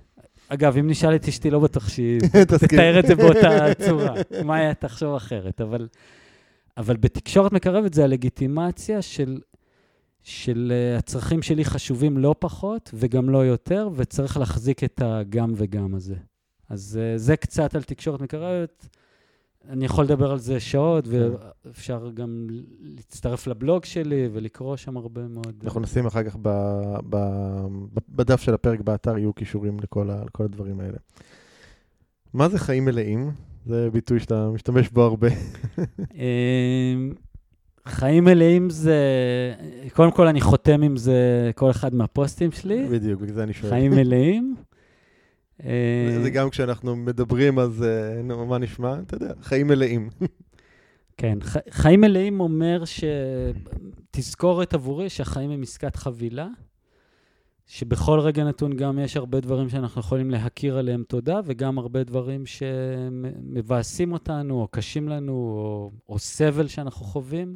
אגב, 0.49 0.77
אם 0.77 0.89
נשאל 0.89 1.15
את 1.15 1.27
אשתי, 1.27 1.49
לא 1.49 1.59
בטוח 1.59 1.89
שהיא 1.89 2.19
תתאר 2.61 2.99
את 2.99 3.07
זה 3.07 3.15
באותה 3.15 3.73
צורה. 3.73 4.13
מה 4.43 4.55
היה 4.55 4.73
תחשוב 4.73 5.15
אחרת? 5.15 5.61
אבל, 5.61 5.87
אבל 6.77 6.97
בתקשורת 6.97 7.51
מקרבת 7.51 7.93
זה 7.93 8.03
הלגיטימציה 8.03 9.01
של, 9.01 9.39
של 10.23 10.73
uh, 10.95 10.99
הצרכים 10.99 11.41
שלי 11.41 11.65
חשובים 11.65 12.17
לא 12.17 12.35
פחות 12.39 12.91
וגם 12.93 13.29
לא 13.29 13.45
יותר, 13.45 13.89
וצריך 13.95 14.37
להחזיק 14.37 14.83
את 14.83 15.01
הגם 15.05 15.53
וגם 15.55 15.95
הזה. 15.95 16.15
אז 16.69 16.99
uh, 16.99 17.17
זה 17.17 17.37
קצת 17.37 17.75
על 17.75 17.83
תקשורת 17.83 18.21
מקרבת. 18.21 18.87
אני 19.69 19.85
יכול 19.85 20.03
לדבר 20.03 20.31
על 20.31 20.39
זה 20.39 20.59
שעות, 20.59 21.07
כן. 21.07 21.29
ואפשר 21.65 22.09
גם 22.13 22.47
להצטרף 22.79 23.47
לבלוג 23.47 23.85
שלי 23.85 24.29
ולקרוא 24.33 24.75
שם 24.75 24.97
הרבה 24.97 25.27
מאוד. 25.27 25.61
אנחנו 25.63 25.79
נשים 25.79 26.05
אחר 26.05 26.23
כך 26.23 26.37
ב, 26.41 26.49
ב, 27.09 27.17
בדף 28.09 28.41
של 28.41 28.53
הפרק 28.53 28.81
באתר, 28.81 29.17
יהיו 29.17 29.33
קישורים 29.33 29.79
לכל, 29.79 30.09
ה, 30.09 30.23
לכל 30.25 30.43
הדברים 30.43 30.79
האלה. 30.79 30.97
מה 32.33 32.49
זה 32.49 32.59
חיים 32.59 32.85
מלאים? 32.85 33.31
זה 33.65 33.89
ביטוי 33.91 34.19
שאתה 34.19 34.49
משתמש 34.53 34.89
בו 34.89 35.01
הרבה. 35.01 35.27
חיים 37.87 38.23
מלאים 38.23 38.69
זה, 38.69 38.95
קודם 39.93 40.11
כל 40.11 40.27
אני 40.27 40.41
חותם 40.41 40.81
עם 40.81 40.97
זה 40.97 41.51
כל 41.55 41.71
אחד 41.71 41.93
מהפוסטים 41.93 42.51
שלי. 42.51 42.87
בדיוק, 42.87 43.21
בגלל 43.21 43.35
זה 43.35 43.43
אני 43.43 43.53
שואל. 43.53 43.69
חיים 43.69 43.91
מלאים. 43.91 44.55
זה 46.23 46.29
גם 46.33 46.49
כשאנחנו 46.49 46.95
מדברים, 46.95 47.59
אז 47.59 47.83
אה, 47.83 48.45
מה 48.45 48.57
נשמע? 48.57 48.95
אתה 48.99 49.15
יודע, 49.15 49.33
חיים 49.41 49.67
מלאים. 49.67 50.09
כן, 51.17 51.37
חיים 51.69 52.01
מלאים 52.01 52.39
אומר 52.39 52.85
ש... 52.85 53.03
תזכורת 54.11 54.73
עבורי 54.73 55.09
שהחיים 55.09 55.51
הם 55.51 55.61
עסקת 55.61 55.95
חבילה, 55.95 56.47
שבכל 57.65 58.19
רגע 58.19 58.43
נתון 58.43 58.75
גם 58.75 58.99
יש 58.99 59.17
הרבה 59.17 59.39
דברים 59.39 59.69
שאנחנו 59.69 60.01
יכולים 60.01 60.31
להכיר 60.31 60.77
עליהם 60.77 61.03
תודה, 61.07 61.39
וגם 61.45 61.77
הרבה 61.77 62.03
דברים 62.03 62.45
שמבאסים 62.45 64.13
אותנו, 64.13 64.61
או 64.61 64.67
קשים 64.67 65.09
לנו, 65.09 65.33
או, 65.33 65.91
או 66.09 66.19
סבל 66.19 66.67
שאנחנו 66.67 67.05
חווים. 67.05 67.55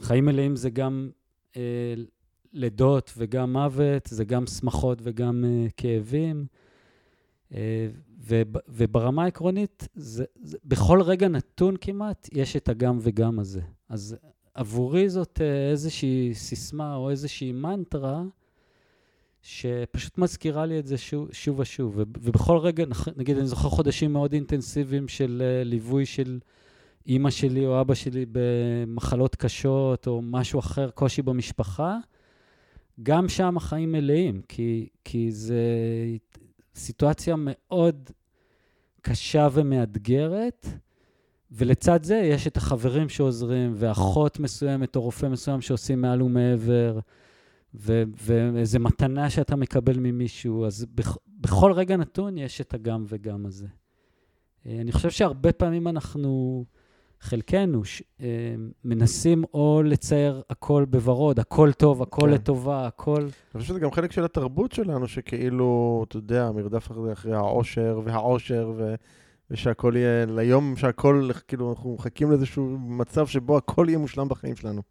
חיים 0.00 0.24
מלאים 0.24 0.56
זה 0.56 0.70
גם 0.70 1.10
אה, 1.56 1.94
לידות 2.52 3.12
וגם 3.16 3.52
מוות, 3.52 4.06
זה 4.06 4.24
גם 4.24 4.46
שמחות 4.46 4.98
וגם 5.02 5.44
אה, 5.44 5.66
כאבים. 5.76 6.46
אה, 7.54 7.88
וברמה 8.68 9.24
העקרונית, 9.24 9.88
זה, 9.94 10.24
זה, 10.42 10.56
בכל 10.64 11.02
רגע 11.02 11.28
נתון 11.28 11.76
כמעט, 11.80 12.28
יש 12.32 12.56
את 12.56 12.68
הגם 12.68 12.98
וגם 13.00 13.38
הזה. 13.38 13.60
אז 13.88 14.16
עבורי 14.54 15.08
זאת 15.08 15.40
אה, 15.40 15.70
איזושהי 15.70 16.34
סיסמה 16.34 16.96
או 16.96 17.10
איזושהי 17.10 17.52
מנטרה, 17.52 18.22
שפשוט 19.42 20.18
מזכירה 20.18 20.66
לי 20.66 20.78
את 20.78 20.86
זה 20.86 20.98
שוב, 20.98 21.28
שוב 21.32 21.58
ושוב. 21.58 21.98
ובכל 21.98 22.58
רגע, 22.58 22.84
נגיד, 23.16 23.36
אני 23.36 23.46
זוכר 23.46 23.68
חודשים 23.68 24.12
מאוד 24.12 24.32
אינטנסיביים 24.32 25.08
של 25.08 25.42
uh, 25.42 25.64
ליווי 25.68 26.06
של 26.06 26.38
אימא 27.06 27.30
שלי 27.30 27.66
או 27.66 27.80
אבא 27.80 27.94
שלי 27.94 28.26
במחלות 28.32 29.36
קשות 29.36 30.06
או 30.06 30.22
משהו 30.22 30.60
אחר, 30.60 30.90
קושי 30.90 31.22
במשפחה, 31.22 31.98
גם 33.02 33.28
שם 33.28 33.56
החיים 33.56 33.92
מלאים, 33.92 34.42
כי, 34.48 34.88
כי 35.04 35.32
זה 35.32 35.64
סיטואציה 36.74 37.34
מאוד 37.38 38.10
קשה 39.02 39.48
ומאתגרת, 39.52 40.66
ולצד 41.50 42.02
זה 42.02 42.14
יש 42.14 42.46
את 42.46 42.56
החברים 42.56 43.08
שעוזרים, 43.08 43.72
ואחות 43.76 44.40
מסוימת 44.40 44.96
או 44.96 45.00
רופא 45.00 45.26
מסוים 45.26 45.60
שעושים 45.60 46.00
מעל 46.00 46.22
ומעבר, 46.22 46.98
ו- 47.74 48.02
ואיזו 48.22 48.80
מתנה 48.80 49.30
שאתה 49.30 49.56
מקבל 49.56 49.98
ממישהו, 49.98 50.66
אז 50.66 50.86
בכ- 50.94 51.18
בכל 51.28 51.72
רגע 51.72 51.96
נתון 51.96 52.38
יש 52.38 52.60
את 52.60 52.74
הגם 52.74 53.04
וגם 53.08 53.46
הזה. 53.46 53.66
אה, 54.66 54.80
אני 54.80 54.92
חושב 54.92 55.10
שהרבה 55.10 55.52
פעמים 55.52 55.88
אנחנו... 55.88 56.64
חלקנו 57.22 57.84
ש, 57.84 58.02
אה, 58.20 58.26
מנסים 58.84 59.44
או 59.54 59.82
לצייר 59.84 60.42
הכל 60.50 60.84
בוורוד, 60.84 61.38
הכל 61.38 61.72
טוב, 61.72 62.02
הכל 62.02 62.20
כן. 62.20 62.30
לטובה, 62.30 62.86
הכל... 62.86 63.20
אני 63.20 63.30
חושב 63.52 63.68
שזה 63.68 63.80
גם 63.80 63.92
חלק 63.92 64.12
של 64.12 64.24
התרבות 64.24 64.72
שלנו, 64.72 65.08
שכאילו, 65.08 66.04
אתה 66.08 66.16
יודע, 66.16 66.46
המרדף 66.46 66.90
אחרי, 66.90 67.12
אחרי 67.12 67.34
העושר 67.34 68.00
והעושר, 68.04 68.72
ו... 68.76 68.94
ושהכול 69.50 69.96
יהיה, 69.96 70.26
ליום 70.26 70.76
שהכול, 70.76 71.30
כאילו, 71.48 71.70
אנחנו 71.70 71.94
מחכים 71.94 72.30
לאיזשהו 72.30 72.78
מצב 72.78 73.26
שבו 73.26 73.56
הכל 73.56 73.86
יהיה 73.88 73.98
מושלם 73.98 74.28
בחיים 74.28 74.56
שלנו. 74.56 74.82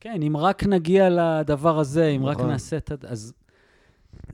כן, 0.00 0.22
אם 0.22 0.36
רק 0.36 0.64
נגיע 0.64 1.08
לדבר 1.10 1.78
הזה, 1.78 2.06
אם 2.06 2.24
רק 2.24 2.36
נכון. 2.36 2.50
נעשה 2.50 2.76
את... 2.76 3.04
אז 3.04 3.32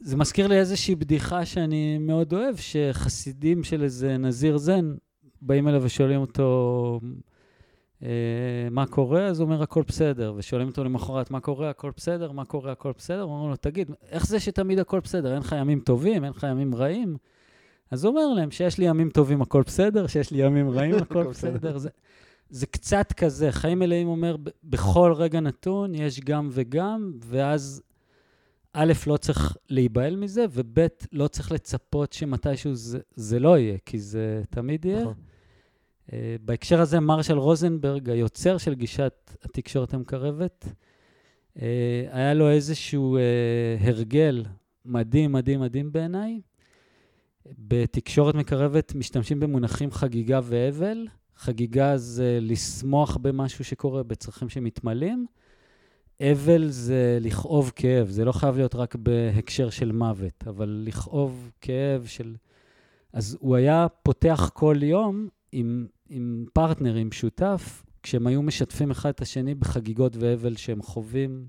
זה 0.01 0.17
מזכיר 0.17 0.47
לי 0.47 0.59
איזושהי 0.59 0.95
בדיחה 0.95 1.45
שאני 1.45 1.99
מאוד 1.99 2.33
אוהב, 2.33 2.57
שחסידים 2.57 3.65
של 3.65 3.83
איזה 3.83 4.17
נזיר 4.17 4.57
זן 4.57 4.95
באים 5.43 5.69
אליו 5.69 5.83
ושואלים 5.83 6.21
אותו, 6.21 7.01
אה, 8.03 8.09
מה 8.71 8.87
קורה? 8.87 9.27
אז 9.27 9.41
הוא 9.41 9.47
אומר, 9.47 9.63
הכל 9.63 9.83
בסדר. 9.89 10.35
ושואלים 10.37 10.69
אותו 10.69 10.85
למחרת, 10.85 11.31
מה 11.31 11.41
קורה? 11.41 11.71
הכל 11.71 11.91
בסדר? 11.97 12.33
מה 12.33 12.45
קורה? 12.45 12.73
הכל 12.73 12.93
בסדר? 12.99 13.23
הוא 13.23 13.35
אומר 13.35 13.51
לו, 13.51 13.57
תגיד, 13.57 13.91
איך 14.11 14.27
זה 14.27 14.41
שתמיד 14.41 14.79
הכל 14.79 15.01
בסדר? 15.01 15.33
אין 15.33 15.39
לך 15.39 15.55
ימים 15.59 15.81
טובים? 15.81 16.25
אין 16.25 16.33
לך 16.33 16.47
ימים 16.51 16.75
רעים? 16.75 17.17
אז 17.91 18.05
הוא 18.05 18.11
אומר 18.11 18.35
להם 18.35 18.51
שיש 18.51 18.79
לי 18.79 18.85
ימים 18.85 19.11
טובים, 19.11 19.43
הכל 19.43 19.63
בסדר, 19.63 20.07
שיש 20.07 20.31
לי 20.31 20.43
ימים 20.43 20.71
רעים, 20.71 20.95
הכל 21.03 21.27
בסדר. 21.27 21.79
זה, 21.79 21.89
זה 22.51 22.67
קצת 22.67 23.13
כזה, 23.13 23.53
חיים 23.53 23.79
מלאים 23.79 24.09
אומר, 24.09 24.37
בכל 24.65 25.13
רגע 25.17 25.41
נתון 25.41 25.95
יש 25.95 26.21
גם 26.21 26.49
וגם, 26.53 27.13
ואז 27.25 27.83
א', 28.73 28.93
לא 29.07 29.17
צריך 29.17 29.57
להיבהל 29.69 30.17
מזה, 30.17 30.45
וב', 30.51 30.87
לא 31.13 31.29
צריך 31.29 31.53
לצפות 31.53 32.13
שמתישהו 32.13 32.75
זה, 32.75 32.99
זה 33.15 33.39
לא 33.39 33.59
יהיה, 33.59 33.79
כי 33.87 33.99
זה 33.99 34.43
תמיד 34.51 34.85
יהיה. 34.85 35.01
נכון. 35.01 35.15
Uh, 36.09 36.13
בהקשר 36.41 36.81
הזה, 36.81 37.01
מרשל 37.01 37.39
רוזנברג, 37.39 38.11
היוצר 38.11 38.59
של 38.59 38.75
גישת 38.75 39.37
התקשורת 39.43 39.95
המקרבת, 39.95 40.65
uh, 40.65 41.61
היה 42.11 42.35
לו 42.35 42.51
איזשהו 42.51 43.19
uh, 43.19 43.89
הרגל 43.89 44.45
מדהים, 44.85 45.33
מדהים, 45.33 45.61
מדהים 45.61 45.93
בעיניי. 45.93 46.41
בתקשורת 47.59 48.35
מקרבת 48.35 48.95
משתמשים 48.95 49.41
במונחים 49.41 49.91
חגיגה 49.91 50.41
והבל. 50.43 51.07
חגיגה 51.37 51.97
זה 51.97 52.39
לשמוח 52.41 53.17
במשהו 53.17 53.65
שקורה, 53.65 54.03
בצרכים 54.03 54.49
שמתמלאים. 54.49 55.27
אבל 56.33 56.71
זה 56.71 57.19
לכאוב 57.21 57.73
כאב, 57.77 58.09
זה 58.09 58.25
לא 58.25 58.33
חייב 58.33 58.57
להיות 58.57 58.75
רק 58.75 58.95
בהקשר 58.95 59.71
של 59.71 59.93
מוות, 59.93 60.45
אבל 60.47 60.83
לכאוב 60.87 61.51
כאב 61.61 62.05
של... 62.07 62.35
אז 63.13 63.37
הוא 63.41 63.57
היה 63.57 63.87
פותח 64.03 64.51
כל 64.55 64.77
יום 64.83 65.29
עם, 65.53 65.87
עם 66.09 66.45
פרטנר, 66.53 66.95
עם 66.95 67.13
שותף, 67.13 67.85
כשהם 68.03 68.27
היו 68.27 68.43
משתפים 68.43 68.91
אחד 68.91 69.09
את 69.09 69.21
השני 69.21 69.55
בחגיגות 69.55 70.17
ואבל 70.17 70.57
שהם 70.57 70.83
חווים 70.83 71.47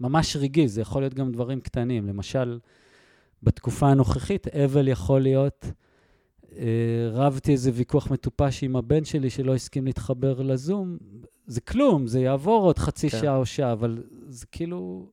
ממש 0.00 0.36
רגעי, 0.36 0.68
זה 0.68 0.80
יכול 0.80 1.02
להיות 1.02 1.14
גם 1.14 1.32
דברים 1.32 1.60
קטנים. 1.60 2.06
למשל, 2.06 2.58
בתקופה 3.42 3.88
הנוכחית, 3.88 4.48
אבל 4.48 4.88
יכול 4.88 5.20
להיות, 5.20 5.66
אה, 6.56 7.08
רבתי 7.12 7.52
איזה 7.52 7.70
ויכוח 7.74 8.10
מטופש 8.10 8.64
עם 8.64 8.76
הבן 8.76 9.04
שלי 9.04 9.30
שלא 9.30 9.54
הסכים 9.54 9.86
להתחבר 9.86 10.42
לזום, 10.42 10.98
זה 11.46 11.60
כלום, 11.60 12.06
זה 12.06 12.20
יעבור 12.20 12.64
עוד 12.64 12.78
חצי 12.78 13.10
כן. 13.10 13.18
שעה 13.20 13.36
או 13.36 13.46
שעה, 13.46 13.72
אבל 13.72 14.02
זה 14.28 14.46
כאילו... 14.46 15.06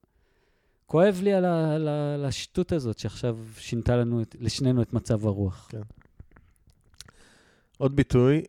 כואב 0.85 1.19
לי 1.23 1.33
על, 1.33 1.45
ה, 1.45 1.75
על, 1.75 1.87
ה, 1.87 2.13
על 2.13 2.25
השטות 2.25 2.71
הזאת 2.71 2.99
שעכשיו 2.99 3.37
שינתה 3.57 3.97
לנו, 3.97 4.21
את, 4.21 4.35
לשנינו 4.39 4.81
את 4.81 4.93
מצב 4.93 5.25
הרוח. 5.25 5.67
כן. 5.69 5.81
עוד 7.81 7.95
ביטוי, 7.95 8.41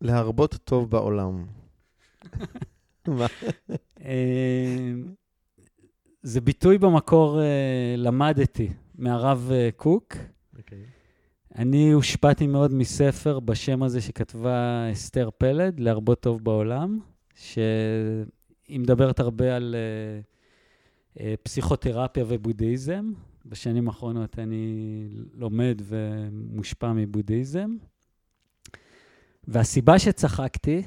להרבות 0.00 0.54
טוב 0.64 0.90
בעולם. 0.90 1.46
מה? 3.08 3.26
אה, 4.04 4.92
זה 6.22 6.40
ביטוי 6.40 6.78
במקור 6.78 7.40
אה, 7.40 7.94
למדתי 7.96 8.68
מהרב 8.94 9.50
אה, 9.52 9.68
קוק. 9.76 10.16
אוקיי. 10.58 10.84
אני 11.56 11.90
הושפעתי 11.90 12.46
מאוד 12.46 12.74
מספר 12.74 13.40
בשם 13.40 13.82
הזה 13.82 14.00
שכתבה 14.00 14.88
אסתר 14.92 15.30
פלד, 15.38 15.80
להרבות 15.80 16.20
טוב 16.20 16.44
בעולם. 16.44 16.98
שהיא 17.34 18.80
מדברת 18.80 19.20
הרבה 19.20 19.56
על 19.56 19.74
uh, 19.74 21.18
uh, 21.18 21.22
פסיכותרפיה 21.42 22.24
ובודהיזם. 22.28 23.12
בשנים 23.46 23.88
האחרונות 23.88 24.38
אני 24.38 25.06
לומד 25.34 25.82
ומושפע 25.84 26.92
מבודהיזם. 26.92 27.76
והסיבה 29.48 29.98
שצחקתי 29.98 30.82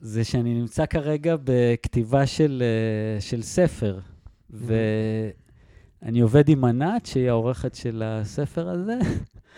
זה 0.00 0.24
שאני 0.24 0.54
נמצא 0.54 0.86
כרגע 0.86 1.36
בכתיבה 1.44 2.26
של, 2.26 2.62
uh, 3.18 3.22
של 3.22 3.42
ספר, 3.42 3.98
mm-hmm. 3.98 4.54
ואני 6.02 6.20
עובד 6.20 6.48
עם 6.48 6.64
ענת, 6.64 7.06
שהיא 7.06 7.28
העורכת 7.28 7.74
של 7.74 8.02
הספר 8.04 8.68
הזה, 8.68 8.98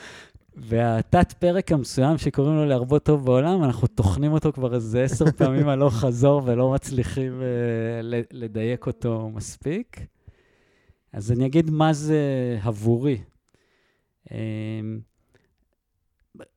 והתת 0.68 1.32
פרק 1.32 1.72
המסוים 1.72 2.18
שקוראים 2.18 2.56
לו 2.56 2.64
להרבות 2.64 3.04
טוב 3.04 3.24
בעולם, 3.24 3.64
אנחנו 3.64 3.88
טוחנים 3.88 4.32
אותו 4.32 4.52
כבר 4.52 4.74
איזה 4.74 5.02
עשר 5.02 5.24
פעמים 5.38 5.68
הלוך 5.68 5.94
חזור 5.94 6.42
ולא 6.44 6.70
מצליחים 6.70 7.40
uh, 7.40 7.44
לדייק 8.32 8.86
אותו 8.86 9.30
מספיק. 9.34 10.00
אז 11.12 11.32
אני 11.32 11.46
אגיד 11.46 11.70
מה 11.70 11.92
זה 11.92 12.18
עבורי. 12.62 13.18
Um, 14.28 14.32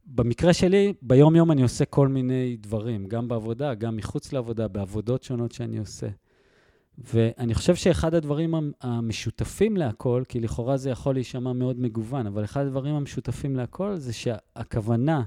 במקרה 0.05 0.53
שלי, 0.53 0.93
ביום-יום 1.01 1.51
אני 1.51 1.61
עושה 1.61 1.85
כל 1.85 2.07
מיני 2.07 2.57
דברים, 2.59 3.07
גם 3.07 3.27
בעבודה, 3.27 3.73
גם 3.73 3.95
מחוץ 3.95 4.33
לעבודה, 4.33 4.67
בעבודות 4.67 5.23
שונות 5.23 5.51
שאני 5.51 5.77
עושה. 5.77 6.07
ואני 6.97 7.53
חושב 7.53 7.75
שאחד 7.75 8.13
הדברים 8.13 8.53
המשותפים 8.81 9.77
להכל, 9.77 10.23
כי 10.29 10.39
לכאורה 10.39 10.77
זה 10.77 10.89
יכול 10.89 11.15
להישמע 11.15 11.53
מאוד 11.53 11.79
מגוון, 11.79 12.27
אבל 12.27 12.43
אחד 12.43 12.65
הדברים 12.65 12.95
המשותפים 12.95 13.55
להכל 13.55 13.95
זה 13.95 14.13
שהכוונה 14.13 15.23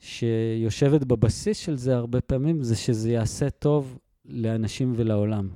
שיושבת 0.00 1.04
בבסיס 1.04 1.58
של 1.58 1.76
זה 1.76 1.96
הרבה 1.96 2.20
פעמים, 2.20 2.62
זה 2.62 2.76
שזה 2.76 3.12
יעשה 3.12 3.50
טוב 3.50 3.98
לאנשים 4.24 4.92
ולעולם. 4.96 5.48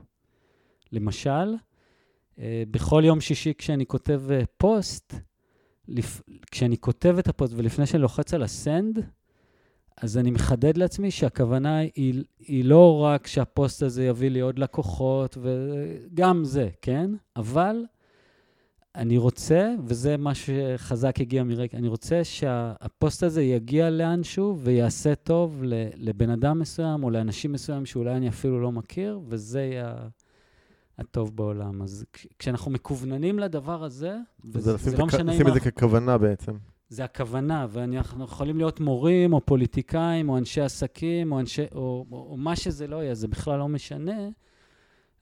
למשל, 0.92 1.55
אה, 2.38 2.62
בכל 2.70 3.03
יום 3.05 3.20
שישי 3.20 3.53
כשאני 3.59 3.86
כותב 3.86 4.22
אה, 4.30 4.42
פוסט, 5.95 6.22
כשאני 6.51 6.76
כותב 6.78 7.16
את 7.18 7.28
הפוסט 7.28 7.55
ולפני 7.57 7.87
שאני 7.87 8.03
לוחץ 8.03 8.34
על 8.34 8.43
ה 8.42 8.52
send, 8.52 8.99
אז 9.97 10.18
אני 10.18 10.30
מחדד 10.30 10.76
לעצמי 10.76 11.11
שהכוונה 11.11 11.78
היא, 11.78 12.24
היא 12.39 12.64
לא 12.64 12.99
רק 12.99 13.26
שהפוסט 13.26 13.82
הזה 13.82 14.07
יביא 14.07 14.30
לי 14.30 14.41
עוד 14.41 14.59
לקוחות, 14.59 15.39
וגם 15.41 16.45
זה, 16.45 16.68
כן? 16.82 17.11
אבל 17.37 17.84
אני 18.95 19.18
רוצה, 19.18 19.74
וזה 19.84 20.16
מה 20.16 20.32
שחזק 20.34 21.20
הגיע 21.20 21.45
מרקע, 21.45 21.78
אני 21.78 21.89
רוצה 21.89 22.24
שהפוסט 22.24 23.22
הזה 23.22 23.43
יגיע 23.43 23.91
לאנשהו 23.91 24.59
ויעשה 24.59 25.14
טוב 25.14 25.62
לבן 25.97 26.30
אדם 26.30 26.59
מסוים 26.59 27.05
או 27.05 27.11
לאנשים 27.11 27.53
מסוים 27.53 27.87
שאולי 27.87 28.16
אני 28.16 28.28
אפילו 28.28 28.61
לא 28.61 28.72
מכיר, 28.72 29.20
וזה 29.28 29.61
יהיה 29.61 29.95
הטוב 30.99 31.36
בעולם. 31.36 31.82
אז 31.82 32.05
כשאנחנו 32.38 32.70
מקווננים 32.70 33.38
לדבר 33.38 33.84
הזה, 33.84 34.16
וזה 34.44 34.97
לא 34.99 35.07
משנה 35.07 35.22
אם... 35.22 35.28
לשים 35.28 35.49
את 35.49 35.55
זה 35.55 35.61
ככוונה 35.61 36.18
בעצם. 36.18 36.53
זה 36.88 37.05
הכוונה, 37.05 37.66
ואנחנו 37.70 38.24
יכולים 38.24 38.57
להיות 38.57 38.80
מורים, 38.80 39.32
או 39.32 39.40
פוליטיקאים, 39.40 40.28
או 40.28 40.38
אנשי 40.38 40.61
עסקים, 40.61 41.32
או, 41.32 41.40
אנשי, 41.40 41.64
או, 41.74 42.07
או, 42.12 42.26
או 42.30 42.36
מה 42.36 42.57
שזה 42.57 42.86
לא 42.86 42.97
יהיה, 42.97 43.14
זה 43.14 43.28
בכלל 43.28 43.59
לא 43.59 43.68
משנה, 43.68 44.28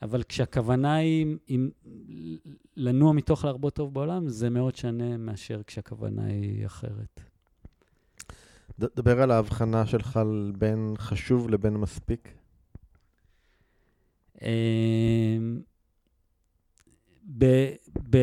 אבל 0.02 0.22
כשהכוונה 0.22 0.94
היא, 0.94 1.36
היא 1.46 1.58
לנוע 2.76 3.12
מתוך 3.12 3.44
להרבות 3.44 3.74
טוב 3.74 3.94
בעולם, 3.94 4.28
זה 4.28 4.50
מאוד 4.50 4.76
שונה 4.76 5.16
מאשר 5.16 5.60
כשהכוונה 5.66 6.24
היא 6.24 6.66
אחרת. 6.66 7.20
דבר 8.78 9.22
על 9.22 9.30
ההבחנה 9.30 9.86
שלך 9.86 10.20
בין 10.58 10.94
חשוב 10.98 11.50
לבין 11.50 11.76
מספיק. 11.76 12.34
אמ, 14.44 15.60
ב, 17.38 17.44
ב, 18.10 18.16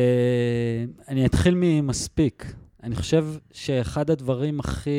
אני 1.08 1.26
אתחיל 1.26 1.54
ממספיק. 1.56 2.54
אני 2.82 2.96
חושב 2.96 3.26
שאחד 3.52 4.10
הדברים 4.10 4.60
הכי... 4.60 4.90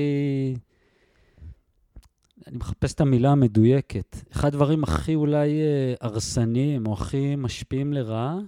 אני 2.47 2.57
מחפש 2.57 2.93
את 2.93 3.01
המילה 3.01 3.31
המדויקת. 3.31 4.17
אחד 4.31 4.47
הדברים 4.47 4.83
הכי 4.83 5.15
אולי 5.15 5.61
אה, 5.61 5.93
הרסניים 6.01 6.87
או 6.87 6.93
הכי 6.93 7.35
משפיעים 7.35 7.93
לרעה, 7.93 8.39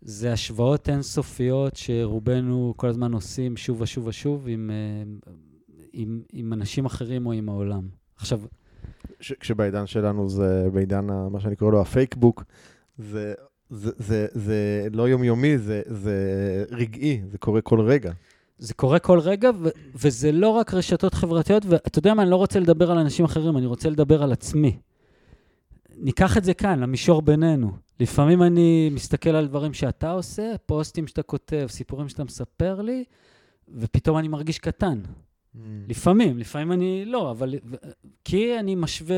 זה 0.00 0.32
השוואות 0.32 0.88
אינסופיות 0.88 1.76
שרובנו 1.76 2.74
כל 2.76 2.88
הזמן 2.88 3.12
עושים 3.12 3.56
שוב 3.56 3.80
ושוב 3.80 4.06
ושוב 4.06 4.48
עם, 4.48 4.70
אה, 4.70 5.32
עם, 5.92 6.22
עם 6.32 6.52
אנשים 6.52 6.86
אחרים 6.86 7.26
או 7.26 7.32
עם 7.32 7.48
העולם. 7.48 7.88
עכשיו... 8.16 8.40
כשבעידן 9.40 9.86
שלנו 9.86 10.28
זה 10.28 10.68
בעידן, 10.72 11.06
מה 11.30 11.40
שאני 11.40 11.56
קורא 11.56 11.70
לו 11.70 11.80
הפייקבוק, 11.80 12.44
זה 12.98 13.34
זה, 13.70 13.90
זה, 13.96 14.26
זה 14.32 14.88
לא 14.92 15.08
יומיומי, 15.08 15.58
זה, 15.58 15.82
זה 15.86 16.14
רגעי, 16.70 17.20
זה 17.30 17.38
קורה 17.38 17.60
כל 17.60 17.80
רגע. 17.80 18.12
זה 18.58 18.74
קורה 18.74 18.98
כל 18.98 19.18
רגע, 19.18 19.50
ו- 19.62 19.68
וזה 19.94 20.32
לא 20.32 20.48
רק 20.48 20.74
רשתות 20.74 21.14
חברתיות, 21.14 21.66
ואתה 21.66 21.98
יודע 21.98 22.14
מה, 22.14 22.22
אני 22.22 22.30
לא 22.30 22.36
רוצה 22.36 22.60
לדבר 22.60 22.90
על 22.90 22.98
אנשים 22.98 23.24
אחרים, 23.24 23.56
אני 23.56 23.66
רוצה 23.66 23.90
לדבר 23.90 24.22
על 24.22 24.32
עצמי. 24.32 24.78
ניקח 25.96 26.36
את 26.36 26.44
זה 26.44 26.54
כאן, 26.54 26.80
למישור 26.80 27.22
בינינו. 27.22 27.72
לפעמים 28.00 28.42
אני 28.42 28.90
מסתכל 28.92 29.30
על 29.30 29.46
דברים 29.46 29.72
שאתה 29.72 30.10
עושה, 30.10 30.52
פוסטים 30.66 31.06
שאתה 31.06 31.22
כותב, 31.22 31.66
סיפורים 31.70 32.08
שאתה 32.08 32.24
מספר 32.24 32.80
לי, 32.82 33.04
ופתאום 33.74 34.18
אני 34.18 34.28
מרגיש 34.28 34.58
קטן. 34.58 35.00
Mm. 35.56 35.58
לפעמים, 35.88 36.38
לפעמים 36.38 36.72
אני 36.72 37.04
לא, 37.04 37.30
אבל... 37.30 37.54
כי 38.24 38.58
אני 38.58 38.74
משווה 38.74 39.16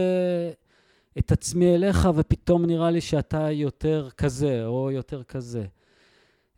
את 1.19 1.33
עצמי 1.33 1.75
אליך, 1.75 2.09
ופתאום 2.15 2.65
נראה 2.65 2.91
לי 2.91 3.01
שאתה 3.01 3.51
יותר 3.51 4.09
כזה, 4.17 4.67
או 4.67 4.91
יותר 4.91 5.23
כזה. 5.23 5.65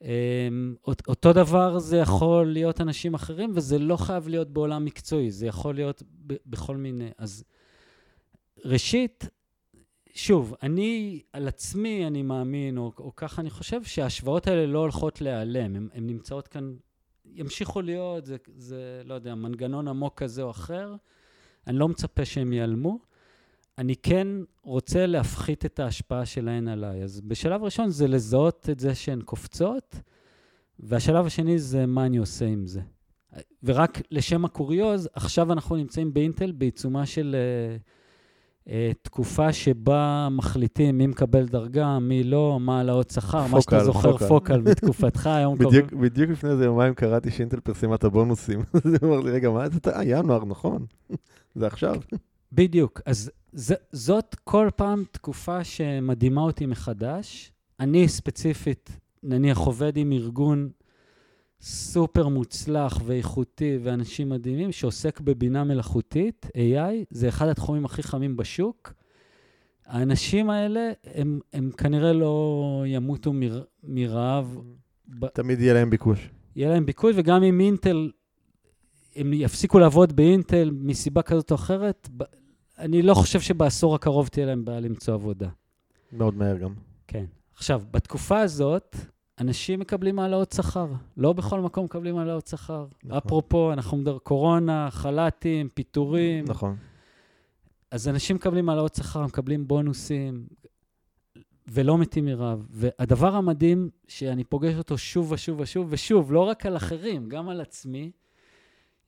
אמ, 0.03 0.75
אותו 1.09 1.33
דבר 1.33 1.79
זה 1.79 1.97
יכול 1.97 2.53
להיות 2.53 2.81
אנשים 2.81 3.15
אחרים, 3.15 3.51
וזה 3.55 3.79
לא 3.79 3.97
חייב 3.97 4.29
להיות 4.29 4.51
בעולם 4.51 4.85
מקצועי, 4.85 5.31
זה 5.31 5.47
יכול 5.47 5.75
להיות 5.75 6.03
בכל 6.27 6.77
מיני. 6.77 7.11
אז 7.19 7.45
ראשית, 8.65 9.29
שוב, 10.15 10.55
אני 10.63 11.21
על 11.33 11.49
עצמי, 11.49 12.07
אני 12.07 12.23
מאמין, 12.23 12.79
או, 12.79 12.93
או 12.99 13.17
ככה 13.17 13.43
אני 13.43 13.51
חושב, 13.51 13.85
שההשוואות 13.85 14.47
האלה 14.47 14.67
לא 14.67 14.79
הולכות 14.79 15.21
להיעלם, 15.21 15.77
הן 15.95 16.07
נמצאות 16.07 16.49
כאן 16.49 16.75
ימשיכו 17.35 17.83
להיות, 17.83 18.27
זה, 18.27 18.37
זה, 18.57 19.03
לא 19.05 19.15
יודע, 19.15 19.35
מנגנון 19.35 19.89
עמוק 19.89 20.23
כזה 20.23 20.43
או 20.43 20.51
אחר. 20.51 20.95
אני 21.67 21.79
לא 21.79 21.89
מצפה 21.89 22.25
שהם 22.25 22.53
ייעלמו. 22.53 22.99
אני 23.79 23.97
כן 23.97 24.29
רוצה 24.63 25.07
להפחית 25.07 25.65
את 25.65 25.79
ההשפעה 25.79 26.27
שלהן 26.27 26.69
עליי. 26.69 27.03
אז 27.03 27.21
בשלב 27.21 27.63
ראשון 27.63 27.91
זה 27.91 28.09
לזהות 28.09 28.69
את 28.71 28.81
זה 28.81 28.95
שהן 28.95 29.21
קופצות, 29.23 29.97
והשלב 30.79 31.27
השני 31.27 31.59
זה 31.59 31.87
מה 31.87 32.07
אני 32.07 32.17
עושה 32.17 32.47
עם 32.47 32.67
זה. 32.67 32.81
ורק 33.63 33.99
לשם 34.11 34.45
הקוריוז, 34.45 35.09
עכשיו 35.13 35.53
אנחנו 35.53 35.77
נמצאים 35.77 36.15
באינטל 36.15 36.53
בעיצומה 36.53 37.07
של 37.07 37.37
uh, 37.37 37.83
תקופה 39.03 39.53
שבה 39.53 40.29
מחליטים 40.31 40.99
מי 40.99 41.07
מקבל 41.07 41.47
דרגה, 41.47 41.99
מי 41.99 42.25
לא, 42.25 42.59
מה 42.61 42.77
העלאות 42.77 43.11
שכר, 43.11 43.47
מה 43.47 43.61
שאתה 43.61 43.85
זוכר 43.85 44.13
פוקל, 44.13 44.29
פוקל 44.29 44.61
מתקופתך, 44.61 45.27
היום 45.37 45.55
בדיוק, 45.55 45.91
קוראים... 45.91 46.05
בדיוק 46.09 46.31
לפני 46.31 46.51
איזה 46.51 46.65
יומיים 46.65 46.95
קראתי 46.95 47.31
שאינטל 47.31 47.61
פרסמה 47.61 47.95
את 47.95 48.05
הבונוסים. 48.05 48.61
אז 48.85 48.95
הוא 49.03 49.11
אמר 49.15 49.21
לי, 49.21 49.31
רגע, 49.31 49.51
מה 49.51 49.69
זה? 49.69 49.79
אה, 49.95 50.05
ינואר, 50.05 50.45
נכון. 50.45 50.87
זה 51.55 51.67
עכשיו. 51.67 51.95
בדיוק. 52.53 53.01
אז 53.07 53.31
ז, 53.53 53.73
זאת 53.93 54.37
כל 54.45 54.69
פעם 54.77 55.05
תקופה 55.11 55.65
שמדהימה 55.65 56.41
אותי 56.41 56.67
מחדש. 56.67 57.53
אני 57.81 58.09
ספציפית, 58.09 58.91
נניח, 59.23 59.59
עובד 59.59 59.97
עם 59.97 60.13
ארגון 60.13 60.69
סופר 61.61 62.29
מוצלח 62.29 63.01
ואיכותי 63.05 63.79
ואנשים 63.83 64.29
מדהימים, 64.29 64.73
שעוסק 64.73 65.21
בבינה 65.21 65.65
מלאכותית, 65.65 66.47
AI, 66.57 67.05
זה 67.11 67.29
אחד 67.29 67.49
התחומים 67.49 67.85
הכי 67.85 68.03
חמים 68.03 68.37
בשוק. 68.37 68.93
האנשים 69.87 70.51
האלה, 70.51 70.91
הם, 71.15 71.41
הם 71.53 71.71
כנראה 71.77 72.13
לא 72.13 72.85
ימותו 72.87 73.33
מר, 73.33 73.63
מרעב. 73.85 74.59
תמיד 75.35 75.61
יהיה 75.61 75.75
להם 75.75 75.91
ביקוש. 75.91 76.31
יהיה 76.57 76.71
להם 76.71 76.87
ביקוש, 76.87 77.15
וגם 77.17 77.43
אם 77.43 77.61
אינטל, 77.61 78.11
הם 79.17 79.33
יפסיקו 79.33 79.79
לעבוד 79.79 80.17
באינטל 80.17 80.71
מסיבה 80.71 81.23
כזאת 81.23 81.51
או 81.51 81.57
אחרת, 81.57 82.09
אני 82.79 83.03
לא 83.03 83.15
חושב 83.15 83.41
שבעשור 83.41 83.95
הקרוב 83.95 84.29
תהיה 84.29 84.47
להם 84.47 84.65
בעיה 84.65 84.81
למצוא 84.81 85.15
עבודה. 85.15 85.49
מאוד 86.13 86.35
מהר 86.35 86.57
גם. 86.57 86.75
כן. 87.07 87.25
עכשיו, 87.55 87.83
בתקופה 87.91 88.41
הזאת, 88.41 88.97
אנשים 89.41 89.81
מקבלים 89.81 90.19
העלאות 90.19 90.53
שכר. 90.53 90.87
לא 91.17 91.33
בכל 91.33 91.61
מקום 91.61 91.85
מקבלים 91.85 92.19
העלאות 92.19 92.47
שכר. 92.47 92.87
נכון. 93.05 93.19
אפרופו, 93.19 93.73
אנחנו 93.73 93.97
מדבר 93.97 94.19
קורונה, 94.19 94.89
חל"תים, 94.91 95.69
פיטורים. 95.69 96.45
נכון. 96.49 96.77
אז 97.91 98.09
אנשים 98.09 98.37
מקבלים 98.37 98.69
העלאות 98.69 98.95
שכר, 98.95 99.27
מקבלים 99.27 99.69
בונוסים, 99.69 100.47
ולא 101.69 101.99
מתים 101.99 102.25
מרעב. 102.25 102.67
והדבר 102.71 103.37
המדהים, 103.37 103.91
שאני 104.09 104.45
פוגש 104.45 104.75
אותו 104.75 104.99
שוב 104.99 105.33
ושוב 105.33 105.61
ושוב, 105.61 105.87
ושוב, 105.91 106.33
לא 106.33 106.41
רק 106.41 106.67
על 106.67 106.77
אחרים, 106.77 107.29
גם 107.29 107.49
על 107.49 107.61
עצמי, 107.61 108.11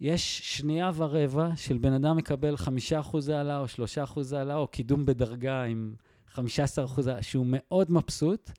יש 0.00 0.56
שנייה 0.56 0.90
ורבע 0.94 1.48
של 1.56 1.78
בן 1.78 1.92
אדם 1.92 2.16
מקבל 2.16 2.56
חמישה 2.56 3.00
אחוזי 3.00 3.32
העלאה 3.32 3.58
או 3.60 3.68
שלושה 3.68 4.04
אחוזי 4.04 4.36
העלאה, 4.36 4.56
או 4.56 4.66
קידום 4.66 5.06
בדרגה 5.06 5.62
עם 5.62 5.94
חמישה 6.28 6.62
עשר 6.62 6.84
אחוז, 6.84 7.08
שהוא 7.20 7.46
מאוד 7.48 7.92
מבסוט, 7.92 8.50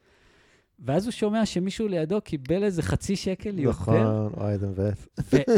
ואז 0.80 1.06
הוא 1.06 1.12
שומע 1.12 1.46
שמישהו 1.46 1.88
לידו 1.88 2.22
קיבל 2.22 2.64
איזה 2.64 2.82
חצי 2.82 3.16
שקל 3.16 3.60
יותר. 3.60 3.70
נכון, 3.70 4.32
אוי, 4.38 4.58
זה 4.58 4.68
מבאס. 4.68 5.08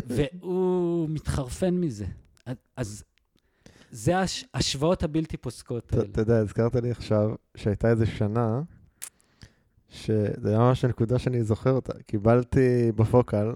והוא 0.07 1.09
מתחרפן 1.09 1.74
מזה. 1.74 2.05
אז 2.78 3.03
זה 3.91 4.13
ההשוואות 4.53 5.03
הבלתי 5.03 5.38
פוסקות 5.38 5.93
האלה. 5.93 6.03
אתה 6.11 6.22
יודע, 6.22 6.38
הזכרת 6.38 6.76
לי 6.76 6.91
עכשיו 6.91 7.30
שהייתה 7.57 7.89
איזה 7.89 8.05
שנה, 8.05 8.61
שזה 9.89 10.49
היה 10.49 10.59
ממש 10.59 10.86
הנקודה 10.86 11.20
שאני 11.20 11.43
זוכר 11.43 11.72
אותה. 11.72 11.93
קיבלתי 12.07 12.91
בפוקל 12.95 13.53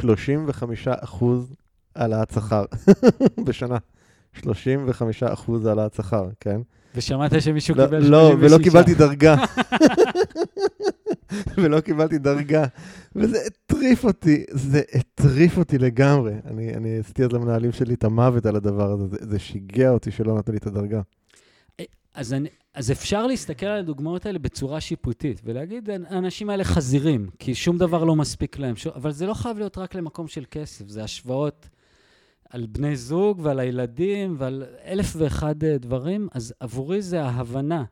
35 0.00 0.88
אחוז 0.88 1.54
העלאת 1.94 2.30
שכר 2.30 2.64
בשנה. 3.46 3.76
35 4.32 5.22
אחוז 5.22 5.66
העלאת 5.66 5.94
שכר, 5.94 6.28
כן? 6.40 6.60
ושמעת 6.94 7.42
שמישהו 7.42 7.74
לא, 7.74 7.84
קיבל 7.84 8.02
86. 8.04 8.10
לא, 8.10 8.36
ולא 8.40 8.62
קיבלתי 8.62 8.94
דרגה. 8.94 9.36
ולא 11.62 11.80
קיבלתי 11.80 12.18
דרגה. 12.18 12.64
וזה 13.16 13.38
הטריף 13.46 14.04
אותי, 14.04 14.44
זה 14.50 14.82
הטריף 14.94 15.58
אותי 15.58 15.78
לגמרי. 15.78 16.32
אני, 16.44 16.74
אני 16.74 16.98
עשיתי 16.98 17.24
אז 17.24 17.32
למנהלים 17.32 17.72
שלי 17.72 17.94
את 17.94 18.04
המוות 18.04 18.46
על 18.46 18.56
הדבר 18.56 18.92
הזה, 18.92 19.06
זה, 19.06 19.16
זה 19.20 19.38
שיגע 19.38 19.90
אותי 19.90 20.10
שלא 20.10 20.38
נתנו 20.38 20.52
לי 20.52 20.58
את 20.58 20.66
הדרגה. 20.66 21.00
אז, 22.14 22.32
אני, 22.32 22.48
אז 22.74 22.90
אפשר 22.90 23.26
להסתכל 23.26 23.66
על 23.66 23.78
הדוגמאות 23.78 24.26
האלה 24.26 24.38
בצורה 24.38 24.80
שיפוטית, 24.80 25.40
ולהגיד, 25.44 25.90
האנשים 25.90 26.50
האלה 26.50 26.64
חזירים, 26.64 27.28
כי 27.38 27.54
שום 27.54 27.78
דבר 27.78 28.04
לא 28.04 28.16
מספיק 28.16 28.58
להם. 28.58 28.76
שום, 28.76 28.92
אבל 28.94 29.12
זה 29.12 29.26
לא 29.26 29.34
חייב 29.34 29.58
להיות 29.58 29.78
רק 29.78 29.94
למקום 29.94 30.28
של 30.28 30.44
כסף, 30.50 30.88
זה 30.88 31.04
השוואות 31.04 31.68
על 32.50 32.66
בני 32.66 32.96
זוג 32.96 33.40
ועל 33.42 33.60
הילדים 33.60 34.34
ועל 34.38 34.64
אלף 34.84 35.16
ואחד 35.16 35.64
אה, 35.64 35.78
דברים. 35.78 36.28
אז 36.32 36.54
עבורי 36.60 37.02
זה 37.02 37.22
ההבנה, 37.22 37.84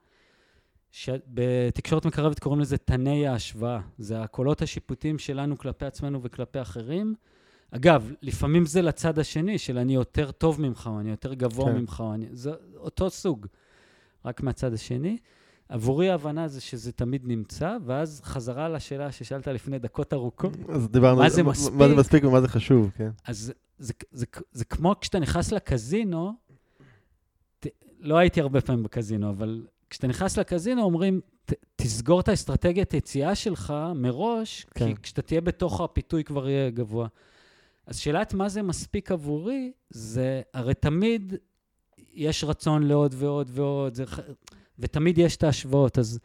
שבתקשורת 0.97 2.07
מקרבת 2.07 2.39
קוראים 2.39 2.61
לזה 2.61 2.77
תני 2.77 3.29
ההשוואה. 3.29 3.81
זה 3.99 4.23
הקולות 4.23 4.63
השיפוטיים 4.63 5.19
שלנו 5.19 5.59
כלפי 5.59 5.85
עצמנו 5.85 6.23
וכלפי 6.23 6.61
אחרים. 6.63 7.15
אגב, 7.71 8.13
לפעמים 8.23 8.67
זה 8.67 8.83
לצד 8.83 9.19
השני, 9.19 9.59
של 9.59 9.79
אני 9.79 9.95
יותר 9.95 10.31
טוב 10.31 10.61
ממך, 10.61 10.91
או 10.93 11.01
אני 11.01 11.11
יותר 11.11 11.35
גבוה 11.35 11.73
כן. 11.73 11.79
ממך, 11.79 12.01
או 12.01 12.15
אני... 12.15 12.27
זה 12.33 12.51
אותו 12.77 13.11
סוג. 13.11 13.47
רק 14.25 14.43
מהצד 14.43 14.73
השני. 14.73 15.19
עבורי 15.69 16.11
ההבנה 16.11 16.49
זה 16.49 16.61
שזה 16.61 16.93
תמיד 16.93 17.23
נמצא, 17.25 17.77
ואז 17.85 18.21
חזרה 18.25 18.69
לשאלה 18.69 19.13
ששאלת 19.13 19.49
לפני 19.49 19.79
דקות 19.79 20.13
ארוכות. 20.13 20.53
אז 20.69 20.89
דיברנו, 20.89 21.21
מה 21.21 21.31
זה 21.31 21.43
מספיק? 21.43 21.75
מה 21.75 21.89
זה 21.89 21.95
מספיק 21.95 22.25
ומה 22.25 22.41
זה 22.41 22.49
חשוב, 22.49 22.91
כן. 22.97 23.11
אז 23.27 23.39
זה, 23.39 23.53
זה, 23.79 23.93
זה, 24.11 24.27
זה 24.53 24.65
כמו 24.65 24.95
כשאתה 25.01 25.19
נכנס 25.19 25.53
לקזינו, 25.53 26.33
ת, 27.61 27.67
לא 28.01 28.17
הייתי 28.17 28.41
הרבה 28.41 28.61
פעמים 28.61 28.83
בקזינו, 28.83 29.31
אבל 29.31 29.67
כשאתה 29.91 30.07
נכנס 30.07 30.39
לקזינו 30.39 30.83
אומרים, 30.83 31.21
ת, 31.45 31.53
תסגור 31.77 32.21
את 32.21 32.29
האסטרטגיית 32.29 32.93
היציאה 32.93 33.35
שלך 33.35 33.75
מראש, 33.95 34.67
כן. 34.75 34.95
כי 34.95 35.03
כשאתה 35.03 35.23
תהיה 35.23 35.41
בתוך 35.41 35.81
הפיתוי 35.81 36.25
כבר 36.25 36.49
יהיה 36.49 36.71
גבוה. 36.71 37.09
אז 37.87 37.99
שאלת 37.99 38.35
מה 38.35 38.49
זה 38.49 38.63
מספיק 38.63 39.13
עבורי, 39.13 39.73
זה 39.91 40.43
הרי 40.55 40.75
תמיד 40.75 41.35
יש 42.13 42.45
רצון 42.45 42.83
לעוד 42.83 43.15
ועוד 43.19 43.51
ועוד, 43.53 43.95
זה, 43.95 44.05
ותמיד 44.79 45.19
יש 45.19 45.37
את 45.37 45.43
ההשוואות, 45.43 45.99
אז 45.99 46.19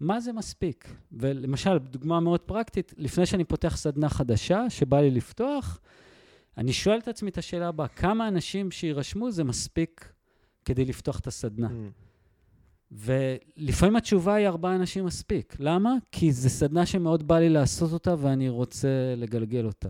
מה 0.00 0.20
זה 0.20 0.32
מספיק? 0.32 0.94
ולמשל, 1.12 1.78
דוגמה 1.78 2.20
מאוד 2.20 2.40
פרקטית, 2.40 2.94
לפני 2.96 3.26
שאני 3.26 3.44
פותח 3.44 3.76
סדנה 3.76 4.08
חדשה 4.08 4.70
שבא 4.70 5.00
לי 5.00 5.10
לפתוח, 5.10 5.80
אני 6.56 6.72
שואל 6.72 6.98
את 6.98 7.08
עצמי 7.08 7.30
את 7.30 7.38
השאלה 7.38 7.68
הבאה, 7.68 7.88
כמה 7.88 8.28
אנשים 8.28 8.70
שיירשמו 8.70 9.30
זה 9.30 9.44
מספיק 9.44 10.12
כדי 10.64 10.84
לפתוח 10.84 11.18
את 11.18 11.26
הסדנה? 11.26 11.68
Mm. 11.68 12.09
ולפעמים 12.92 13.96
התשובה 13.96 14.34
היא 14.34 14.46
ארבעה 14.46 14.74
אנשים 14.76 15.04
מספיק. 15.04 15.56
למה? 15.58 15.94
כי 16.12 16.32
זו 16.32 16.48
סדנה 16.50 16.86
שמאוד 16.86 17.28
בא 17.28 17.38
לי 17.38 17.48
לעשות 17.48 17.92
אותה 17.92 18.14
ואני 18.18 18.48
רוצה 18.48 18.88
לגלגל 19.16 19.66
אותה. 19.66 19.88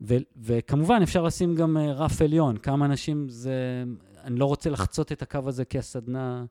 ו- 0.00 0.16
וכמובן, 0.36 1.02
אפשר 1.02 1.22
לשים 1.22 1.54
גם 1.54 1.76
uh, 1.76 1.80
רף 1.80 2.22
עליון, 2.22 2.56
כמה 2.56 2.86
אנשים 2.86 3.28
זה... 3.28 3.84
אני 4.24 4.38
לא 4.38 4.44
רוצה 4.44 4.70
לחצות 4.70 5.12
את 5.12 5.22
הקו 5.22 5.38
הזה 5.46 5.64
כי 5.64 5.78
הסדנה... 5.78 6.44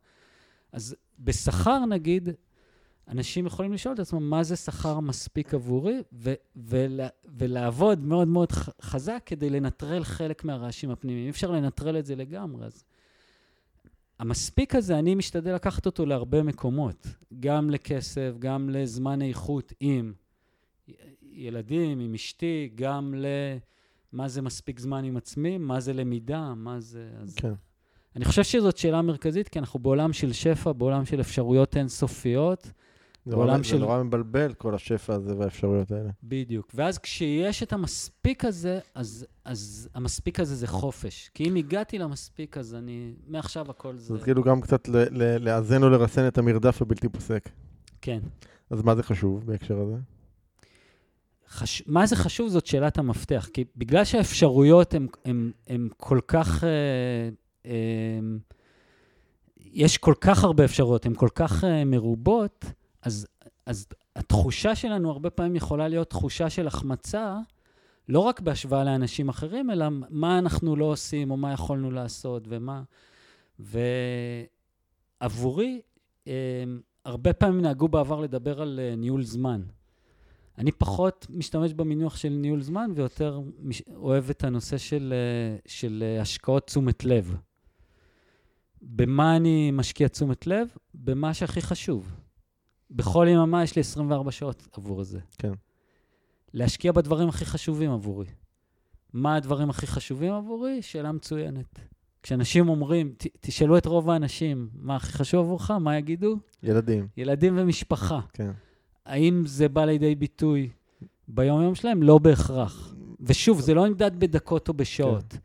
אז 0.71 0.95
בשכר, 1.19 1.85
נגיד, 1.85 2.29
אנשים 3.07 3.45
יכולים 3.45 3.73
לשאול 3.73 3.93
את 3.93 3.99
עצמם, 3.99 4.29
מה 4.29 4.43
זה 4.43 4.55
שכר 4.55 4.99
מספיק 4.99 5.53
עבורי, 5.53 6.01
ו- 6.13 6.33
ולה- 6.55 7.07
ולעבוד 7.37 7.99
מאוד 7.99 8.27
מאוד 8.27 8.51
חזק 8.81 9.23
כדי 9.25 9.49
לנטרל 9.49 10.03
חלק 10.03 10.43
מהרעשים 10.43 10.91
הפנימיים. 10.91 11.25
אי 11.25 11.29
אפשר 11.29 11.51
לנטרל 11.51 11.99
את 11.99 12.05
זה 12.05 12.15
לגמרי, 12.15 12.65
אז... 12.65 12.83
המספיק 14.23 14.75
הזה, 14.75 14.99
אני 14.99 15.15
משתדל 15.15 15.55
לקחת 15.55 15.85
אותו 15.85 16.05
להרבה 16.05 16.43
מקומות, 16.43 17.07
גם 17.39 17.69
לכסף, 17.69 18.31
גם 18.39 18.69
לזמן 18.69 19.21
איכות 19.21 19.73
עם 19.79 20.13
ילדים, 21.31 21.99
עם 21.99 22.13
אשתי, 22.13 22.69
גם 22.75 23.13
למה 24.13 24.27
זה 24.27 24.41
מספיק 24.41 24.79
זמן 24.79 25.03
עם 25.03 25.17
עצמי, 25.17 25.57
מה 25.57 25.79
זה 25.79 25.93
למידה, 25.93 26.53
מה 26.55 26.79
זה... 26.79 27.09
אז... 27.21 27.35
כן. 27.35 27.53
אני 28.15 28.25
חושב 28.25 28.43
שזאת 28.43 28.77
שאלה 28.77 29.01
מרכזית, 29.01 29.49
כי 29.49 29.59
אנחנו 29.59 29.79
בעולם 29.79 30.13
של 30.13 30.33
שפע, 30.33 30.71
בעולם 30.71 31.05
של 31.05 31.21
אפשרויות 31.21 31.77
אינסופיות. 31.77 32.71
זה 33.25 33.35
בעולם 33.35 33.63
של... 33.63 33.77
זה 33.77 33.81
נורא 33.81 34.03
מבלבל, 34.03 34.53
כל 34.53 34.75
השפע 34.75 35.13
הזה 35.13 35.37
והאפשרויות 35.37 35.91
האלה. 35.91 36.09
בדיוק. 36.23 36.71
ואז 36.73 36.97
כשיש 36.97 37.63
את 37.63 37.73
המספיק 37.73 38.45
הזה, 38.45 38.79
אז, 38.95 39.25
אז 39.45 39.89
המספיק 39.95 40.39
הזה 40.39 40.55
זה 40.55 40.67
חופש. 40.67 41.29
כי 41.33 41.43
אם 41.43 41.55
הגעתי 41.55 41.97
למספיק, 41.97 42.57
אז 42.57 42.75
אני... 42.75 43.13
מעכשיו 43.27 43.69
הכל 43.69 43.95
זה... 43.95 44.13
אז 44.13 44.23
כאילו 44.23 44.43
גם 44.43 44.61
קצת 44.61 44.87
לאזן 45.39 45.83
או 45.83 45.89
לרסן 45.89 46.27
את 46.27 46.37
המרדף 46.37 46.81
הבלתי 46.81 47.09
פוסק. 47.09 47.49
כן. 48.01 48.19
אז 48.69 48.81
מה 48.81 48.95
זה 48.95 49.03
חשוב 49.03 49.45
בהקשר 49.45 49.79
הזה? 49.79 49.95
חש... 51.47 51.83
מה 51.87 52.05
זה 52.05 52.15
חשוב 52.15 52.49
זאת 52.49 52.65
שאלת 52.65 52.97
המפתח, 52.97 53.49
כי 53.53 53.63
בגלל 53.75 54.03
שהאפשרויות 54.03 54.93
הן 55.67 55.87
כל 55.97 56.19
כך... 56.27 56.63
אה, 56.63 56.69
אה, 57.65 58.19
יש 59.73 59.97
כל 59.97 60.13
כך 60.21 60.43
הרבה 60.43 60.65
אפשרויות, 60.65 61.05
הן 61.05 61.13
כל 61.13 61.29
כך 61.35 61.63
אה, 61.63 61.85
מרובות, 61.85 62.65
אז, 63.03 63.27
אז 63.65 63.87
התחושה 64.15 64.75
שלנו 64.75 65.11
הרבה 65.11 65.29
פעמים 65.29 65.55
יכולה 65.55 65.87
להיות 65.87 66.09
תחושה 66.09 66.49
של 66.49 66.67
החמצה, 66.67 67.37
לא 68.09 68.19
רק 68.19 68.39
בהשוואה 68.39 68.83
לאנשים 68.83 69.29
אחרים, 69.29 69.71
אלא 69.71 69.85
מה 70.09 70.39
אנחנו 70.39 70.75
לא 70.75 70.85
עושים, 70.85 71.31
או 71.31 71.37
מה 71.37 71.53
יכולנו 71.53 71.91
לעשות, 71.91 72.43
ומה... 72.47 72.83
ועבורי, 75.19 75.81
אה, 76.27 76.63
הרבה 77.05 77.33
פעמים 77.33 77.61
נהגו 77.61 77.87
בעבר 77.87 78.19
לדבר 78.19 78.61
על 78.61 78.79
אה, 78.83 78.95
ניהול 78.95 79.23
זמן. 79.23 79.61
אני 80.57 80.71
פחות 80.71 81.27
משתמש 81.29 81.73
במינוח 81.73 82.17
של 82.17 82.29
ניהול 82.29 82.61
זמן, 82.61 82.91
ויותר. 82.95 83.41
אוהב 83.95 84.29
את 84.29 84.43
הנושא 84.43 84.77
של, 84.77 85.13
אה, 85.13 85.57
של 85.65 86.03
השקעות 86.21 86.67
תשומת 86.67 87.05
לב. 87.05 87.35
במה 88.81 89.35
אני 89.35 89.71
משקיע 89.71 90.07
תשומת 90.07 90.47
לב? 90.47 90.67
במה 90.93 91.33
שהכי 91.33 91.61
חשוב. 91.61 92.22
בכל 92.93 93.27
יממה 93.29 93.63
יש 93.63 93.75
לי 93.75 93.79
24 93.79 94.31
שעות 94.31 94.67
עבור 94.77 95.03
זה. 95.03 95.19
כן. 95.37 95.51
להשקיע 96.53 96.91
בדברים 96.91 97.29
הכי 97.29 97.45
חשובים 97.45 97.91
עבורי. 97.91 98.25
מה 99.13 99.35
הדברים 99.35 99.69
הכי 99.69 99.87
חשובים 99.87 100.33
עבורי? 100.33 100.81
שאלה 100.81 101.11
מצוינת. 101.11 101.79
כשאנשים 102.23 102.69
אומרים, 102.69 103.13
ת, 103.17 103.27
תשאלו 103.39 103.77
את 103.77 103.85
רוב 103.85 104.09
האנשים, 104.09 104.69
מה 104.73 104.95
הכי 104.95 105.11
חשוב 105.11 105.45
עבורך? 105.45 105.71
מה 105.71 105.97
יגידו? 105.97 106.37
ילדים. 106.63 107.07
ילדים 107.17 107.53
ומשפחה. 107.57 108.19
כן. 108.33 108.51
האם 109.05 109.43
זה 109.45 109.69
בא 109.69 109.85
לידי 109.85 110.15
ביטוי 110.15 110.69
ביום-יום 111.27 111.75
שלהם? 111.75 112.03
לא 112.03 112.17
בהכרח. 112.17 112.95
ושוב, 113.21 113.61
זה 113.61 113.73
לא 113.73 113.87
נמדד 113.87 114.19
בדקות 114.19 114.69
או 114.69 114.73
בשעות. 114.73 115.31
כן. 115.33 115.37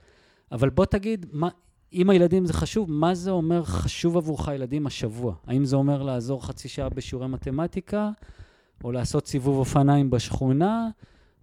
אבל 0.52 0.70
בוא 0.70 0.84
תגיד, 0.84 1.26
מה, 1.32 1.48
אם 1.92 2.10
הילדים 2.10 2.46
זה 2.46 2.52
חשוב, 2.52 2.90
מה 2.90 3.14
זה 3.14 3.30
אומר 3.30 3.64
חשוב 3.64 4.16
עבורך 4.16 4.48
ילדים 4.48 4.86
השבוע? 4.86 5.34
האם 5.46 5.64
זה 5.64 5.76
אומר 5.76 6.02
לעזור 6.02 6.46
חצי 6.46 6.68
שעה 6.68 6.88
בשיעורי 6.88 7.28
מתמטיקה, 7.28 8.10
או 8.84 8.92
לעשות 8.92 9.26
סיבוב 9.26 9.58
אופניים 9.58 10.10
בשכונה, 10.10 10.88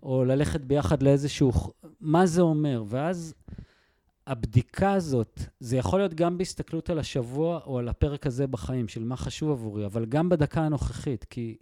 או 0.03 0.25
ללכת 0.25 0.61
ביחד 0.61 1.03
לאיזשהו... 1.03 1.51
מה 1.99 2.25
זה 2.25 2.41
אומר? 2.41 2.83
ואז 2.87 3.33
הבדיקה 4.27 4.93
הזאת, 4.93 5.39
זה 5.59 5.77
יכול 5.77 5.99
להיות 5.99 6.13
גם 6.13 6.37
בהסתכלות 6.37 6.89
על 6.89 6.99
השבוע 6.99 7.59
או 7.65 7.79
על 7.79 7.87
הפרק 7.87 8.27
הזה 8.27 8.47
בחיים, 8.47 8.87
של 8.87 9.03
מה 9.03 9.17
חשוב 9.17 9.51
עבורי, 9.51 9.85
אבל 9.85 10.05
גם 10.05 10.29
בדקה 10.29 10.61
הנוכחית, 10.61 11.23
כי 11.23 11.55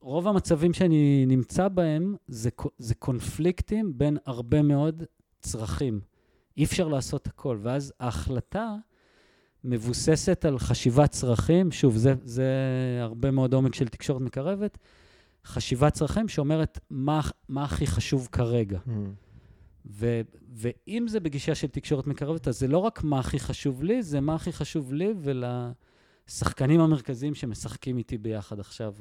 רוב 0.00 0.28
המצבים 0.28 0.72
שאני 0.72 1.24
נמצא 1.26 1.68
בהם 1.68 2.16
זה, 2.28 2.50
זה 2.78 2.94
קונפליקטים 2.94 3.98
בין 3.98 4.16
הרבה 4.26 4.62
מאוד 4.62 5.02
צרכים. 5.40 6.13
אי 6.56 6.64
אפשר 6.64 6.88
לעשות 6.88 7.26
הכל, 7.26 7.58
ואז 7.62 7.92
ההחלטה 8.00 8.74
מבוססת 9.64 10.44
על 10.44 10.58
חשיבת 10.58 11.10
צרכים, 11.10 11.72
שוב, 11.72 11.96
זה, 11.96 12.14
זה 12.22 12.48
הרבה 13.00 13.30
מאוד 13.30 13.54
עומק 13.54 13.74
של 13.74 13.88
תקשורת 13.88 14.20
מקרבת, 14.20 14.78
חשיבת 15.44 15.92
צרכים 15.92 16.28
שאומרת 16.28 16.78
מה, 16.90 17.20
מה 17.48 17.64
הכי 17.64 17.86
חשוב 17.86 18.28
כרגע. 18.32 18.78
Mm. 18.86 18.90
ו, 19.86 20.20
ואם 20.52 21.04
זה 21.08 21.20
בגישה 21.20 21.54
של 21.54 21.66
תקשורת 21.66 22.06
מקרבת, 22.06 22.48
אז 22.48 22.58
זה 22.58 22.68
לא 22.68 22.78
רק 22.78 23.04
מה 23.04 23.18
הכי 23.18 23.38
חשוב 23.38 23.82
לי, 23.82 24.02
זה 24.02 24.20
מה 24.20 24.34
הכי 24.34 24.52
חשוב 24.52 24.92
לי 24.92 25.14
ולשחקנים 25.20 26.80
המרכזיים 26.80 27.34
שמשחקים 27.34 27.98
איתי 27.98 28.18
ביחד 28.18 28.60
עכשיו, 28.60 28.94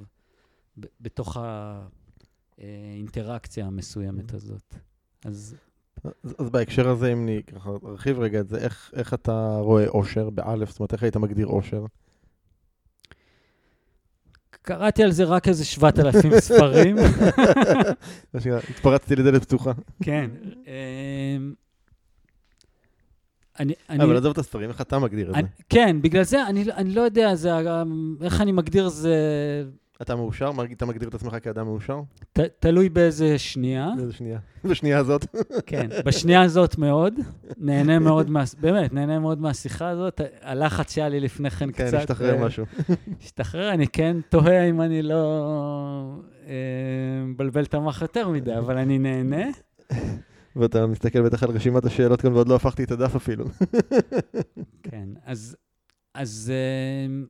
ב, 0.80 0.86
בתוך 1.02 1.38
האינטראקציה 2.58 3.66
המסוימת 3.66 4.34
הזאת. 4.34 4.76
אז... 5.26 5.56
אז, 6.06 6.36
אז 6.40 6.50
בהקשר 6.50 6.90
הזה, 6.90 7.14
אם 7.14 7.24
אני 7.24 7.42
ככה 7.44 7.70
ארחיב 7.86 8.20
רגע 8.20 8.40
את 8.40 8.48
זה, 8.48 8.58
איך, 8.58 8.92
איך 8.96 9.14
אתה 9.14 9.58
רואה 9.60 9.88
אושר 9.88 10.30
באלף? 10.30 10.70
זאת 10.70 10.80
אומרת, 10.80 10.94
איך 10.94 11.04
היית 11.04 11.18
מגדיר 11.18 11.48
אושר? 11.48 11.86
קראתי 14.62 15.04
על 15.04 15.12
זה 15.12 15.24
רק 15.24 15.48
איזה 15.48 15.66
7,000 15.66 16.40
ספרים. 16.40 16.96
התפרצתי 18.70 19.16
לדלת 19.16 19.42
פתוחה. 19.44 19.72
כן. 20.04 20.30
אמ, 20.68 21.54
אני, 23.60 23.74
אני... 23.90 24.04
אבל 24.04 24.18
עזוב 24.18 24.32
את 24.32 24.38
הספרים, 24.38 24.70
איך 24.70 24.82
אתה 24.82 25.00
מגדיר 25.00 25.30
את 25.30 25.36
זה? 25.36 25.42
כן, 25.70 26.02
בגלל 26.02 26.24
זה 26.24 26.48
אני, 26.48 26.66
אני 26.72 26.94
לא 26.96 27.02
יודע, 27.02 27.36
זה, 27.36 27.50
איך 28.22 28.42
אני 28.42 28.52
מגדיר 28.52 28.90
זה... 28.90 29.16
אתה 30.02 30.16
מאושר? 30.16 30.52
אתה 30.74 30.86
מגדיר 30.86 31.10
את 31.10 31.14
עצמך 31.14 31.36
כאדם 31.42 31.66
מאושר? 31.66 32.02
ת, 32.34 32.40
תלוי 32.40 32.90
באיזה 32.90 33.40
שנייה. 33.40 33.90
באיזה 33.98 34.14
שנייה. 34.14 34.40
בשנייה 34.64 34.98
הזאת. 34.98 35.26
כן, 35.66 35.90
בשנייה 36.06 36.42
הזאת 36.42 36.78
מאוד. 36.78 37.14
נהנה 37.58 38.00
מאוד, 38.00 38.30
מה, 38.30 38.44
באמת, 38.62 38.94
נהנה 38.94 39.20
מאוד 39.20 39.42
מהשיחה 39.42 39.90
הזאת. 39.90 40.22
הלחץ 40.42 40.94
שהיה 40.94 41.10
לי 41.10 41.20
לפני 41.20 41.50
כן, 41.50 41.66
כן 41.66 41.72
קצת... 41.72 41.92
כן, 41.92 41.98
השתחרר 41.98 42.36
uh, 42.42 42.46
משהו. 42.46 42.66
השתחרר, 43.22 43.74
אני 43.74 43.88
כן 43.88 44.18
תוהה 44.30 44.70
אם 44.70 44.82
אני 44.82 45.02
לא 45.02 46.20
uh, 46.46 46.48
מבלבל 47.26 47.64
את 47.64 47.74
המוח 47.74 48.02
יותר 48.02 48.30
מדי, 48.30 48.58
אבל 48.58 48.78
אני 48.78 49.00
נהנה. 49.00 49.46
ואתה 50.56 50.88
מסתכל 50.88 51.22
בטח 51.22 51.44
על 51.44 51.50
רשימת 51.50 51.86
השאלות 51.86 52.22
כאן, 52.22 52.34
ועוד 52.34 52.48
לא 52.48 52.56
הפכתי 52.56 52.84
את 52.84 52.92
הדף 52.92 53.16
אפילו. 53.16 53.46
כן, 54.84 55.10
אז... 55.26 55.56
אז 56.16 56.52
uh, 56.54 57.28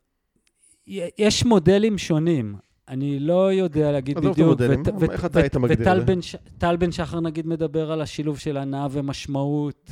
יש 1.17 1.45
מודלים 1.45 1.97
שונים. 1.97 2.55
אני 2.87 3.19
לא 3.19 3.53
יודע 3.53 3.91
להגיד 3.91 4.17
בדיוק. 4.17 4.39
עזוב 4.39 4.61
את 4.61 4.87
המודלים, 4.87 5.11
איך 5.11 5.25
אתה 5.25 5.39
היית 5.39 5.55
מגדיר 5.55 5.91
את 5.91 6.07
זה? 6.07 6.37
וטל 6.57 6.75
בן 6.75 6.91
שחר 6.91 7.19
נגיד 7.19 7.47
מדבר 7.47 7.91
על 7.91 8.01
השילוב 8.01 8.37
של 8.37 8.57
הנאה 8.57 8.87
ומשמעות, 8.91 9.91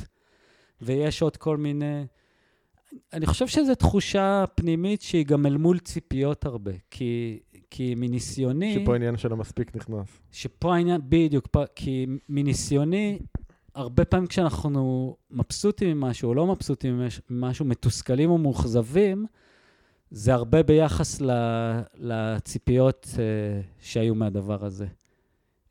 ויש 0.80 1.22
עוד 1.22 1.36
כל 1.36 1.56
מיני... 1.56 2.04
אני 3.12 3.26
חושב 3.26 3.46
שזו 3.46 3.74
תחושה 3.74 4.44
פנימית 4.54 5.02
שהיא 5.02 5.26
גם 5.26 5.46
אל 5.46 5.56
מול 5.56 5.78
ציפיות 5.78 6.46
הרבה, 6.46 6.72
כי, 6.90 7.38
כי 7.70 7.94
מניסיוני... 7.94 8.78
שפה 8.82 8.92
העניין 8.92 9.16
של 9.16 9.32
המספיק 9.32 9.76
נכנס. 9.76 10.08
שפה 10.32 10.74
העניין, 10.74 11.00
בדיוק, 11.08 11.48
כי 11.74 12.06
מניסיוני, 12.28 13.18
הרבה 13.74 14.04
פעמים 14.04 14.26
כשאנחנו 14.26 15.16
מבסוטים 15.30 16.00
ממשהו 16.00 16.28
או 16.28 16.34
לא 16.34 16.46
מבסוטים 16.46 17.02
ממשהו, 17.30 17.64
מתוסכלים 17.64 18.30
או 18.30 18.38
מאוכזבים, 18.38 19.26
זה 20.14 20.34
הרבה 20.34 20.62
ביחס 20.62 21.22
לציפיות 21.94 23.06
uh, 23.12 23.16
שהיו 23.80 24.14
מהדבר 24.14 24.64
הזה. 24.64 24.86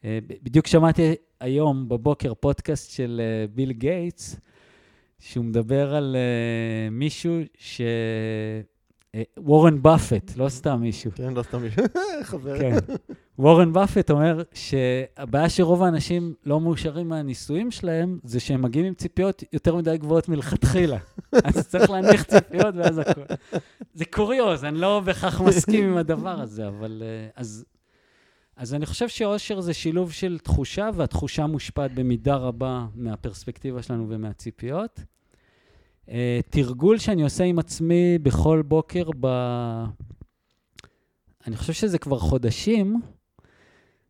Uh, 0.02 0.06
בדיוק 0.44 0.68
שמעתי 0.68 1.16
היום 1.40 1.90
בבוקר 1.90 2.34
פודקאסט 2.34 2.92
של 2.92 3.22
uh, 3.22 3.56
ביל 3.56 3.72
גייטס, 3.72 4.40
שהוא 5.20 5.46
מדבר 5.46 5.96
על 5.96 6.16
מישהו 6.92 7.40
ש... 7.58 7.82
וורן 9.38 9.82
באפט, 9.82 10.38
לא 10.38 10.50
סתם 10.50 10.82
מישהו. 10.82 11.12
כן, 11.16 11.34
לא 11.34 11.44
סתם 11.44 11.62
מישהו, 11.62 11.84
חבר. 12.24 12.60
כן. 12.60 12.76
וורן 13.40 13.74
באפט 13.74 14.12
אומר 14.12 14.44
שהבעיה 14.54 15.50
שרוב 15.50 15.84
האנשים 15.84 16.34
לא 16.46 16.62
מאושרים 16.62 17.10
מהניסויים 17.10 17.72
שלהם, 17.72 18.20
זה 18.24 18.40
שהם 18.40 18.62
מגיעים 18.62 18.86
עם 18.86 18.94
ציפיות 18.94 19.44
יותר 19.54 19.76
מדי 19.76 19.98
גבוהות 19.98 20.30
מלכתחילה. 20.30 20.98
אז 21.46 21.68
צריך 21.68 21.90
להניח 21.90 22.24
ציפיות 22.24 22.76
ואז 22.76 22.98
הכול. 22.98 23.24
זה 23.94 24.06
קוריוז, 24.06 24.64
אני 24.64 24.78
לא 24.78 25.00
בהכרח 25.06 25.42
מסכים 25.42 25.90
עם 25.90 25.98
הדבר 25.98 26.42
הזה, 26.42 26.68
אבל... 26.68 27.04
אה, 27.06 27.30
אז, 27.36 27.66
אז 28.56 28.74
אני 28.74 28.86
חושב 28.86 29.08
שאושר 29.08 29.62
זה 29.62 29.74
שילוב 29.74 30.12
של 30.12 30.40
תחושה, 30.44 30.90
והתחושה 30.94 31.48
מושפעת 31.48 31.94
במידה 31.96 32.36
רבה 32.36 32.86
מהפרספקטיבה 32.96 33.82
שלנו 33.82 34.06
ומהציפיות. 34.10 35.00
Uh, 36.12 36.14
תרגול 36.50 36.98
שאני 36.98 37.24
עושה 37.24 37.44
עם 37.44 37.60
עצמי 37.60 38.18
בכל 38.18 38.62
בוקר 38.62 39.10
ב... 39.20 39.28
אני 41.48 41.56
חושב 41.56 41.74
שזה 41.74 41.98
כבר 41.98 42.20
חודשים, 42.20 43.02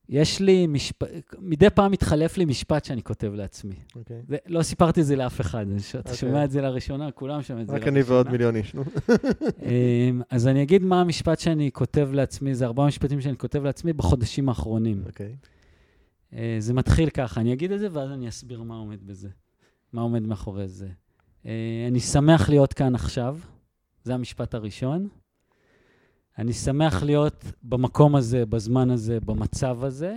יש 0.09 0.39
לי 0.39 0.67
משפט, 0.67 1.07
מדי 1.39 1.69
פעם 1.69 1.91
מתחלף 1.91 2.37
לי 2.37 2.45
משפט 2.45 2.85
שאני 2.85 3.03
כותב 3.03 3.33
לעצמי. 3.33 3.75
אוקיי. 3.95 4.21
Okay. 4.29 4.35
לא 4.47 4.63
סיפרתי 4.63 5.01
את 5.01 5.05
זה 5.05 5.15
לאף 5.15 5.41
אחד, 5.41 5.65
אתה 5.67 5.77
okay. 5.77 5.97
אוקיי. 5.97 6.15
שומע 6.15 6.43
את 6.43 6.51
זה 6.51 6.61
לראשונה, 6.61 7.11
כולם 7.11 7.41
שומעים 7.41 7.63
את 7.63 7.67
זה 7.67 7.73
לראשונה. 7.73 7.91
רק 7.91 7.97
אני 7.97 8.03
ועוד 8.03 8.29
מיליון 8.29 8.55
איש, 8.55 8.75
נו. 8.75 8.83
אמ, 9.65 10.21
אז 10.29 10.47
אני 10.47 10.63
אגיד 10.63 10.83
מה 10.83 11.01
המשפט 11.01 11.39
שאני 11.39 11.71
כותב 11.71 12.09
לעצמי, 12.13 12.55
זה 12.55 12.65
ארבעה 12.65 12.87
משפטים 12.87 13.21
שאני 13.21 13.37
כותב 13.37 13.63
לעצמי 13.63 13.93
בחודשים 13.93 14.49
האחרונים. 14.49 15.03
אוקיי. 15.05 15.35
Okay. 15.41 15.47
אה, 16.37 16.55
זה 16.59 16.73
מתחיל 16.73 17.09
ככה, 17.09 17.41
אני 17.41 17.53
אגיד 17.53 17.71
את 17.71 17.79
זה 17.79 17.87
ואז 17.91 18.11
אני 18.11 18.29
אסביר 18.29 18.63
מה 18.63 18.75
עומד 18.75 19.07
בזה, 19.07 19.29
מה 19.93 20.01
עומד 20.01 20.21
מאחורי 20.21 20.67
זה. 20.67 20.87
אה, 21.45 21.85
אני 21.87 21.99
שמח 21.99 22.49
להיות 22.49 22.73
כאן 22.73 22.95
עכשיו, 22.95 23.37
זה 24.03 24.13
המשפט 24.13 24.53
הראשון. 24.53 25.07
אני 26.37 26.53
שמח 26.53 27.03
להיות 27.03 27.45
במקום 27.63 28.15
הזה, 28.15 28.45
בזמן 28.45 28.89
הזה, 28.91 29.19
במצב 29.19 29.83
הזה. 29.83 30.15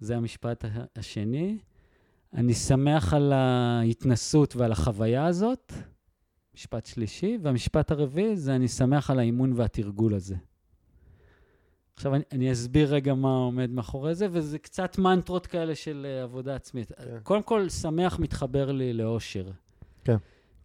זה 0.00 0.16
המשפט 0.16 0.64
השני. 0.96 1.58
אני 2.34 2.54
שמח 2.54 3.14
על 3.14 3.32
ההתנסות 3.32 4.56
ועל 4.56 4.72
החוויה 4.72 5.26
הזאת. 5.26 5.72
משפט 6.54 6.86
שלישי. 6.86 7.38
והמשפט 7.42 7.90
הרביעי 7.90 8.36
זה 8.36 8.54
אני 8.54 8.68
שמח 8.68 9.10
על 9.10 9.18
האימון 9.18 9.52
והתרגול 9.56 10.14
הזה. 10.14 10.36
עכשיו 11.94 12.14
אני, 12.14 12.24
אני 12.32 12.52
אסביר 12.52 12.94
רגע 12.94 13.14
מה 13.14 13.28
עומד 13.28 13.70
מאחורי 13.70 14.14
זה, 14.14 14.26
וזה 14.30 14.58
קצת 14.58 14.98
מנטרות 14.98 15.46
כאלה 15.46 15.74
של 15.74 16.06
uh, 16.06 16.24
עבודה 16.24 16.54
עצמית. 16.54 16.92
כן. 16.92 17.18
קודם 17.22 17.42
כל, 17.42 17.68
שמח 17.68 18.18
מתחבר 18.18 18.72
לי 18.72 18.92
לאושר. 18.92 19.50
כן. 20.06 20.16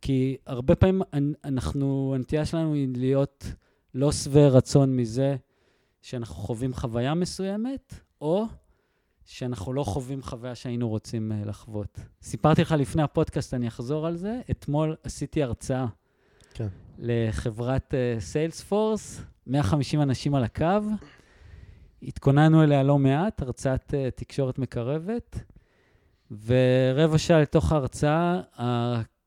כי 0.01 0.37
הרבה 0.45 0.75
פעמים 0.75 1.01
אנחנו, 1.45 2.11
הנטייה 2.15 2.45
שלנו 2.45 2.73
היא 2.73 2.87
להיות 2.95 3.45
לא 3.93 4.11
שבעי 4.11 4.49
רצון 4.49 4.95
מזה 4.95 5.35
שאנחנו 6.01 6.35
חווים 6.35 6.73
חוויה 6.73 7.13
מסוימת, 7.13 7.93
או 8.21 8.45
שאנחנו 9.25 9.73
לא 9.73 9.83
חווים 9.83 10.21
חוויה 10.21 10.55
שהיינו 10.55 10.89
רוצים 10.89 11.31
uh, 11.31 11.47
לחוות. 11.47 11.99
סיפרתי 12.21 12.61
לך 12.61 12.71
לפני 12.71 13.03
הפודקאסט, 13.03 13.53
אני 13.53 13.67
אחזור 13.67 14.07
על 14.07 14.15
זה. 14.15 14.41
אתמול 14.51 14.95
עשיתי 15.03 15.43
הרצאה 15.43 15.85
כן. 16.53 16.67
לחברת 16.99 17.93
סיילספורס, 18.19 19.19
uh, 19.19 19.23
150 19.47 20.01
אנשים 20.01 20.35
על 20.35 20.43
הקו. 20.43 20.65
התכוננו 22.03 22.63
אליה 22.63 22.83
לא 22.83 22.99
מעט, 22.99 23.41
הרצאת 23.41 23.93
uh, 23.93 24.19
תקשורת 24.19 24.59
מקרבת, 24.59 25.43
ורבע 26.45 27.17
שעה 27.17 27.41
לתוך 27.41 27.71
ההרצאה, 27.71 28.41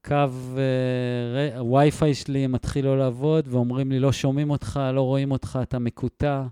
הקו, 0.04 0.34
uh, 0.54 1.58
הווי-פיי 1.58 2.14
שלי 2.14 2.46
מתחיל 2.46 2.84
לא 2.84 2.98
לעבוד, 2.98 3.48
ואומרים 3.48 3.92
לי, 3.92 4.00
לא 4.00 4.12
שומעים 4.12 4.50
אותך, 4.50 4.80
לא 4.92 5.00
רואים 5.00 5.30
אותך, 5.30 5.58
אתה 5.62 5.78
מקוטע, 5.78 6.46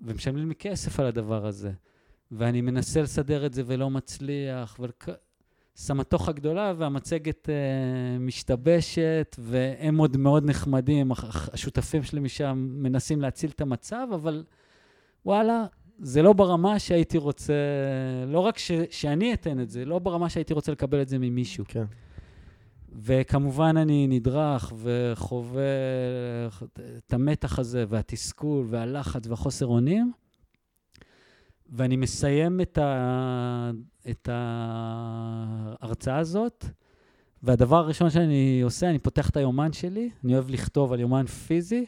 ומשלמים 0.00 0.48
לי 0.48 0.54
כסף 0.54 1.00
על 1.00 1.06
הדבר 1.06 1.46
הזה. 1.46 1.70
ואני 2.32 2.60
מנסה 2.60 3.02
לסדר 3.02 3.46
את 3.46 3.54
זה 3.54 3.62
ולא 3.66 3.90
מצליח, 3.90 4.80
וסמטוחה 5.76 6.32
גדולה, 6.32 6.72
והמצגת 6.76 7.48
uh, 7.48 8.20
משתבשת, 8.20 9.36
והם 9.38 9.98
עוד 9.98 10.16
מאוד 10.16 10.44
נחמדים, 10.50 11.12
השותפים 11.52 12.02
שלי 12.02 12.20
משם 12.20 12.68
מנסים 12.70 13.20
להציל 13.20 13.50
את 13.50 13.60
המצב, 13.60 14.06
אבל 14.14 14.44
וואלה, 15.24 15.64
זה 15.98 16.22
לא 16.22 16.32
ברמה 16.32 16.78
שהייתי 16.78 17.18
רוצה, 17.18 17.54
לא 18.26 18.38
רק 18.38 18.58
ש, 18.58 18.70
שאני 18.90 19.34
אתן 19.34 19.60
את 19.60 19.70
זה, 19.70 19.84
לא 19.84 19.98
ברמה 19.98 20.28
שהייתי 20.28 20.54
רוצה 20.54 20.72
לקבל 20.72 21.02
את 21.02 21.08
זה 21.08 21.18
ממישהו. 21.18 21.64
כן. 21.68 21.84
וכמובן 22.98 23.76
אני 23.76 24.06
נדרך 24.06 24.72
וחווה 24.76 25.62
את 26.98 27.12
המתח 27.12 27.58
הזה, 27.58 27.84
והתסכול, 27.88 28.66
והלחץ, 28.68 29.26
והחוסר 29.26 29.66
אונים. 29.66 30.12
ואני 31.68 31.96
מסיים 31.96 32.60
את, 32.60 32.78
ה... 32.78 33.70
את 34.10 34.28
ההרצאה 34.32 36.18
הזאת, 36.18 36.64
והדבר 37.42 37.76
הראשון 37.76 38.10
שאני 38.10 38.60
עושה, 38.64 38.90
אני 38.90 38.98
פותח 38.98 39.30
את 39.30 39.36
היומן 39.36 39.72
שלי, 39.72 40.10
אני 40.24 40.34
אוהב 40.34 40.50
לכתוב 40.50 40.92
על 40.92 41.00
יומן 41.00 41.26
פיזי, 41.26 41.86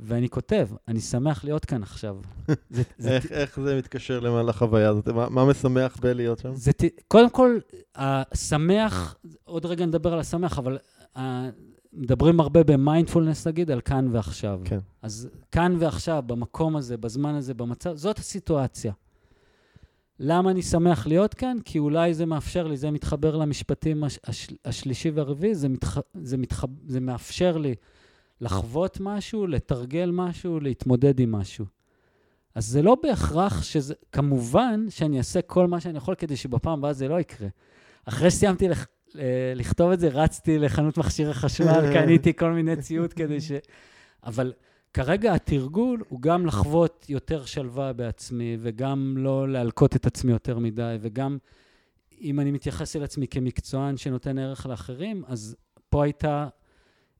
ואני 0.00 0.28
כותב, 0.28 0.68
אני 0.88 1.00
שמח 1.00 1.44
להיות 1.44 1.64
כאן 1.64 1.82
עכשיו. 1.82 2.16
זה, 2.70 2.82
זה 2.98 3.16
איך, 3.16 3.32
איך 3.32 3.60
זה 3.60 3.78
מתקשר 3.78 4.20
למה 4.20 4.42
לחוויה 4.42 4.88
הזאת? 4.88 5.08
מה, 5.08 5.28
מה 5.28 5.44
משמח 5.44 5.96
בלהיות 6.00 6.38
שם? 6.38 6.54
זה, 6.54 6.70
קודם 7.08 7.30
כל, 7.30 7.58
השמח, 7.94 9.16
עוד 9.44 9.66
רגע 9.66 9.86
נדבר 9.86 10.12
על 10.12 10.20
השמח, 10.20 10.58
אבל 10.58 10.78
uh, 11.16 11.20
מדברים 11.92 12.40
הרבה 12.40 12.64
במיינדפולנס, 12.64 13.46
נגיד, 13.46 13.70
על 13.70 13.80
כאן 13.80 14.08
ועכשיו. 14.12 14.60
כן. 14.64 14.78
אז 15.02 15.28
כאן 15.52 15.76
ועכשיו, 15.78 16.22
במקום 16.26 16.76
הזה, 16.76 16.96
בזמן 16.96 17.34
הזה, 17.34 17.54
במצב, 17.54 17.96
זאת 17.96 18.18
הסיטואציה. 18.18 18.92
למה 20.20 20.50
אני 20.50 20.62
שמח 20.62 21.06
להיות 21.06 21.34
כאן? 21.34 21.56
כי 21.64 21.78
אולי 21.78 22.14
זה 22.14 22.26
מאפשר 22.26 22.66
לי, 22.66 22.76
זה 22.76 22.90
מתחבר 22.90 23.36
למשפטים 23.36 24.04
הש, 24.04 24.18
הש, 24.24 24.48
השלישי 24.64 25.10
והרביעי, 25.10 25.54
זה, 25.54 25.68
מתח, 25.68 25.98
זה, 26.22 26.36
מתח, 26.36 26.64
זה 26.86 27.00
מאפשר 27.00 27.56
לי 27.56 27.74
לחוות 28.40 28.98
משהו, 29.00 29.46
לתרגל 29.46 30.10
משהו, 30.10 30.60
להתמודד 30.60 31.20
עם 31.20 31.32
משהו. 31.32 31.64
אז 32.54 32.66
זה 32.66 32.82
לא 32.82 32.96
בהכרח 33.02 33.62
שזה, 33.62 33.94
כמובן 34.12 34.86
שאני 34.88 35.18
אעשה 35.18 35.42
כל 35.42 35.66
מה 35.66 35.80
שאני 35.80 35.98
יכול 35.98 36.14
כדי 36.14 36.36
שבפעם 36.36 36.78
הבאה 36.78 36.92
זה 36.92 37.08
לא 37.08 37.20
יקרה. 37.20 37.48
אחרי 38.04 38.30
שסיימתי 38.30 38.68
לח, 38.68 38.86
לכתוב 39.54 39.90
את 39.90 40.00
זה, 40.00 40.08
רצתי 40.08 40.58
לחנות 40.58 40.98
מכשירי 40.98 41.34
חשמל, 41.34 41.92
קניתי 41.92 42.34
כל 42.34 42.52
מיני 42.52 42.76
ציוד 42.76 43.12
כדי 43.12 43.40
ש... 43.40 43.52
אבל 44.24 44.52
כרגע 44.94 45.34
התרגול 45.34 46.02
הוא 46.08 46.20
גם 46.20 46.46
לחוות 46.46 47.06
יותר 47.08 47.44
שלווה 47.44 47.92
בעצמי, 47.92 48.56
וגם 48.60 49.14
לא 49.18 49.48
להלקות 49.48 49.96
את 49.96 50.06
עצמי 50.06 50.32
יותר 50.32 50.58
מדי, 50.58 50.96
וגם 51.00 51.38
אם 52.20 52.40
אני 52.40 52.50
מתייחס 52.50 52.96
אל 52.96 53.02
עצמי 53.02 53.28
כמקצוען 53.28 53.96
שנותן 53.96 54.38
ערך 54.38 54.66
לאחרים, 54.66 55.22
אז 55.26 55.56
פה 55.90 56.04
הייתה 56.04 56.48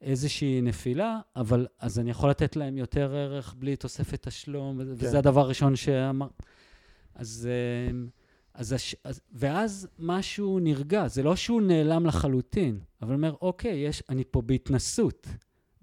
איזושהי 0.00 0.60
נפילה, 0.60 1.20
אבל 1.36 1.66
אז 1.78 1.98
אני 1.98 2.10
יכול 2.10 2.30
לתת 2.30 2.56
להם 2.56 2.76
יותר 2.76 3.14
ערך 3.14 3.54
בלי 3.58 3.76
תוספת 3.76 4.28
תשלום, 4.28 4.78
כן. 4.78 4.84
וזה 4.88 5.18
הדבר 5.18 5.40
הראשון 5.40 5.76
שאמר... 5.76 6.28
אז, 7.14 7.48
אה, 7.50 7.98
אז, 8.54 8.74
אז, 9.04 9.20
ואז 9.32 9.88
משהו 9.98 10.58
נרגע, 10.58 11.08
זה 11.08 11.22
לא 11.22 11.36
שהוא 11.36 11.62
נעלם 11.62 12.06
לחלוטין, 12.06 12.80
אבל 13.02 13.14
אומר, 13.14 13.34
אוקיי, 13.40 13.78
יש, 13.78 14.02
אני 14.08 14.24
פה 14.30 14.42
בהתנסות. 14.42 15.26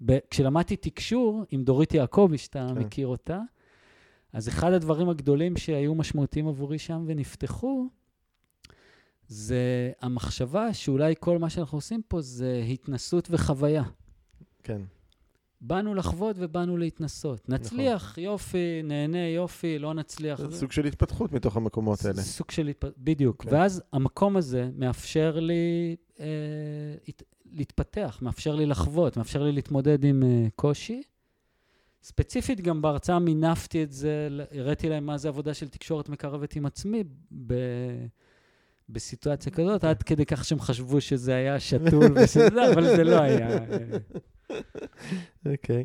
ב, 0.04 0.18
כשלמדתי 0.30 0.76
תקשור 0.76 1.44
עם 1.50 1.64
דורית 1.64 1.94
יעקבי, 1.94 2.38
שאתה 2.38 2.66
כן. 2.68 2.78
מכיר 2.78 3.06
אותה, 3.06 3.40
אז 4.32 4.48
אחד 4.48 4.72
הדברים 4.72 5.08
הגדולים 5.08 5.56
שהיו 5.56 5.94
משמעותיים 5.94 6.48
עבורי 6.48 6.78
שם 6.78 7.04
ונפתחו, 7.06 7.88
זה 9.28 9.92
המחשבה 10.00 10.74
שאולי 10.74 11.14
כל 11.20 11.38
מה 11.38 11.50
שאנחנו 11.50 11.78
עושים 11.78 12.02
פה 12.08 12.20
זה 12.20 12.62
התנסות 12.72 13.28
וחוויה. 13.30 13.82
כן. 14.66 14.80
באנו 15.60 15.94
לחוות 15.94 16.36
ובאנו 16.38 16.76
להתנסות. 16.76 17.48
נכון. 17.48 17.54
נצליח, 17.54 18.10
נכון. 18.12 18.24
יופי, 18.24 18.80
נהנה, 18.84 19.28
יופי, 19.28 19.78
לא 19.78 19.94
נצליח. 19.94 20.40
זה 20.50 20.58
סוג 20.58 20.72
של 20.72 20.84
התפתחות 20.84 21.32
מתוך 21.32 21.56
המקומות 21.56 22.04
האלה. 22.04 22.22
סוג 22.22 22.50
של 22.50 22.68
התפתחות, 22.68 22.98
בדיוק. 22.98 23.42
כן. 23.44 23.54
ואז 23.54 23.82
המקום 23.92 24.36
הזה 24.36 24.70
מאפשר 24.76 25.40
לי 25.40 25.96
אה, 26.20 26.26
הת... 27.08 27.22
להתפתח, 27.52 28.18
מאפשר 28.22 28.54
לי 28.54 28.66
לחוות, 28.66 29.16
מאפשר 29.16 29.42
לי 29.42 29.52
להתמודד 29.52 30.04
עם 30.04 30.22
אה, 30.22 30.46
קושי. 30.56 31.02
ספציפית, 32.02 32.60
גם 32.60 32.82
בהרצאה 32.82 33.18
מינפתי 33.18 33.82
את 33.82 33.92
זה, 33.92 34.28
הראיתי 34.50 34.88
להם 34.88 35.06
מה 35.06 35.18
זה 35.18 35.28
עבודה 35.28 35.54
של 35.54 35.68
תקשורת 35.68 36.08
מקרבת 36.08 36.56
עם 36.56 36.66
עצמי 36.66 37.04
ב... 37.46 37.54
בסיטואציה 38.88 39.52
כזאת, 39.52 39.84
עד 39.84 40.02
כדי 40.02 40.26
כך 40.26 40.44
שהם 40.44 40.60
חשבו 40.60 41.00
שזה 41.00 41.34
היה 41.34 41.60
שתול 41.60 42.12
ושזה, 42.14 42.72
אבל 42.72 42.96
זה 42.96 43.04
לא 43.04 43.20
היה. 43.20 43.48
אוקיי. 45.46 45.84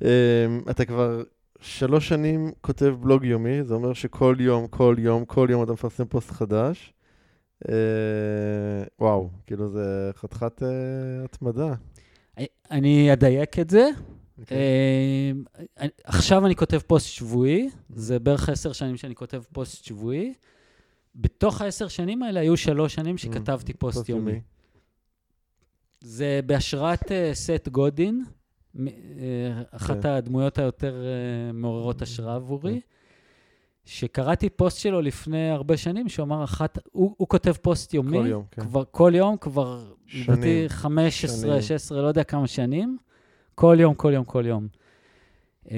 אמ, 0.00 0.04
אתה 0.70 0.84
כבר 0.84 1.22
שלוש 1.60 2.08
שנים 2.08 2.52
כותב 2.60 2.94
בלוג 3.00 3.24
יומי, 3.24 3.64
זה 3.64 3.74
אומר 3.74 3.92
שכל 3.92 4.36
יום, 4.38 4.66
כל 4.68 4.96
יום, 4.98 5.24
כל 5.24 5.48
יום 5.50 5.62
אתה 5.62 5.72
מפרסם 5.72 6.04
פוסט 6.04 6.30
חדש. 6.30 6.92
אה, 7.64 7.68
וואו, 8.98 9.30
כאילו 9.46 9.68
זה 9.68 10.10
חתיכת 10.14 10.62
אה, 10.62 10.64
התמדה. 11.24 11.74
אני 12.70 13.12
אדייק 13.12 13.58
את 13.58 13.70
זה. 13.70 13.88
אוקיי. 13.90 14.40
אוקיי. 14.40 15.32
אה, 15.78 15.88
עכשיו 16.04 16.46
אני 16.46 16.56
כותב 16.56 16.78
פוסט 16.86 17.06
שבועי, 17.06 17.70
זה 17.88 18.18
בערך 18.18 18.48
עשר 18.48 18.72
שנים 18.72 18.96
שאני 18.96 19.14
כותב 19.14 19.42
פוסט 19.52 19.84
שבועי. 19.84 20.34
בתוך 21.14 21.60
העשר 21.60 21.88
שנים 21.88 22.22
האלה 22.22 22.40
היו 22.40 22.56
שלוש 22.56 22.94
שנים 22.94 23.18
שכתבתי 23.18 23.72
פוסט, 23.72 23.98
פוסט 23.98 24.08
יומי. 24.08 24.30
יומי. 24.30 24.40
זה 26.00 26.40
בהשראת 26.46 27.02
אה, 27.02 27.14
סת' 27.32 27.68
גודין, 27.68 28.24
אה, 28.76 28.80
אחת 29.70 30.02
כן. 30.02 30.08
הדמויות 30.08 30.58
היותר 30.58 30.94
אה, 30.94 31.52
מעוררות 31.52 32.02
השראה 32.02 32.34
עבורי, 32.34 32.80
שקראתי 33.84 34.50
פוסט 34.50 34.78
שלו 34.78 35.00
לפני 35.00 35.50
הרבה 35.50 35.76
שנים, 35.76 36.08
שהוא 36.08 36.24
אמר 36.24 36.44
אחת, 36.44 36.78
הוא, 36.92 37.14
הוא 37.16 37.28
כותב 37.28 37.52
פוסט 37.52 37.94
יומי, 37.94 38.18
כל 38.18 38.26
יום, 38.26 38.44
כן. 38.50 38.62
כבר, 38.62 38.82
כל 38.90 39.12
יום, 39.14 39.36
כבר, 39.36 39.84
לדעתי 40.14 40.64
15, 40.68 41.62
16, 41.62 42.02
לא 42.02 42.06
יודע 42.08 42.24
כמה 42.24 42.46
שנים, 42.46 42.98
כל 43.54 43.76
יום, 43.80 43.94
כל 43.94 44.12
יום, 44.14 44.24
כל 44.24 44.46
יום. 44.46 44.68
אה, 45.66 45.70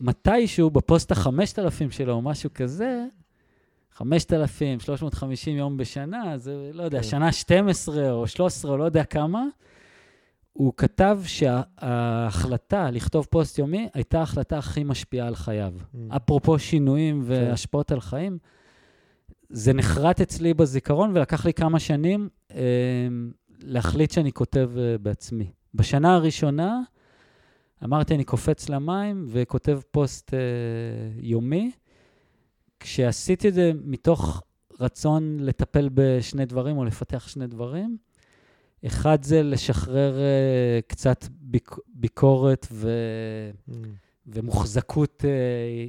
מתישהו, 0.00 0.70
בפוסט 0.70 1.12
ה-5000 1.12 1.90
שלו, 1.90 2.12
או 2.12 2.22
משהו 2.22 2.50
כזה, 2.54 3.04
5,350 3.96 5.56
יום 5.56 5.76
בשנה, 5.76 6.38
זה 6.38 6.70
לא 6.72 6.82
יודע, 6.82 6.98
כן. 6.98 7.04
שנה 7.04 7.32
12 7.32 8.10
או 8.10 8.26
13 8.26 8.70
או 8.70 8.76
לא 8.76 8.84
יודע 8.84 9.04
כמה, 9.04 9.44
הוא 10.52 10.72
כתב 10.76 11.20
שההחלטה 11.24 12.90
לכתוב 12.90 13.26
פוסט 13.30 13.58
יומי 13.58 13.88
הייתה 13.94 14.18
ההחלטה 14.18 14.58
הכי 14.58 14.84
משפיעה 14.84 15.26
על 15.26 15.34
חייו. 15.34 15.72
Mm. 15.78 16.16
אפרופו 16.16 16.58
שינויים 16.58 17.22
כן. 17.22 17.28
והשפעות 17.28 17.92
על 17.92 18.00
חיים, 18.00 18.38
זה 19.50 19.72
נחרט 19.72 20.20
אצלי 20.20 20.54
בזיכרון 20.54 21.10
ולקח 21.14 21.46
לי 21.46 21.52
כמה 21.52 21.80
שנים 21.80 22.28
אה, 22.54 22.58
להחליט 23.62 24.10
שאני 24.10 24.32
כותב 24.32 24.70
אה, 24.76 24.98
בעצמי. 24.98 25.50
בשנה 25.74 26.14
הראשונה 26.14 26.80
אמרתי, 27.84 28.14
אני 28.14 28.24
קופץ 28.24 28.68
למים 28.68 29.26
וכותב 29.28 29.80
פוסט 29.90 30.34
אה, 30.34 30.38
יומי. 31.20 31.70
כשעשיתי 32.80 33.48
את 33.48 33.54
זה 33.54 33.72
מתוך 33.84 34.42
רצון 34.80 35.36
לטפל 35.40 35.88
בשני 35.94 36.44
דברים 36.44 36.78
או 36.78 36.84
לפתח 36.84 37.28
שני 37.28 37.46
דברים, 37.46 37.96
אחד 38.86 39.22
זה 39.22 39.42
לשחרר 39.42 40.14
אה, 40.16 40.82
קצת 40.86 41.24
ביק, 41.30 41.70
ביקורת 41.88 42.66
ו... 42.72 42.90
ממ. 43.68 43.72
ומוחזקות 44.28 45.24
אה, 45.24 45.30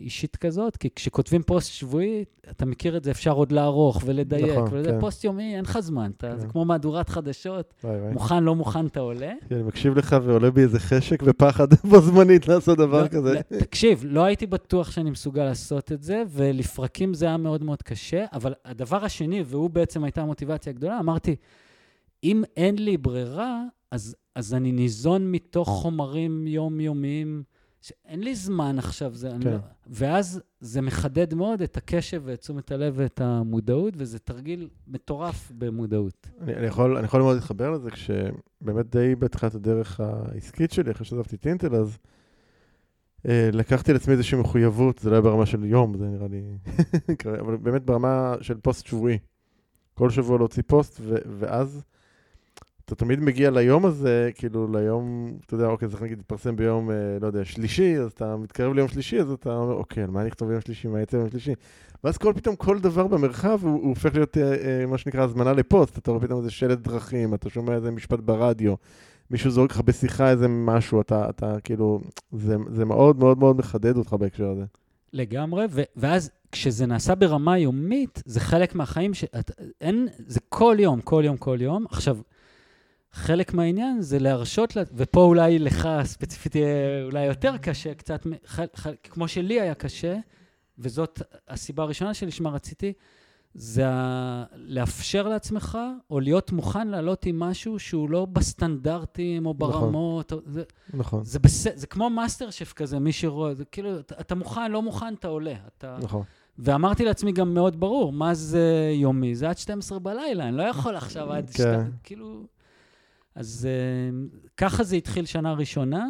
אישית 0.02 0.36
כזאת, 0.36 0.78
כי 0.78 0.90
כשכותבים 0.96 1.44
פוסט 1.44 1.72
שבועי, 1.72 2.26
אתה 2.50 2.66
מכיר 2.66 2.98
את 2.98 3.04
זה, 3.04 3.12
אפשר 3.12 3.32
עוד 3.32 3.52
לערוך 3.52 4.02
ולדייק, 4.06 4.58
נכון, 4.58 4.70
וזה 4.72 4.92
כן. 4.92 5.00
פוסט 5.00 5.24
יומי, 5.24 5.56
אין 5.56 5.64
לך 5.64 5.80
זמן, 5.80 6.12
אתה, 6.18 6.28
כן. 6.32 6.40
זה 6.40 6.48
כמו 6.48 6.66
מהדורת 6.66 7.10
חדשות, 7.10 7.74
וואי, 7.84 8.00
וואי. 8.00 8.14
מוכן, 8.14 8.44
לא 8.44 8.56
מוכן, 8.56 8.86
אתה 8.86 9.00
עולה. 9.00 9.34
כן, 9.50 9.56
אני 9.56 9.64
מקשיב 9.64 9.98
לך 9.98 10.16
ועולה 10.24 10.52
בי 10.52 10.62
איזה 10.62 10.80
חשק 10.80 11.24
ופחד 11.26 11.68
בו 11.90 12.02
זמנית 12.02 12.48
לעשות 12.48 12.78
דבר 12.78 13.04
לא, 13.04 13.08
כזה. 13.08 13.34
לא, 13.52 13.60
תקשיב, 13.60 14.04
לא 14.06 14.24
הייתי 14.24 14.46
בטוח 14.46 14.92
שאני 14.92 15.12
מסוגל 15.12 15.44
לעשות 15.44 15.92
את 15.92 16.04
זה, 16.04 16.24
ולפרקים 16.30 17.14
זה 17.14 17.26
היה 17.26 17.38
מאוד 17.38 17.64
מאוד 17.64 17.82
קשה, 17.82 18.26
אבל 18.34 18.54
הדבר 18.66 19.06
השני, 19.06 19.44
והוא 19.46 19.70
בעצם 19.70 20.04
הייתה 20.04 20.22
המוטיבציה 20.22 20.70
הגדולה, 20.70 21.00
אמרתי, 21.00 21.36
אם 22.24 22.44
אין 22.58 22.76
לי 22.76 22.98
ברירה, 22.98 23.64
אז, 23.92 24.16
אז 24.36 24.54
אני 24.54 24.72
ניזון 24.72 25.32
מתוך 25.32 25.70
חומרים 25.70 26.48
יומיומיים, 26.48 27.44
שאין 27.88 28.24
לי 28.24 28.36
זמן 28.36 28.80
עכשיו, 28.80 29.14
זה, 29.14 29.30
כן. 29.42 29.50
לא, 29.52 29.58
ואז 29.88 30.42
זה 30.60 30.82
מחדד 30.82 31.34
מאוד 31.34 31.62
את 31.62 31.78
הקשב 31.78 32.22
ואת 32.26 32.40
תשומת 32.40 32.72
הלב 32.72 32.94
ואת 32.98 33.22
המודעות, 33.22 33.94
וזה 33.98 34.20
תרגיל 34.20 34.70
מטורף 34.88 35.52
במודעות. 35.58 36.30
אני, 36.42 36.56
אני, 36.56 36.66
יכול, 36.66 36.98
אני 36.98 37.06
יכול 37.06 37.22
מאוד 37.22 37.36
להתחבר 37.36 37.72
לזה, 37.72 37.92
כשבאמת 37.92 38.90
די 38.90 39.16
בתחילת 39.16 39.56
הדרך 39.56 40.00
העסקית 40.00 40.72
שלי, 40.72 40.92
אחרי 40.92 41.06
שעזבתי 41.06 41.38
טינטל, 41.38 41.76
אז 41.76 41.98
אה, 43.28 43.50
לקחתי 43.54 43.94
לעצמי 43.94 44.14
איזושהי 44.14 44.40
מחויבות, 44.40 45.00
זה 45.00 45.10
לא 45.10 45.16
היה 45.16 45.22
ברמה 45.22 45.46
של 45.46 45.66
יום, 45.66 45.98
זה 45.98 46.06
נראה 46.06 46.28
לי, 46.28 46.58
אבל 47.42 47.58
באמת 47.58 47.84
ברמה 47.86 48.36
של 48.42 48.58
פוסט 48.58 48.86
שבועי. 48.86 49.18
כל 49.94 50.10
שבוע 50.10 50.38
להוציא 50.38 50.64
פוסט, 50.68 51.02
ו, 51.02 51.16
ואז 51.40 51.84
אתה 52.88 52.96
תמיד 52.96 53.20
מגיע 53.20 53.52
ליום 53.52 53.86
הזה, 53.86 54.30
כאילו 54.36 54.68
ליום, 54.74 55.32
אתה 55.46 55.54
יודע, 55.56 55.68
אוקיי, 55.68 55.88
זה 55.88 55.98
נגיד 56.02 56.18
להתפרסם 56.18 56.56
ביום, 56.56 56.92
אה, 56.92 56.96
לא 57.22 57.28
יודע, 57.28 57.46
שלישי, 57.46 57.98
אז 57.98 58.12
אתה 58.12 58.36
מתקרב 58.38 58.74
ליום 58.74 58.88
שלישי, 58.88 59.20
אז 59.20 59.32
אתה 59.32 59.56
אומר, 59.56 59.74
אוקיי, 59.74 60.04
על 60.04 60.10
מה 60.10 60.22
אני 60.22 60.30
אכתוב 60.30 60.48
ביום 60.48 60.62
שלישי, 60.62 60.88
מה 60.88 61.02
יצא 61.02 61.18
ביום 61.18 61.30
שלישי? 61.30 61.54
ואז 62.04 62.18
כל 62.18 62.34
פתאום, 62.36 62.56
כל 62.56 62.80
דבר 62.80 63.08
במרחב 63.08 63.60
הוא, 63.62 63.72
הוא 63.72 63.90
הופך 63.90 64.16
להיות 64.16 64.38
אה, 64.38 64.54
אה, 64.54 64.86
מה 64.86 64.98
שנקרא 64.98 65.24
הזמנה 65.24 65.54
לפוסט. 65.54 65.98
אתה 65.98 66.12
רואה 66.12 66.24
פתאום 66.24 66.40
איזה 66.40 66.52
שלט 66.52 66.80
דרכים, 66.80 67.34
אתה 67.34 67.50
שומע 67.50 67.76
איזה 67.76 67.92
משפט 67.92 68.20
ברדיו, 68.20 68.76
מישהו 69.32 69.52
זורק 69.52 69.72
לך 69.72 69.82
בשיחה 69.82 70.30
איזה 70.30 70.48
משהו, 70.48 71.02
אתה, 71.02 71.30
אתה 71.30 71.58
כאילו, 71.64 72.02
זה, 72.32 72.56
זה 72.70 72.86
מאוד 72.86 73.20
מאוד 73.20 73.40
מאוד 73.40 73.58
מחדד 73.58 73.98
אותך 73.98 74.14
בהקשר 74.14 74.50
הזה. 74.50 74.64
לגמרי, 75.14 75.66
ו- 75.70 75.82
ואז 75.96 76.32
כשזה 76.52 76.86
נעשה 76.86 77.16
ברמה 77.16 77.58
יומית, 77.58 78.24
זה 78.26 78.40
חלק 78.40 78.76
מהחיים 78.76 79.14
ש... 79.14 79.24
את, 79.24 79.52
אין, 79.82 80.08
זה 80.28 80.40
כל 80.50 80.76
יום, 80.80 81.02
כל 81.02 81.22
יום, 81.26 81.38
כל 81.38 81.58
יום. 81.62 81.86
עכשיו, 81.90 82.18
חלק 83.18 83.54
מהעניין 83.54 84.02
זה 84.02 84.20
להרשות, 84.20 84.76
לה, 84.76 84.84
ופה 84.94 85.22
אולי 85.22 85.60
לך 85.60 85.90
ספציפית 86.04 86.56
יהיה 86.56 87.04
אולי 87.04 87.26
יותר 87.26 87.58
קשה, 87.58 87.94
קצת, 87.94 88.28
ח, 88.48 88.60
ח, 88.76 88.88
כמו 89.04 89.28
שלי 89.28 89.62
היה 89.62 89.76
קשה, 89.76 90.18
וזאת 90.80 91.22
הסיבה 91.48 91.84
הראשונה 91.84 92.14
שלשמה 92.14 92.50
רציתי, 92.50 92.94
זה 93.54 93.86
לאפשר 94.56 95.28
לעצמך, 95.28 95.78
או 96.10 96.20
להיות 96.20 96.52
מוכן 96.52 96.88
לעלות 96.88 97.26
עם 97.26 97.40
משהו 97.40 97.80
שהוא 97.80 98.10
לא 98.10 98.26
בסטנדרטים 98.26 99.46
או 99.46 99.54
נכון. 99.60 99.72
ברמות. 99.72 100.34
או, 100.34 100.40
זה, 100.46 100.64
נכון, 100.94 101.24
זה, 101.24 101.40
בס... 101.40 101.68
זה 101.76 101.88
כמו 101.88 102.10
מאסטר 102.10 102.50
שף 102.50 102.74
כזה, 102.74 103.00
מי 103.00 103.12
שרואה, 103.12 103.54
זה 103.54 103.66
כאילו, 103.66 104.00
אתה, 104.00 104.16
אתה 104.20 104.36
מוכן, 104.36 104.72
לא 104.72 104.82
מוכן, 104.82 105.14
אתה 105.14 105.28
עולה. 105.28 105.56
אתה... 105.78 105.98
נכון. 106.02 106.24
ואמרתי 106.60 107.06
לעצמי 107.06 107.32
גם 107.32 107.54
מאוד 107.54 107.80
ברור, 107.80 108.14
מה 108.14 108.34
זה 108.34 108.92
יומי? 108.94 109.36
זה 109.36 109.50
עד 109.50 109.58
12 109.58 110.00
בלילה, 110.00 110.48
אני 110.48 110.58
לא 110.58 110.64
יכול 110.64 110.96
עכשיו 110.96 111.34
עד... 111.34 111.50
כן. 111.50 111.54
שת... 111.54 112.04
כאילו... 112.04 112.44
אז 113.38 113.68
אה, 113.68 114.48
ככה 114.58 114.84
זה 114.84 114.96
התחיל 114.96 115.26
שנה 115.26 115.54
ראשונה. 115.54 116.06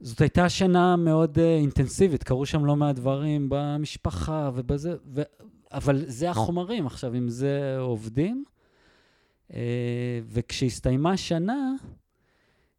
זאת 0.00 0.20
הייתה 0.20 0.48
שנה 0.48 0.96
מאוד 0.96 1.36
אה, 1.38 1.40
אינטנסיבית, 1.40 2.22
קרו 2.22 2.46
שם 2.46 2.64
לא 2.64 2.76
מעט 2.76 2.96
דברים 2.96 3.46
במשפחה 3.48 4.50
ובזה, 4.54 4.96
ו... 5.14 5.22
אבל 5.72 6.04
זה 6.06 6.30
החומרים 6.30 6.86
עכשיו, 6.86 7.14
עם 7.14 7.28
זה 7.28 7.76
עובדים. 7.78 8.44
Uh, 9.50 9.54
וכשהסתיימה 10.28 11.12
השנה, 11.12 11.72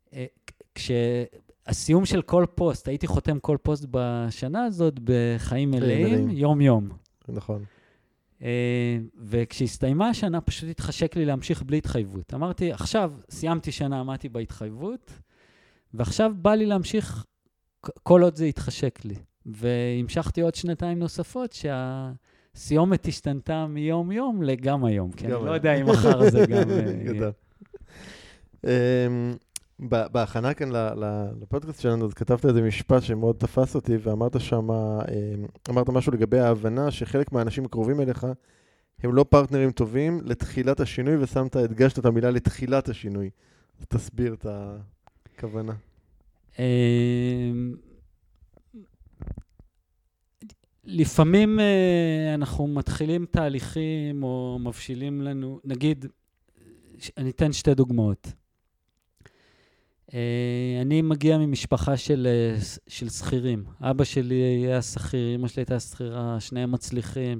uh, 0.10 0.14
כשהסיום 0.76 2.06
של 2.06 2.22
כל 2.22 2.46
פוסט, 2.56 2.88
הייתי 2.88 3.08
חותם 3.08 3.40
כל 3.40 3.58
פוסט 3.64 3.86
בשנה 3.92 4.66
הזאת 4.66 5.00
בחיים 5.04 5.72
מלאים. 5.72 6.30
יום-יום. 6.30 6.90
נכון. 7.28 7.64
Uh, 8.40 8.44
וכשהסתיימה 9.24 10.10
השנה, 10.10 10.42
פשוט 10.42 10.70
התחשק 10.70 11.16
לי 11.16 11.26
להמשיך 11.26 11.64
בלי 11.64 11.78
התחייבות. 11.78 12.34
אמרתי, 12.34 12.72
עכשיו 12.72 13.14
סיימתי 13.30 13.72
שנה, 13.72 14.00
עמדתי 14.00 14.30
בהתחייבות, 14.30 15.12
ועכשיו 15.94 16.32
בא 16.36 16.54
לי 16.54 16.66
להמשיך 16.66 17.26
כל 18.04 18.24
עוד 18.24 18.36
זה 18.36 18.46
יתחשק 18.46 19.00
לי. 19.06 19.16
והמשכתי 19.46 20.42
עוד 20.42 20.56
שנתיים 20.56 21.00
נוספות, 21.00 21.56
שהסיומת 22.56 23.06
השתנתה 23.06 23.68
מיום-יום 23.68 24.44
לגם 24.44 24.86
היום, 24.86 25.12
כי 25.12 25.28
גם 25.28 25.38
אני 25.38 25.46
לא. 25.46 25.52
יודע 25.52 25.74
אם 25.74 25.90
מחר 25.90 26.30
זה 26.30 26.46
גם... 26.46 26.70
אמ, 29.82 29.90
בהכנה 29.90 30.54
כאן 30.54 30.70
לפודקאסט 31.42 31.82
שלנו, 31.82 32.06
אז 32.06 32.14
כתבת 32.14 32.46
איזה 32.46 32.62
משפט 32.62 33.04
שמאוד 33.04 33.36
תפס 33.36 33.76
אותי, 33.76 33.98
ואמרת 33.98 34.42
שם, 34.42 34.70
אמרת 35.70 35.90
משהו 35.90 36.12
לגבי 36.12 36.40
ההבנה 36.40 36.92
שחלק 36.92 37.32
מהאנשים 37.32 37.66
הקרובים 37.66 38.02
אליך 38.02 38.28
הם 39.04 39.16
לא 39.16 39.24
פרטנרים 39.24 39.72
טובים 39.72 40.22
לתחילת 40.26 40.80
השינוי, 40.80 41.18
ושמת, 41.18 41.56
הדגשת 41.56 42.00
את 42.00 42.06
המילה 42.06 42.32
לתחילת 42.32 42.90
השינוי. 42.90 43.30
אז 43.80 43.86
תסביר 43.88 44.34
את 44.34 44.46
הכוונה. 45.36 45.74
אמ, 46.60 47.76
לפעמים 50.84 51.60
אה, 51.60 52.34
אנחנו 52.34 52.68
מתחילים 52.68 53.26
תהליכים 53.32 54.24
או 54.24 54.58
מבשילים 54.62 55.22
לנו, 55.22 55.60
נגיד, 55.64 56.06
אני 57.18 57.30
אתן 57.30 57.54
שתי 57.54 57.74
דוגמאות. 57.76 58.28
אה, 60.14 60.20
אני 60.82 61.02
מגיע 61.02 61.38
ממשפחה 61.38 61.98
של, 61.98 62.28
אה, 62.30 62.60
של 62.88 63.10
שכירים. 63.10 63.64
אבא 63.82 64.04
שלי 64.04 64.36
היה 64.36 64.82
שכיר, 64.82 65.36
אמא 65.36 65.48
שלי 65.48 65.62
הייתה 65.62 65.80
שכירה, 65.80 66.40
שניהם 66.40 66.72
מצליחים. 66.72 67.40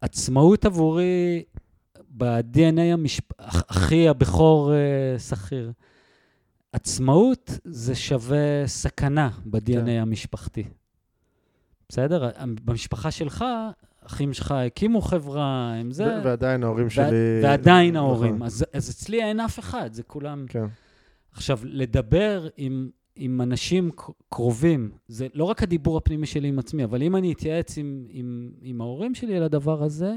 עצמאות 0.00 0.64
עבורי 0.64 1.42
ב-DNA 2.16 2.80
המשפ... 2.92 3.40
אח- 3.40 3.62
אחי 3.70 4.08
הבכור 4.08 4.72
אה, 4.74 5.18
שכיר. 5.18 5.72
עצמאות 6.72 7.50
זה 7.64 7.94
שווה 7.94 8.66
סכנה 8.66 9.28
ב-DNA 9.46 9.66
כן. 9.86 9.88
המשפחתי. 9.88 10.64
בסדר? 11.88 12.30
במשפחה 12.64 13.10
שלך, 13.10 13.44
אחים 14.06 14.32
שלך 14.32 14.50
הקימו 14.52 15.00
חברה, 15.02 15.74
הם 15.74 15.90
זה, 15.90 16.20
ועדיין 16.24 16.64
ההורים 16.64 16.90
שלי... 16.90 17.40
ועדיין 17.42 17.96
נכון, 17.96 18.06
ההורים. 18.08 18.42
אז, 18.42 18.64
אז 18.72 18.90
אצלי 18.90 19.22
אין 19.22 19.40
אף 19.40 19.58
אחד, 19.58 19.92
זה 19.92 20.02
כולם... 20.02 20.44
כן, 20.48 20.64
עכשיו, 21.34 21.58
לדבר 21.64 22.48
עם, 22.56 22.90
עם 23.16 23.40
אנשים 23.40 23.90
קרובים, 24.28 24.90
זה 25.08 25.26
לא 25.34 25.44
רק 25.44 25.62
הדיבור 25.62 25.96
הפנימי 25.96 26.26
שלי 26.26 26.48
עם 26.48 26.58
עצמי, 26.58 26.84
אבל 26.84 27.02
אם 27.02 27.16
אני 27.16 27.32
אתייעץ 27.32 27.78
עם, 27.78 28.06
עם, 28.08 28.52
עם 28.62 28.80
ההורים 28.80 29.14
שלי 29.14 29.36
על 29.36 29.42
הדבר 29.42 29.82
הזה, 29.82 30.14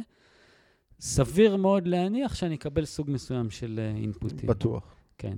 סביר 1.00 1.56
מאוד 1.56 1.88
להניח 1.88 2.36
שאני 2.36 2.56
אקבל 2.56 2.86
סוג 2.86 3.12
מסוים 3.12 3.50
של 3.50 3.80
אה, 3.80 3.98
אינפוטים. 4.02 4.50
בטוח. 4.50 4.96
כן. 5.18 5.38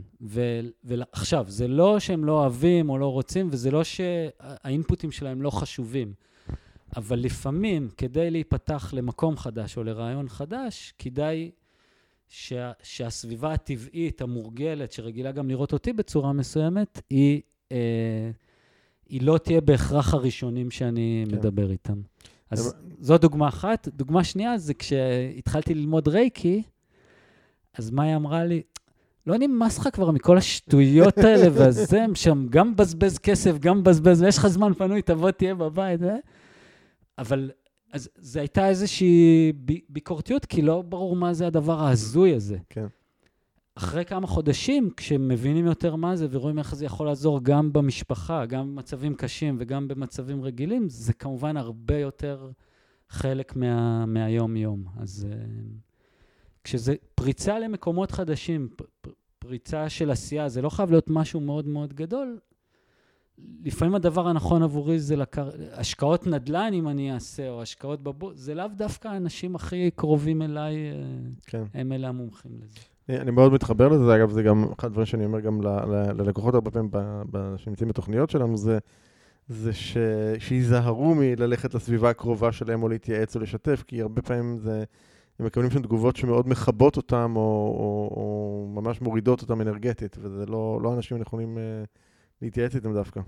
ועכשיו, 0.83 1.45
זה 1.47 1.67
לא 1.67 1.99
שהם 1.99 2.25
לא 2.25 2.31
אוהבים 2.31 2.89
או 2.89 2.97
לא 2.97 3.11
רוצים, 3.11 3.47
וזה 3.51 3.71
לא 3.71 3.83
שהאינפוטים 3.83 5.11
שלהם 5.11 5.41
לא 5.41 5.49
חשובים. 5.49 6.13
אבל 6.95 7.19
לפעמים, 7.19 7.89
כדי 7.97 8.31
להיפתח 8.31 8.93
למקום 8.93 9.37
חדש 9.37 9.77
או 9.77 9.83
לרעיון 9.83 10.29
חדש, 10.29 10.93
כדאי 10.99 11.51
שה, 12.29 12.71
שהסביבה 12.83 13.53
הטבעית, 13.53 14.21
המורגלת, 14.21 14.91
שרגילה 14.91 15.31
גם 15.31 15.49
לראות 15.49 15.73
אותי 15.73 15.93
בצורה 15.93 16.33
מסוימת, 16.33 17.01
היא, 17.09 17.41
אה, 17.71 18.31
היא 19.09 19.21
לא 19.21 19.37
תהיה 19.37 19.61
בהכרח 19.61 20.13
הראשונים 20.13 20.71
שאני 20.71 21.25
כן. 21.29 21.35
מדבר 21.35 21.71
איתם. 21.71 22.01
אז 22.51 22.67
אבל- 22.67 22.77
זו 22.99 23.17
דוגמה 23.17 23.47
אחת. 23.47 23.87
דוגמה 23.87 24.23
שנייה 24.23 24.57
זה 24.57 24.73
כשהתחלתי 24.73 25.73
ללמוד 25.73 26.07
רייקי, 26.07 26.63
אז 27.77 27.91
מאי 27.91 28.15
אמרה 28.15 28.45
לי, 28.45 28.61
לא 29.27 29.37
נמאס 29.37 29.79
לך 29.79 29.89
כבר 29.93 30.11
מכל 30.11 30.37
השטויות 30.37 31.17
האלה 31.17 31.47
והזה, 31.53 32.05
שם 32.13 32.47
גם 32.49 32.71
מבזבז 32.71 33.17
כסף, 33.17 33.57
גם 33.59 33.79
מבזבז, 33.79 34.21
ויש 34.21 34.37
לך 34.37 34.47
זמן 34.47 34.73
פנוי, 34.73 35.01
תבוא, 35.01 35.31
תהיה 35.31 35.55
בבית, 35.55 36.03
אה? 36.03 36.15
אבל, 37.17 37.51
אז 37.91 38.09
זו 38.17 38.39
הייתה 38.39 38.67
איזושהי 38.67 39.53
ביקורתיות, 39.89 40.45
כי 40.45 40.61
לא 40.61 40.81
ברור 40.81 41.15
מה 41.15 41.33
זה 41.33 41.47
הדבר 41.47 41.79
ההזוי 41.79 42.35
הזה. 42.35 42.57
כן. 42.69 42.85
אחרי 43.75 44.05
כמה 44.05 44.27
חודשים, 44.27 44.89
כשמבינים 44.97 45.65
יותר 45.65 45.95
מה 45.95 46.15
זה 46.15 46.27
ורואים 46.31 46.59
איך 46.59 46.75
זה 46.75 46.85
יכול 46.85 47.07
לעזור 47.07 47.39
גם 47.43 47.73
במשפחה, 47.73 48.45
גם 48.45 48.75
במצבים 48.75 49.15
קשים 49.15 49.55
וגם 49.59 49.87
במצבים 49.87 50.43
רגילים, 50.43 50.89
זה 50.89 51.13
כמובן 51.13 51.57
הרבה 51.57 51.97
יותר 51.97 52.51
חלק 53.09 53.55
מה, 53.55 54.05
מהיום-יום. 54.05 54.83
אז 54.97 55.27
אה, 55.31 55.37
כשזה 56.63 56.95
פריצה 57.15 57.59
למקומות 57.59 58.11
חדשים, 58.11 58.69
פ, 58.75 58.81
פ, 59.01 59.07
פריצה 59.39 59.89
של 59.89 60.11
עשייה, 60.11 60.49
זה 60.49 60.61
לא 60.61 60.69
חייב 60.69 60.91
להיות 60.91 61.09
משהו 61.09 61.39
מאוד 61.39 61.67
מאוד 61.67 61.93
גדול, 61.93 62.39
לפעמים 63.65 63.95
הדבר 63.95 64.27
הנכון 64.27 64.63
עבורי 64.63 64.99
זה 64.99 65.15
לקר... 65.15 65.49
השקעות 65.73 66.27
נדל"ן, 66.27 66.71
אם 66.73 66.87
אני 66.87 67.13
אעשה, 67.13 67.49
או 67.49 67.61
השקעות 67.61 68.03
בבוט, 68.03 68.37
זה 68.37 68.55
לאו 68.55 68.65
דווקא 68.75 69.07
האנשים 69.07 69.55
הכי 69.55 69.91
קרובים 69.95 70.41
אליי, 70.41 70.75
אה, 70.75 70.93
כן. 71.45 71.63
הם 71.73 71.91
אלה 71.91 72.07
המומחים 72.07 72.51
לזה. 72.63 72.79
אני 73.21 73.31
מאוד 73.31 73.53
מתחבר 73.53 73.87
לזה, 73.87 74.15
אגב, 74.15 74.31
זה 74.31 74.43
גם 74.43 74.65
אחד 74.79 74.87
הדברים 74.87 75.05
שאני 75.05 75.25
אומר 75.25 75.39
גם 75.39 75.61
ל- 75.61 75.67
ל- 75.67 76.21
ללקוחות 76.21 76.53
הרבה 76.53 76.71
פעמים 76.71 76.91
ב- 76.91 77.21
ב- 77.31 77.53
שנמצאים 77.57 77.89
בתוכניות 77.89 78.29
שלנו, 78.29 78.57
זה, 78.57 78.77
זה 79.47 79.73
ש, 79.73 79.97
שייזהרו 80.39 81.15
מללכת 81.15 81.73
לסביבה 81.73 82.09
הקרובה 82.09 82.51
שלהם 82.51 82.83
או 82.83 82.87
להתייעץ 82.89 83.35
או 83.35 83.41
לשתף, 83.41 83.83
כי 83.87 84.01
הרבה 84.01 84.21
פעמים 84.21 84.57
זה, 84.57 84.83
הם 85.39 85.45
מקבלים 85.45 85.71
שם 85.71 85.81
תגובות 85.81 86.15
שמאוד 86.15 86.47
מכבות 86.49 86.97
אותם 86.97 87.33
או, 87.35 87.41
או, 87.41 88.09
או 88.15 88.67
ממש 88.81 89.01
מורידות 89.01 89.41
אותם 89.41 89.61
אנרגטית, 89.61 90.17
וזה 90.21 90.45
לא, 90.45 90.79
לא 90.83 90.93
אנשים 90.93 91.17
הנכונים 91.17 91.57
אה, 91.57 91.83
להתייעץ 92.41 92.75
איתם 92.75 92.93
דווקא. 92.93 93.21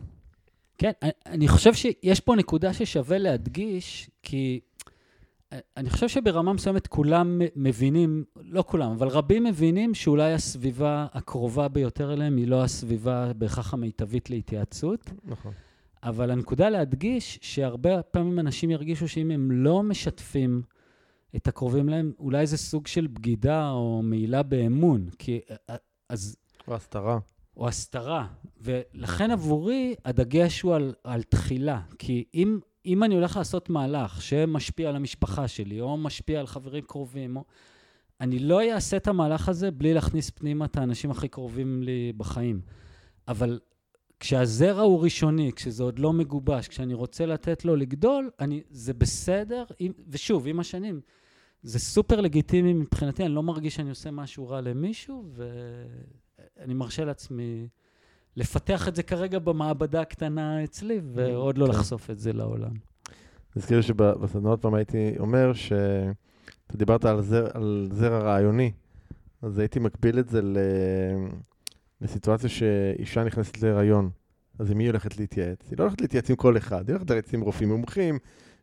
כן, 0.78 0.92
אני- 1.26 1.48
חושב 1.48 1.74
שיש 1.74 2.20
פה 2.20 2.36
נקודה 2.36 2.74
ששווה 2.74 3.18
להדגיש, 3.18 4.10
כי 4.24 4.60
אני 5.78 5.90
חושב 5.90 6.08
שברמה 6.08 6.54
מסוימת 6.54 6.88
כולם 6.88 7.42
מבינים, 7.56 8.24
לא 8.36 8.64
כולם, 8.68 8.92
אבל 8.92 9.08
רבים 9.08 9.44
מבינים 9.44 9.94
שאולי 9.94 10.34
הסביבה 10.34 11.08
הקרובה 11.14 11.68
ביותר 11.68 12.14
אליהם 12.14 12.38
היא 12.38 12.48
לא 12.48 12.64
הסביבה 12.64 13.34
בהכרח 13.34 13.74
המיטבית 13.74 14.30
להתייעצות. 14.30 15.12
נכון. 15.24 15.52
אבל 16.04 16.32
הנקודה 16.32 16.70
להדגיש, 16.70 17.40
שהרבה 17.42 18.02
פעמים 18.04 18.40
אנשים 18.40 18.70
ירגישו 18.70 19.08
שאם 19.08 19.32
הם 19.32 19.52
לא 19.52 19.84
משתפים 19.84 20.62
את 21.36 21.48
הקרובים 21.48 21.90
להם, 21.90 22.12
אולי 22.20 22.48
זה 22.48 22.58
סוג 22.58 22.88
של 22.88 23.08
בגידה 23.08 23.70
או 23.72 24.02
מעילה 24.04 24.44
באמון. 24.44 25.10
כי 25.20 25.40
אז 26.10 26.36
או 26.68 26.76
הסתרה. 26.76 27.20
או 27.62 27.68
הסתרה. 27.68 28.28
ולכן 28.62 29.32
עבורי 29.32 29.96
הדגש 30.06 30.62
הוא 30.62 30.76
על, 30.76 30.94
על 31.04 31.24
תחילה. 31.24 31.82
כי 32.00 32.26
אם, 32.34 32.60
אם 32.86 33.04
אני 33.04 33.16
הולך 33.16 33.38
לעשות 33.38 33.70
מהלך 33.70 34.22
שמשפיע 34.22 34.90
על 34.90 34.96
המשפחה 34.96 35.48
שלי, 35.48 35.82
או 35.82 35.98
משפיע 35.98 36.40
על 36.40 36.48
חברים 36.48 36.84
קרובים, 36.84 37.38
או... 37.38 37.44
אני 38.22 38.40
לא 38.40 38.62
אעשה 38.72 38.98
את 38.98 39.08
המהלך 39.08 39.50
הזה 39.50 39.72
בלי 39.72 39.94
להכניס 39.94 40.30
פנימה 40.30 40.66
את 40.66 40.78
האנשים 40.78 41.12
הכי 41.12 41.28
קרובים 41.28 41.84
לי 41.84 42.14
בחיים. 42.18 42.62
אבל 43.28 43.60
כשהזרע 44.20 44.82
הוא 44.82 45.04
ראשוני, 45.04 45.52
כשזה 45.56 45.84
עוד 45.84 46.00
לא 46.00 46.14
מגובש, 46.14 46.68
כשאני 46.68 46.94
רוצה 46.94 47.26
לתת 47.26 47.66
לו 47.66 47.76
לגדול, 47.76 48.30
אני, 48.40 48.62
זה 48.70 48.94
בסדר, 48.94 49.64
אם, 49.82 49.92
ושוב, 50.08 50.48
עם 50.48 50.60
השנים, 50.60 51.02
זה 51.64 51.80
סופר 51.80 52.22
לגיטימי 52.22 52.74
מבחינתי, 52.74 53.26
אני 53.26 53.34
לא 53.34 53.44
מרגיש 53.44 53.76
שאני 53.76 53.90
עושה 53.90 54.12
משהו 54.12 54.48
רע 54.48 54.62
למישהו, 54.62 55.26
ואני 56.57 56.73
מרשה 56.73 57.05
לעצמי 57.05 57.68
לפתח 58.35 58.88
את 58.88 58.95
זה 58.95 59.03
כרגע 59.03 59.39
במעבדה 59.39 60.01
הקטנה 60.01 60.63
אצלי, 60.63 61.01
ועוד 61.13 61.57
לא 61.57 61.65
כן. 61.65 61.72
לחשוף 61.72 62.09
את 62.09 62.19
זה 62.19 62.34
לעולם. 62.34 62.73
נזכיר 63.55 63.81
שבסדנאות 63.81 64.61
פעם 64.61 64.73
הייתי 64.73 65.13
אומר 65.19 65.53
שאתה 65.53 66.77
דיברת 66.77 67.05
על 67.05 67.22
זר, 67.22 67.47
על 67.53 67.89
זרע 67.91 68.19
רעיוני, 68.19 68.72
אז 69.41 69.59
הייתי 69.59 69.80
מקביל 69.80 70.19
את 70.19 70.30
זה 70.30 70.41
ל... 70.41 70.57
לסיטואציה 72.01 72.49
שאישה 72.49 73.23
נכנסת 73.23 73.61
להיריון. 73.61 74.09
אז 74.59 74.72
עם 74.72 74.77
מי 74.77 74.84
היא 74.84 74.89
הולכת 74.89 75.18
להתייעץ? 75.18 75.69
היא 75.69 75.77
לא 75.77 75.84
הולכת 75.84 76.01
להתייעץ 76.01 76.30
עם 76.30 76.35
כל 76.35 76.57
אחד, 76.57 76.89
היא 76.89 76.93
הולכת 76.93 77.09
להתייעץ 77.09 77.34
עם 77.34 77.41
רופאים 77.41 77.69
מומחים, 77.69 78.19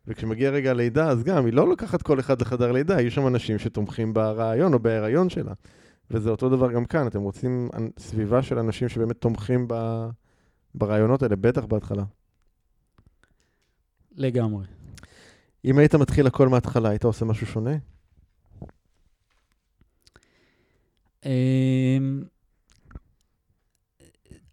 וכשמגיע 0.07 0.49
רגע 0.49 0.69
הלידה, 0.69 1.09
אז 1.09 1.23
גם, 1.23 1.45
היא 1.45 1.53
לא 1.53 1.67
לוקחת 1.67 2.01
כל 2.01 2.19
אחד 2.19 2.41
לחדר 2.41 2.71
לידה, 2.71 3.01
יהיו 3.01 3.11
שם 3.11 3.27
אנשים 3.27 3.59
שתומכים 3.59 4.13
ברעיון 4.13 4.73
או 4.73 4.79
בהיריון 4.79 5.29
שלה. 5.29 5.53
וזה 6.11 6.29
אותו 6.29 6.49
דבר 6.49 6.71
גם 6.71 6.85
כאן, 6.85 7.07
אתם 7.07 7.21
רוצים 7.21 7.69
סביבה 7.99 8.43
של 8.43 8.59
אנשים 8.59 8.89
שבאמת 8.89 9.17
תומכים 9.17 9.65
ב... 9.67 9.73
ברעיונות 10.75 11.23
האלה, 11.23 11.35
בטח 11.35 11.65
בהתחלה. 11.65 12.03
לגמרי. 14.15 14.65
אם 15.65 15.77
היית 15.77 15.95
מתחיל 15.95 16.27
הכל 16.27 16.47
מההתחלה, 16.47 16.89
היית 16.89 17.03
עושה 17.03 17.25
משהו 17.25 17.47
שונה? 17.47 17.75
אמ, 21.25 22.23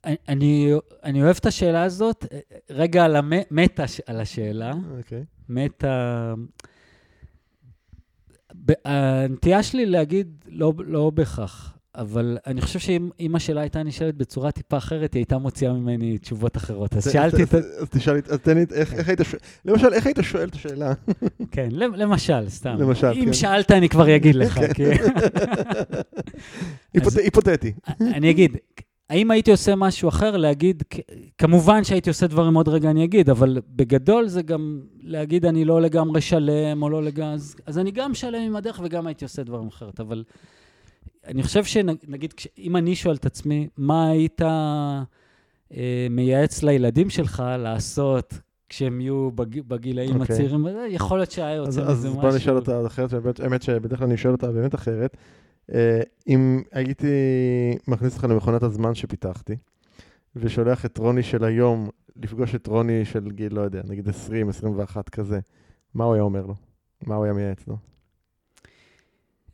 אני, 0.05 0.73
אני 1.05 1.23
אוהב 1.23 1.37
את 1.41 1.47
השאלה 1.47 1.83
הזאת. 1.83 2.25
רגע 2.71 3.05
על 3.05 3.17
המטה 3.17 3.85
על 4.07 4.21
השאלה. 4.21 4.73
אוקיי. 4.99 5.25
מטה... 5.49 6.35
הנטייה 8.85 9.63
שלי 9.63 9.87
להגיד 9.87 10.27
לא, 10.49 10.73
לא 10.87 11.11
בהכרח, 11.11 11.73
אבל 11.95 12.39
אני 12.47 12.61
חושב 12.61 12.79
שאם 12.79 13.11
אם 13.21 13.37
השאלה 13.37 13.61
הייתה 13.61 13.83
נשאלת 13.83 14.15
בצורה 14.15 14.51
טיפה 14.51 14.77
אחרת, 14.77 15.15
היא 15.15 15.21
הייתה 15.21 15.39
מוציאה 15.39 15.73
ממני 15.73 16.19
תשובות 16.19 16.57
אחרות. 16.57 16.97
אז 16.97 17.13
שאלתי 17.13 17.43
את. 17.43 17.55
אז 17.55 17.89
תשאל, 17.91 18.21
אז 18.29 18.39
תן 18.39 18.57
לי, 18.59 18.65
איך 18.75 19.09
היית 19.09 19.21
שואל, 19.25 19.41
למשל, 19.65 19.93
איך 19.93 20.07
היית 20.07 20.19
שואל 20.23 20.49
את 20.49 20.55
השאלה? 20.55 20.93
כן, 21.53 21.69
למ- 21.73 21.95
למשל, 21.95 22.49
סתם. 22.49 22.77
למשל, 22.79 23.07
אם 23.07 23.25
כן. 23.25 23.33
שאלת, 23.33 23.71
אני 23.71 23.89
כבר 23.89 24.17
אגיד 24.17 24.35
לך. 24.35 24.61
היפות- 26.95 27.17
היפותטי. 27.25 27.73
אני 28.01 28.31
אגיד, 28.31 28.57
האם 29.11 29.31
הייתי 29.31 29.51
עושה 29.51 29.77
משהו 29.77 30.09
אחר? 30.09 30.37
להגיד, 30.37 30.83
כמובן 31.39 31.85
שהייתי 31.85 32.11
עושה 32.11 32.27
דברים 32.27 32.55
עוד 32.55 32.69
רגע 32.69 32.91
אני 32.91 33.05
אגיד, 33.05 33.31
אבל 33.31 33.59
בגדול 33.69 34.29
זה 34.29 34.43
גם 34.43 34.81
להגיד 35.03 35.45
אני 35.47 35.65
לא 35.65 35.83
לגמרי 35.83 36.21
שלם 36.21 36.83
או 36.83 36.91
לא 36.91 37.03
לגמרי, 37.03 37.35
אז, 37.35 37.57
אז 37.67 37.79
אני 37.79 37.91
גם 37.91 38.15
שלם 38.15 38.43
עם 38.43 38.57
הדרך 38.57 38.81
וגם 38.85 39.07
הייתי 39.07 39.25
עושה 39.25 39.43
דברים 39.43 39.69
אחרת, 39.69 40.01
אבל 40.01 40.25
אני 41.27 41.43
חושב 41.43 41.65
שנגיד, 41.65 42.35
אם 42.59 42.77
אני 42.77 42.97
שואל 42.97 43.15
את 43.15 43.27
עצמי, 43.27 43.69
מה 43.77 44.09
היית 44.09 44.43
אה, 44.43 46.07
מייעץ 46.11 46.63
לילדים 46.63 47.11
שלך 47.11 47.43
לעשות 47.59 48.35
כשהם 48.69 49.01
יהיו 49.01 49.31
בג, 49.35 49.61
בגילאים 49.61 50.21
אוקיי. 50.21 50.37
הצעירים, 50.37 50.67
אה, 50.67 50.87
יכול 50.89 51.19
להיות 51.19 51.31
שהיה 51.31 51.63
אז 51.63 51.79
יוצא 51.79 51.91
אז 51.91 51.99
מזה 51.99 52.09
משהו. 52.09 52.21
בוא 52.21 52.37
נשאל 52.37 52.57
אותה 52.57 52.87
אחרת, 52.87 53.41
האמת 53.41 53.63
שבדרך 53.63 53.99
כלל 53.99 54.09
אני 54.09 54.17
שואל 54.17 54.33
אותה 54.33 54.53
באמת 54.53 54.75
אחרת. 54.75 55.17
אה, 55.75 56.01
אם 56.29 56.63
הייתי 56.73 57.07
מכניס 57.89 58.13
אותך 58.13 58.25
למכונת 58.25 58.63
הזמן 58.63 58.95
שפיתחתי, 58.95 59.57
ושולח 60.37 60.87
את 60.87 60.99
רוני 60.99 61.23
של 61.23 61.45
היום 61.45 61.89
לפגוש 62.17 62.55
את 62.55 62.67
רוני 62.67 63.05
של 63.05 63.31
גיל, 63.31 63.55
לא 63.55 63.61
יודע, 63.61 63.83
נגיד 63.89 64.09
20, 64.09 64.49
21 64.49 65.09
כזה, 65.09 65.41
מה 65.95 66.05
הוא 66.05 66.15
היה 66.15 66.23
אומר 66.23 66.47
לו? 66.47 66.55
מה 67.07 67.15
הוא 67.15 67.25
היה 67.25 67.33
מייעץ 67.33 67.69
לו? 67.69 67.77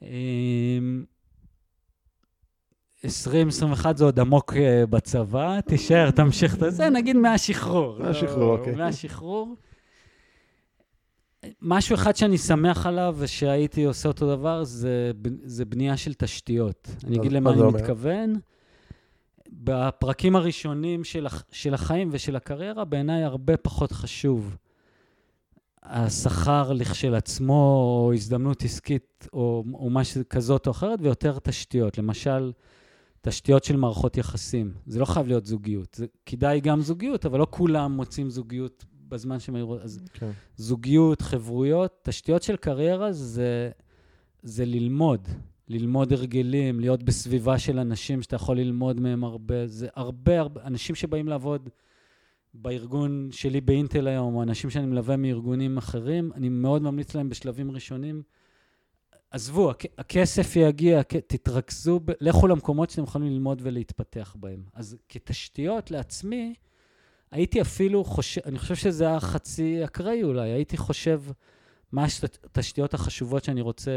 אמ, 0.03 1.05
20-21 3.07 3.09
זה 3.97 4.05
עוד 4.05 4.21
עמוק 4.21 4.55
אה, 4.57 4.87
בצבא, 4.87 5.61
תישאר, 5.61 6.11
תמשיך 6.11 6.63
את 6.63 6.75
זה, 6.75 6.91
נגיד 6.91 7.17
מהשחרור. 7.17 7.99
מהשחרור, 7.99 8.41
לא, 8.41 8.59
אוקיי. 8.59 8.75
מהשחרור. 8.75 9.57
משהו 11.63 11.95
אחד 11.95 12.17
שאני 12.17 12.39
שמח 12.39 12.87
עליו 12.87 13.17
ושהייתי 13.19 13.85
עושה 13.85 14.09
אותו 14.09 14.37
דבר, 14.37 14.65
זה, 14.65 15.11
זה 15.45 15.65
בנייה 15.65 15.97
של 15.97 16.15
תשתיות. 16.15 16.89
אני 17.07 17.19
אגיד 17.19 17.33
מה 17.33 17.51
למה 17.51 17.69
אני? 17.69 17.73
מתכוון. 17.73 18.35
בפרקים 19.53 20.37
הראשונים 20.37 21.05
של, 21.05 21.27
של 21.51 21.75
החיים 21.75 22.09
ושל 22.13 22.37
הקריירה, 22.37 22.85
בעיניי 22.85 23.23
הרבה 23.23 23.57
פחות 23.57 23.93
חשוב 23.93 24.57
השכר 25.83 26.73
לכשלעצמו, 26.73 27.55
או 28.05 28.13
הזדמנות 28.15 28.63
עסקית, 28.63 29.29
או, 29.33 29.65
או 29.75 29.91
משהו 29.91 30.23
כזאת 30.31 30.67
או 30.67 30.73
אחרת, 30.73 30.99
ויותר 31.03 31.39
תשתיות. 31.43 31.99
למשל, 31.99 32.53
תשתיות 33.21 33.65
של 33.65 33.77
מערכות 33.77 34.17
יחסים. 34.17 34.73
זה 34.87 35.01
לא 35.01 35.05
חייב 35.05 35.27
להיות 35.27 35.47
זוגיות. 35.47 35.95
זה 35.95 36.07
כדאי 36.27 36.61
גם 36.61 36.81
זוגיות, 36.81 37.27
אבל 37.27 37.39
לא 37.39 37.47
כולם 37.51 37.93
מוצאים 37.93 38.31
זוגיות 38.31 38.85
בזמן 39.13 39.39
שהם 39.39 39.55
היו... 39.55 39.81
אז 39.83 40.01
כן. 40.13 40.31
זוגיות, 40.57 41.23
חברויות, 41.23 41.99
תשתיות 42.03 42.43
של 42.43 42.57
קריירה 42.57 43.13
זה, 43.13 43.71
זה 44.43 44.65
ללמוד. 44.65 45.29
ללמוד 45.69 46.13
הרגלים, 46.13 46.81
להיות 46.81 47.03
בסביבה 47.03 47.59
של 47.59 47.79
אנשים 47.79 48.23
שאתה 48.23 48.37
יכול 48.37 48.57
ללמוד 48.59 49.01
מהם 49.01 49.25
הרבה. 49.25 49.67
זה 49.67 49.89
הרבה, 49.95 50.41
הרבה, 50.41 50.63
אנשים 50.65 50.95
שבאים 50.97 51.29
לעבוד 51.29 51.69
בארגון 52.55 53.29
שלי 53.33 53.61
באינטל 53.61 54.07
היום, 54.09 54.35
או 54.35 54.43
אנשים 54.43 54.71
שאני 54.71 54.87
מלווה 54.87 55.17
מארגונים 55.17 55.79
אחרים, 55.79 56.33
אני 56.35 56.49
מאוד 56.49 56.83
ממליץ 56.83 57.15
להם 57.15 57.29
בשלבים 57.29 57.71
ראשונים, 57.71 58.23
עזבו, 59.31 59.71
הכ- 59.71 59.87
הכסף 59.99 60.57
יגיע, 60.57 61.01
הכ- 61.01 61.21
תתרכזו, 61.27 62.01
ב- 62.05 62.13
לכו 62.21 62.47
למקומות 62.49 62.91
שאתם 62.91 63.03
יכולים 63.03 63.33
ללמוד 63.33 63.61
ולהתפתח 63.65 64.37
בהם. 64.41 64.63
אז 64.75 64.97
כתשתיות 65.09 65.91
לעצמי, 65.91 66.55
הייתי 67.33 67.61
אפילו 67.61 68.05
חושב, 68.05 68.41
אני 68.45 68.59
חושב 68.59 68.75
שזה 68.75 69.07
היה 69.07 69.21
חצי 69.21 69.85
אקראי 69.85 70.23
אולי, 70.23 70.51
הייתי 70.51 70.77
חושב 70.77 71.23
מה 71.93 72.07
התשתיות 72.45 72.95
החשובות 72.95 73.45
שאני 73.45 73.61
רוצה 73.61 73.91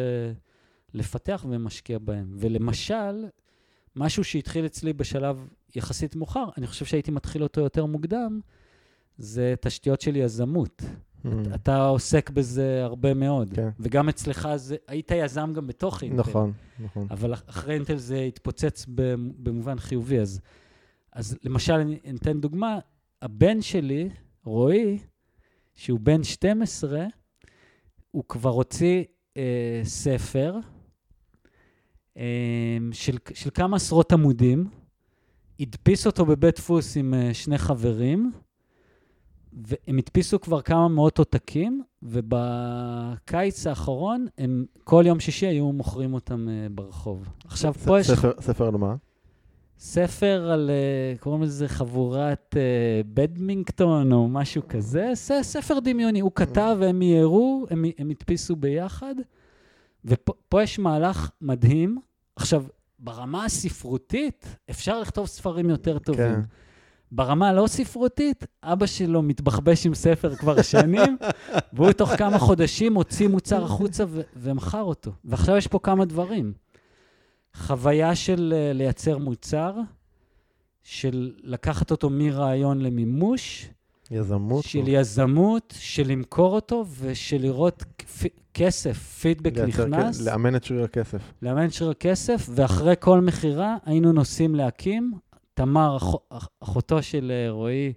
לפתח 0.94 1.46
ומשקיע 1.50 2.00
בהן. 2.00 2.26
ולמשל, 2.38 3.26
משהו 3.96 4.24
שהתחיל 4.24 4.66
אצלי 4.66 4.94
בשלב 4.94 5.48
יחסית 5.76 6.16
מאוחר, 6.16 6.46
אני 6.58 6.68
חושב 6.68 6.86
שהייתי 6.86 7.12
מתחיל 7.12 7.44
אותו 7.44 7.62
יותר 7.62 7.86
מוקדם, 7.86 8.40
זה 9.18 9.54
תשתיות 9.62 10.02
של 10.02 10.16
יזמות. 10.16 10.82
Mm, 11.26 11.28
אתה 11.56 11.86
עוסק 11.86 12.30
בזה 12.30 12.82
הרבה 12.84 13.14
מאוד. 13.14 13.50
כן. 13.54 13.70
וגם 13.80 14.10
אצלך, 14.10 14.50
זה, 14.56 14.76
היית 14.88 15.12
יזם 15.12 15.54
גם 15.56 15.68
בתוך 15.68 16.04
אינטל. 16.04 16.18
נכון, 16.18 16.54
נכון. 16.80 17.08
אבל 17.12 17.34
אח- 17.34 17.44
אחרי 17.48 17.74
אינטל 17.74 17.98
זה 17.98 18.20
התפוצץ 18.22 18.86
במ- 18.90 19.32
במובן 19.38 19.80
חיובי. 19.80 20.20
אז, 20.20 20.40
אז 21.14 21.38
למשל, 21.44 21.74
אני 21.74 22.00
אתן 22.16 22.42
דוגמה, 22.42 22.80
הבן 23.26 23.62
שלי, 23.62 24.10
רועי, 24.44 25.00
שהוא 25.76 26.00
בן 26.00 26.24
12, 26.24 27.06
הוא 28.12 28.24
כבר 28.28 28.50
הוציא 28.50 29.04
אה, 29.38 29.82
ספר 29.84 30.58
אה, 32.18 32.78
של, 32.92 33.18
של 33.34 33.50
כמה 33.54 33.76
עשרות 33.76 34.12
עמודים, 34.12 34.70
הדפיס 35.60 36.08
אותו 36.08 36.26
בבית 36.26 36.56
דפוס 36.56 36.98
עם 36.98 37.14
אה, 37.14 37.34
שני 37.34 37.58
חברים, 37.58 38.32
והם 39.54 39.98
הדפיסו 39.98 40.40
כבר 40.42 40.62
כמה 40.62 40.88
מאות 40.88 41.20
עותקים, 41.20 41.84
ובקיץ 42.04 43.68
האחרון, 43.68 44.28
הם 44.38 44.66
כל 44.84 45.04
יום 45.08 45.20
שישי 45.20 45.46
היו 45.46 45.72
מוכרים 45.72 46.14
אותם 46.14 46.48
uh, 46.48 46.74
ברחוב. 46.74 47.30
עכשיו, 47.46 47.74
ס- 47.74 47.86
פה 47.86 48.00
יש 48.00 48.12
ספר, 48.12 48.32
ספר 48.42 48.68
על 48.68 48.74
מה? 48.78 48.96
ספר 49.80 50.50
על, 50.52 50.70
uh, 50.70 51.20
קוראים 51.20 51.44
לזה 51.44 51.68
חבורת 51.68 52.56
uh, 52.56 53.08
בדמינגטון 53.14 54.12
או 54.12 54.28
משהו 54.28 54.62
כזה, 54.70 55.12
ספר 55.42 55.80
דמיוני. 55.80 56.20
הוא 56.20 56.32
כתב, 56.36 56.78
הם 56.82 57.02
יראו, 57.02 57.66
הם, 57.70 57.86
הם 57.98 58.10
הדפיסו 58.10 58.56
ביחד, 58.56 59.16
ופה 60.06 60.34
פה 60.50 60.64
יש 60.64 60.80
מהלך 60.80 61.30
מדהים. 61.42 61.98
עכשיו, 62.36 62.64
ברמה 63.00 63.46
הספרותית, 63.46 64.58
אפשר 64.70 65.00
לכתוב 65.00 65.28
ספרים 65.28 65.70
יותר 65.70 66.00
טובים. 66.00 66.36
כן. 66.36 66.42
ברמה 67.12 67.50
הלא 67.50 67.68
ספרותית, 67.68 68.46
אבא 68.64 68.86
שלו 68.86 69.22
מתבחבש 69.22 69.86
עם 69.86 69.96
ספר 69.96 70.36
כבר 70.36 70.62
שנים, 70.62 71.18
והוא 71.74 71.92
תוך 71.92 72.10
כמה 72.10 72.40
חודשים 72.40 72.94
הוציא 72.94 73.28
מוצר 73.28 73.64
החוצה 73.64 74.04
ומכר 74.36 74.82
אותו. 74.82 75.12
ועכשיו 75.26 75.58
יש 75.58 75.68
פה 75.68 75.80
כמה 75.80 76.06
דברים. 76.06 76.54
חוויה 77.56 78.16
של 78.16 78.54
אה, 78.56 78.74
לייצר 78.74 79.18
מוצר, 79.18 79.74
של 80.84 81.34
לקחת 81.44 81.92
אותו 81.92 82.10
מרעיון 82.10 82.82
למימוש, 82.82 83.70
יזמות? 84.12 84.64
של 84.64 84.80
או- 84.80 84.90
יזמות, 84.90 85.74
של 85.80 86.08
למכור 86.08 86.56
אותו 86.56 86.86
ושל 87.00 87.38
לראות 87.42 87.84
כ- 87.98 88.26
כסף, 88.54 88.98
פידבק 89.22 89.58
לייצר 89.58 89.86
נכנס. 89.86 90.22
כ- 90.22 90.26
לאמן 90.26 90.56
את 90.56 90.64
שריר 90.64 90.84
הכסף. 90.84 91.22
לאמן 91.42 91.70
שריר 91.70 91.94
כסף, 91.94 92.48
ואחרי 92.56 92.94
כל 93.00 93.22
מכירה 93.22 93.78
היינו 93.86 94.12
נוסעים 94.12 94.56
להקים. 94.56 95.14
תמר, 95.54 95.98
אח, 95.98 96.14
אח, 96.30 96.50
אחותו 96.60 97.04
של 97.04 97.32
אה, 97.32 97.52
רועי, 97.52 97.94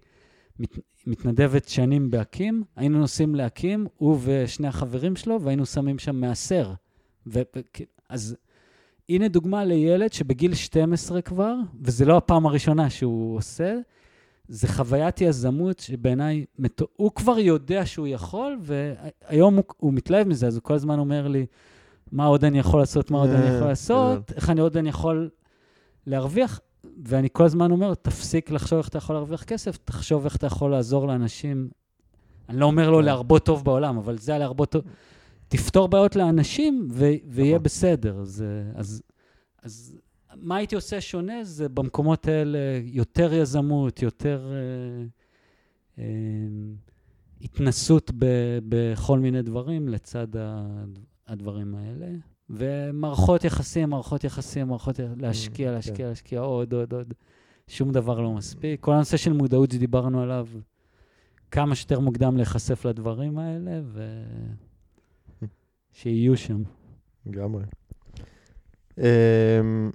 מת, 0.59 0.79
מתנדבת 1.07 1.69
שנים 1.69 2.11
בהקים, 2.11 2.63
היינו 2.77 2.99
נוסעים 2.99 3.35
להקים, 3.35 3.87
הוא 3.97 4.19
ושני 4.25 4.69
החברים 4.69 5.17
שלו, 5.17 5.43
והיינו 5.43 5.67
שמים 5.67 5.99
שם 5.99 6.17
מעשר. 6.17 6.73
ו, 7.27 7.43
אז 8.09 8.37
הנה 9.09 9.29
דוגמה 9.29 9.65
לילד 9.65 10.13
שבגיל 10.13 10.55
12 10.55 11.23
כבר, 11.23 11.55
וזה 11.81 12.05
לא 12.05 12.17
הפעם 12.17 12.47
הראשונה 12.47 12.91
שהוא 12.91 13.37
עושה, 13.37 13.75
זה 14.49 14.69
חוויית 14.69 15.21
יזמות 15.21 15.79
שבעיניי, 15.79 16.45
מטו- 16.59 16.87
הוא 16.97 17.11
כבר 17.15 17.39
יודע 17.39 17.87
שהוא 17.87 18.07
יכול, 18.07 18.59
והיום 18.61 19.57
הוא, 19.57 19.65
הוא 19.77 19.93
מתלהב 19.93 20.29
מזה, 20.29 20.47
אז 20.47 20.55
הוא 20.57 20.63
כל 20.63 20.75
הזמן 20.75 20.99
אומר 20.99 21.29
לי, 21.29 21.47
מה 22.13 22.27
עוד 22.27 22.45
אני 22.45 22.59
יכול 22.59 22.81
לעשות, 22.81 23.11
מה 23.11 23.19
עוד 23.19 23.31
אני 23.31 23.47
יכול 23.47 23.63
אה, 23.63 23.69
לעשות, 23.69 24.33
איך 24.33 24.51
אני 24.51 24.61
עוד 24.61 24.77
אני 24.77 24.89
יכול 24.89 25.31
להרוויח. 26.07 26.61
ואני 27.05 27.29
כל 27.33 27.45
הזמן 27.45 27.71
אומר, 27.71 27.95
תפסיק 27.95 28.51
לחשוב 28.51 28.79
איך 28.79 28.89
אתה 28.89 28.99
יכול 28.99 29.17
להרוויח 29.17 29.45
כסף, 29.45 29.77
תחשוב 29.85 30.25
איך 30.25 30.37
אתה 30.37 30.47
יכול 30.47 30.71
לעזור 30.71 31.09
לאנשים. 31.09 31.69
אני 32.49 32.61
לא 32.61 32.67
אומר 32.67 32.91
לו 32.91 32.99
כן. 32.99 33.05
להרבות 33.05 33.45
טוב 33.45 33.65
בעולם, 33.65 33.97
אבל 33.99 34.19
זה 34.19 34.39
להרבות 34.39 34.71
טוב. 34.71 34.83
תפתור 35.49 35.89
בעיות 35.89 36.17
לאנשים 36.17 36.89
ו- 36.91 37.05
ויהיה 37.27 37.55
נכון. 37.55 37.63
בסדר. 37.63 38.19
אז, 38.21 38.45
אז, 38.75 39.03
אז 39.63 39.99
מה 40.37 40.57
הייתי 40.57 40.75
עושה 40.75 41.01
שונה? 41.01 41.45
זה 41.45 41.69
במקומות 41.69 42.29
האלה 42.29 42.59
יותר 42.85 43.35
יזמות, 43.35 44.03
יותר 44.03 44.53
אה, 44.53 45.05
אה, 45.99 46.05
התנסות 47.41 48.11
ב- 48.19 48.59
בכל 48.69 49.19
מיני 49.19 49.43
דברים 49.43 49.89
לצד 49.89 50.27
הדברים 51.27 51.75
האלה. 51.75 52.07
ומערכות 52.51 53.45
יחסים, 53.45 53.91
מערכות 53.91 54.25
יחסים, 54.25 54.69
מערכות 54.69 54.99
יחסים, 54.99 55.21
להשקיע, 55.21 55.69
כן. 55.69 55.75
להשקיע, 55.75 56.09
להשקיע 56.09 56.41
עוד, 56.41 56.73
עוד, 56.73 56.93
עוד. 56.93 57.15
שום 57.67 57.93
דבר 57.93 58.21
לא 58.21 58.33
מספיק. 58.33 58.81
כל 58.81 58.93
הנושא 58.93 59.17
של 59.17 59.33
מודעות 59.33 59.71
שדיברנו 59.71 60.23
עליו, 60.23 60.47
כמה 61.51 61.75
שיותר 61.75 62.01
מוקדם 62.01 62.37
להיחשף 62.37 62.85
לדברים 62.85 63.39
האלה, 63.39 63.81
ושיהיו 65.99 66.37
שם. 66.37 66.63
לגמרי. 67.27 67.63
אמ, 68.99 69.91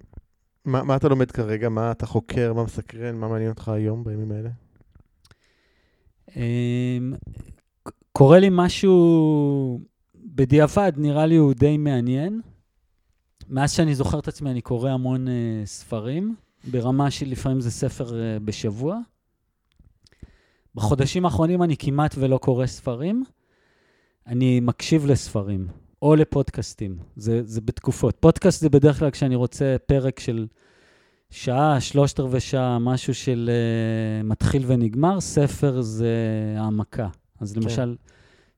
מה 0.66 0.84
מה 0.84 0.96
אתה 0.96 1.08
לומד 1.08 1.32
כרגע? 1.32 1.70
מה 1.70 1.92
אתה 1.92 2.06
חוקר? 2.06 2.54
מה 2.54 2.64
מסקרן? 2.64 3.16
מה 3.16 3.28
מעניין 3.28 3.50
אותך 3.50 3.70
היום, 3.70 4.04
בימים 4.04 4.32
האלה? 4.32 4.50
אמ, 6.36 7.14
קורה 8.12 8.40
לי 8.40 8.48
משהו 8.52 9.80
בדיעבד, 10.16 10.92
נראה 10.98 11.26
לי 11.26 11.36
הוא 11.36 11.54
די 11.54 11.78
מעניין. 11.78 12.42
מאז 13.50 13.72
שאני 13.72 13.96
זוכר 13.96 14.20
את 14.20 14.28
עצמי, 14.28 14.52
אני 14.52 14.62
קורא 14.62 14.90
המון 14.90 15.28
uh, 15.28 15.32
ספרים, 15.66 16.36
ברמה 16.72 17.12
של 17.12 17.30
לפעמים 17.30 17.62
זה 17.62 17.72
ספר 17.72 18.08
uh, 18.08 18.40
בשבוע. 18.46 19.00
בחודשים 20.76 21.26
האחרונים 21.26 21.64
אני 21.64 21.78
כמעט 21.78 22.16
ולא 22.18 22.38
קורא 22.38 22.66
ספרים, 22.66 23.24
אני 24.28 24.60
מקשיב 24.60 25.06
לספרים, 25.06 25.68
או 26.04 26.16
לפודקאסטים, 26.16 26.98
זה, 27.16 27.42
זה 27.44 27.62
בתקופות. 27.62 28.16
פודקאסט 28.20 28.62
זה 28.62 28.70
בדרך 28.70 29.00
כלל 29.00 29.12
כשאני 29.12 29.36
רוצה 29.36 29.76
פרק 29.86 30.20
של 30.20 30.48
שעה, 31.30 31.82
שלושת 31.82 32.20
רבעי 32.20 32.40
שעה, 32.40 32.80
משהו 32.80 33.14
של 33.14 33.50
uh, 33.50 34.28
מתחיל 34.28 34.64
ונגמר, 34.68 35.22
ספר 35.22 35.82
זה 35.82 36.16
העמקה. 36.58 37.08
אז 37.40 37.58
למשל, 37.58 37.96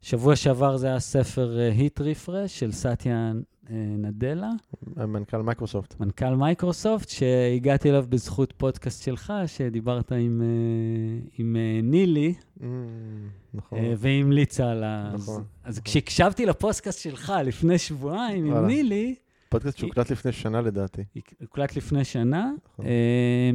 שבוע 0.02 0.36
שעבר 0.36 0.78
זה 0.78 0.88
היה 0.88 1.00
ספר 1.00 1.58
Hit 1.72 2.02
Refresh 2.02 2.60
של 2.60 2.72
סאטיה 2.72 3.32
נאדלה, 3.70 4.52
מנכ"ל 4.98 5.42
מייקרוסופט. 5.42 6.00
מנכ"ל 6.00 6.36
מייקרוסופט, 6.36 7.10
שהגעתי 7.10 7.90
אליו 7.90 8.06
בזכות 8.10 8.54
פודקאסט 8.58 9.04
שלך, 9.04 9.34
שדיברת 9.48 10.12
עם, 10.12 10.42
אה, 10.42 11.28
עם 11.38 11.56
אה, 11.56 11.80
נילי, 11.84 12.34
אמ, 12.62 12.68
נכון. 13.54 13.80
אה, 13.80 13.94
והיא 13.98 14.24
המליצה 14.24 14.72
על 14.72 14.84
ה... 14.84 15.12
נכון, 15.14 15.44
אז, 15.64 15.78
נכון. 15.78 15.84
כשהקשבתי 15.84 16.46
לפודקאסט 16.46 17.00
שלך 17.00 17.34
לפני 17.46 17.78
שבועיים 17.78 18.56
עם. 18.56 18.66
נילי, 18.66 19.16
פודקאסט 19.50 19.78
שהוקלט 19.78 20.12
לפני 20.12 20.32
שנה 20.32 20.62
לדעתי. 20.62 21.04
הוקלט 21.42 21.76
לפני 21.76 22.04
שנה, 22.04 22.52
נכון. 22.66 22.86
אה, 22.86 23.52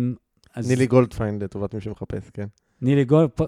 אז 0.54 0.70
נילי 0.70 0.86
גולדפיינד, 0.86 1.44
לטובת 1.44 1.74
מי 1.74 1.80
שמחפש, 1.80 2.30
כן. 2.30 2.46
נילי 2.82 3.04
גול, 3.04 3.28
פ, 3.34 3.42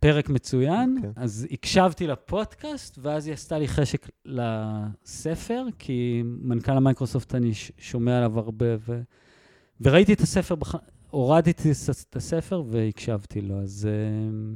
פרק 0.00 0.28
מצוין, 0.28 0.98
כן. 1.02 1.10
אז 1.16 1.46
הקשבתי 1.50 2.06
לפודקאסט, 2.06 2.98
ואז 3.02 3.26
היא 3.26 3.34
עשתה 3.34 3.58
לי 3.58 3.68
חשק 3.68 4.08
לספר, 4.24 5.64
כי 5.78 6.22
מנכ"ל 6.24 6.72
המייקרוסופט, 6.72 7.34
אני 7.34 7.52
שומע 7.78 8.18
עליו 8.18 8.38
הרבה, 8.38 8.66
ו... 8.78 9.00
וראיתי 9.80 10.12
את 10.12 10.20
הספר, 10.20 10.54
בח... 10.54 10.74
הורדתי 11.10 11.50
את 12.10 12.16
הספר 12.16 12.62
והקשבתי 12.66 13.40
לו, 13.40 13.62
אז, 13.62 13.88
אה, 13.90 14.54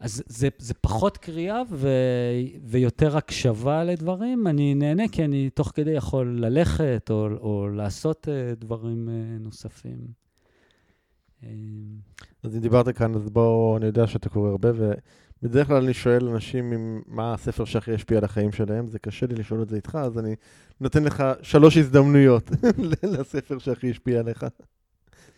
אז 0.00 0.22
זה, 0.26 0.48
זה 0.58 0.74
פחות 0.74 1.16
קריאה 1.16 1.62
ו... 1.70 1.88
ויותר 2.64 3.16
הקשבה 3.16 3.84
לדברים. 3.84 4.46
אני 4.46 4.74
נהנה 4.74 5.08
כי 5.08 5.24
אני 5.24 5.50
תוך 5.50 5.72
כדי 5.74 5.90
יכול 5.90 6.38
ללכת 6.40 7.10
או, 7.10 7.28
או 7.40 7.68
לעשות 7.68 8.28
אה, 8.28 8.54
דברים 8.54 9.08
אה, 9.08 9.38
נוספים. 9.40 10.25
אה, 11.42 11.48
אז 12.42 12.56
אם 12.56 12.60
דיברת 12.60 12.96
כאן, 12.96 13.14
אז 13.14 13.30
בואו, 13.30 13.76
אני 13.76 13.86
יודע 13.86 14.06
שאתה 14.06 14.28
קורא 14.28 14.50
הרבה, 14.50 14.70
ובדרך 15.42 15.66
כלל 15.66 15.82
אני 15.84 15.94
שואל 15.94 16.28
אנשים 16.28 16.72
עם 16.72 17.02
מה 17.06 17.34
הספר 17.34 17.64
שהכי 17.64 17.94
השפיע 17.94 18.18
על 18.18 18.24
החיים 18.24 18.52
שלהם, 18.52 18.86
זה 18.86 18.98
קשה 18.98 19.26
לי 19.26 19.34
לשאול 19.34 19.62
את 19.62 19.68
זה 19.68 19.76
איתך, 19.76 19.98
אז 20.02 20.18
אני 20.18 20.34
נותן 20.80 21.04
לך 21.04 21.24
שלוש 21.42 21.76
הזדמנויות 21.76 22.50
לספר 23.18 23.58
שהכי 23.58 23.90
השפיע 23.90 24.20
עליך. 24.20 24.46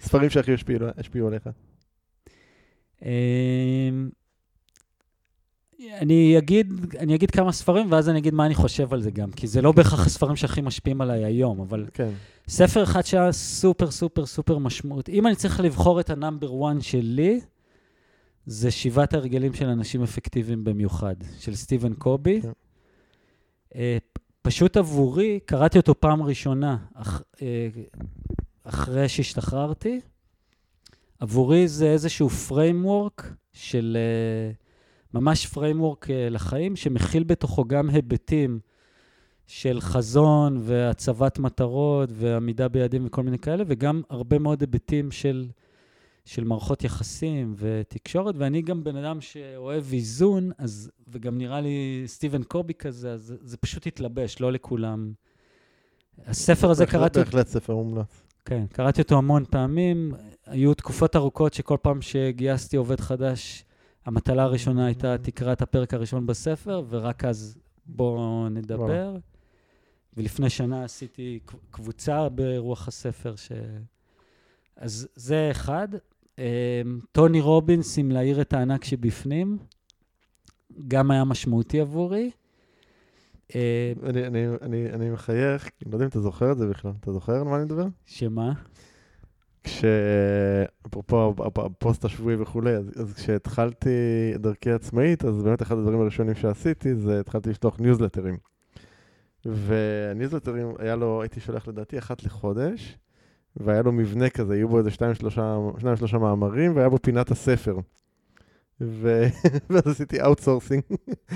ספרים 0.00 0.30
שהכי 0.30 0.54
השפיעו, 0.54 0.86
השפיעו 0.96 1.28
עליך. 1.28 1.48
אני 5.80 6.38
אגיד, 6.38 6.72
אני 6.98 7.14
אגיד 7.14 7.30
כמה 7.30 7.52
ספרים, 7.52 7.92
ואז 7.92 8.08
אני 8.08 8.18
אגיד 8.18 8.34
מה 8.34 8.46
אני 8.46 8.54
חושב 8.54 8.92
על 8.92 9.02
זה 9.02 9.10
גם, 9.10 9.30
כי 9.30 9.46
זה 9.46 9.62
לא 9.62 9.72
בהכרח 9.72 10.06
הספרים 10.06 10.36
שהכי 10.36 10.60
משפיעים 10.60 11.00
עליי 11.00 11.24
היום, 11.24 11.60
אבל 11.60 11.86
כן. 11.94 12.10
ספר 12.48 12.82
אחד 12.82 13.06
שהיה 13.06 13.32
סופר 13.32 13.90
סופר 13.90 14.26
סופר 14.26 14.58
משמעותי. 14.58 15.08
אם 15.08 15.26
אני 15.26 15.36
צריך 15.36 15.60
לבחור 15.60 16.00
את 16.00 16.10
ה 16.10 16.19
number 16.19 16.70
1 16.72 16.82
שלי, 16.82 17.40
זה 18.46 18.70
שבעת 18.70 19.14
ההרגלים 19.14 19.54
של 19.54 19.66
אנשים 19.66 20.02
אפקטיביים 20.02 20.64
במיוחד, 20.64 21.14
של 21.38 21.54
סטיבן 21.54 21.94
קובי. 21.94 22.40
כן. 22.42 22.50
אה, 23.74 23.98
פשוט 24.42 24.76
עבורי, 24.76 25.40
קראתי 25.44 25.78
אותו 25.78 26.00
פעם 26.00 26.22
ראשונה, 26.22 26.76
אח, 26.94 27.22
אה, 27.42 27.68
אחרי 28.64 29.08
שהשתחררתי. 29.08 30.00
עבורי 31.20 31.68
זה 31.68 31.86
איזשהו 31.86 32.28
framework 32.48 33.22
של, 33.52 33.96
אה, 34.00 34.52
ממש 35.14 35.46
framework 35.46 36.10
אה, 36.10 36.28
לחיים, 36.30 36.76
שמכיל 36.76 37.22
בתוכו 37.24 37.64
גם 37.64 37.90
היבטים 37.90 38.60
של 39.46 39.80
חזון 39.80 40.60
והצבת 40.62 41.38
מטרות 41.38 42.10
ועמידה 42.12 42.68
ביעדים 42.68 43.06
וכל 43.06 43.22
מיני 43.22 43.38
כאלה, 43.38 43.64
וגם 43.66 44.02
הרבה 44.10 44.38
מאוד 44.38 44.60
היבטים 44.60 45.10
של, 45.10 45.48
של 46.24 46.44
מערכות 46.44 46.84
יחסים 46.84 47.54
ותקשורת, 47.56 48.34
ואני 48.38 48.62
גם 48.62 48.84
בן 48.84 48.96
אדם 48.96 49.20
שאוהב 49.20 49.84
איזון, 49.92 50.50
אז, 50.58 50.90
וגם 51.08 51.38
נראה 51.38 51.60
לי 51.60 52.02
סטיבן 52.06 52.42
קובי 52.42 52.74
כזה, 52.74 53.12
אז 53.12 53.34
זה 53.42 53.56
פשוט 53.56 53.86
התלבש, 53.86 54.40
לא 54.40 54.52
לכולם. 54.52 55.12
הספר 56.26 56.70
הזה 56.70 56.86
קראתי... 56.86 57.18
בהחלט 57.18 57.46
ספר 57.46 57.74
מומלץ. 57.74 58.22
כן, 58.44 58.64
קראתי 58.72 59.02
אותו 59.02 59.18
המון 59.18 59.44
פעמים. 59.50 60.14
היו 60.46 60.74
תקופות 60.74 61.16
ארוכות 61.16 61.54
שכל 61.54 61.76
פעם 61.82 62.02
שגייסתי 62.02 62.76
עובד 62.76 63.00
חדש, 63.00 63.64
המטלה 64.08 64.42
הראשונה 64.42 64.86
הייתה, 64.86 65.18
תקרא 65.18 65.52
את 65.52 65.62
הפרק 65.62 65.94
הראשון 65.94 66.26
בספר, 66.26 66.82
ורק 66.88 67.24
אז 67.24 67.58
בואו 67.86 68.48
נדבר. 68.48 68.84
וואו. 68.84 69.20
ולפני 70.16 70.50
שנה 70.50 70.84
עשיתי 70.84 71.38
קבוצה 71.70 72.28
ברוח 72.28 72.88
הספר, 72.88 73.36
ש... 73.36 73.52
אז 74.76 75.08
זה 75.14 75.48
אחד. 75.50 75.88
אמ, 76.38 76.44
טוני 77.12 77.40
רובינס, 77.40 77.98
אם 77.98 78.10
להעיר 78.10 78.40
את 78.40 78.52
הענק 78.52 78.84
שבפנים, 78.84 79.58
גם 80.88 81.10
היה 81.10 81.24
משמעותי 81.24 81.80
עבורי. 81.80 82.30
אה, 83.54 83.92
אני, 84.02 84.26
אני, 84.26 84.46
אני, 84.62 84.90
אני 84.92 85.10
מחייך, 85.10 85.70
אני 85.82 85.90
לא 85.90 85.96
יודע 85.96 86.04
אם 86.04 86.10
אתה 86.10 86.20
זוכר 86.20 86.52
את 86.52 86.58
זה 86.58 86.66
בכלל. 86.66 86.92
אתה 87.00 87.12
זוכר 87.12 87.32
על 87.32 87.42
מה 87.42 87.56
אני 87.56 87.64
מדבר? 87.64 87.86
שמה? 88.06 88.52
כש... 89.68 89.84
אפרופו 90.86 91.34
הפוסט 91.56 92.04
השבועי 92.04 92.36
וכולי, 92.36 92.74
אז, 92.74 92.90
אז 93.00 93.14
כשהתחלתי 93.14 93.88
דרכי 94.36 94.70
עצמאית, 94.70 95.24
אז 95.24 95.42
באמת 95.42 95.62
אחד 95.62 95.78
הדברים 95.78 96.00
הראשונים 96.00 96.34
שעשיתי 96.34 96.94
זה 96.94 97.20
התחלתי 97.20 97.50
לשלוח 97.50 97.80
ניוזלטרים. 97.80 98.36
והניוזלטרים, 99.44 100.72
היה 100.78 100.96
לו, 100.96 101.22
הייתי 101.22 101.40
שולח 101.40 101.68
לדעתי 101.68 101.98
אחת 101.98 102.22
לחודש, 102.22 102.98
והיה 103.56 103.82
לו 103.82 103.92
מבנה 103.92 104.30
כזה, 104.30 104.54
היו 104.54 104.68
בו 104.68 104.78
איזה 104.78 104.90
שניים 104.90 105.14
שלושה, 105.14 105.56
שניים 105.78 105.96
שלושה 105.96 106.18
מאמרים, 106.18 106.76
והיה 106.76 106.88
בו 106.88 106.98
פינת 107.02 107.30
הספר. 107.30 107.76
ו... 108.80 109.24
ואז 109.70 109.86
עשיתי 109.86 110.22
outsourcing, 110.22 110.82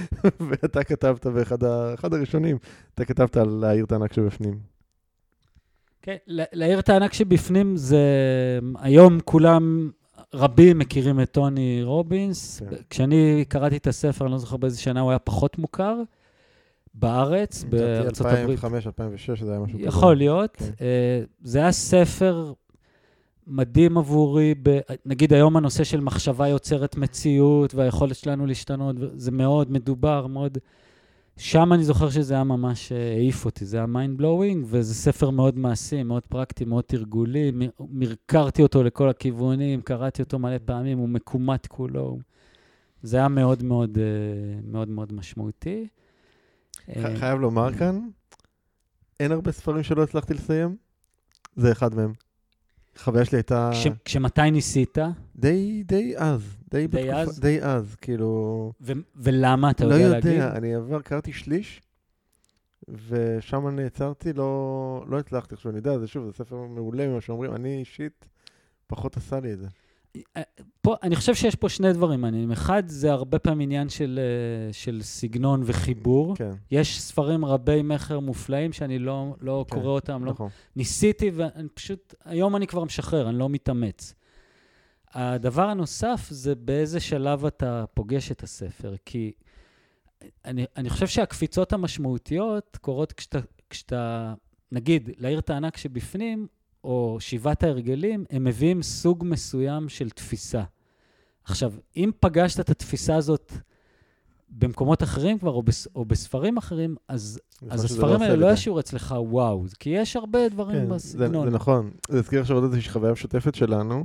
ואתה 0.48 0.84
כתבת 0.84 1.26
באחד 1.26 1.64
ה... 1.64 1.94
הראשונים, 2.02 2.56
אתה 2.94 3.04
כתבת 3.04 3.36
על 3.36 3.48
להעיר 3.48 3.84
את 3.84 3.92
הענק 3.92 4.12
שבפנים. 4.12 4.71
כן, 6.02 6.16
להעיר 6.26 6.80
הענק 6.88 7.12
שבפנים 7.12 7.76
זה... 7.76 7.98
היום 8.78 9.20
כולם, 9.24 9.90
רבים 10.34 10.78
מכירים 10.78 11.20
את 11.20 11.30
טוני 11.30 11.80
רובינס. 11.84 12.60
כן. 12.70 12.76
כשאני 12.90 13.44
קראתי 13.48 13.76
את 13.76 13.86
הספר, 13.86 14.24
אני 14.24 14.32
לא 14.32 14.38
זוכר 14.38 14.56
באיזה 14.56 14.80
שנה 14.80 15.00
הוא 15.00 15.10
היה 15.10 15.18
פחות 15.18 15.58
מוכר. 15.58 15.96
בארץ, 16.94 17.64
בארצות 17.64 18.26
הברית. 18.26 18.64
2005, 18.64 18.86
2006, 18.86 19.42
זה 19.42 19.50
היה 19.50 19.60
משהו 19.60 19.78
כזה. 19.78 19.88
יכול 19.88 20.16
להיות. 20.16 20.56
כן. 20.56 20.64
אה, 20.80 21.22
זה 21.42 21.58
היה 21.58 21.72
ספר 21.72 22.52
מדהים 23.46 23.98
עבורי, 23.98 24.54
ב, 24.62 24.78
נגיד 25.06 25.32
היום 25.32 25.56
הנושא 25.56 25.84
של 25.84 26.00
מחשבה 26.00 26.48
יוצרת 26.48 26.96
מציאות 26.96 27.74
והיכולת 27.74 28.16
שלנו 28.16 28.46
להשתנות, 28.46 28.96
זה 28.98 29.30
מאוד 29.30 29.72
מדובר, 29.72 30.26
מאוד... 30.26 30.58
שם 31.36 31.72
אני 31.72 31.84
זוכר 31.84 32.10
שזה 32.10 32.34
היה 32.34 32.44
ממש 32.44 32.92
אה, 32.92 33.12
העיף 33.12 33.44
אותי, 33.44 33.64
זה 33.64 33.76
היה 33.76 33.86
mind 33.86 34.18
blowing, 34.18 34.66
וזה 34.68 34.94
ספר 34.94 35.30
מאוד 35.30 35.58
מעשי, 35.58 36.02
מאוד 36.02 36.22
פרקטי, 36.22 36.64
מאוד 36.64 36.84
תרגולי, 36.84 37.52
מרקרתי 37.80 38.62
אותו 38.62 38.82
לכל 38.82 39.08
הכיוונים, 39.08 39.82
קראתי 39.82 40.22
אותו 40.22 40.38
מלא 40.38 40.58
פעמים, 40.64 40.98
הוא 40.98 41.08
מקומט 41.08 41.66
כולו. 41.66 42.18
זה 43.02 43.16
היה 43.16 43.28
מאוד 43.28 43.62
מאוד 43.62 43.98
אה, 43.98 44.60
מאוד, 44.64 44.88
מאוד 44.88 45.12
משמעותי. 45.12 45.88
חייב 47.18 47.40
לומר 47.40 47.74
כאן, 47.74 48.08
אין 49.20 49.32
הרבה 49.32 49.52
ספרים 49.52 49.82
שלא 49.82 50.02
הצלחתי 50.02 50.34
לסיים, 50.34 50.76
זה 51.56 51.72
אחד 51.72 51.94
מהם. 51.94 52.12
החוויה 52.96 53.24
שלי 53.24 53.38
הייתה... 53.38 53.70
כש, 53.72 53.86
כשמתי 54.04 54.50
ניסית? 54.50 54.98
די, 55.36 55.82
די 55.86 56.14
אז. 56.16 56.56
די, 56.70 56.86
די 56.86 56.98
בתקופה, 56.98 57.20
אז? 57.20 57.40
די 57.40 57.62
אז, 57.62 57.96
כאילו... 58.00 58.72
ו- 58.80 58.92
ולמה, 59.16 59.70
אתה 59.70 59.84
יודע 59.84 60.08
להגיד? 60.08 60.24
לא 60.24 60.30
יודע, 60.30 60.56
אני 60.56 60.74
עבר, 60.74 61.02
קראתי 61.02 61.32
שליש, 61.32 61.82
ושם 63.08 63.68
נעצרתי, 63.68 64.32
לא, 64.32 65.04
לא 65.08 65.18
הצלחתי. 65.18 65.54
עכשיו, 65.54 65.70
אני 65.70 65.78
יודע, 65.78 65.98
זה 65.98 66.06
שוב, 66.06 66.26
זה 66.26 66.32
ספר 66.32 66.56
מעולה 66.56 67.08
ממה 67.08 67.20
שאומרים, 67.20 67.54
אני 67.54 67.78
אישית, 67.78 68.28
פחות 68.86 69.16
עשה 69.16 69.40
לי 69.40 69.52
את 69.52 69.58
זה. 69.58 69.66
פה, 70.80 70.94
אני 71.02 71.16
חושב 71.16 71.34
שיש 71.34 71.54
פה 71.54 71.68
שני 71.68 71.92
דברים 71.92 72.20
מעניינים. 72.20 72.52
אחד, 72.52 72.82
זה 72.86 73.12
הרבה 73.12 73.38
פעמים 73.38 73.60
עניין 73.60 73.88
של, 73.88 74.20
אה, 74.22 74.72
של 74.72 75.02
סגנון 75.02 75.62
וחיבור. 75.64 76.36
כן. 76.36 76.50
יש 76.70 77.00
ספרים 77.00 77.44
רבי 77.44 77.82
מכר 77.82 78.20
מופלאים 78.20 78.72
שאני 78.72 78.98
לא, 78.98 79.34
לא 79.40 79.64
כן, 79.68 79.76
קורא 79.76 79.90
אותם. 79.90 80.24
לא- 80.24 80.32
נכון. 80.32 80.46
לא, 80.46 80.52
ניסיתי, 80.76 81.30
ואני 81.34 81.68
פשוט, 81.68 82.14
היום 82.24 82.56
אני 82.56 82.66
כבר 82.66 82.84
משחרר, 82.84 83.28
אני 83.28 83.38
לא 83.38 83.48
מתאמץ. 83.48 84.14
הדבר 85.14 85.68
הנוסף 85.68 86.26
זה 86.30 86.54
באיזה 86.54 87.00
שלב 87.00 87.44
אתה 87.46 87.84
פוגש 87.94 88.32
את 88.32 88.42
הספר, 88.42 88.94
כי 89.04 89.32
אני, 90.44 90.64
אני 90.76 90.90
חושב 90.90 91.06
שהקפיצות 91.06 91.72
המשמעותיות 91.72 92.78
קורות 92.80 93.12
כשאתה, 93.12 93.38
כשאתה, 93.70 94.34
נגיד, 94.72 95.10
להעיר 95.18 95.40
הענק 95.48 95.76
שבפנים, 95.76 96.46
או 96.84 97.16
שבעת 97.20 97.62
ההרגלים, 97.62 98.24
הם 98.30 98.44
מביאים 98.44 98.82
סוג 98.82 99.24
מסוים 99.26 99.88
של 99.88 100.10
תפיסה. 100.10 100.62
עכשיו, 101.44 101.72
אם 101.96 102.10
פגשת 102.20 102.60
את 102.60 102.70
התפיסה 102.70 103.16
הזאת 103.16 103.52
במקומות 104.58 105.02
אחרים 105.02 105.38
כבר, 105.38 105.50
או, 105.50 105.62
בס, 105.62 105.88
או 105.94 106.04
בספרים 106.04 106.56
אחרים, 106.56 106.96
אז, 107.08 107.40
אז 107.70 107.84
הספרים 107.84 108.20
לא 108.20 108.24
האלה 108.24 108.36
לא 108.36 108.52
ישאירו 108.52 108.80
אצלך 108.80 109.14
וואו, 109.18 109.64
כי 109.78 109.90
יש 109.90 110.16
הרבה 110.16 110.48
דברים 110.48 110.86
כן, 110.86 110.88
בסגנון. 110.88 111.44
זה, 111.44 111.50
זה 111.50 111.56
נכון. 111.56 111.90
זה 112.08 112.18
הזכיר 112.18 112.40
עכשיו 112.40 112.56
עוד 112.56 112.64
איזושהי 112.64 112.92
חוויה 112.92 113.12
משותפת 113.12 113.54
שלנו, 113.54 114.04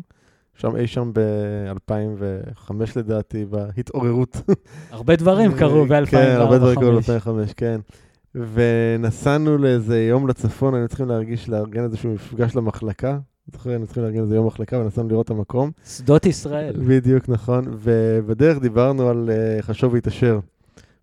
שם 0.56 0.76
אי 0.76 0.88
שם 0.88 1.12
ב-2005 1.14 2.72
לדעתי, 2.96 3.46
בהתעוררות. 3.46 4.38
הרבה 4.92 5.16
דברים 5.16 5.58
קרו 5.58 5.86
ב-2005. 5.86 6.12
כן, 6.12 6.36
הרבה 6.38 6.58
דברים 6.58 6.80
קרו 6.80 7.02
ב-2005, 7.02 7.54
כן. 7.58 7.80
ונסענו 8.54 9.58
לאיזה 9.58 10.04
יום 10.04 10.28
לצפון, 10.28 10.74
היינו 10.74 10.88
צריכים 10.88 11.08
להרגיש, 11.08 11.50
לארגן 11.50 11.84
איזשהו 11.84 12.14
מפגש 12.14 12.56
למחלקה. 12.56 13.18
זוכר, 13.52 13.70
היינו 13.70 13.86
צריכים 13.86 14.04
לארגן 14.04 14.22
איזה 14.22 14.36
יום 14.36 14.48
מחלקה 14.48 14.78
ונסענו 14.78 15.10
לראות 15.10 15.26
את 15.26 15.32
המקום. 15.32 15.72
שדות 15.86 16.26
ישראל. 16.26 16.76
בדיוק, 16.88 17.30
נכון. 17.30 17.66
ובדרך 17.80 18.60
דיברנו 18.60 19.10
על 19.10 19.30
uh, 19.30 19.62
חשוב 19.62 19.94
והתעשר. 19.94 20.40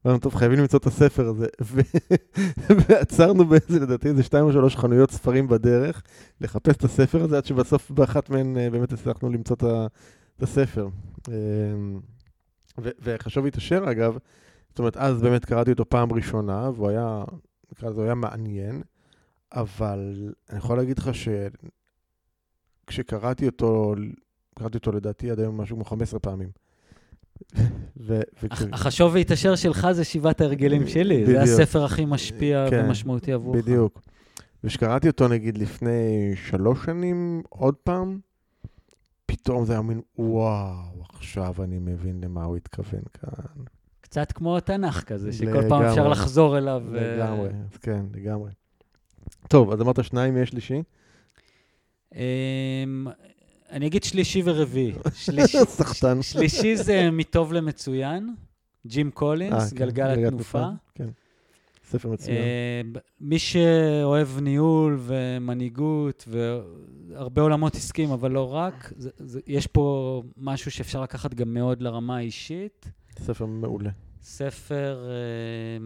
אמרנו, 0.07 0.19
טוב, 0.19 0.35
חייבים 0.35 0.59
למצוא 0.59 0.79
את 0.79 0.87
הספר 0.87 1.29
הזה. 1.29 1.47
ועצרנו 2.89 3.45
באיזה, 3.45 3.81
לדעתי, 3.81 4.09
איזה 4.09 4.23
שתיים 4.23 4.45
או 4.45 4.53
שלוש 4.53 4.77
חנויות 4.77 5.11
ספרים 5.11 5.49
בדרך, 5.49 6.03
לחפש 6.41 6.77
את 6.77 6.85
הספר 6.85 7.23
הזה, 7.23 7.37
עד 7.37 7.45
שבסוף 7.45 7.91
באחת 7.91 8.31
מהן 8.31 8.57
uh, 8.57 8.73
באמת 8.73 8.93
הצלחנו 8.93 9.31
למצוא 9.31 9.57
את 10.37 10.43
הספר. 10.43 10.89
Uh, 11.27 11.31
וחשוב 12.79 13.45
והתעשר, 13.45 13.85
אגב, 13.91 14.19
זאת 14.75 14.79
אומרת, 14.79 14.97
אז 14.97 15.23
באמת 15.23 15.45
קראתי 15.45 15.71
אותו 15.71 15.89
פעם 15.89 16.13
ראשונה, 16.13 16.71
והוא 16.75 16.89
היה, 16.89 17.25
נקרא 17.73 17.89
לזה, 17.89 18.01
הוא 18.01 18.05
היה 18.05 18.15
מעניין, 18.15 18.83
אבל 19.53 20.33
אני 20.51 20.59
יכול 20.59 20.77
להגיד 20.77 20.99
לך 20.99 21.11
שכשקראתי 22.85 23.47
אותו, 23.47 23.95
קראתי 24.59 24.79
אותו 24.79 24.93
לדעתי 24.93 25.31
עד 25.31 25.41
היום 25.41 25.61
משהו 25.61 25.77
כמו 25.77 25.85
15 25.85 26.21
פעמים. 26.21 26.49
ו- 27.97 28.21
החשוב 28.73 29.15
והתעשר 29.15 29.55
שלך 29.55 29.89
זה 29.93 30.05
שבעת 30.05 30.41
ההרגלים 30.41 30.87
שלי, 30.87 31.23
בדיוק. 31.23 31.45
זה 31.45 31.63
הספר 31.63 31.85
הכי 31.85 32.05
משפיע 32.05 32.67
כן, 32.71 32.85
ומשמעותי 32.87 33.33
עבורך. 33.33 33.65
בדיוק. 33.65 34.03
וכשקראתי 34.65 35.09
אותו 35.09 35.29
נגיד 35.29 35.59
לפני 35.59 36.33
שלוש 36.37 36.85
שנים, 36.85 37.43
עוד 37.49 37.75
פעם, 37.75 38.19
פתאום 39.27 39.65
זה 39.65 39.73
היה 39.73 39.83
מין, 39.83 40.01
וואו, 40.19 41.05
עכשיו 41.09 41.55
אני 41.65 41.79
מבין 41.79 42.21
למה 42.25 42.45
הוא 42.45 42.57
התכוון 42.57 43.03
כאן. 43.13 43.65
קצת 44.15 44.33
כמו 44.33 44.61
תנ"ך 44.61 45.03
כזה, 45.03 45.33
שכל 45.33 45.69
פעם 45.69 45.83
אפשר 45.83 46.09
לחזור 46.09 46.59
אליו. 46.59 46.83
אה, 46.95 47.17
לגמרי, 47.17 47.49
כן, 47.83 48.05
לגמרי. 48.15 48.51
טוב, 49.49 49.73
אז 49.73 49.81
אמרת 49.81 50.05
שניים, 50.05 50.37
יש 50.37 50.49
שלישי? 50.49 50.83
אמ, 52.15 53.07
אני 53.71 53.87
אגיד 53.87 54.05
שלישי 54.05 54.43
ורביעי. 54.45 54.93
סחטן. 55.79 56.23
שלישי 56.23 56.77
זה 56.77 57.11
מטוב 57.11 57.53
למצוין, 57.53 58.35
ג'ים 58.87 59.11
קולינס, 59.11 59.55
אה, 59.55 59.71
כן, 59.71 59.77
גלגל 59.77 60.27
התנופה. 60.27 60.67
כן, 60.95 61.09
ספר 61.85 62.09
מצוין. 62.09 62.37
אה, 62.37 63.01
מי 63.21 63.39
שאוהב 63.39 64.29
ניהול 64.41 64.99
ומנהיגות 65.01 66.29
והרבה 66.29 67.43
עולמות 67.43 67.75
עסקיים, 67.75 68.11
אבל 68.11 68.31
לא 68.31 68.55
רק, 68.55 68.93
יש 69.47 69.67
פה 69.67 70.23
משהו 70.37 70.71
שאפשר 70.71 71.03
לקחת 71.03 71.35
גם 71.35 71.55
מאוד 71.55 71.83
לרמה 71.83 72.17
האישית. 72.17 72.91
ספר 73.19 73.47
מעולה. 73.47 73.91
ספר 74.23 75.07
אה, 75.09 75.79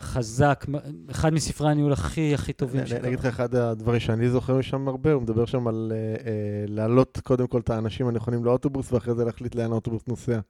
חזק, 0.00 0.66
אחד 1.10 1.32
מספרי 1.32 1.70
הניהול 1.70 1.92
הכי 1.92 2.34
הכי 2.34 2.52
טובים 2.52 2.86
שקרה. 2.86 2.98
אני 2.98 3.08
אגיד 3.08 3.18
לך, 3.18 3.26
אחד 3.26 3.54
הדברים 3.54 4.00
שאני 4.00 4.30
זוכר 4.30 4.56
משם 4.56 4.88
הרבה, 4.88 5.12
הוא 5.12 5.22
מדבר 5.22 5.46
שם 5.46 5.68
על 5.68 5.92
אה, 5.94 5.96
אה, 5.96 6.64
להעלות 6.68 7.18
קודם 7.24 7.46
כל 7.46 7.60
את 7.60 7.70
האנשים 7.70 8.08
הנכונים 8.08 8.44
לאוטובוס, 8.44 8.92
ואחרי 8.92 9.14
זה 9.14 9.24
להחליט 9.24 9.54
לאן 9.54 9.72
האוטובוס 9.72 10.02
נוסע. 10.08 10.40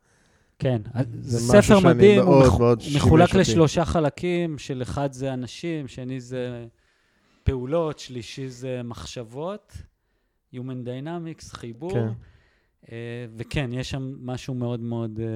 כן, 0.59 0.83
זה 1.21 1.39
ספר 1.39 1.81
מדהים, 1.81 2.25
מאוד, 2.25 2.47
הוא 2.47 2.59
מאוד 2.59 2.83
מחולק 2.97 3.35
לשלושה 3.35 3.85
חלקים, 3.85 4.59
של 4.59 4.83
אחד 4.83 5.12
זה 5.12 5.33
אנשים, 5.33 5.89
שני 5.89 6.21
זה 6.21 6.67
פעולות, 7.43 7.99
שלישי 7.99 8.49
זה 8.49 8.81
מחשבות, 8.85 9.73
Human 10.55 10.87
Dynamics, 10.87 11.57
חיבור. 11.57 11.93
כן. 11.93 12.09
אה, 12.93 12.97
וכן, 13.37 13.71
יש 13.73 13.91
שם 13.91 14.15
משהו 14.21 14.55
מאוד 14.55 14.81
מאוד 14.81 15.21
אה, 15.21 15.27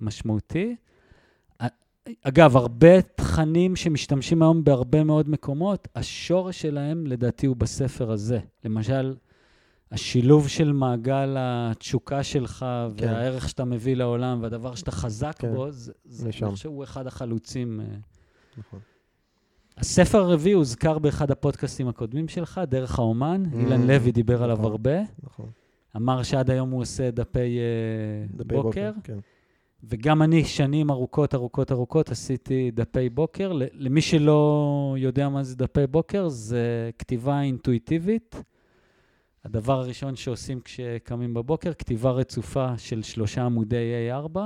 משמעותי. 0.00 0.76
אגב, 2.22 2.56
הרבה 2.56 3.02
תכנים 3.02 3.76
שמשתמשים 3.76 4.42
היום 4.42 4.64
בהרבה 4.64 5.04
מאוד 5.04 5.28
מקומות, 5.28 5.88
השורש 5.94 6.62
שלהם 6.62 7.06
לדעתי 7.06 7.46
הוא 7.46 7.56
בספר 7.56 8.10
הזה. 8.10 8.38
למשל, 8.64 9.14
השילוב 9.92 10.48
של 10.48 10.72
מעגל 10.72 11.36
התשוקה 11.38 12.22
שלך 12.22 12.66
כן. 12.96 13.06
והערך 13.06 13.48
שאתה 13.48 13.64
מביא 13.64 13.96
לעולם 13.96 14.42
והדבר 14.42 14.74
שאתה 14.74 14.90
חזק 14.90 15.34
כן, 15.38 15.54
בו, 15.54 15.70
זה, 15.70 15.92
זה. 16.04 16.24
אני 16.24 16.32
חושב 16.32 16.56
שהוא 16.56 16.84
אחד 16.84 17.06
החלוצים. 17.06 17.80
אה. 17.80 17.86
נכון. 18.58 18.80
הספר 19.76 20.18
הרביעי 20.18 20.54
הוזכר 20.54 20.98
באחד 20.98 21.30
הפודקאסטים 21.30 21.88
הקודמים 21.88 22.28
שלך, 22.28 22.60
דרך 22.68 22.98
האומן. 22.98 23.42
Mm, 23.52 23.56
אילן 23.56 23.86
לוי 23.86 24.12
דיבר 24.12 24.42
עליו 24.42 24.56
נכון. 24.56 24.70
הרבה. 24.70 24.96
נכון. 25.22 25.50
אמר 25.96 26.22
שעד 26.22 26.50
היום 26.50 26.70
הוא 26.70 26.80
עושה 26.80 27.10
דפי, 27.10 27.58
אה, 27.58 28.26
דפי 28.36 28.54
בוקר, 28.54 28.92
כן. 29.04 29.18
וגם 29.84 30.22
אני 30.22 30.44
שנים 30.44 30.90
ארוכות, 30.90 31.34
ארוכות, 31.34 31.72
ארוכות 31.72 32.10
עשיתי 32.10 32.70
דפי 32.70 33.08
בוקר. 33.08 33.52
למי 33.72 34.00
שלא 34.00 34.94
יודע 34.98 35.28
מה 35.28 35.42
זה 35.42 35.56
דפי 35.56 35.86
בוקר, 35.86 36.28
זה 36.28 36.90
כתיבה 36.98 37.42
אינטואיטיבית. 37.42 38.42
הדבר 39.44 39.80
הראשון 39.80 40.16
שעושים 40.16 40.60
כשקמים 40.60 41.34
בבוקר, 41.34 41.72
כתיבה 41.74 42.10
רצופה 42.10 42.78
של 42.78 43.02
שלושה 43.02 43.44
עמודי 43.44 44.10
A4. 44.10 44.38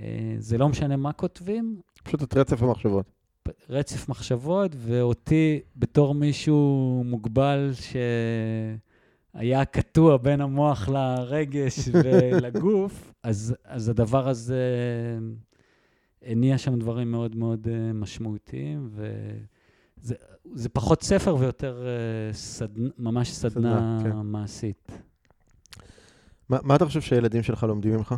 אה, 0.00 0.34
זה 0.38 0.58
לא 0.58 0.68
משנה 0.68 0.96
מה 0.96 1.12
כותבים, 1.12 1.80
פשוט 2.04 2.22
את 2.22 2.36
רצף 2.36 2.62
המחשבות. 2.62 3.06
רצף 3.70 4.08
מחשבות, 4.08 4.72
ואותי 4.78 5.60
בתור 5.76 6.14
מישהו 6.14 7.02
מוגבל 7.06 7.70
שהיה 9.34 9.64
קטוע 9.64 10.16
בין 10.16 10.40
המוח 10.40 10.88
לרגש 10.88 11.88
ולגוף, 12.04 13.12
אז, 13.22 13.54
אז 13.64 13.88
הדבר 13.88 14.28
הזה 14.28 14.62
הניע 16.22 16.58
שם 16.58 16.78
דברים 16.78 17.10
מאוד 17.10 17.36
מאוד 17.36 17.68
אה, 17.68 17.92
משמעותיים, 17.92 18.90
וזה 18.92 20.14
זה 20.54 20.68
פחות 20.68 21.02
ספר 21.02 21.36
ויותר 21.36 21.86
אה, 21.86 22.32
סדנ, 22.32 22.88
ממש 22.98 23.32
סדנה, 23.32 23.98
סדנה, 24.00 24.00
כן. 24.02 24.26
מעשית. 24.26 24.92
מה, 26.48 26.58
מה 26.62 26.76
אתה 26.76 26.86
חושב 26.86 27.00
שהילדים 27.00 27.42
שלך 27.42 27.62
לומדים 27.62 27.94
ממך? 27.94 28.14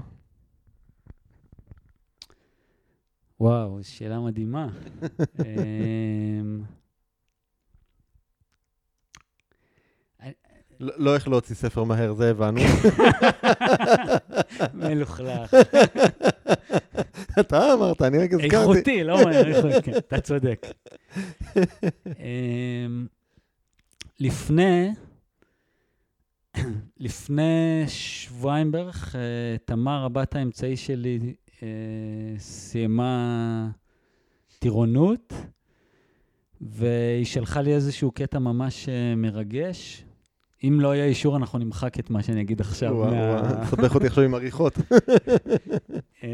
וואו, 3.40 3.78
שאלה 3.82 4.20
מדהימה. 4.20 4.68
לא 10.80 10.92
לא 10.98 11.14
איך 11.14 11.28
להוציא 11.28 11.54
ספר 11.54 11.84
מהר, 11.84 12.14
זה 12.14 12.30
הבנו. 12.30 12.60
מלוכלך. 14.74 15.54
אתה 17.40 17.72
אמרת, 17.72 18.02
אני 18.02 18.18
רק 18.18 18.32
הזכרתי. 18.32 18.56
איכותי, 18.56 19.04
לא 19.04 19.24
מהר, 19.24 19.46
איכותי, 19.56 19.82
כן, 19.82 19.96
אתה 19.96 20.20
צודק. 20.20 20.66
אמ, 22.06 23.06
לפני, 24.20 24.90
לפני 27.00 27.84
שבועיים 27.86 28.72
בערך, 28.72 29.16
אה, 29.16 29.56
תמר, 29.64 30.04
הבת 30.04 30.36
האמצעי 30.36 30.76
שלי, 30.76 31.34
אה, 31.62 31.68
סיימה 32.38 33.68
טירונות, 34.58 35.32
והיא 36.60 37.24
שלחה 37.24 37.62
לי 37.62 37.74
איזשהו 37.74 38.10
קטע 38.10 38.38
ממש 38.38 38.88
אה, 38.88 39.14
מרגש. 39.16 40.05
אם 40.68 40.80
לא 40.80 40.94
יהיה 40.94 41.04
אישור, 41.04 41.36
אנחנו 41.36 41.58
נמחק 41.58 41.98
את 41.98 42.10
מה 42.10 42.22
שאני 42.22 42.40
אגיד 42.40 42.60
עכשיו. 42.60 42.94
וואו, 42.94 43.12
תסבך 43.62 43.94
אותי 43.94 44.06
עכשיו 44.06 44.24
עם 44.24 44.34
עריכות. 44.34 44.78
אה, 46.24 46.28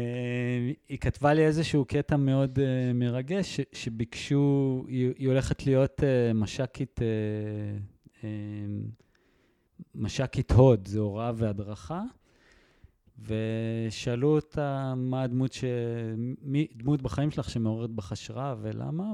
היא 0.89 0.97
כתבה 0.97 1.33
לי 1.33 1.45
איזשהו 1.45 1.85
קטע 1.85 2.17
מאוד 2.17 2.59
אה, 2.59 2.93
מרגש, 2.93 3.59
שביקשו, 3.71 4.85
היא 4.87 5.27
הולכת 5.27 5.65
להיות 5.65 6.03
אה, 6.03 6.33
מש"קית, 6.33 6.99
מש"קית 9.95 10.51
הוד, 10.51 10.87
זה 10.87 10.99
הוראה 10.99 11.31
והדרכה, 11.35 12.01
ושאלו 13.19 14.35
אותה 14.35 14.93
מה 14.97 15.23
הדמות, 15.23 15.53
ש... 15.53 15.63
מי 16.41 16.67
דמות 16.75 17.01
בחיים 17.01 17.31
שלך 17.31 17.49
שמעוררת 17.49 17.89
בך 17.89 18.11
השראה 18.11 18.55
ולמה, 18.61 19.13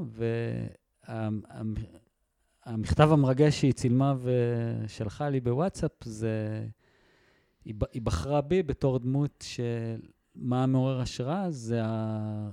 והמכתב 2.67 3.09
המרגש 3.11 3.59
שהיא 3.59 3.73
צילמה 3.73 4.15
ושלחה 4.21 5.29
לי 5.29 5.39
בוואטסאפ 5.39 5.91
זה... 6.03 6.65
היא 7.65 8.01
בחרה 8.03 8.41
בי 8.41 8.63
בתור 8.63 8.99
דמות 8.99 9.43
של 9.47 9.99
מה 10.35 10.65
מעורר 10.65 10.99
השראה, 11.01 11.51
זה 11.51 11.81
ה... 11.83 12.49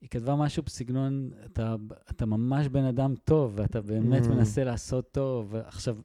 היא 0.00 0.08
כתבה 0.08 0.34
משהו 0.34 0.62
בסגנון, 0.62 1.30
אתה, 1.44 1.74
אתה 2.10 2.26
ממש 2.26 2.68
בן 2.68 2.84
אדם 2.84 3.14
טוב, 3.24 3.52
ואתה 3.56 3.80
באמת 3.80 4.22
Mm. 4.24 4.28
מנסה 4.28 4.64
לעשות 4.64 5.12
טוב. 5.12 5.48
ועכשיו, 5.50 5.96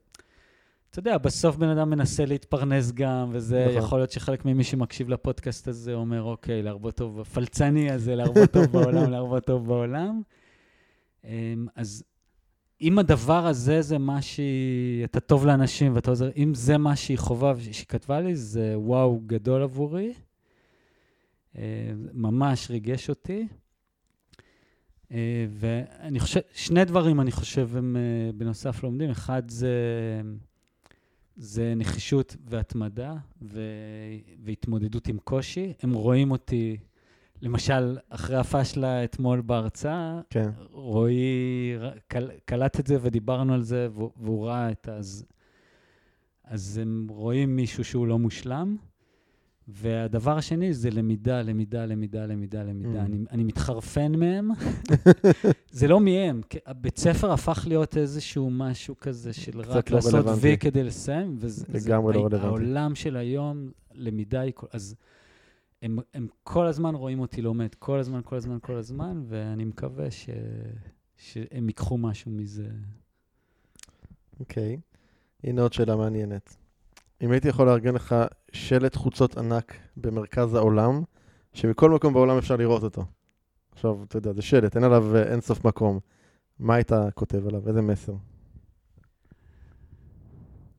אתה 0.90 0.98
יודע, 0.98 1.18
בסוף 1.18 1.56
בן 1.56 1.68
אדם 1.68 1.90
מנסה 1.90 2.24
להתפרנס 2.24 2.92
גם, 2.92 3.28
וזה 3.32 3.64
נכון. 3.68 3.78
יכול 3.78 3.98
להיות 3.98 4.10
שחלק 4.10 4.44
ממי 4.44 4.64
שמקשיב 4.64 5.08
לפודקאסט 5.08 5.68
הזה 5.68 5.94
אומר, 5.94 6.22
אוקיי, 6.22 6.62
להרבות 6.62 6.96
טוב, 6.96 7.20
הפלצני 7.20 7.90
הזה, 7.90 8.16
להרבות 8.16 8.50
טוב 8.50 8.64
בעולם, 8.66 9.10
להרבות 9.10 9.44
טוב 9.44 9.66
בעולם. 9.66 10.22
אמ, 11.24 11.66
אז 11.76 12.04
אם 12.80 12.98
הדבר 12.98 13.46
הזה 13.46 13.82
זה 13.82 13.98
מה 13.98 14.22
שהיא, 14.22 15.04
אתה 15.04 15.20
טוב 15.20 15.46
לאנשים 15.46 15.94
ואתה 15.94 16.10
עוזר, 16.10 16.30
אם 16.36 16.54
זה 16.54 16.78
מה 16.78 16.96
שהיא 16.96 17.18
חובה 17.18 17.52
ושהיא 17.56 17.86
כתבה 17.88 18.20
לי, 18.20 18.36
זה 18.36 18.74
וואו 18.76 19.20
גדול 19.26 19.62
עבורי. 19.62 20.12
אה, 21.58 21.92
ממש 22.12 22.70
ריגש 22.70 23.10
אותי. 23.10 23.46
אה, 25.12 25.46
ואני 25.50 26.20
חושב, 26.20 26.40
שני 26.54 26.84
דברים 26.84 27.20
אני 27.20 27.30
חושב 27.30 27.76
הם 27.76 27.96
אה, 27.96 28.32
בנוסף 28.32 28.82
לומדים. 28.82 29.10
אחד 29.10 29.42
זה, 29.48 29.72
זה 31.36 31.72
נחישות 31.76 32.36
והתמדה 32.44 33.14
והתמודדות 34.44 35.08
עם 35.08 35.18
קושי. 35.18 35.72
הם 35.82 35.94
רואים 35.94 36.30
אותי, 36.30 36.76
למשל, 37.44 37.98
אחרי 38.08 38.36
הפאשלה 38.36 39.04
אתמול 39.04 39.40
בהרצאה, 39.40 40.20
כן. 40.30 40.50
רועי 40.70 41.72
קל, 42.08 42.30
קלט 42.44 42.80
את 42.80 42.86
זה 42.86 42.96
ודיברנו 43.00 43.54
על 43.54 43.62
זה, 43.62 43.88
והוא, 43.92 44.10
והוא 44.16 44.46
ראה 44.46 44.70
את 44.70 44.88
ה... 44.88 44.96
אז, 44.96 45.24
אז 46.44 46.78
הם 46.82 47.06
רואים 47.10 47.56
מישהו 47.56 47.84
שהוא 47.84 48.06
לא 48.06 48.18
מושלם. 48.18 48.76
והדבר 49.68 50.38
השני 50.38 50.74
זה 50.74 50.90
למידה, 50.90 51.42
למידה, 51.42 51.86
למידה, 51.86 52.26
למידה, 52.26 52.62
למידה. 52.62 53.02
Mm. 53.02 53.06
אני, 53.06 53.18
אני 53.30 53.44
מתחרפן 53.44 54.12
מהם. 54.16 54.50
זה 55.70 55.88
לא 55.88 56.00
מהם. 56.00 56.40
כי 56.50 56.58
הבית 56.66 56.98
ספר 56.98 57.32
הפך 57.32 57.64
להיות 57.68 57.96
איזשהו 57.96 58.50
משהו 58.50 58.94
כזה 59.00 59.32
של 59.32 59.60
רק 59.60 59.90
לא 59.90 59.96
לעשות 59.96 60.14
רלוונטי. 60.14 60.40
וי 60.40 60.58
כדי 60.58 60.84
לסיים. 60.84 61.36
וזה, 61.38 61.64
זה- 61.68 61.88
לגמרי 61.88 62.14
לא 62.14 62.18
הי- 62.18 62.24
רלוונטי. 62.24 62.46
העולם 62.46 62.94
של 62.94 63.16
היום, 63.16 63.70
למידה 63.94 64.40
היא... 64.40 64.52
אז 64.72 64.94
הם, 65.84 65.98
הם 66.14 66.26
כל 66.42 66.66
הזמן 66.66 66.94
רואים 66.94 67.20
אותי 67.20 67.42
לומד, 67.42 67.74
כל 67.74 67.98
הזמן, 67.98 68.20
כל 68.24 68.36
הזמן, 68.36 68.58
כל 68.62 68.76
הזמן, 68.76 69.22
ואני 69.28 69.64
מקווה 69.64 70.10
ש, 70.10 70.30
שהם 71.16 71.68
ייקחו 71.68 71.98
משהו 71.98 72.30
מזה. 72.30 72.68
אוקיי. 74.40 74.80
הנה 75.44 75.62
עוד 75.62 75.72
שאלה 75.72 75.96
מעניינת. 75.96 76.56
אם 77.22 77.30
הייתי 77.30 77.48
יכול 77.48 77.66
לארגן 77.66 77.94
לך 77.94 78.14
שלט 78.52 78.96
חוצות 78.96 79.38
ענק 79.38 79.74
במרכז 79.96 80.54
העולם, 80.54 81.02
שמכל 81.52 81.90
מקום 81.90 82.14
בעולם 82.14 82.38
אפשר 82.38 82.56
לראות 82.56 82.82
אותו. 82.82 83.04
עכשיו, 83.72 84.04
אתה 84.04 84.18
יודע, 84.18 84.32
זה 84.32 84.42
שלט, 84.42 84.76
אין 84.76 84.84
עליו 84.84 85.16
אה, 85.16 85.22
אין 85.22 85.40
סוף 85.40 85.64
מקום. 85.64 85.98
מה 86.58 86.74
היית 86.74 86.92
כותב 87.14 87.46
עליו? 87.46 87.68
איזה 87.68 87.82
מסר? 87.82 88.14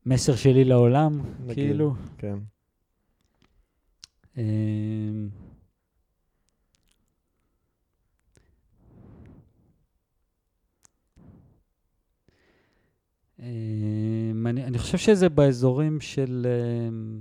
מסר 0.05 0.35
שלי 0.35 0.63
לעולם, 0.63 1.21
נגיד. 1.39 1.55
כאילו. 1.55 1.93
כן. 2.17 2.37
אמ, 4.37 5.29
אמ, 13.39 14.47
אני, 14.47 14.63
אני 14.63 14.77
חושב 14.77 14.97
שזה 14.97 15.29
באזורים 15.29 16.01
של, 16.01 16.47
אמ, 16.89 17.19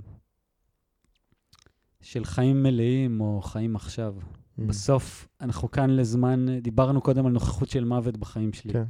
של 2.01 2.25
חיים 2.25 2.63
מלאים 2.63 3.21
או 3.21 3.41
חיים 3.41 3.75
עכשיו. 3.75 4.15
Mm. 4.19 4.61
בסוף 4.61 5.27
אנחנו 5.41 5.71
כאן 5.71 5.89
לזמן, 5.89 6.59
דיברנו 6.59 7.01
קודם 7.01 7.25
על 7.25 7.31
נוכחות 7.31 7.69
של 7.69 7.83
מוות 7.83 8.17
בחיים 8.17 8.53
שלי. 8.53 8.73
כן. 8.73 8.85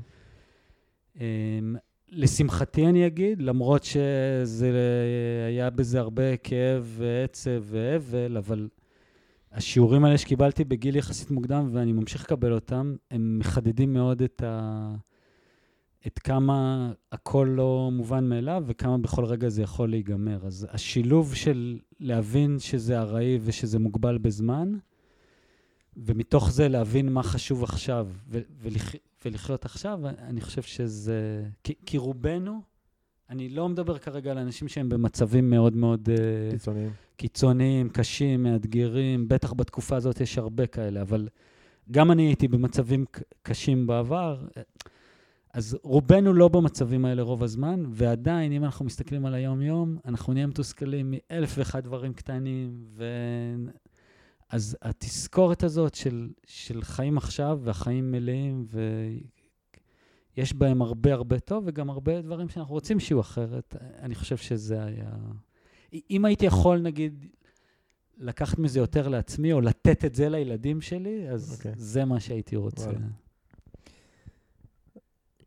לשמחתי 2.10 2.86
אני 2.88 3.08
אגיד, 3.08 3.42
למרות 3.42 3.84
שזה 3.84 4.72
היה 5.48 5.70
בזה 5.70 6.00
הרבה 6.00 6.38
כאב 6.38 6.96
ועצב 6.98 7.64
ואבל, 7.64 8.38
אבל 8.38 8.68
השיעורים 9.52 10.06
האלה 10.06 10.18
שקיבלתי 10.18 10.64
בגיל 10.64 10.96
יחסית 10.96 11.32
מוקדם, 11.32 11.70
ואני 11.72 11.92
ממשיך 11.92 12.24
לקבל 12.24 12.54
אותם, 12.54 12.96
הם 13.12 13.40
מחדדים 13.40 13.94
מאוד 13.94 14.22
את, 14.22 14.44
ה... 14.46 14.96
את 16.08 16.20
כמה 16.20 16.92
הכל 17.12 17.50
לא 17.52 17.90
מובן 17.94 18.30
מאליו 18.30 18.64
וכמה 18.66 18.98
בכל 18.98 19.26
רגע 19.26 19.50
זה 19.50 19.62
יכול 19.62 19.90
להיגמר. 19.90 20.40
אז 20.46 20.68
השילוב 20.72 21.36
של 21.36 21.80
להבין 22.00 22.60
שזה 22.60 23.00
ארעי 23.00 23.40
ושזה 23.42 23.80
מוגבל 23.80 24.18
בזמן, 24.18 24.74
ומתוך 25.98 26.52
זה 26.52 26.68
להבין 26.68 27.12
מה 27.12 27.24
חשוב 27.24 27.64
עכשיו 27.64 28.08
ו- 28.30 28.40
ולח- 28.62 28.96
ולחיות 29.26 29.66
עכשיו, 29.66 30.00
אני 30.08 30.42
חושב 30.42 30.62
שזה... 30.62 31.44
כי, 31.64 31.74
כי 31.86 31.98
רובנו, 31.98 32.62
אני 33.30 33.50
לא 33.50 33.70
מדבר 33.70 33.98
כרגע 33.98 34.32
על 34.32 34.38
אנשים 34.38 34.68
שהם 34.68 34.90
במצבים 34.90 35.50
מאוד 35.50 35.76
מאוד 35.76 36.10
אה, 36.10 36.52
קיצוניים. 36.52 36.92
קיצוניים, 37.18 37.90
קשים, 37.90 38.44
מאתגרים, 38.44 39.28
בטח 39.28 39.54
בתקופה 39.54 39.96
הזאת 39.96 40.22
יש 40.22 40.38
הרבה 40.38 40.68
כאלה, 40.68 41.02
אבל 41.02 41.28
גם 41.92 42.12
אני 42.12 42.24
הייתי 42.24 42.48
במצבים 42.48 43.06
קשים 43.44 43.88
בעבר, 43.88 44.46
אז 45.54 45.78
רובנו 45.84 46.34
לא 46.34 46.48
במצבים 46.48 47.06
האלה 47.06 47.22
רוב 47.22 47.44
הזמן, 47.44 47.84
ועדיין, 47.90 48.52
אם 48.52 48.64
אנחנו 48.64 48.86
מסתכלים 48.86 49.26
על 49.26 49.34
היום-יום, 49.34 49.98
אנחנו 50.06 50.34
נהיה 50.34 50.48
מתוסכלים 50.48 51.14
מאלף 51.14 51.56
ואחד 51.58 51.84
דברים 51.84 52.14
קטנים, 52.14 52.84
ו... 52.96 53.06
אז 54.50 54.78
התזכורת 54.82 55.64
הזאת 55.64 55.96
של, 55.96 56.30
של 56.46 56.82
חיים 56.82 57.18
עכשיו, 57.18 57.60
והחיים 57.64 58.12
מלאים, 58.12 58.66
ויש 60.36 60.54
בהם 60.54 60.82
הרבה 60.82 61.14
הרבה 61.14 61.40
טוב, 61.40 61.64
וגם 61.68 61.90
הרבה 61.90 62.22
דברים 62.22 62.50
שאנחנו 62.50 62.74
רוצים 62.74 63.00
שיהיו 63.00 63.22
אחרת, 63.22 63.76
אני 64.00 64.16
חושב 64.16 64.38
שזה 64.38 64.84
היה... 64.84 65.12
אם 66.10 66.26
הייתי 66.26 66.46
יכול, 66.46 66.80
נגיד, 66.80 67.26
לקחת 68.18 68.60
מזה 68.60 68.80
יותר 68.80 69.08
לעצמי, 69.08 69.54
או 69.54 69.62
לתת 69.62 70.06
את 70.06 70.16
זה 70.16 70.30
לילדים 70.30 70.82
שלי, 70.82 71.30
אז 71.30 71.58
אוקיי. 71.58 71.72
okay. 71.72 71.76
זה 71.78 72.06
מה 72.06 72.20
שהייתי 72.20 72.56
רוצה. 72.56 72.90
וואלה. 72.90 73.08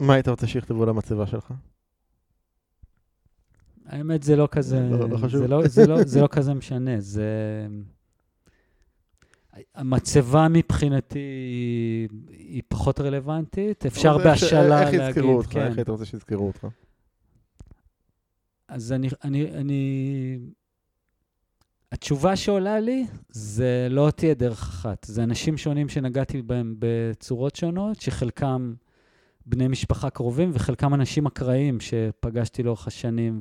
מה 0.01 0.15
היית 0.15 0.29
רוצה 0.29 0.47
שיכתבו 0.47 0.87
למצבה 0.87 1.27
שלך? 1.27 1.53
האמת, 3.87 4.23
זה 4.23 4.37
לא 4.37 4.49
כזה... 4.51 4.89
לא- 4.91 5.09
לא 5.09 5.16
חשוב. 5.16 5.41
זה 5.41 5.49
לא, 5.49 5.69
זה 5.69 5.87
לא, 5.87 6.05
זה 6.05 6.20
לא 6.20 6.27
כזה 6.27 6.55
משנה. 6.55 7.01
זה... 7.01 7.66
המצבה 9.74 10.47
מבחינתי 10.51 11.18
היא, 11.18 12.09
היא 12.28 12.62
פחות 12.68 13.01
רלוונטית, 13.01 13.86
אפשר 13.86 14.14
אבל 14.14 14.30
איך 14.30 14.39
ש- 14.39 14.43
בהשאלה 14.43 14.80
איך 14.82 14.94
להגיד, 14.94 15.01
יזכרו 15.09 15.36
אותך? 15.36 15.52
כן. 15.52 15.66
איך 15.66 15.76
היית 15.78 15.89
רוצה 15.89 16.05
שיזכרו 16.05 16.47
אותך? 16.47 16.66
אז 18.68 18.93
אני, 18.93 19.09
אני, 19.24 19.51
אני... 19.51 20.39
התשובה 21.93 22.36
שעולה 22.36 22.80
לי 22.80 23.06
זה 23.28 23.86
לא 23.90 24.10
תהיה 24.16 24.35
דרך 24.35 24.62
אחת. 24.62 25.05
זה 25.05 25.22
אנשים 25.22 25.56
שונים 25.56 25.89
שנגעתי 25.89 26.43
בהם 26.43 26.74
בצורות 26.78 27.56
שונות, 27.56 28.01
שחלקם 28.01 28.74
בני 29.47 29.68
משפחה 29.68 30.10
קרובים 30.10 30.51
וחלקם 30.55 30.94
אנשים 30.94 31.26
אקראיים 31.26 31.80
שפגשתי 31.80 32.62
לאורך 32.62 32.86
השנים 32.86 33.40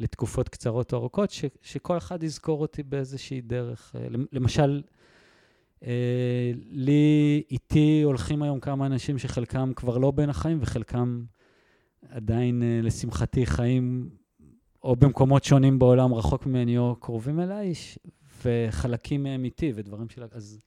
ולתקופות 0.00 0.48
קצרות 0.48 0.92
או 0.92 0.98
ארוכות, 0.98 1.30
ש, 1.30 1.44
שכל 1.62 1.96
אחד 1.98 2.22
יזכור 2.22 2.60
אותי 2.60 2.82
באיזושהי 2.82 3.40
דרך. 3.40 3.92
אה, 3.98 4.08
למ- 4.10 4.26
למשל, 4.32 4.82
אה, 5.86 6.52
לי, 6.70 7.42
איתי 7.50 8.02
הולכים 8.04 8.42
היום 8.42 8.60
כמה 8.60 8.86
אנשים 8.86 9.18
שחלקם 9.18 9.72
כבר 9.76 9.98
לא 9.98 10.10
בין 10.10 10.30
החיים 10.30 10.58
וחלקם 10.60 11.24
עדיין, 12.08 12.62
אה, 12.62 12.80
לשמחתי, 12.82 13.46
חיים 13.46 14.10
או 14.82 14.96
במקומות 14.96 15.44
שונים 15.44 15.78
בעולם, 15.78 16.14
רחוק 16.14 16.46
ממני 16.46 16.78
או 16.78 16.96
קרובים 17.00 17.40
אליי, 17.40 17.72
וחלקים 18.44 19.22
מהם 19.22 19.44
איתי 19.44 19.72
ודברים 19.74 20.08
של... 20.08 20.24
אז 20.32 20.60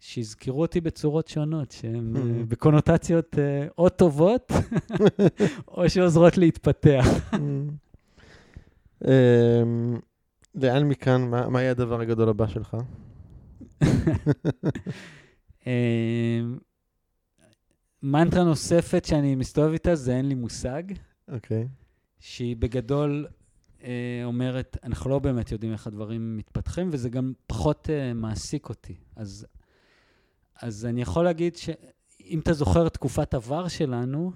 שיזכרו 0.00 0.60
אותי 0.60 0.80
בצורות 0.80 1.28
שונות, 1.28 1.70
שהן 1.70 2.16
אה, 2.16 2.22
בקונוטציות 2.48 3.36
או 3.78 3.88
טובות, 3.88 4.52
או 5.68 5.90
שעוזרות 5.90 6.38
להתפתח. 6.38 7.06
אמ, 9.04 9.98
לאן 10.54 10.88
מכאן, 10.88 11.22
מה 11.22 11.48
מה 11.48 11.60
יהיה 11.60 11.70
הדבר 11.70 12.00
הגדול 12.00 12.28
הבא 12.28 12.46
שלך? 12.46 12.76
אה, 15.66 16.40
מנטרה 18.02 18.44
נוספת 18.44 19.04
שאני 19.04 19.34
מסתובב 19.34 19.72
איתה 19.72 19.94
זה 19.94 20.16
אין 20.16 20.28
לי 20.28 20.34
מושג, 20.34 20.82
אוקיי. 21.28 21.68
שהיא 22.20 22.56
בגדול 22.56 23.26
אה, 23.84 24.20
אומרת, 24.24 24.76
אנחנו 24.84 25.10
לא 25.10 25.18
באמת 25.18 25.52
יודעים 25.52 25.72
איך 25.72 25.86
הדברים 25.86 26.36
מתפתחים, 26.36 26.88
וזה 26.92 27.08
גם 27.08 27.32
פחות 27.46 27.90
אה, 27.90 28.14
מעסיק 28.14 28.68
אותי. 28.68 28.94
אז, 29.16 29.46
אז 30.62 30.86
אני 30.86 31.02
יכול 31.02 31.24
להגיד 31.24 31.56
שאם 31.56 32.40
אתה 32.42 32.52
זוכר 32.52 32.88
תקופת 32.88 33.34
עבר 33.34 33.68
שלנו, 33.68 34.32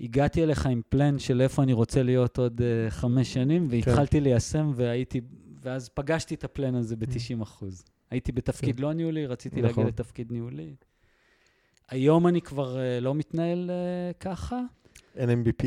הגעתי 0.00 0.42
אליך 0.42 0.66
עם 0.66 0.80
פלן 0.88 1.18
של 1.18 1.40
איפה 1.40 1.62
אני 1.62 1.72
רוצה 1.72 2.02
להיות 2.02 2.38
עוד 2.38 2.60
uh, 2.60 2.90
חמש 2.90 3.32
שנים, 3.32 3.66
והתחלתי 3.70 4.20
ליישם, 4.20 4.72
והייתי, 4.74 5.20
ואז 5.62 5.88
פגשתי 5.88 6.34
את 6.34 6.44
הפלן 6.44 6.74
הזה 6.74 6.96
ב-90 6.96 7.42
אחוז. 7.42 7.84
הייתי 8.10 8.32
בתפקיד 8.32 8.76
כן. 8.76 8.82
לא 8.82 8.92
ניהולי, 8.92 9.26
רציתי 9.26 9.56
נכון. 9.56 9.68
להגיע 9.68 9.84
לתפקיד 9.84 10.32
ניהולי. 10.32 10.74
היום 11.88 12.26
אני 12.26 12.40
כבר 12.40 12.76
uh, 12.76 13.04
לא 13.04 13.14
מתנהל 13.14 13.70
uh, 13.70 14.14
ככה, 14.20 14.60
אין 15.16 15.42
MVP. 15.42 15.66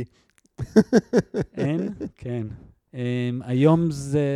אין, 1.57 1.89
כן. 2.15 2.47
Um, 2.91 2.95
היום 3.41 3.91
זה, 3.91 4.27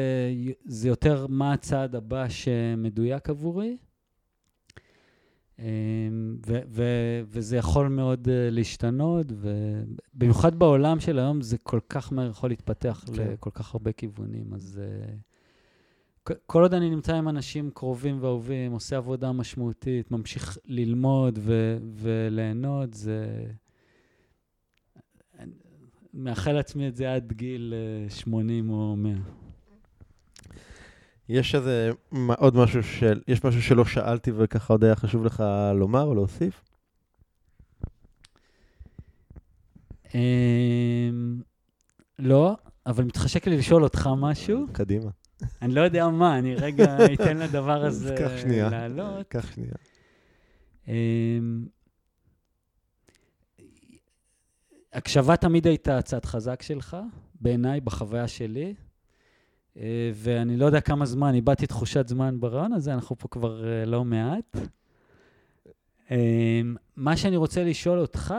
זה 0.65 0.87
יותר 0.87 1.27
מה 1.29 1.53
הצעד 1.53 1.95
הבא 1.95 2.29
שמדויק 2.29 3.29
עבורי, 3.29 3.77
ו, 6.47 6.59
ו, 6.67 6.83
וזה 7.27 7.57
יכול 7.57 7.87
מאוד 7.87 8.27
uh, 8.27 8.31
להשתנות, 8.51 9.25
ובמיוחד 9.31 10.59
בעולם 10.59 10.99
של 10.99 11.19
היום 11.19 11.41
זה 11.41 11.57
כל 11.57 11.79
כך 11.89 12.13
מהר 12.13 12.29
יכול 12.29 12.49
להתפתח 12.49 13.03
כן. 13.07 13.13
לכל 13.13 13.49
כך 13.49 13.73
הרבה 13.73 13.91
כיוונים, 13.91 14.53
אז 14.53 14.81
כ- 16.25 16.31
כל 16.45 16.61
עוד 16.61 16.73
אני 16.73 16.89
נמצא 16.89 17.15
עם 17.15 17.29
אנשים 17.29 17.69
קרובים 17.73 18.17
ואהובים, 18.21 18.71
עושה 18.71 18.97
עבודה 18.97 19.31
משמעותית, 19.31 20.11
ממשיך 20.11 20.57
ללמוד 20.65 21.39
ו, 21.41 21.77
וליהנות, 21.95 22.93
זה... 22.93 23.45
מאחל 26.13 26.51
לעצמי 26.51 26.87
את 26.87 26.95
זה 26.95 27.13
עד 27.13 27.33
גיל 27.33 27.73
אה, 27.73 28.09
80 28.09 28.69
או 28.69 28.95
100. 28.95 29.13
יש 31.29 31.55
איזה, 31.55 31.91
עוד 32.37 32.55
משהו 32.55 32.83
של, 32.83 33.21
יש 33.27 33.43
משהו 33.43 33.61
שלא 33.61 33.85
שאלתי 33.85 34.31
וככה 34.37 34.73
עוד 34.73 34.83
היה 34.83 34.95
חשוב 34.95 35.25
לך 35.25 35.43
לומר 35.75 36.03
או 36.03 36.15
להוסיף? 36.15 36.61
אמ, 40.15 41.41
לא, 42.19 42.57
אבל 42.85 43.03
מתחשק 43.03 43.47
לי 43.47 43.57
לשאול 43.57 43.83
אותך 43.83 44.09
משהו. 44.17 44.65
קדימה, 44.71 45.09
אני 45.61 45.73
לא 45.73 45.81
יודע 45.81 46.07
מה, 46.07 46.39
אני 46.39 46.55
רגע 46.55 46.97
אתן 47.13 47.37
לדבר 47.37 47.85
הזה 47.85 48.15
קח 48.17 48.31
שנייה. 48.41 48.69
לעלות. 48.69 49.27
קח 49.27 49.51
שנייה. 49.51 49.73
אמ, 50.87 51.65
הקשבה 54.93 55.37
תמיד 55.37 55.67
הייתה 55.67 56.01
צד 56.01 56.25
חזק 56.25 56.61
שלך, 56.61 56.97
בעיניי, 57.41 57.81
בחוויה 57.81 58.27
שלי, 58.27 58.75
ואני 60.13 60.57
לא 60.57 60.65
יודע 60.65 60.81
כמה 60.81 61.05
זמן, 61.05 61.33
איבדתי 61.33 61.67
תחושת 61.67 62.07
זמן 62.07 62.39
ברעיון 62.39 62.73
הזה, 62.73 62.93
אנחנו 62.93 63.17
פה 63.17 63.27
כבר 63.27 63.65
אה, 63.67 63.85
לא 63.85 64.05
מעט. 64.05 64.57
אמ, 66.11 66.75
מה 66.95 67.17
שאני 67.17 67.37
רוצה 67.37 67.63
לשאול 67.63 67.99
אותך, 67.99 68.33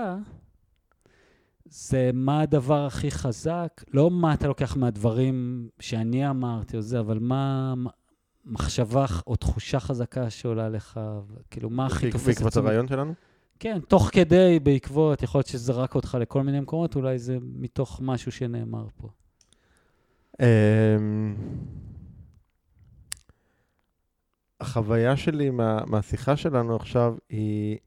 זה 1.65 2.11
מה 2.15 2.41
הדבר 2.41 2.87
הכי 2.87 3.11
חזק, 3.11 3.85
לא 3.93 4.11
מה 4.11 4.35
אתה 4.35 4.49
לוקח 4.49 4.77
מהדברים 4.77 5.69
שאני 5.81 6.31
אמרתי 6.31 6.77
או 6.77 6.83
זה, 6.83 7.01
אבל 7.01 7.19
מה 7.19 7.75
מחשבה 8.45 9.07
או 9.27 9.37
תחושה 9.37 9.81
חזקה 9.81 10.31
שעולה 10.31 10.69
לך, 10.69 11.01
כאילו, 11.51 11.71
מה 11.71 11.87
הכי 11.87 12.11
תופס 12.11 12.23
את 12.23 12.29
בעקבות 12.29 12.51
תשומת 12.51 12.67
הרעיון 12.67 12.89
שלנו? 12.89 13.15
כן, 13.59 13.79
תוך 13.89 14.11
כדי, 14.13 14.59
בעקבות, 14.63 15.23
יכול 15.23 15.39
להיות 15.39 15.47
שזה 15.47 15.59
זרק 15.59 15.95
אותך 15.95 16.19
לכל 16.21 16.43
מיני 16.43 16.61
מקומות, 16.61 16.97
אולי 16.97 17.19
זה 17.19 17.39
מתוך 17.43 18.01
משהו 18.03 18.33
שנאמר 18.33 18.87
פה. 18.97 19.09
אמ, 20.41 21.35
החוויה 24.61 25.17
שלי 25.17 25.51
מה, 25.51 25.81
מהשיחה 25.87 26.37
שלנו 26.37 26.77
עכשיו 26.77 27.17
היא, 27.29 27.79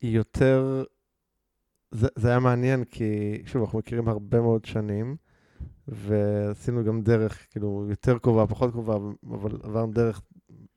היא 0.00 0.16
יותר... 0.16 0.84
זה, 1.90 2.08
זה 2.16 2.28
היה 2.28 2.38
מעניין 2.38 2.84
כי, 2.84 3.42
שוב, 3.46 3.62
אנחנו 3.62 3.78
מכירים 3.78 4.08
הרבה 4.08 4.40
מאוד 4.40 4.64
שנים, 4.64 5.16
ועשינו 5.88 6.84
גם 6.84 7.02
דרך, 7.02 7.46
כאילו, 7.50 7.86
יותר 7.90 8.18
קרובה, 8.18 8.46
פחות 8.46 8.72
קרובה, 8.72 8.96
אבל 9.30 9.50
עברנו 9.62 9.92
דרך 9.92 10.22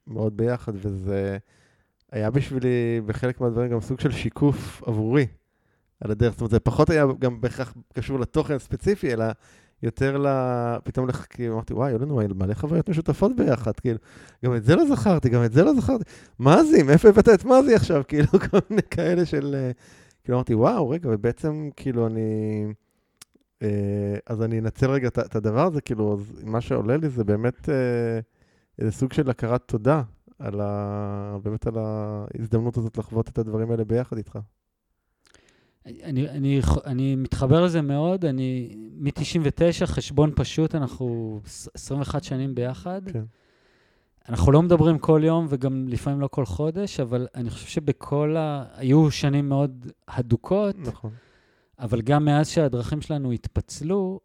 מאוד 0.07 0.37
ביחד, 0.37 0.73
וזה 0.75 1.37
היה 2.11 2.31
בשבילי, 2.31 3.01
בחלק 3.05 3.41
מהדברים, 3.41 3.71
גם 3.71 3.81
סוג 3.81 3.99
של 3.99 4.11
שיקוף 4.11 4.83
עבורי 4.85 5.27
על 5.99 6.11
הדרך. 6.11 6.31
זאת 6.31 6.41
אומרת, 6.41 6.51
זה 6.51 6.59
פחות 6.59 6.89
היה 6.89 7.05
גם 7.19 7.41
בהכרח 7.41 7.73
קשור 7.93 8.19
לתוכן 8.19 8.53
הספציפי, 8.53 9.13
אלא 9.13 9.25
יותר 9.85 10.17
ל... 10.17 10.27
פתאום 10.83 11.07
לך, 11.07 11.25
כאילו, 11.29 11.53
אמרתי, 11.53 11.73
וואי, 11.73 11.91
היו 11.91 11.99
לנו 11.99 12.21
מלא 12.35 12.53
חוויות 12.53 12.89
משותפות 12.89 13.35
ביחד, 13.35 13.71
כאילו, 13.71 13.99
גם 14.45 14.55
את 14.55 14.63
זה 14.63 14.75
לא 14.75 14.85
זכרתי, 14.85 15.29
גם 15.29 15.43
את 15.43 15.53
זה 15.53 15.63
לא 15.63 15.73
זכרתי. 15.73 16.03
מה 16.39 16.63
זה, 16.63 16.83
מאיפה 16.83 17.09
הבאת 17.09 17.29
את 17.29 17.45
מה 17.45 17.63
זה 17.63 17.75
עכשיו? 17.75 18.01
כאילו, 18.07 18.27
כל 18.27 18.57
מיני 18.69 18.81
כאלה 18.91 19.25
של... 19.25 19.55
אה, 19.55 19.71
כאילו 20.23 20.37
אמרתי, 20.37 20.55
וואו, 20.55 20.89
רגע, 20.89 21.09
ובעצם, 21.11 21.69
כאילו, 21.75 22.07
אני... 22.07 22.65
אה, 23.61 24.17
אז 24.27 24.41
אני 24.41 24.59
אנצל 24.59 24.91
רגע 24.91 25.07
את, 25.07 25.19
את 25.19 25.35
הדבר 25.35 25.65
הזה, 25.65 25.81
כאילו, 25.81 26.13
אז 26.13 26.43
מה 26.43 26.61
שעולה 26.61 26.97
לי 26.97 27.09
זה 27.09 27.23
באמת 27.23 27.69
אה, 27.69 28.19
איזה 28.79 28.91
סוג 28.91 29.13
של 29.13 29.29
הכרת 29.29 29.61
תודה 29.65 30.01
על 30.39 30.61
ה... 30.61 31.37
באמת 31.43 31.67
על 31.67 31.73
ההזדמנות 31.77 32.77
הזאת 32.77 32.97
לחוות 32.97 33.29
את 33.29 33.37
הדברים 33.37 33.71
האלה 33.71 33.83
ביחד 33.83 34.17
איתך. 34.17 34.39
אני, 35.85 36.29
אני, 36.29 36.61
אני 36.85 37.15
מתחבר 37.15 37.65
לזה 37.65 37.81
מאוד, 37.81 38.25
אני 38.25 38.75
מ-99, 38.97 39.85
חשבון 39.85 40.31
פשוט, 40.35 40.75
אנחנו 40.75 41.39
21 41.73 42.23
שנים 42.23 42.55
ביחד. 42.55 43.01
כן. 43.11 43.23
אנחנו 44.29 44.51
לא 44.51 44.61
מדברים 44.61 44.99
כל 44.99 45.21
יום 45.23 45.45
וגם 45.49 45.87
לפעמים 45.87 46.21
לא 46.21 46.27
כל 46.27 46.45
חודש, 46.45 46.99
אבל 46.99 47.27
אני 47.35 47.49
חושב 47.49 47.67
שבכל 47.67 48.35
ה... 48.37 48.65
היו 48.75 49.11
שנים 49.11 49.49
מאוד 49.49 49.91
הדוקות. 50.07 50.75
נכון. 50.79 51.11
אבל 51.79 52.01
גם 52.01 52.25
מאז 52.25 52.49
שהדרכים 52.49 53.01
שלנו 53.01 53.31
התפצלו, 53.31 54.19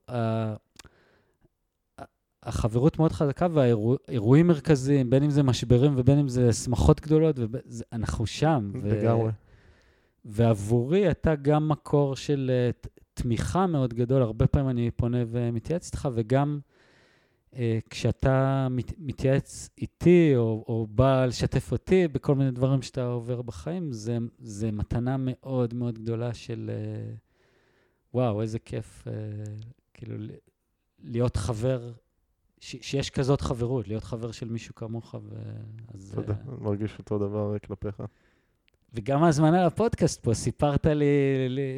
החברות 2.42 2.98
מאוד 2.98 3.12
חזקה 3.12 3.46
והאירועים 3.50 4.46
מרכזיים, 4.46 5.10
בין 5.10 5.22
אם 5.22 5.30
זה 5.30 5.42
משברים 5.42 5.92
ובין 5.96 6.18
אם 6.18 6.28
זה 6.28 6.52
שמחות 6.52 7.00
גדולות, 7.00 7.36
אנחנו 7.92 8.26
שם. 8.26 8.72
לגמרי. 8.84 9.28
ו... 9.28 9.49
ועבורי 10.24 11.10
אתה 11.10 11.34
גם 11.34 11.68
מקור 11.68 12.16
של 12.16 12.50
uh, 12.84 12.88
תמיכה 13.14 13.66
מאוד 13.66 13.94
גדול. 13.94 14.22
הרבה 14.22 14.46
פעמים 14.46 14.68
אני 14.68 14.90
פונה 14.90 15.18
ומתייעץ 15.26 15.86
איתך, 15.86 16.08
וגם 16.14 16.60
uh, 17.52 17.56
כשאתה 17.90 18.68
מת, 18.70 18.92
מתייעץ 18.98 19.70
איתי 19.78 20.32
או, 20.36 20.64
או 20.68 20.86
בא 20.90 21.26
לשתף 21.26 21.72
אותי 21.72 22.08
בכל 22.08 22.34
מיני 22.34 22.50
דברים 22.50 22.82
שאתה 22.82 23.06
עובר 23.06 23.42
בחיים, 23.42 23.92
זה, 23.92 24.18
זה 24.38 24.72
מתנה 24.72 25.16
מאוד 25.18 25.74
מאוד 25.74 25.98
גדולה 25.98 26.34
של... 26.34 26.70
Uh, 26.70 27.30
וואו, 28.14 28.42
איזה 28.42 28.58
כיף, 28.58 29.04
אה, 29.06 29.12
כאילו, 29.94 30.16
להיות 30.98 31.36
חבר, 31.36 31.92
ש, 32.60 32.76
שיש 32.80 33.10
כזאת 33.10 33.40
חברות, 33.40 33.88
להיות 33.88 34.04
חבר 34.04 34.32
של 34.32 34.48
מישהו 34.48 34.74
כמוך. 34.74 35.14
ו... 35.22 35.36
אז, 35.94 36.12
תודה, 36.14 36.32
אה, 36.32 36.54
מרגיש 36.60 36.98
אותו 36.98 37.18
דבר 37.18 37.58
כלפיך. 37.58 38.02
וגם 38.94 39.22
ההזמנה 39.22 39.66
לפודקאסט 39.66 40.22
פה, 40.22 40.34
סיפרת 40.34 40.86
לי 40.86 41.06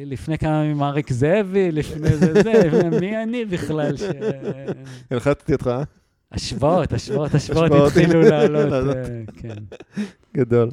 לפני 0.05 0.37
כמה 0.37 0.63
ימים 0.63 0.83
אריק 0.83 1.13
זאבי, 1.13 1.71
לפני 1.71 2.17
זה, 2.17 2.33
זה, 2.43 2.89
מי 2.99 3.23
אני 3.23 3.45
בכלל 3.45 3.97
ש... 3.97 4.01
הלחצתי 5.11 5.53
אותך, 5.53 5.67
אה? 5.67 5.83
השוואות, 6.31 6.93
השוואות, 6.93 7.35
השוואות 7.35 7.71
התחילו 7.71 8.21
לעלות, 8.29 8.95
אה, 8.95 9.03
כן. 9.41 9.55
גדול. 10.37 10.69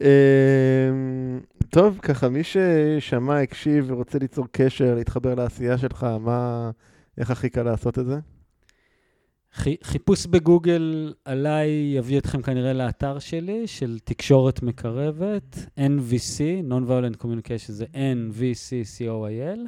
אמ, 0.00 1.40
טוב, 1.70 1.98
ככה, 2.02 2.28
מי 2.28 2.40
ששמע, 2.44 3.40
הקשיב 3.40 3.84
ורוצה 3.88 4.18
ליצור 4.18 4.46
קשר, 4.52 4.94
להתחבר 4.94 5.34
לעשייה 5.34 5.78
שלך, 5.78 6.06
מה, 6.20 6.70
איך 7.18 7.30
הכי 7.30 7.48
קל 7.48 7.62
לעשות 7.62 7.98
את 7.98 8.06
זה? 8.06 8.18
חיפוש 9.82 10.26
בגוגל 10.26 11.14
עליי 11.24 11.92
יביא 11.96 12.18
אתכם 12.18 12.42
כנראה 12.42 12.72
לאתר 12.72 13.18
שלי, 13.18 13.66
של 13.66 13.98
תקשורת 14.04 14.62
מקרבת, 14.62 15.56
NVC, 15.78 16.68
Non-Violent 16.70 17.22
Communication, 17.22 17.72
זה 17.72 17.86
NVC-COIL. 17.94 19.60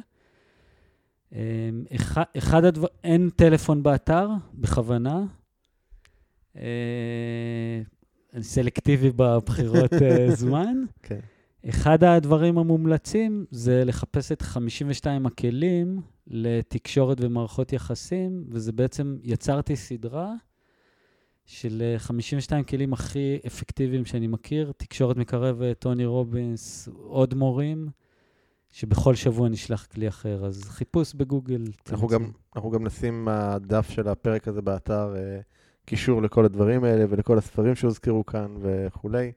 אמ, 1.33 1.39
אחד 2.37 2.65
הדברים, 2.65 2.93
אין 3.03 3.29
טלפון 3.35 3.83
באתר, 3.83 4.29
בכוונה. 4.53 5.25
אה, 6.57 7.81
אני 8.33 8.43
סלקטיבי 8.43 9.11
בבחירות 9.15 9.93
אה, 9.93 10.31
זמן. 10.41 10.83
כן. 11.03 11.19
אחד 11.69 12.03
הדברים 12.03 12.57
המומלצים 12.57 13.45
זה 13.51 13.85
לחפש 13.85 14.31
את 14.31 14.41
52 14.41 15.25
הכלים 15.25 16.01
לתקשורת 16.27 17.17
ומערכות 17.21 17.73
יחסים, 17.73 18.43
וזה 18.49 18.71
בעצם, 18.71 19.17
יצרתי 19.23 19.75
סדרה 19.75 20.33
של 21.45 21.95
52 21.97 22.63
אה, 22.63 22.67
כלים 22.67 22.93
הכי 22.93 23.39
אפקטיביים 23.47 24.05
שאני 24.05 24.27
מכיר, 24.27 24.71
תקשורת 24.77 25.17
מקרבת, 25.17 25.79
טוני 25.79 26.05
רובינס, 26.05 26.89
עוד 26.93 27.33
מורים, 27.33 27.89
שבכל 28.69 29.15
שבוע 29.15 29.49
נשלח 29.49 29.85
כלי 29.85 30.07
אחר. 30.07 30.45
אז 30.45 30.63
חיפוש 30.63 31.13
בגוגל. 31.13 31.63
אנחנו 31.91 32.07
גם, 32.07 32.31
אנחנו 32.55 32.71
גם 32.71 32.85
נשים 32.85 33.25
מהדף 33.25 33.89
של 33.89 34.07
הפרק 34.07 34.47
הזה 34.47 34.61
באתר 34.61 35.15
אה, 35.15 35.39
קישור 35.85 36.21
לכל 36.21 36.45
הדברים 36.45 36.83
האלה 36.83 37.05
ולכל 37.09 37.37
הספרים 37.37 37.75
שהוזכרו 37.75 38.25
כאן 38.25 38.55
וכולי. 38.61 39.31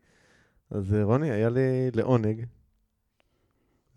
אז 0.70 0.94
אה, 0.94 1.04
רוני, 1.04 1.30
היה 1.30 1.48
לי 1.48 1.90
לעונג. 1.94 2.44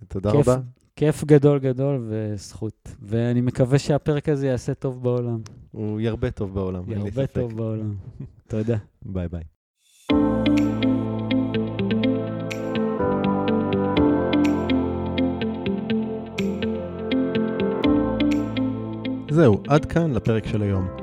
תודה 0.07 0.31
כיף, 0.31 0.47
רבה. 0.47 0.61
כיף 0.95 1.23
גדול 1.23 1.59
גדול 1.59 2.07
וזכות. 2.09 2.95
ואני 3.01 3.41
מקווה 3.41 3.79
שהפרק 3.79 4.29
הזה 4.29 4.47
יעשה 4.47 4.73
טוב 4.73 5.03
בעולם. 5.03 5.41
הוא 5.71 6.01
ירבה 6.01 6.31
טוב 6.31 6.53
בעולם, 6.53 6.83
אין 6.91 7.01
לי 7.01 7.11
ספק. 7.11 7.17
ירבה 7.19 7.27
טוב 7.27 7.57
בעולם. 7.57 7.95
תודה. 8.47 8.77
ביי 9.01 9.27
ביי. 9.27 9.43
זהו, 19.29 19.63
עד 19.67 19.85
כאן 19.85 20.11
לפרק 20.11 20.47
של 20.47 20.61
היום. 20.61 21.02